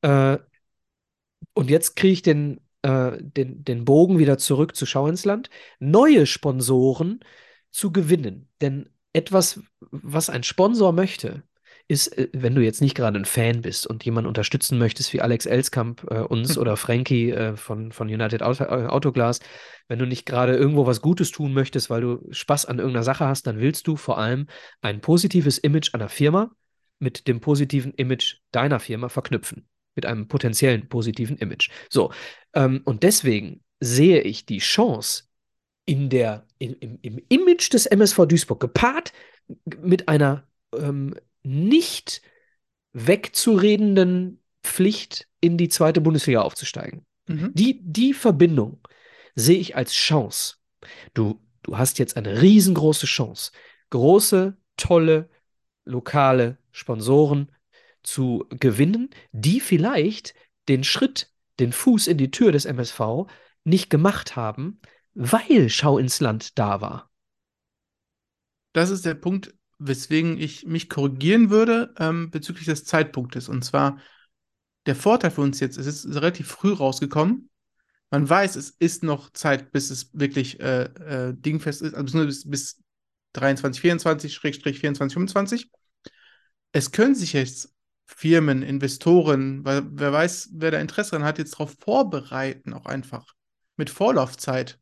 Äh, 0.02 0.38
und 1.54 1.70
jetzt 1.70 1.96
kriege 1.96 2.14
ich 2.14 2.22
den, 2.22 2.60
äh, 2.86 3.18
den, 3.20 3.64
den 3.64 3.86
Bogen 3.86 4.20
wieder 4.20 4.38
zurück 4.38 4.76
zu 4.76 4.86
Schau 4.86 5.08
ins 5.08 5.26
Land, 5.26 5.50
neue 5.80 6.26
Sponsoren 6.26 7.20
zu 7.72 7.92
gewinnen. 7.92 8.50
Denn 8.62 8.90
etwas, 9.14 9.60
was 9.80 10.30
ein 10.30 10.44
Sponsor 10.44 10.92
möchte, 10.92 11.44
ist, 11.88 12.08
äh, 12.18 12.30
wenn 12.34 12.56
du 12.56 12.62
jetzt 12.62 12.82
nicht 12.82 12.96
gerade 12.96 13.18
ein 13.18 13.26
Fan 13.26 13.62
bist 13.62 13.88
und 13.88 14.06
jemanden 14.06 14.28
unterstützen 14.28 14.78
möchtest, 14.78 15.14
wie 15.14 15.22
Alex 15.22 15.46
Elskamp 15.46 16.06
äh, 16.10 16.20
uns 16.20 16.58
oder 16.58 16.78
Frankie 16.78 17.32
äh, 17.32 17.56
von, 17.58 17.92
von 17.92 18.08
United 18.08 18.44
Auto, 18.44 18.64
äh, 18.64 18.88
Autoglas, 18.88 19.40
wenn 19.88 20.00
du 20.00 20.06
nicht 20.06 20.26
gerade 20.26 20.56
irgendwo 20.56 20.86
was 20.86 21.02
Gutes 21.02 21.32
tun 21.32 21.54
möchtest, 21.54 21.90
weil 21.90 22.02
du 22.02 22.28
Spaß 22.32 22.66
an 22.66 22.80
irgendeiner 22.80 23.04
Sache 23.04 23.26
hast, 23.26 23.48
dann 23.48 23.60
willst 23.60 23.88
du 23.88 23.96
vor 23.96 24.18
allem 24.18 24.48
ein 24.82 25.02
positives 25.02 25.58
Image 25.58 25.94
einer 25.94 26.10
Firma 26.10 26.52
mit 27.00 27.28
dem 27.28 27.40
positiven 27.40 27.94
Image 27.94 28.38
deiner 28.52 28.80
Firma 28.80 29.10
verknüpfen. 29.10 29.68
Mit 29.96 30.06
einem 30.06 30.28
potenziellen 30.28 30.90
positiven 30.90 31.38
Image. 31.38 31.70
So, 31.90 32.12
ähm, 32.56 32.82
und 32.86 33.04
deswegen 33.04 33.62
sehe 33.80 34.22
ich 34.22 34.46
die 34.46 34.60
Chance 34.60 35.26
in 35.86 36.10
der, 36.10 36.48
in, 36.58 36.74
im, 36.74 37.00
im 37.02 37.22
Image 37.30 37.72
des 37.72 37.86
MSV 37.86 38.26
Duisburg 38.26 38.60
gepaart 38.60 39.14
mit 39.82 40.08
einer 40.08 40.48
ähm, 40.76 41.16
nicht 41.44 42.22
wegzuredenden 42.94 44.42
Pflicht, 44.64 45.28
in 45.42 45.58
die 45.58 45.70
zweite 45.70 46.02
Bundesliga 46.02 46.42
aufzusteigen. 46.42 47.06
Mhm. 47.28 47.52
Die, 47.54 47.80
die 47.84 48.14
Verbindung 48.14 48.80
sehe 49.36 49.60
ich 49.60 49.76
als 49.76 49.94
Chance. 49.94 50.56
Du, 51.14 51.40
du 51.62 51.78
hast 51.78 52.00
jetzt 52.00 52.18
eine 52.18 52.42
riesengroße 52.42 53.06
Chance, 53.06 53.52
große, 53.92 54.58
tolle, 54.78 55.30
lokale 55.84 56.58
Sponsoren 56.72 57.52
zu 58.02 58.46
gewinnen, 58.50 59.10
die 59.32 59.60
vielleicht 59.60 60.34
den 60.68 60.84
Schritt, 60.84 61.30
den 61.60 61.72
Fuß 61.72 62.08
in 62.08 62.18
die 62.18 62.32
Tür 62.32 62.52
des 62.52 62.66
MSV 62.66 63.28
nicht 63.64 63.90
gemacht 63.90 64.36
haben, 64.36 64.80
weil 65.14 65.70
Schau 65.70 65.98
ins 65.98 66.20
Land 66.20 66.58
da 66.58 66.82
war. 66.82 67.12
Das 68.74 68.90
ist 68.90 69.06
der 69.06 69.16
Punkt, 69.16 69.56
weswegen 69.80 70.38
ich 70.38 70.66
mich 70.66 70.90
korrigieren 70.90 71.50
würde 71.50 71.94
ähm, 71.98 72.30
bezüglich 72.30 72.66
des 72.66 72.86
Zeitpunktes. 72.86 73.50
Und 73.50 73.64
zwar, 73.64 74.00
der 74.86 74.96
Vorteil 74.96 75.32
für 75.32 75.42
uns 75.42 75.60
jetzt, 75.60 75.78
es 75.78 75.88
ist 75.88 76.16
relativ 76.16 76.48
früh 76.48 76.74
rausgekommen. 76.74 77.50
Man 78.12 78.30
weiß, 78.30 78.56
es 78.56 78.70
ist 78.70 79.04
noch 79.04 79.32
Zeit, 79.32 79.72
bis 79.72 79.90
es 79.90 80.10
wirklich 80.14 80.60
äh, 80.60 80.84
äh, 80.84 81.34
dingfest 81.34 81.82
ist, 81.82 81.96
also 81.96 82.26
bis, 82.26 82.50
bis 82.50 82.82
23, 83.34 83.82
24, 83.82 84.34
Schrägstrich 84.34 84.80
24, 84.80 85.14
25. 85.14 85.72
Es 86.72 86.92
können 86.92 87.16
sich 87.16 87.34
jetzt 87.34 87.75
Firmen, 88.06 88.62
Investoren, 88.62 89.66
weil 89.66 89.84
wer 89.92 90.14
weiß, 90.14 90.50
wer 90.54 90.72
da 90.72 90.80
Interesse 90.80 91.12
dran 91.12 91.24
hat, 91.24 91.38
jetzt 91.38 91.54
darauf 91.54 91.76
vorbereiten, 91.80 92.74
auch 92.74 92.86
einfach 92.86 93.34
mit 93.78 93.90
Vorlaufzeit 93.90 94.80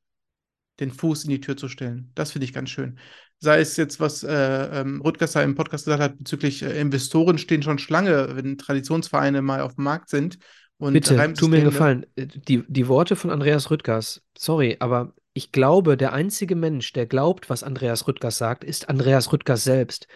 den 0.79 0.91
Fuß 0.91 1.23
in 1.25 1.29
die 1.29 1.39
Tür 1.39 1.55
zu 1.55 1.67
stellen. 1.69 2.11
Das 2.15 2.31
finde 2.31 2.45
ich 2.45 2.53
ganz 2.53 2.69
schön. 2.69 2.99
Sei 3.39 3.59
es 3.59 3.77
jetzt, 3.77 3.99
was 3.99 4.23
äh, 4.23 4.81
ähm, 4.81 5.01
Rüttgesser 5.01 5.43
im 5.43 5.55
Podcast 5.55 5.85
gesagt 5.85 6.01
hat, 6.01 6.17
bezüglich 6.17 6.63
äh, 6.63 6.79
Investoren 6.79 7.37
stehen 7.37 7.61
schon 7.61 7.77
Schlange, 7.77 8.35
wenn 8.35 8.57
Traditionsvereine 8.57 9.41
mal 9.41 9.61
auf 9.61 9.75
dem 9.75 9.83
Markt 9.83 10.09
sind. 10.09 10.37
Und 10.77 10.93
Bitte, 10.93 11.09
tu 11.09 11.13
mir 11.15 11.21
einen 11.23 11.33
Reimsysteme- 11.35 11.63
Gefallen. 11.63 12.05
Äh, 12.15 12.27
Die, 12.27 12.63
die 12.67 12.87
Worte 12.87 13.15
von 13.15 13.29
Andreas 13.29 13.69
Rüttgers, 13.69 14.21
sorry, 14.37 14.77
aber 14.79 15.13
ich 15.33 15.51
glaube, 15.51 15.97
der 15.97 16.13
einzige 16.13 16.55
Mensch, 16.55 16.93
der 16.93 17.05
glaubt, 17.05 17.49
was 17.49 17.63
Andreas 17.63 18.07
Rüttgers 18.07 18.37
sagt, 18.37 18.63
ist 18.63 18.89
Andreas 18.89 19.31
Rüttgers 19.31 19.63
selbst, 19.63 20.07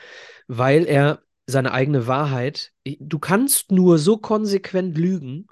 weil 0.48 0.86
er 0.86 1.22
seine 1.48 1.72
eigene 1.72 2.08
Wahrheit, 2.08 2.74
du 2.86 3.20
kannst 3.20 3.72
nur 3.72 3.98
so 3.98 4.18
konsequent 4.18 4.98
lügen, 4.98 5.48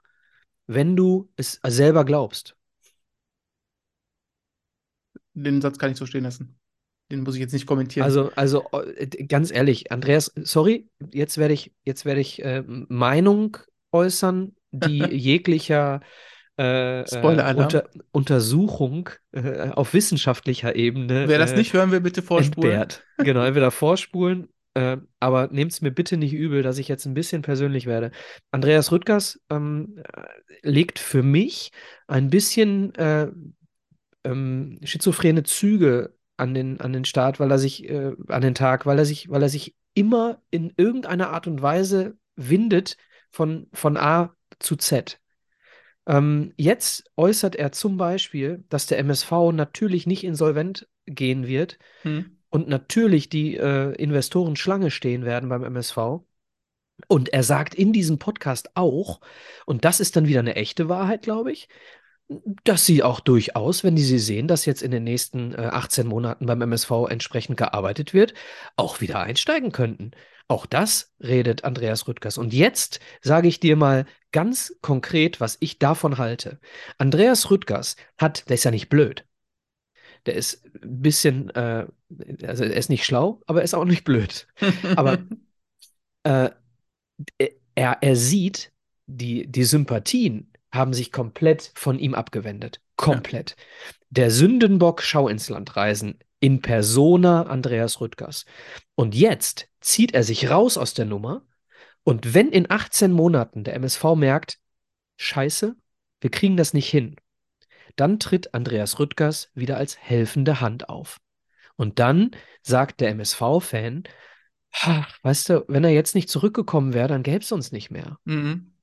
wenn 0.68 0.96
du 0.96 1.30
es 1.38 1.60
selber 1.66 2.04
glaubst. 2.06 2.56
Den 5.34 5.62
Satz 5.62 5.80
kann 5.80 5.92
ich 5.92 5.98
so 5.98 6.06
stehen 6.06 6.24
lassen. 6.24 6.60
Den 7.12 7.22
muss 7.22 7.36
ich 7.36 7.42
jetzt 7.42 7.54
nicht 7.54 7.68
kommentieren. 7.68 8.04
Also, 8.04 8.32
also 8.36 8.64
ganz 9.28 9.52
ehrlich, 9.52 9.92
Andreas, 9.92 10.32
sorry, 10.36 10.90
jetzt 11.14 11.38
werde 11.38 11.54
ich, 11.54 11.74
jetzt 11.84 12.04
werde 12.04 12.20
ich 12.20 12.44
äh, 12.44 12.64
Meinung 12.66 13.58
äußern, 13.92 14.56
die 14.72 15.00
jeglicher 15.12 16.02
äh, 16.58 17.02
äh, 17.02 17.54
unter, 17.56 17.90
Untersuchung 18.12 19.10
äh, 19.34 19.70
auf 19.70 19.94
wissenschaftlicher 19.94 20.76
Ebene 20.76 21.28
Wer 21.28 21.38
das 21.38 21.52
äh, 21.52 21.58
nicht 21.58 21.74
hören 21.74 21.92
will, 21.92 22.02
bitte 22.02 22.22
vorspulen. 22.22 22.72
entbehrt. 22.72 23.04
Genau, 23.18 23.44
entweder 23.44 23.72
vorspulen, 23.72 24.48
äh, 24.76 24.98
aber 25.20 25.48
nehmt 25.48 25.72
es 25.72 25.82
mir 25.82 25.92
bitte 25.92 26.18
nicht 26.18 26.34
übel, 26.34 26.62
dass 26.62 26.78
ich 26.78 26.88
jetzt 26.88 27.06
ein 27.06 27.14
bisschen 27.14 27.42
persönlich 27.42 27.86
werde. 27.86 28.12
Andreas 28.52 28.92
Rüttgers 28.92 29.40
ähm, 29.50 30.02
äh, 30.14 30.70
legt 30.70 31.00
für 31.00 31.24
mich 31.24 31.72
ein 32.08 32.30
bisschen 32.30 32.94
äh, 32.96 33.30
ähm, 34.24 34.80
schizophrene 34.84 35.44
Züge 35.44 36.14
an 36.38 36.54
den, 36.54 36.82
an 36.82 36.92
den 36.92 37.06
Start, 37.06 37.40
weil 37.40 37.52
er 37.52 37.60
sich, 37.60 37.90
äh, 37.90 38.12
an 38.28 38.42
den 38.42 38.54
Tag, 38.54 38.86
weil 38.86 39.00
er 39.00 39.06
sich, 39.06 39.30
weil 39.30 39.42
er 39.42 39.50
sich 39.50 39.76
immer 39.94 40.42
in 40.52 40.74
irgendeiner 40.76 41.30
Art 41.30 41.48
und 41.48 41.62
Weise 41.62 42.18
windet 42.36 42.98
von, 43.32 43.68
von 43.72 43.96
A 43.96 44.36
zu 44.60 44.76
Z. 44.76 45.22
Ähm, 46.06 46.54
jetzt 46.58 47.10
äußert 47.16 47.56
er 47.56 47.72
zum 47.72 47.98
Beispiel, 47.98 48.64
dass 48.70 48.88
der 48.88 49.00
MSV 49.00 49.54
natürlich 49.54 50.06
nicht 50.06 50.24
insolvent 50.24 50.88
gehen 51.06 51.48
wird 51.48 51.78
Hm. 52.02 52.35
Und 52.56 52.70
natürlich 52.70 53.28
die 53.28 53.58
äh, 53.58 53.92
Investoren 53.96 54.56
Schlange 54.56 54.90
stehen 54.90 55.26
werden 55.26 55.50
beim 55.50 55.66
MSV. 55.66 56.22
Und 57.10 57.34
er 57.34 57.44
sagt 57.44 57.76
in 57.76 57.92
diesem 57.92 58.18
Podcast 58.18 58.78
auch, 58.78 59.20
und 59.66 59.84
das 59.84 60.00
ist 60.00 60.16
dann 60.16 60.26
wieder 60.26 60.40
eine 60.40 60.56
echte 60.56 60.88
Wahrheit, 60.88 61.24
glaube 61.24 61.52
ich, 61.52 61.68
dass 62.64 62.86
sie 62.86 63.04
auch 63.04 63.20
durchaus, 63.20 63.84
wenn 63.84 63.98
die 63.98 64.06
sie 64.06 64.20
sehen, 64.20 64.48
dass 64.48 64.66
jetzt 64.66 64.84
in 64.84 64.92
den 64.92 65.04
nächsten 65.04 65.54
äh, 65.54 65.70
18 65.70 66.08
Monaten 66.08 66.46
beim 66.46 66.62
MSV 66.62 66.92
entsprechend 67.10 67.58
gearbeitet 67.58 68.14
wird, 68.14 68.34
auch 68.78 69.02
wieder 69.02 69.20
einsteigen 69.20 69.74
könnten. 69.74 70.12
Auch 70.48 70.66
das 70.66 71.14
redet 71.20 71.66
Andreas 71.66 72.08
Rüttgers. 72.08 72.38
Und 72.38 72.54
jetzt 72.54 73.02
sage 73.22 73.50
ich 73.50 73.60
dir 73.60 73.76
mal 73.76 74.06
ganz 74.32 74.78
konkret, 74.82 75.42
was 75.42 75.58
ich 75.60 75.78
davon 75.78 76.18
halte. 76.18 76.62
Andreas 77.00 77.52
Rüttgers 77.52 77.98
hat, 78.18 78.48
der 78.48 78.54
ist 78.54 78.64
ja 78.64 78.72
nicht 78.72 78.88
blöd. 78.88 79.26
Der 80.26 80.36
ist 80.36 80.66
ein 80.82 81.02
bisschen, 81.02 81.50
äh, 81.52 81.88
also 82.44 82.64
er 82.64 82.76
ist 82.76 82.90
nicht 82.90 83.06
schlau, 83.06 83.42
aber 83.46 83.60
er 83.60 83.66
ist 83.66 83.74
auch 83.74 83.86
nicht 83.86 84.04
blöd. 84.04 84.48
Aber 84.96 85.20
äh, 86.24 86.50
er, 87.76 87.98
er 88.02 88.16
sieht, 88.16 88.72
die, 89.06 89.48
die 89.48 89.64
Sympathien 89.64 90.52
haben 90.72 90.94
sich 90.94 91.12
komplett 91.12 91.72
von 91.76 92.00
ihm 92.00 92.16
abgewendet. 92.16 92.82
Komplett. 92.96 93.56
Der 94.10 94.32
Sündenbock 94.32 95.02
Schau 95.02 95.28
ins 95.28 95.50
Land 95.50 95.76
reisen 95.76 96.20
in 96.40 96.62
persona 96.62 97.44
Andreas 97.44 98.02
Rüttgers. 98.02 98.46
Und 98.96 99.16
jetzt 99.16 99.68
zieht 99.82 100.14
er 100.14 100.24
sich 100.24 100.50
raus 100.50 100.78
aus 100.78 100.94
der 100.94 101.06
Nummer. 101.06 101.46
Und 102.04 102.34
wenn 102.34 102.52
in 102.52 102.70
18 102.70 103.12
Monaten 103.12 103.64
der 103.64 103.74
MSV 103.76 104.04
merkt, 104.16 104.60
Scheiße, 105.18 105.76
wir 106.22 106.30
kriegen 106.30 106.58
das 106.58 106.74
nicht 106.74 106.90
hin, 106.90 107.16
dann 107.96 108.20
tritt 108.20 108.54
Andreas 108.54 109.00
Rüttgers 109.00 109.52
wieder 109.54 109.78
als 109.78 109.98
helfende 109.98 110.62
Hand 110.62 110.90
auf. 110.90 111.18
Und 111.76 112.00
dann 112.00 112.32
sagt 112.62 113.02
der 113.02 113.10
MSV-Fan, 113.10 114.04
"Ha, 114.74 115.08
weißt 115.24 115.50
du, 115.50 115.66
wenn 115.68 115.84
er 115.84 115.92
jetzt 115.92 116.16
nicht 116.16 116.30
zurückgekommen 116.30 116.94
wäre, 116.94 117.08
dann 117.08 117.24
gäbe 117.24 117.40
es 117.40 117.52
uns 117.52 117.72
nicht 117.72 117.92
mehr. 117.92 118.18
Mhm. 118.26 118.74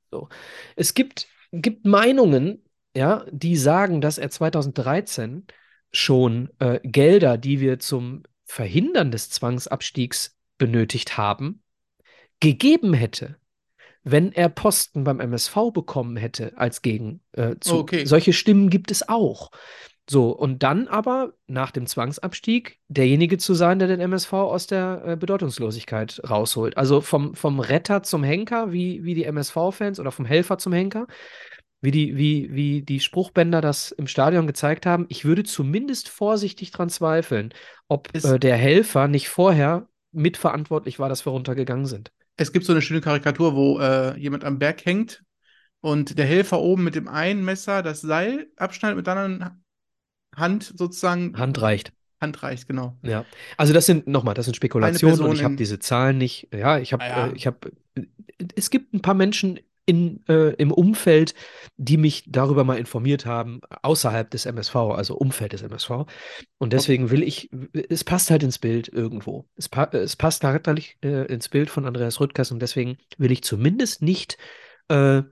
Es 0.77 0.95
gibt, 0.95 1.27
gibt 1.53 1.87
Meinungen, 1.87 2.63
ja, 2.95 3.25
die 3.31 3.57
sagen, 3.57 4.01
dass 4.01 4.19
er 4.19 4.31
2013 4.31 5.47
schon 5.93 6.51
äh, 6.59 6.81
Gelder, 6.83 7.39
die 7.39 7.61
wir 7.61 7.79
zum 7.79 8.23
Verhindern 8.45 9.11
des 9.11 9.31
Zwangsabstiegs 9.31 10.37
benötigt 10.59 11.17
haben, 11.17 11.63
gegeben 12.41 12.93
hätte, 12.93 13.37
wenn 14.05 14.33
er 14.33 14.49
Posten 14.49 15.05
beim 15.05 15.21
MSV 15.21 15.73
bekommen 15.73 16.17
hätte 16.17 16.53
als 16.57 16.83
Gegenzug. 16.83 17.23
Äh. 17.33 17.75
Okay. 17.75 18.05
Solche 18.05 18.33
Stimmen 18.33 18.71
gibt 18.71 18.91
es 18.91 19.09
auch. 19.09 19.51
So, 20.11 20.31
und 20.31 20.65
dann 20.65 20.89
aber 20.89 21.35
nach 21.47 21.71
dem 21.71 21.87
Zwangsabstieg 21.87 22.81
derjenige 22.89 23.39
zu 23.39 23.55
sein, 23.55 23.79
der 23.79 23.87
den 23.87 24.01
MSV 24.01 24.33
aus 24.33 24.67
der 24.67 25.03
äh, 25.07 25.17
Bedeutungslosigkeit 25.17 26.21
rausholt. 26.29 26.77
Also 26.77 27.01
vom, 27.01 27.35
vom 27.35 27.61
Retter 27.61 28.03
zum 28.03 28.25
Henker, 28.25 28.73
wie, 28.73 29.05
wie 29.05 29.15
die 29.15 29.25
MSV-Fans, 29.25 30.01
oder 30.01 30.11
vom 30.11 30.25
Helfer 30.25 30.59
zum 30.59 30.73
Henker, 30.73 31.07
wie 31.81 31.93
die, 31.93 32.17
wie, 32.17 32.53
wie 32.53 32.83
die 32.83 32.99
Spruchbänder 32.99 33.61
das 33.61 33.93
im 33.93 34.09
Stadion 34.09 34.49
gezeigt 34.49 34.87
haben. 34.87 35.07
Ich 35.09 35.25
würde 35.25 35.45
zumindest 35.45 36.09
vorsichtig 36.09 36.73
dran 36.73 36.91
zweifeln, 36.91 37.55
ob 37.87 38.13
äh, 38.15 38.41
der 38.41 38.57
Helfer 38.57 39.07
nicht 39.07 39.29
vorher 39.29 39.87
mitverantwortlich 40.11 40.99
war, 40.99 41.09
dass 41.09 41.25
wir 41.27 41.31
runtergegangen 41.31 41.87
sind. 41.87 42.13
Es 42.37 42.53
gibt 42.53 42.65
so 42.65 42.73
eine 42.73 42.83
schöne 42.83 43.01
Karikatur, 43.01 43.55
wo 43.55 43.79
äh, 43.79 44.19
jemand 44.19 44.45
am 44.45 44.59
Berg 44.59 44.85
hängt 44.85 45.23
und 45.81 46.19
der 46.19 46.27
Helfer 46.27 46.61
oben 46.61 46.85
mit 46.85 46.95
dem 46.95 47.09
einen 47.09 47.45
Messer 47.45 47.83
das 47.83 48.01
Seil 48.01 48.49
abschneidet, 48.57 48.97
mit 48.97 49.07
der 49.07 49.17
anderen 49.17 49.65
Hand 50.35 50.73
sozusagen 50.77 51.37
Hand 51.39 51.61
reicht. 51.61 51.93
Hand 52.21 52.43
reicht, 52.43 52.69
genau. 52.69 52.97
Ja, 53.03 53.25
also 53.57 53.73
das 53.73 53.85
sind 53.87 54.07
nochmal, 54.07 54.35
das 54.35 54.47
sind 54.47 54.55
Spekulationen 54.55 55.21
und 55.21 55.35
ich 55.35 55.45
habe 55.45 55.57
diese 55.57 55.79
Zahlen 55.79 56.19
nicht. 56.19 56.49
Ja, 56.55 56.79
ich 56.79 56.93
habe, 56.93 57.03
Ah 57.03 57.09
ja. 57.09 57.27
äh, 57.29 57.33
ich 57.35 57.47
habe, 57.47 57.73
äh, 57.97 58.05
es 58.55 58.71
gibt 58.71 58.95
ein 58.95 59.03
paar 59.03 59.15
Menschen 59.15 59.59
in, 59.87 60.25
äh, 60.29 60.55
im 60.55 60.71
Umfeld, 60.73 61.35
die 61.77 61.97
mich 61.97 62.25
darüber 62.29 62.65
mal 62.65 62.79
informiert 62.79 63.27
haben, 63.27 63.61
außerhalb 63.83 64.31
des 64.31 64.47
MSV, 64.47 64.77
also 64.77 65.17
Umfeld 65.17 65.53
des 65.53 65.63
MSV. 65.63 66.07
Und 66.59 66.73
deswegen 66.73 67.11
will 67.11 67.23
ich, 67.23 67.51
es 67.89 68.05
passt 68.05 68.31
halt 68.31 68.43
ins 68.43 68.59
Bild 68.59 68.89
irgendwo. 68.89 69.49
Es, 69.57 69.69
pa 69.69 69.85
es 69.93 70.17
passt 70.17 70.43
charakterlich 70.43 70.99
äh, 71.03 71.27
ins 71.27 71.49
Bild 71.49 71.71
von 71.71 71.87
Andreas 71.87 72.21
Rüttgers 72.21 72.53
und 72.53 72.61
deswegen 72.61 72.99
will 73.19 73.33
ich 73.33 73.43
zumindest 73.43 74.03
nicht 74.03 74.39
äh, 74.89 75.23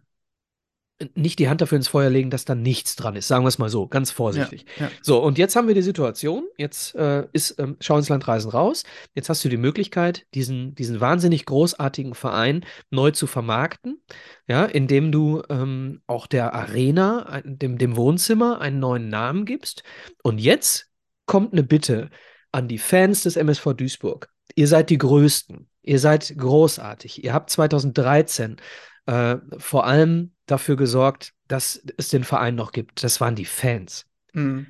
nicht 1.14 1.38
die 1.38 1.48
Hand 1.48 1.60
dafür 1.60 1.76
ins 1.76 1.88
Feuer 1.88 2.10
legen, 2.10 2.30
dass 2.30 2.44
da 2.44 2.54
nichts 2.54 2.96
dran 2.96 3.16
ist. 3.16 3.28
Sagen 3.28 3.44
wir 3.44 3.48
es 3.48 3.58
mal 3.58 3.68
so, 3.68 3.86
ganz 3.86 4.10
vorsichtig. 4.10 4.66
Ja. 4.78 4.90
So, 5.02 5.22
und 5.22 5.38
jetzt 5.38 5.56
haben 5.56 5.68
wir 5.68 5.74
die 5.74 5.82
Situation, 5.82 6.46
jetzt 6.58 6.94
äh, 6.94 7.26
ist 7.32 7.58
ähm, 7.58 7.76
Schau 7.80 7.96
ins 7.96 8.08
Land 8.08 8.28
Reisen 8.28 8.50
raus. 8.50 8.84
Jetzt 9.14 9.28
hast 9.28 9.44
du 9.44 9.48
die 9.48 9.56
Möglichkeit, 9.56 10.26
diesen, 10.34 10.74
diesen 10.74 11.00
wahnsinnig 11.00 11.46
großartigen 11.46 12.14
Verein 12.14 12.64
neu 12.90 13.10
zu 13.10 13.26
vermarkten, 13.26 14.02
ja, 14.46 14.64
indem 14.64 15.10
du 15.10 15.42
ähm, 15.48 16.02
auch 16.06 16.26
der 16.26 16.54
Arena, 16.54 17.40
dem, 17.44 17.78
dem 17.78 17.96
Wohnzimmer, 17.96 18.60
einen 18.60 18.78
neuen 18.78 19.08
Namen 19.08 19.46
gibst. 19.46 19.82
Und 20.22 20.38
jetzt 20.38 20.88
kommt 21.24 21.52
eine 21.52 21.62
Bitte 21.62 22.10
an 22.52 22.68
die 22.68 22.78
Fans 22.78 23.22
des 23.22 23.36
MSV 23.36 23.74
Duisburg. 23.74 24.28
Ihr 24.54 24.68
seid 24.68 24.90
die 24.90 24.98
Größten. 24.98 25.68
Ihr 25.82 25.98
seid 25.98 26.34
großartig. 26.36 27.24
Ihr 27.24 27.32
habt 27.32 27.50
2013 27.50 28.56
äh, 29.06 29.36
vor 29.58 29.86
allem 29.86 30.32
dafür 30.50 30.76
gesorgt, 30.76 31.32
dass 31.48 31.82
es 31.96 32.08
den 32.08 32.24
Verein 32.24 32.54
noch 32.54 32.72
gibt. 32.72 33.02
Das 33.02 33.20
waren 33.20 33.34
die 33.34 33.44
Fans. 33.44 34.06
Mhm. 34.32 34.66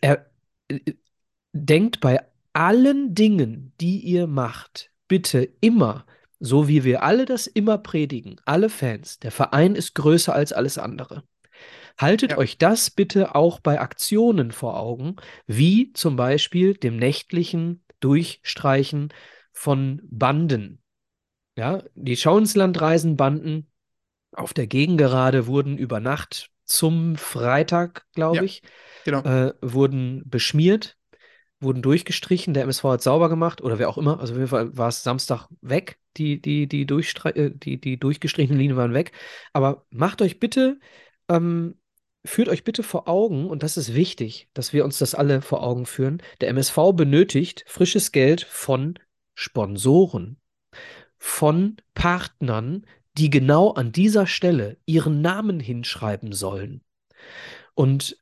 Er, 0.00 0.26
äh, 0.68 0.80
denkt 1.52 2.00
bei 2.00 2.20
allen 2.52 3.14
Dingen, 3.14 3.72
die 3.80 4.00
ihr 4.00 4.26
macht, 4.26 4.90
bitte 5.06 5.48
immer, 5.60 6.04
so 6.40 6.68
wie 6.68 6.84
wir 6.84 7.02
alle 7.02 7.24
das 7.24 7.46
immer 7.46 7.78
predigen, 7.78 8.36
alle 8.44 8.68
Fans, 8.68 9.18
der 9.18 9.30
Verein 9.32 9.74
ist 9.74 9.94
größer 9.94 10.34
als 10.34 10.52
alles 10.52 10.78
andere. 10.78 11.24
Haltet 11.98 12.32
Ja. 12.32 12.38
euch 12.38 12.58
das 12.58 12.90
bitte 12.90 13.34
auch 13.34 13.60
bei 13.60 13.80
Aktionen 13.80 14.52
vor 14.52 14.78
Augen, 14.78 15.16
wie 15.46 15.92
zum 15.92 16.16
Beispiel 16.16 16.74
dem 16.74 16.96
nächtlichen 16.96 17.82
Durchstreichen 18.00 19.12
von 19.52 20.00
Banden. 20.04 20.80
Ja, 21.56 21.82
die 21.96 22.16
Schauenslandreisenbanden 22.16 23.66
auf 24.32 24.54
der 24.54 24.66
Gegengerade 24.66 25.46
wurden 25.46 25.78
über 25.78 26.00
Nacht 26.00 26.50
zum 26.64 27.16
Freitag, 27.16 28.04
glaube 28.14 28.36
Ja. 28.36 28.42
ich, 28.42 28.62
Genau. 29.04 29.22
äh, 29.22 29.54
wurden 29.62 30.22
beschmiert, 30.26 30.96
wurden 31.60 31.82
durchgestrichen. 31.82 32.54
Der 32.54 32.64
MSV 32.64 32.84
hat 32.84 33.02
sauber 33.02 33.28
gemacht 33.28 33.62
oder 33.62 33.78
wer 33.78 33.88
auch 33.88 33.98
immer. 33.98 34.20
Also 34.20 34.34
auf 34.34 34.38
jeden 34.38 34.50
Fall 34.50 34.76
war 34.76 34.88
es 34.88 35.02
Samstag 35.02 35.48
weg. 35.60 35.98
Die, 36.16 36.40
die, 36.40 36.66
die, 36.66 36.84
durchstre 36.84 37.34
äh, 37.36 37.50
die, 37.54 37.80
die 37.80 37.98
durchgestrichenen 37.98 38.58
Linien 38.58 38.76
waren 38.76 38.92
weg. 38.94 39.12
Aber 39.52 39.86
macht 39.90 40.20
euch 40.20 40.40
bitte, 40.40 40.78
ähm, 41.28 41.76
führt 42.24 42.48
euch 42.48 42.64
bitte 42.64 42.82
vor 42.82 43.08
Augen, 43.08 43.48
und 43.48 43.62
das 43.62 43.76
ist 43.76 43.94
wichtig, 43.94 44.48
dass 44.52 44.72
wir 44.72 44.84
uns 44.84 44.98
das 44.98 45.14
alle 45.14 45.40
vor 45.42 45.62
Augen 45.62 45.86
führen. 45.86 46.20
Der 46.40 46.48
MSV 46.48 46.92
benötigt 46.94 47.64
frisches 47.66 48.12
Geld 48.12 48.42
von 48.42 48.98
Sponsoren, 49.34 50.38
von 51.18 51.76
Partnern, 51.94 52.84
die 53.18 53.30
genau 53.30 53.72
an 53.72 53.92
dieser 53.92 54.26
Stelle 54.26 54.78
ihren 54.86 55.20
Namen 55.20 55.60
hinschreiben 55.60 56.32
sollen. 56.32 56.82
Und 57.74 58.16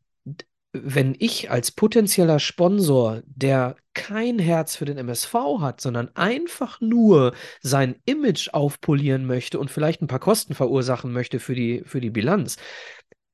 wenn 0.73 1.14
ich 1.18 1.51
als 1.51 1.70
potenzieller 1.70 2.39
Sponsor, 2.39 3.23
der 3.27 3.77
kein 3.94 4.39
Herz 4.39 4.77
für 4.77 4.85
den 4.85 4.98
MSV 4.98 5.35
hat, 5.60 5.81
sondern 5.81 6.14
einfach 6.16 6.81
nur 6.81 7.35
sein 7.62 7.97
Image 8.05 8.51
aufpolieren 8.52 9.27
möchte 9.27 9.59
und 9.59 9.70
vielleicht 9.70 10.02
ein 10.02 10.06
paar 10.06 10.18
Kosten 10.18 10.55
verursachen 10.55 11.12
möchte 11.12 11.40
für 11.40 11.55
die, 11.55 11.82
für 11.86 12.01
die 12.01 12.10
Bilanz, 12.10 12.56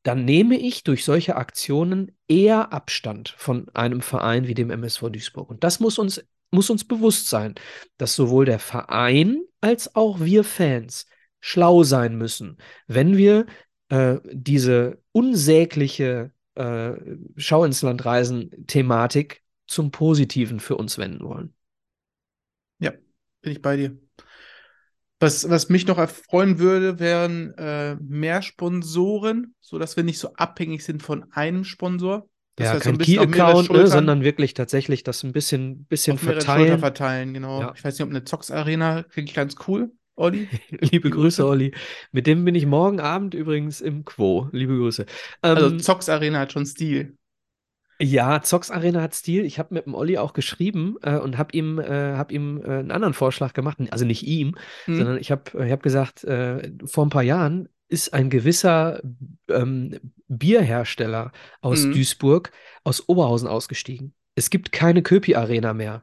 dann 0.05 0.25
nehme 0.25 0.57
ich 0.57 0.85
durch 0.85 1.05
solche 1.05 1.37
Aktionen 1.37 2.17
eher 2.29 2.73
Abstand 2.73 3.35
von 3.37 3.69
einem 3.75 4.03
Verein 4.03 4.47
wie 4.47 4.55
dem 4.55 4.71
MSV 4.71 5.11
Duisburg. 5.11 5.49
Und 5.51 5.65
das 5.65 5.81
muss 5.81 5.99
uns, 5.99 6.25
muss 6.51 6.71
uns 6.71 6.85
bewusst 6.85 7.29
sein, 7.29 7.55
dass 7.99 8.15
sowohl 8.15 8.45
der 8.45 8.59
Verein 8.59 9.43
als 9.61 9.95
auch 9.95 10.21
wir 10.21 10.45
Fans 10.45 11.07
schlau 11.43 11.83
sein 11.83 12.17
müssen, 12.17 12.57
wenn 12.87 13.19
wir 13.19 13.45
äh, 13.91 14.17
diese 14.33 15.03
unsägliche 15.13 16.33
äh, 16.55 16.93
Schau 17.37 17.65
ins 17.65 17.83
Land 17.83 18.07
reisen 18.07 18.67
Thematik 18.67 19.43
zum 19.67 19.91
Positiven 19.91 20.59
für 20.61 20.77
uns 20.77 20.97
wenden 20.97 21.25
wollen. 21.25 21.53
Bin 23.43 23.53
ich 23.53 23.61
bei 23.61 23.77
dir. 23.77 23.99
Was, 25.21 25.49
was 25.49 25.69
mich 25.69 25.87
noch 25.87 25.99
erfreuen 25.99 26.59
würde, 26.59 26.99
wären 26.99 27.55
äh, 27.59 27.97
mehr 27.97 28.43
Sponsoren, 28.43 29.55
sodass 29.61 29.97
wir 29.97 30.05
nicht 30.05 30.19
so 30.19 30.33
abhängig 30.35 30.85
sind 30.85 31.03
von 31.03 31.31
einem 31.33 31.65
Sponsor. 31.65 32.29
Ja, 32.59 32.75
so 32.75 32.81
kein 32.81 32.95
ein 32.95 32.99
bisschen 32.99 33.19
auf 33.21 33.29
mehrere 33.29 33.53
Key-Account, 33.53 33.71
ne, 33.71 33.87
sondern 33.87 34.23
wirklich 34.23 34.55
tatsächlich 34.55 35.05
das 35.05 35.23
ein 35.23 35.33
bisschen, 35.33 35.85
bisschen 35.85 36.19
verteilen. 36.19 36.79
verteilen, 36.79 37.35
genau. 37.35 37.61
Ja. 37.61 37.73
Ich 37.77 37.85
weiß 37.85 37.95
nicht, 37.95 38.05
ob 38.05 38.11
eine 38.11 38.25
Zox-Arena 38.25 39.05
klingt 39.05 39.29
ich 39.29 39.35
ganz 39.35 39.57
cool, 39.67 39.93
Olli. 40.17 40.49
Liebe 40.71 41.11
Grüße. 41.11 41.47
Olli. 41.47 41.73
Mit 42.13 42.27
dem 42.27 42.45
bin 42.45 42.55
ich 42.55 42.67
morgen 42.67 43.01
Abend 43.01 43.35
übrigens 43.35 43.81
im 43.81 44.05
Quo. 44.05 44.49
Liebe 44.53 44.77
Grüße. 44.77 45.07
Also 45.41 45.67
Ähm, 45.67 45.79
Zox-Arena 45.81 46.41
hat 46.41 46.53
schon 46.53 46.67
Stil. 46.67 47.17
Ja, 48.01 48.43
Zox 48.43 48.71
Arena 48.71 49.01
hat 49.01 49.15
Stil. 49.15 49.45
Ich 49.45 49.59
habe 49.61 49.75
mit 49.75 49.87
dem 49.87 49.95
Olli 49.95 50.19
auch 50.19 50.33
geschrieben 50.33 50.97
äh, 51.03 51.19
und 51.19 51.39
habe 51.39 51.57
ihm, 51.57 51.79
äh, 51.79 52.17
hab 52.17 52.33
ihm 52.33 52.61
äh, 52.61 52.65
einen 52.79 52.91
anderen 52.91 53.15
Vorschlag 53.15 53.53
gemacht. 53.53 53.79
Also 53.91 54.05
nicht 54.05 54.25
ihm, 54.25 54.57
Hm? 54.87 54.97
sondern 54.97 55.19
ich 55.19 55.31
habe 55.31 55.65
ich 55.65 55.71
hab 55.71 55.83
gesagt, 55.83 56.25
äh, 56.25 56.73
vor 56.85 57.07
ein 57.07 57.11
paar 57.11 57.23
Jahren 57.23 57.69
ist 57.89 58.13
ein 58.13 58.29
gewisser 58.29 59.01
ähm, 59.49 59.99
Bierhersteller 60.27 61.31
aus 61.61 61.85
Mhm. 61.85 61.93
Duisburg 61.93 62.51
aus 62.83 63.09
Oberhausen 63.09 63.47
ausgestiegen. 63.47 64.15
Es 64.35 64.51
gibt 64.51 64.73
keine 64.73 65.03
Köpi 65.03 65.37
Arena 65.37 65.73
mehr. 65.73 66.03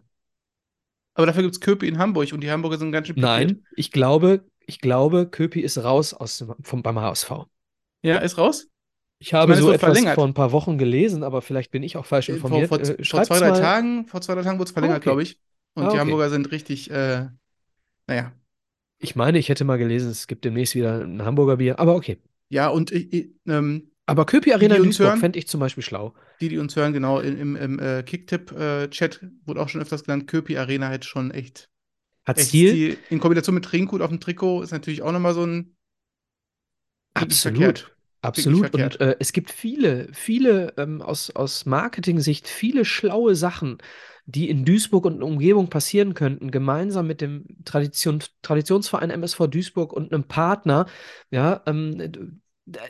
Aber 1.16 1.26
dafür 1.28 1.44
gibt 1.44 1.56
es 1.56 1.60
Köpi 1.62 1.88
in 1.88 1.98
Hamburg 1.98 2.32
und 2.34 2.42
die 2.42 2.52
Hamburger 2.52 2.78
sind 2.78 2.92
ganz 2.92 3.08
schön 3.08 3.16
pikiert. 3.16 3.30
Nein, 3.32 3.64
ich 3.76 3.92
glaube, 3.92 4.46
ich 4.66 4.80
glaube, 4.80 5.28
Köpi 5.28 5.62
ist 5.62 5.78
raus 5.84 6.14
aus 6.14 6.46
vom, 6.62 6.84
beim 6.84 7.00
HSV. 7.00 7.32
Ja, 8.04 8.18
ist 8.20 8.38
raus? 8.38 8.68
Ich 9.22 9.34
habe 9.34 9.50
meine, 9.52 9.62
so 9.62 9.70
etwas 9.72 9.82
verlängert. 9.92 10.16
vor 10.16 10.26
ein 10.26 10.34
paar 10.34 10.52
Wochen 10.54 10.78
gelesen, 10.78 11.24
aber 11.24 11.42
vielleicht 11.42 11.72
bin 11.72 11.84
ich 11.84 11.98
auch 11.98 12.06
falsch 12.06 12.30
Äh, 12.30 12.34
informiert. 12.34 12.70
Vor, 12.70 12.80
vor, 12.80 12.88
Äh, 12.88 12.96
vor 12.96 13.06
schreibt's 13.06 13.28
zwei, 13.28 13.40
drei 13.40 13.50
mal. 13.50 13.60
Tagen, 13.60 14.08
vor 14.08 14.22
zwei, 14.22 14.36
drei 14.36 14.44
Tagen 14.44 14.60
wurde 14.60 14.70
es 14.70 14.72
verlängert, 14.72 14.98
okay. 14.98 15.04
glaube 15.04 15.24
ich. 15.24 15.40
Und 15.74 15.84
Ah, 15.84 15.88
die 15.88 15.90
okay. 15.92 16.00
Hamburger 16.00 16.30
sind 16.30 16.52
richtig, 16.52 16.90
äh, 16.90 17.28
naja. 18.08 18.32
Ich 19.00 19.16
meine, 19.16 19.38
ich 19.40 19.50
hätte 19.50 19.64
mal 19.66 19.78
gelesen, 19.78 20.10
es 20.12 20.28
gibt 20.28 20.46
demnächst 20.46 20.76
wieder 20.76 21.02
ein 21.04 21.24
Hamburger 21.24 21.58
Bier, 21.58 21.80
aber 21.80 21.96
okay. 21.96 22.18
Ja, 22.50 22.70
und 22.70 22.92
äh, 22.92 23.00
äh, 23.00 23.30
ähm, 23.48 23.92
Aber 24.10 24.26
Köpi 24.26 24.54
Arena 24.54 24.76
die 24.76 24.82
in 24.82 24.88
uns 24.88 24.98
Duisburg 24.98 25.20
fände 25.20 25.40
ich 25.40 25.48
zum 25.48 25.60
Beispiel 25.60 25.84
schlau. 25.84 26.14
die, 26.42 26.50
die 26.50 26.58
uns 26.58 26.76
hören, 26.76 26.94
genau, 26.94 27.20
im, 27.20 27.56
im, 27.56 27.80
äh, 27.80 28.04
Kicktipp-Chat 28.04 29.22
wurde 29.46 29.62
auch 29.62 29.70
schon 29.70 29.82
öfters 29.82 30.04
genannt, 30.04 30.28
Köpi 30.28 30.58
Arena 30.58 30.90
hätte 30.90 31.08
schon 31.08 31.32
echt, 31.32 31.70
Hat 32.26 32.38
echt 32.38 32.50
Stil? 32.50 32.70
Stil. 32.70 32.98
In 33.10 33.20
Kombination 33.20 33.56
mit 33.56 33.66
Trinkgut 33.66 34.02
auf 34.02 34.10
dem 34.10 34.20
Trikot 34.20 34.64
ist 34.64 34.72
natürlich 34.72 35.02
auch 35.02 35.12
nochmal 35.12 35.34
so 35.34 35.46
ein 35.46 35.76
Absolut. 37.14 37.92
Absolut. 38.22 38.74
Und 38.74 39.00
äh, 39.00 39.16
es 39.20 39.32
gibt 39.32 39.50
viele, 39.50 40.10
viele 40.14 40.74
ähm, 40.78 41.02
aus, 41.02 41.30
aus 41.32 41.66
Marketing-Sicht, 41.66 42.48
viele 42.48 42.84
schlaue 42.84 43.36
Sachen, 43.36 43.78
die 44.26 44.50
in 44.50 44.66
Duisburg 44.66 45.06
und 45.06 45.24
Umgebung 45.24 45.70
passieren 45.70 46.14
könnten, 46.14 46.52
gemeinsam 46.52 47.08
mit 47.08 47.22
dem 47.22 47.46
Tradition, 47.64 48.22
Traditionsverein 48.42 49.10
MSV 49.10 49.48
Duisburg 49.48 49.94
und 49.94 50.12
einem 50.12 50.26
Partner. 50.26 50.86
Ja, 51.32 51.64
ähm, 51.66 52.42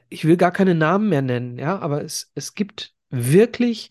ich 0.10 0.26
will 0.26 0.38
gar 0.38 0.51
keine 0.51 0.76
Namen 0.76 1.10
mehr 1.10 1.22
nennen, 1.22 1.57
ja, 1.57 1.80
aber 1.80 2.03
es, 2.03 2.31
es 2.35 2.56
gibt 2.56 2.93
wirklich 3.10 3.89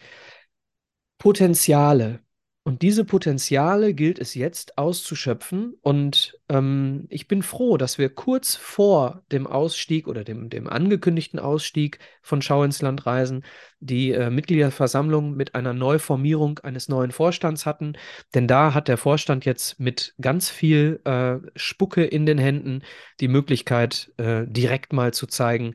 Potenziale. 1.18 2.20
Und 2.64 2.82
diese 2.82 3.06
Potenziale 3.06 3.94
gilt 3.94 4.18
es 4.18 4.34
jetzt 4.34 4.76
auszuschöpfen. 4.76 5.74
Und 5.80 6.38
ähm, 6.50 7.06
ich 7.08 7.26
bin 7.26 7.42
froh, 7.42 7.78
dass 7.78 7.96
wir 7.96 8.10
kurz 8.10 8.56
vor 8.56 9.22
dem 9.32 9.46
Ausstieg 9.46 10.06
oder 10.06 10.22
dem, 10.22 10.50
dem 10.50 10.68
angekündigten 10.68 11.38
Ausstieg 11.38 11.98
von 12.20 12.42
Schau 12.42 12.64
ins 12.64 12.82
Land 12.82 13.06
reisen, 13.06 13.42
die 13.80 14.12
äh, 14.12 14.28
Mitgliederversammlung 14.28 15.34
mit 15.34 15.54
einer 15.54 15.72
Neuformierung 15.72 16.58
eines 16.58 16.90
neuen 16.90 17.10
Vorstands 17.10 17.64
hatten. 17.64 17.94
Denn 18.34 18.46
da 18.46 18.74
hat 18.74 18.88
der 18.88 18.98
Vorstand 18.98 19.46
jetzt 19.46 19.80
mit 19.80 20.14
ganz 20.20 20.50
viel 20.50 21.00
äh, 21.04 21.36
Spucke 21.56 22.04
in 22.04 22.26
den 22.26 22.36
Händen 22.36 22.82
die 23.20 23.28
Möglichkeit, 23.28 24.12
äh, 24.18 24.44
direkt 24.46 24.92
mal 24.92 25.14
zu 25.14 25.26
zeigen, 25.26 25.74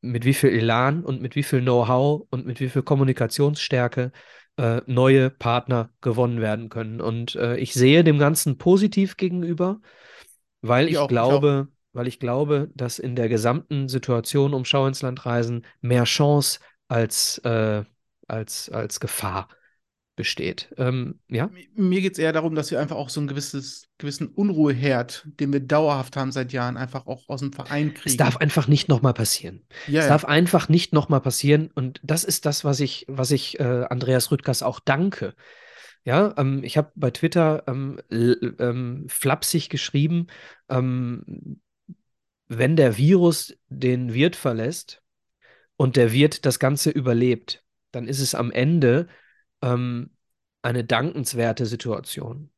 mit 0.00 0.24
wie 0.24 0.34
viel 0.34 0.50
Elan 0.50 1.04
und 1.04 1.22
mit 1.22 1.36
wie 1.36 1.44
viel 1.44 1.60
Know-how 1.60 2.26
und 2.30 2.46
mit 2.46 2.58
wie 2.60 2.68
viel 2.68 2.82
Kommunikationsstärke 2.82 4.10
äh, 4.56 4.80
neue 4.86 5.30
Partner 5.30 5.90
gewonnen 6.00 6.40
werden 6.40 6.68
können. 6.68 7.00
Und 7.00 7.34
äh, 7.36 7.56
ich 7.58 7.74
sehe 7.74 8.04
dem 8.04 8.18
Ganzen 8.18 8.58
positiv 8.58 9.16
gegenüber, 9.16 9.80
weil 10.62 10.88
Ich 10.88 10.94
ich 10.94 10.98
auch, 10.98 11.10
ich 11.12 11.22
glaube, 11.22 11.68
weil 11.92 12.06
ich 12.08 12.20
glaube, 12.20 12.70
dass 12.74 12.98
in 12.98 13.16
der 13.16 13.28
gesamten 13.28 13.88
Situation 13.88 14.54
um 14.54 14.64
Schau 14.64 14.86
ins 14.86 15.02
Land 15.02 15.26
reisen 15.26 15.64
mehr 15.80 16.04
Chance 16.04 16.60
als, 16.88 17.38
äh, 17.38 17.84
als, 18.28 18.70
als 18.70 19.00
Gefahr 19.00 19.48
besteht. 20.16 20.74
Ähm, 20.78 21.20
ja, 21.28 21.50
Mir 21.74 22.00
geht 22.00 22.14
es 22.14 22.18
eher 22.18 22.32
darum, 22.32 22.54
dass 22.54 22.70
wir 22.70 22.80
einfach 22.80 22.96
auch 22.96 23.10
so 23.10 23.20
einen 23.20 23.28
gewisses, 23.28 23.88
gewissen 23.98 24.28
Unruheherd, 24.28 25.26
den 25.38 25.52
wir 25.52 25.60
dauerhaft 25.60 26.16
haben 26.16 26.32
seit 26.32 26.52
Jahren, 26.52 26.76
einfach 26.76 27.06
auch 27.06 27.28
aus 27.28 27.40
dem 27.40 27.52
Verein 27.52 27.92
kriegen. 27.94 28.08
es 28.08 28.16
darf 28.16 28.38
einfach 28.38 28.66
nicht 28.66 28.88
nochmal 28.88 29.12
passieren. 29.14 29.64
ja, 29.86 30.00
Es 30.00 30.08
darf 30.08 30.24
einfach 30.24 30.68
nicht 30.68 30.92
nochmal 30.92 31.20
passieren. 31.20 31.70
Und 31.74 32.00
das 32.02 32.24
ist 32.24 32.46
das, 32.46 32.64
was 32.64 32.80
ich, 32.80 33.04
was 33.08 33.30
ich 33.30 33.60
äh, 33.60 33.84
Andreas 33.88 34.30
Rüttgers 34.30 34.62
auch 34.62 34.80
danke. 34.80 35.34
Ja, 36.04 36.34
ähm, 36.38 36.64
ich 36.64 36.78
habe 36.78 36.90
bei 36.94 37.10
Twitter 37.10 37.64
ähm, 37.66 38.00
ähm, 38.10 39.04
flapsig 39.08 39.68
geschrieben, 39.68 40.28
ähm, 40.68 41.60
wenn 42.48 42.76
der 42.76 42.96
Virus 42.96 43.54
den 43.68 44.14
Wirt 44.14 44.36
verlässt 44.36 45.02
und 45.76 45.96
der 45.96 46.12
Wirt 46.12 46.46
das 46.46 46.58
Ganze 46.58 46.90
überlebt, 46.90 47.64
dann 47.90 48.06
ist 48.08 48.20
es 48.20 48.34
am 48.34 48.50
Ende 48.50 49.08
ähm, 49.66 50.10
eine 50.62 50.84
dankenswerte 50.84 51.66
Situation. 51.66 52.50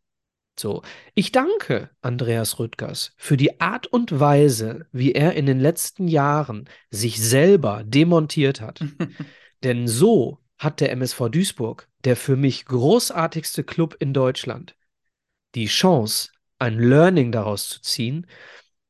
So, 0.59 0.82
ich 1.14 1.30
danke 1.30 1.90
Andreas 2.01 2.59
Rüttgers 2.59 3.12
für 3.16 3.36
die 3.36 3.60
Art 3.60 3.86
und 3.86 4.18
Weise, 4.18 4.86
wie 4.93 5.12
er 5.12 5.35
in 5.35 5.47
den 5.47 5.60
letzten 5.60 6.09
Jahren 6.09 6.68
sich 6.90 7.20
selber 7.22 7.85
demontiert 7.85 8.60
hat. 8.60 8.80
Denn 9.62 9.86
so 9.86 10.39
hat 10.59 10.80
der 10.80 10.90
MSV 10.93 11.28
Duisburg, 11.30 11.89
der 12.05 12.16
für 12.16 12.36
mich 12.36 12.64
großartigste 12.64 13.62
Club 13.62 13.97
in 14.01 14.12
Deutschland, 14.12 14.76
die 15.55 15.66
Chance, 15.66 16.30
ein 16.59 16.78
Learning 16.78 17.30
daraus 17.30 17.68
zu 17.68 17.80
ziehen 17.82 18.26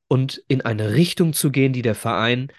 und 0.09 0.43
in 0.49 0.63
eine 0.63 0.95
Richtung 0.95 1.35
zu 1.35 1.51
gehen, 1.51 1.75
die 1.75 1.83
der 1.83 1.95
Verein 1.95 2.51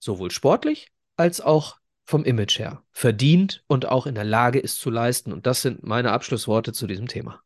sowohl 0.00 0.32
sportlich 0.32 0.90
als 1.16 1.40
auch 1.40 1.77
vom 2.08 2.24
Image 2.24 2.58
her 2.58 2.82
verdient 2.90 3.62
und 3.66 3.84
auch 3.84 4.06
in 4.06 4.14
der 4.14 4.24
Lage 4.24 4.58
ist 4.58 4.80
zu 4.80 4.88
leisten. 4.88 5.30
Und 5.30 5.46
das 5.46 5.60
sind 5.60 5.82
meine 5.82 6.10
Abschlussworte 6.12 6.72
zu 6.72 6.86
diesem 6.86 7.06
Thema. 7.06 7.42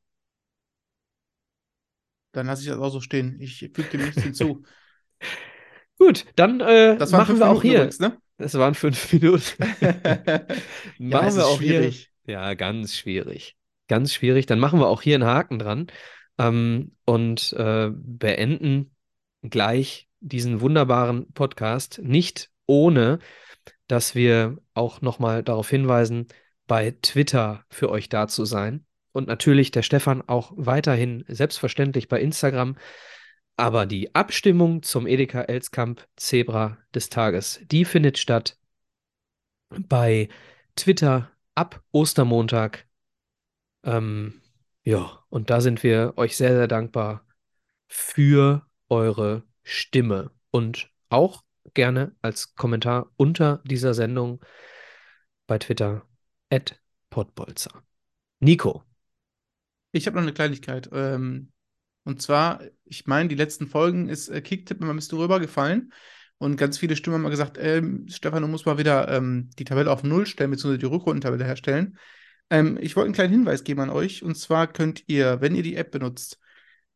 Dann 2.30 2.46
lasse 2.46 2.62
ich 2.62 2.68
das 2.68 2.78
auch 2.78 2.90
so 2.90 3.00
stehen. 3.00 3.40
Ich 3.40 3.58
füge 3.58 3.88
dem 3.90 4.02
nichts 4.02 4.22
hinzu. 4.22 4.62
Gut, 5.98 6.26
dann 6.36 6.60
äh, 6.60 6.94
machen 7.10 7.40
wir 7.40 7.48
auch 7.48 7.54
Minuten 7.54 7.62
hier. 7.62 7.74
übrigens, 7.78 7.98
ne? 7.98 8.16
Das 8.38 8.54
waren 8.54 8.76
fünf 8.76 9.12
Minuten. 9.12 9.64
ja, 9.80 11.18
machen 11.18 11.26
es 11.26 11.36
wir 11.36 11.46
auch 11.46 11.58
schwierig. 11.58 12.12
hier. 12.24 12.34
Ja, 12.34 12.54
ganz 12.54 12.94
schwierig. 12.94 13.56
Ganz 13.88 14.14
schwierig. 14.14 14.46
Dann 14.46 14.60
machen 14.60 14.78
wir 14.78 14.86
auch 14.86 15.02
hier 15.02 15.16
einen 15.16 15.24
Haken 15.24 15.58
dran 15.58 15.88
ähm, 16.38 16.94
und 17.04 17.52
äh, 17.54 17.90
beenden 17.92 18.94
gleich 19.42 20.08
diesen 20.20 20.60
wunderbaren 20.60 21.32
Podcast. 21.32 22.00
Nicht 22.00 22.50
ohne 22.66 23.18
dass 23.88 24.14
wir 24.14 24.58
auch 24.74 25.00
nochmal 25.00 25.42
darauf 25.42 25.68
hinweisen, 25.68 26.28
bei 26.66 26.92
Twitter 27.02 27.64
für 27.68 27.90
euch 27.90 28.08
da 28.08 28.28
zu 28.28 28.44
sein. 28.44 28.86
Und 29.12 29.28
natürlich 29.28 29.70
der 29.70 29.82
Stefan 29.82 30.22
auch 30.22 30.52
weiterhin 30.56 31.24
selbstverständlich 31.28 32.08
bei 32.08 32.20
Instagram. 32.20 32.76
Aber 33.56 33.84
die 33.84 34.14
Abstimmung 34.14 34.82
zum 34.82 35.06
Edeka 35.06 35.42
Elskamp 35.42 36.06
Zebra 36.16 36.78
des 36.94 37.10
Tages, 37.10 37.60
die 37.64 37.84
findet 37.84 38.18
statt 38.18 38.56
bei 39.68 40.28
Twitter 40.76 41.30
ab 41.54 41.82
Ostermontag. 41.92 42.86
Ähm, 43.84 44.40
ja, 44.84 45.24
und 45.28 45.50
da 45.50 45.60
sind 45.60 45.82
wir 45.82 46.14
euch 46.16 46.36
sehr, 46.36 46.54
sehr 46.54 46.68
dankbar 46.68 47.26
für 47.88 48.66
eure 48.88 49.44
Stimme 49.62 50.30
und 50.50 50.90
auch 51.08 51.42
gerne 51.74 52.14
als 52.22 52.54
Kommentar 52.54 53.10
unter 53.16 53.62
dieser 53.64 53.94
Sendung 53.94 54.40
bei 55.46 55.58
Twitter 55.58 56.06
at 56.50 56.80
Podbolzer. 57.10 57.82
Nico. 58.40 58.82
Ich 59.92 60.06
habe 60.06 60.16
noch 60.16 60.22
eine 60.22 60.32
Kleinigkeit. 60.32 60.88
Ähm, 60.92 61.52
und 62.04 62.20
zwar, 62.20 62.62
ich 62.84 63.06
meine, 63.06 63.28
die 63.28 63.34
letzten 63.34 63.68
Folgen 63.68 64.08
ist 64.08 64.28
äh, 64.28 64.40
Kicktipp 64.40 64.80
immer 64.80 64.92
ein 64.92 64.96
bisschen 64.96 65.18
rübergefallen. 65.18 65.92
Und 66.38 66.56
ganz 66.56 66.78
viele 66.78 66.96
Stimmen 66.96 67.14
haben 67.14 67.22
mal 67.22 67.28
gesagt, 67.30 67.56
ähm, 67.60 68.06
Stefan, 68.08 68.42
du 68.42 68.48
musst 68.48 68.66
mal 68.66 68.78
wieder 68.78 69.08
ähm, 69.08 69.50
die 69.58 69.64
Tabelle 69.64 69.90
auf 69.90 70.02
Null 70.02 70.26
stellen, 70.26 70.50
beziehungsweise 70.50 70.78
die 70.78 70.86
Rückrundentabelle 70.86 71.44
herstellen. 71.44 71.98
Ähm, 72.50 72.78
ich 72.80 72.96
wollte 72.96 73.06
einen 73.06 73.14
kleinen 73.14 73.32
Hinweis 73.32 73.62
geben 73.62 73.80
an 73.80 73.90
euch. 73.90 74.24
Und 74.24 74.34
zwar 74.36 74.66
könnt 74.66 75.04
ihr, 75.06 75.40
wenn 75.40 75.54
ihr 75.54 75.62
die 75.62 75.76
App 75.76 75.92
benutzt, 75.92 76.40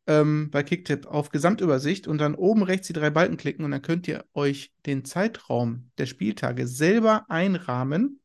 ähm, 0.07 0.49
bei 0.49 0.63
Kicktip 0.63 1.05
auf 1.05 1.29
Gesamtübersicht 1.29 2.07
und 2.07 2.19
dann 2.19 2.35
oben 2.35 2.63
rechts 2.63 2.87
die 2.87 2.93
drei 2.93 3.09
Balken 3.09 3.37
klicken 3.37 3.65
und 3.65 3.71
dann 3.71 3.81
könnt 3.81 4.07
ihr 4.07 4.25
euch 4.33 4.73
den 4.85 5.05
Zeitraum 5.05 5.91
der 5.97 6.05
Spieltage 6.05 6.67
selber 6.67 7.25
einrahmen. 7.29 8.21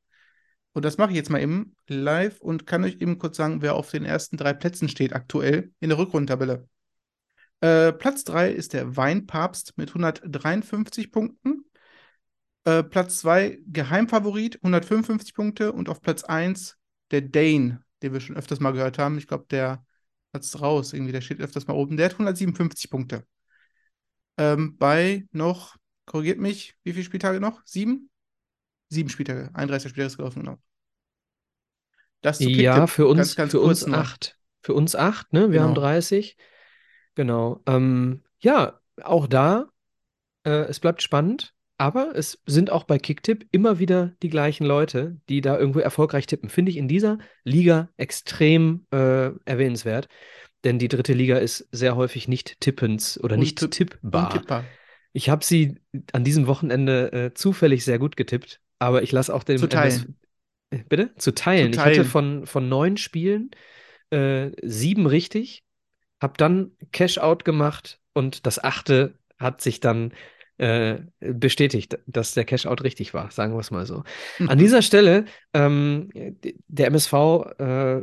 Und 0.72 0.84
das 0.84 0.96
mache 0.96 1.10
ich 1.10 1.16
jetzt 1.16 1.28
mal 1.28 1.42
eben 1.42 1.76
live 1.88 2.40
und 2.40 2.66
kann 2.66 2.84
euch 2.84 3.00
eben 3.00 3.18
kurz 3.18 3.36
sagen, 3.36 3.60
wer 3.60 3.74
auf 3.74 3.90
den 3.90 4.04
ersten 4.04 4.36
drei 4.36 4.54
Plätzen 4.54 4.88
steht 4.88 5.12
aktuell 5.12 5.72
in 5.80 5.90
der 5.90 5.98
Rückrundentabelle. 5.98 6.66
Äh, 7.60 7.92
Platz 7.92 8.24
3 8.24 8.50
ist 8.50 8.72
der 8.72 8.96
Weinpapst 8.96 9.76
mit 9.76 9.90
153 9.90 11.12
Punkten. 11.12 11.64
Äh, 12.64 12.82
Platz 12.82 13.18
2 13.18 13.58
Geheimfavorit, 13.66 14.56
155 14.62 15.34
Punkte. 15.34 15.72
Und 15.72 15.88
auf 15.88 16.00
Platz 16.00 16.24
1 16.24 16.78
der 17.10 17.20
Dane, 17.20 17.84
den 18.02 18.12
wir 18.12 18.20
schon 18.20 18.36
öfters 18.36 18.60
mal 18.60 18.72
gehört 18.72 18.98
haben. 18.98 19.18
Ich 19.18 19.26
glaube, 19.26 19.46
der 19.50 19.84
es 20.32 20.60
raus, 20.60 20.92
irgendwie, 20.92 21.12
der 21.12 21.20
steht 21.20 21.40
öfters 21.40 21.66
mal 21.66 21.74
oben. 21.74 21.96
Der 21.96 22.06
hat 22.06 22.12
157 22.12 22.90
Punkte. 22.90 23.26
Ähm, 24.38 24.76
bei 24.78 25.26
noch, 25.32 25.76
korrigiert 26.06 26.38
mich, 26.38 26.74
wie 26.84 26.92
viele 26.92 27.04
Spieltage 27.04 27.40
noch? 27.40 27.62
Sieben? 27.64 28.10
Sieben 28.88 29.08
Spieltage, 29.08 29.50
31 29.54 29.90
Spieltage 29.90 30.06
ist 30.06 30.16
gelaufen, 30.16 30.42
genau. 30.42 30.58
Das 32.22 32.38
ja, 32.40 32.86
für 32.86 33.06
uns, 33.06 33.18
ganz, 33.18 33.36
ganz 33.36 33.50
für 33.50 33.60
uns 33.60 33.84
acht. 33.84 34.38
Für 34.62 34.74
uns 34.74 34.94
acht, 34.94 35.32
ne? 35.32 35.50
Wir 35.50 35.58
genau. 35.58 35.64
haben 35.64 35.74
30. 35.74 36.36
Genau. 37.14 37.62
Ähm, 37.66 38.22
ja, 38.38 38.80
auch 39.02 39.26
da, 39.26 39.68
äh, 40.44 40.66
es 40.66 40.78
bleibt 40.78 41.02
spannend. 41.02 41.52
Aber 41.78 42.12
es 42.14 42.40
sind 42.46 42.70
auch 42.70 42.84
bei 42.84 42.98
Kicktipp 42.98 43.46
immer 43.50 43.78
wieder 43.78 44.12
die 44.22 44.28
gleichen 44.28 44.64
Leute, 44.64 45.16
die 45.28 45.40
da 45.40 45.58
irgendwo 45.58 45.80
erfolgreich 45.80 46.26
tippen. 46.26 46.48
Finde 46.48 46.70
ich 46.70 46.76
in 46.76 46.86
dieser 46.86 47.18
Liga 47.44 47.88
extrem 47.96 48.86
äh, 48.92 49.30
erwähnenswert. 49.44 50.08
Denn 50.64 50.78
die 50.78 50.88
dritte 50.88 51.12
Liga 51.12 51.38
ist 51.38 51.68
sehr 51.72 51.96
häufig 51.96 52.28
nicht 52.28 52.60
tippens 52.60 53.18
oder 53.18 53.36
nicht 53.36 53.58
tipp 53.58 53.98
tippbar. 54.30 54.64
Ich 55.12 55.28
habe 55.28 55.44
sie 55.44 55.80
an 56.12 56.22
diesem 56.22 56.46
Wochenende 56.46 57.12
äh, 57.12 57.34
zufällig 57.34 57.84
sehr 57.84 57.98
gut 57.98 58.16
getippt, 58.16 58.60
aber 58.78 59.02
ich 59.02 59.10
lasse 59.10 59.34
auch 59.34 59.42
den. 59.42 59.58
Zu 59.58 59.68
teilen. 59.68 59.92
MS 60.70 60.86
Bitte? 60.88 61.14
Zu 61.16 61.34
teilen. 61.34 61.72
Zu 61.72 61.78
teilen. 61.78 61.92
Ich 61.92 61.98
hatte 61.98 62.04
von, 62.04 62.46
von 62.46 62.68
neun 62.68 62.96
Spielen 62.96 63.50
äh, 64.10 64.50
sieben 64.62 65.06
richtig, 65.06 65.64
habe 66.20 66.34
dann 66.36 66.72
Cash-Out 66.92 67.44
gemacht 67.44 68.00
und 68.14 68.46
das 68.46 68.62
achte 68.62 69.18
hat 69.38 69.60
sich 69.60 69.80
dann 69.80 70.12
äh, 70.62 71.02
bestätigt, 71.18 71.98
dass 72.06 72.34
der 72.34 72.44
Cash-Out 72.44 72.84
richtig 72.84 73.14
war, 73.14 73.32
sagen 73.32 73.54
wir 73.54 73.58
es 73.58 73.72
mal 73.72 73.84
so. 73.84 74.04
An 74.46 74.58
dieser 74.58 74.80
Stelle, 74.80 75.24
ähm, 75.52 76.08
der 76.68 76.86
MSV, 76.86 77.12
äh, 77.58 78.02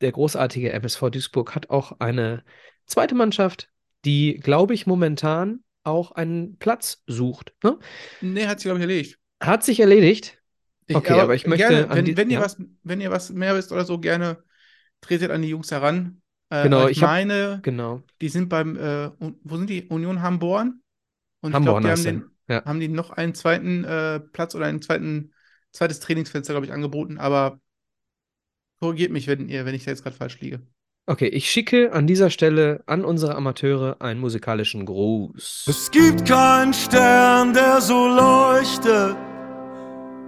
der 0.00 0.12
großartige 0.12 0.72
MSV 0.72 1.10
Duisburg, 1.10 1.54
hat 1.54 1.70
auch 1.70 2.00
eine 2.00 2.42
zweite 2.86 3.14
Mannschaft, 3.14 3.68
die, 4.04 4.40
glaube 4.42 4.74
ich, 4.74 4.88
momentan 4.88 5.60
auch 5.84 6.10
einen 6.10 6.58
Platz 6.58 7.04
sucht. 7.06 7.54
Ne? 7.62 7.78
Nee, 8.22 8.48
hat 8.48 8.58
sich, 8.58 8.64
glaube 8.64 8.78
ich, 8.78 8.82
erledigt. 8.82 9.18
Hat 9.40 9.62
sich 9.62 9.78
erledigt. 9.78 10.42
Okay, 10.92 11.12
aber, 11.12 11.22
aber 11.22 11.34
ich 11.36 11.46
möchte. 11.46 11.68
Gerne, 11.68 11.94
wenn, 11.94 12.16
wenn, 12.16 12.30
ihr 12.30 12.38
ja? 12.38 12.44
was, 12.44 12.56
wenn 12.82 13.00
ihr 13.00 13.12
was 13.12 13.30
mehr 13.30 13.54
wisst 13.54 13.70
oder 13.70 13.84
so, 13.84 14.00
gerne 14.00 14.42
tretet 15.00 15.30
an 15.30 15.42
die 15.42 15.48
Jungs 15.48 15.70
heran. 15.70 16.22
Äh, 16.50 16.64
genau, 16.64 16.88
ich, 16.88 16.96
ich 16.96 17.02
meine, 17.02 17.52
hab, 17.52 17.62
genau. 17.62 18.02
die 18.20 18.30
sind 18.30 18.48
beim, 18.48 18.74
äh, 18.74 19.10
wo 19.44 19.56
sind 19.56 19.70
die? 19.70 19.84
Union 19.84 20.22
Hamborn? 20.22 20.80
Und 21.40 21.54
Hamburg 21.54 21.78
ich 21.78 21.84
glaube, 21.84 22.02
die 22.02 22.08
haben, 22.08 22.20
den, 22.20 22.30
ja. 22.48 22.64
haben 22.64 22.80
die 22.80 22.88
noch 22.88 23.10
einen 23.10 23.34
zweiten 23.34 23.84
äh, 23.84 24.20
Platz 24.20 24.54
oder 24.54 24.66
ein 24.66 24.82
zweiten, 24.82 25.32
zweites 25.72 26.00
Trainingsfenster, 26.00 26.52
glaube 26.52 26.66
ich, 26.66 26.72
angeboten. 26.72 27.18
Aber 27.18 27.60
korrigiert 28.80 29.12
mich, 29.12 29.26
wenn, 29.26 29.48
ihr, 29.48 29.64
wenn 29.64 29.74
ich 29.74 29.84
da 29.84 29.90
jetzt 29.90 30.02
gerade 30.02 30.16
falsch 30.16 30.40
liege. 30.40 30.60
Okay, 31.06 31.28
ich 31.28 31.50
schicke 31.50 31.92
an 31.92 32.06
dieser 32.06 32.28
Stelle 32.28 32.82
an 32.86 33.04
unsere 33.04 33.34
Amateure 33.34 34.02
einen 34.02 34.20
musikalischen 34.20 34.84
Gruß. 34.84 35.64
Es 35.66 35.90
gibt 35.90 36.26
keinen 36.26 36.74
Stern, 36.74 37.54
der 37.54 37.80
so 37.80 38.08
leuchtet 38.08 39.16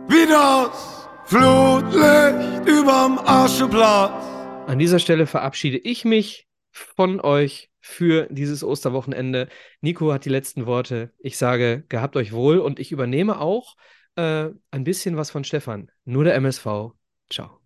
wie 0.08 0.26
das 0.26 1.08
Flutlicht 1.26 2.66
überm 2.66 3.18
Ascheplatz. 3.18 4.24
An 4.66 4.78
dieser 4.78 4.98
Stelle 4.98 5.26
verabschiede 5.26 5.78
ich 5.78 6.04
mich 6.04 6.48
von 6.70 7.20
euch 7.20 7.69
für 7.90 8.26
dieses 8.30 8.64
Osterwochenende. 8.64 9.48
Nico 9.80 10.12
hat 10.12 10.24
die 10.24 10.30
letzten 10.30 10.66
Worte. 10.66 11.12
Ich 11.18 11.36
sage, 11.36 11.84
gehabt 11.88 12.16
euch 12.16 12.32
wohl 12.32 12.58
und 12.58 12.78
ich 12.78 12.92
übernehme 12.92 13.40
auch 13.40 13.76
äh, 14.16 14.48
ein 14.70 14.84
bisschen 14.84 15.16
was 15.16 15.30
von 15.30 15.44
Stefan. 15.44 15.90
Nur 16.04 16.24
der 16.24 16.34
MSV. 16.36 16.92
Ciao. 17.30 17.60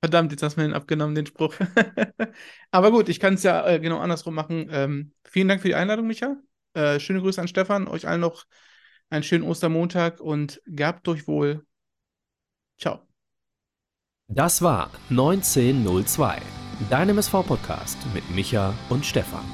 Verdammt, 0.00 0.30
jetzt 0.30 0.42
hast 0.42 0.56
du 0.56 0.60
mir 0.60 0.68
den 0.68 0.74
abgenommen, 0.74 1.14
den 1.14 1.26
Spruch. 1.26 1.54
Aber 2.70 2.92
gut, 2.92 3.08
ich 3.08 3.18
kann 3.18 3.34
es 3.34 3.42
ja 3.42 3.66
äh, 3.66 3.80
genau 3.80 3.98
andersrum 3.98 4.34
machen. 4.34 4.68
Ähm, 4.70 5.12
vielen 5.24 5.48
Dank 5.48 5.60
für 5.62 5.68
die 5.68 5.74
Einladung, 5.74 6.06
Micha. 6.06 6.36
Äh, 6.74 7.00
schöne 7.00 7.20
Grüße 7.20 7.40
an 7.40 7.48
Stefan. 7.48 7.88
Euch 7.88 8.06
allen 8.06 8.20
noch 8.20 8.44
einen 9.10 9.24
schönen 9.24 9.44
Ostermontag 9.44 10.20
und 10.20 10.62
gehabt 10.66 11.08
euch 11.08 11.26
wohl. 11.26 11.66
Ciao. 12.78 13.00
Das 14.28 14.62
war 14.62 14.90
1902 15.10 16.67
deinem 16.90 17.18
SV-Podcast 17.18 17.98
mit 18.14 18.28
Micha 18.30 18.72
und 18.88 19.04
Stefan. 19.04 19.44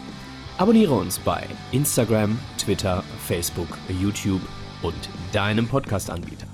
Abonniere 0.58 0.94
uns 0.94 1.18
bei 1.18 1.46
Instagram, 1.72 2.38
Twitter, 2.58 3.02
Facebook, 3.26 3.78
YouTube 3.88 4.42
und 4.82 5.08
deinem 5.32 5.66
Podcast-Anbieter. 5.66 6.53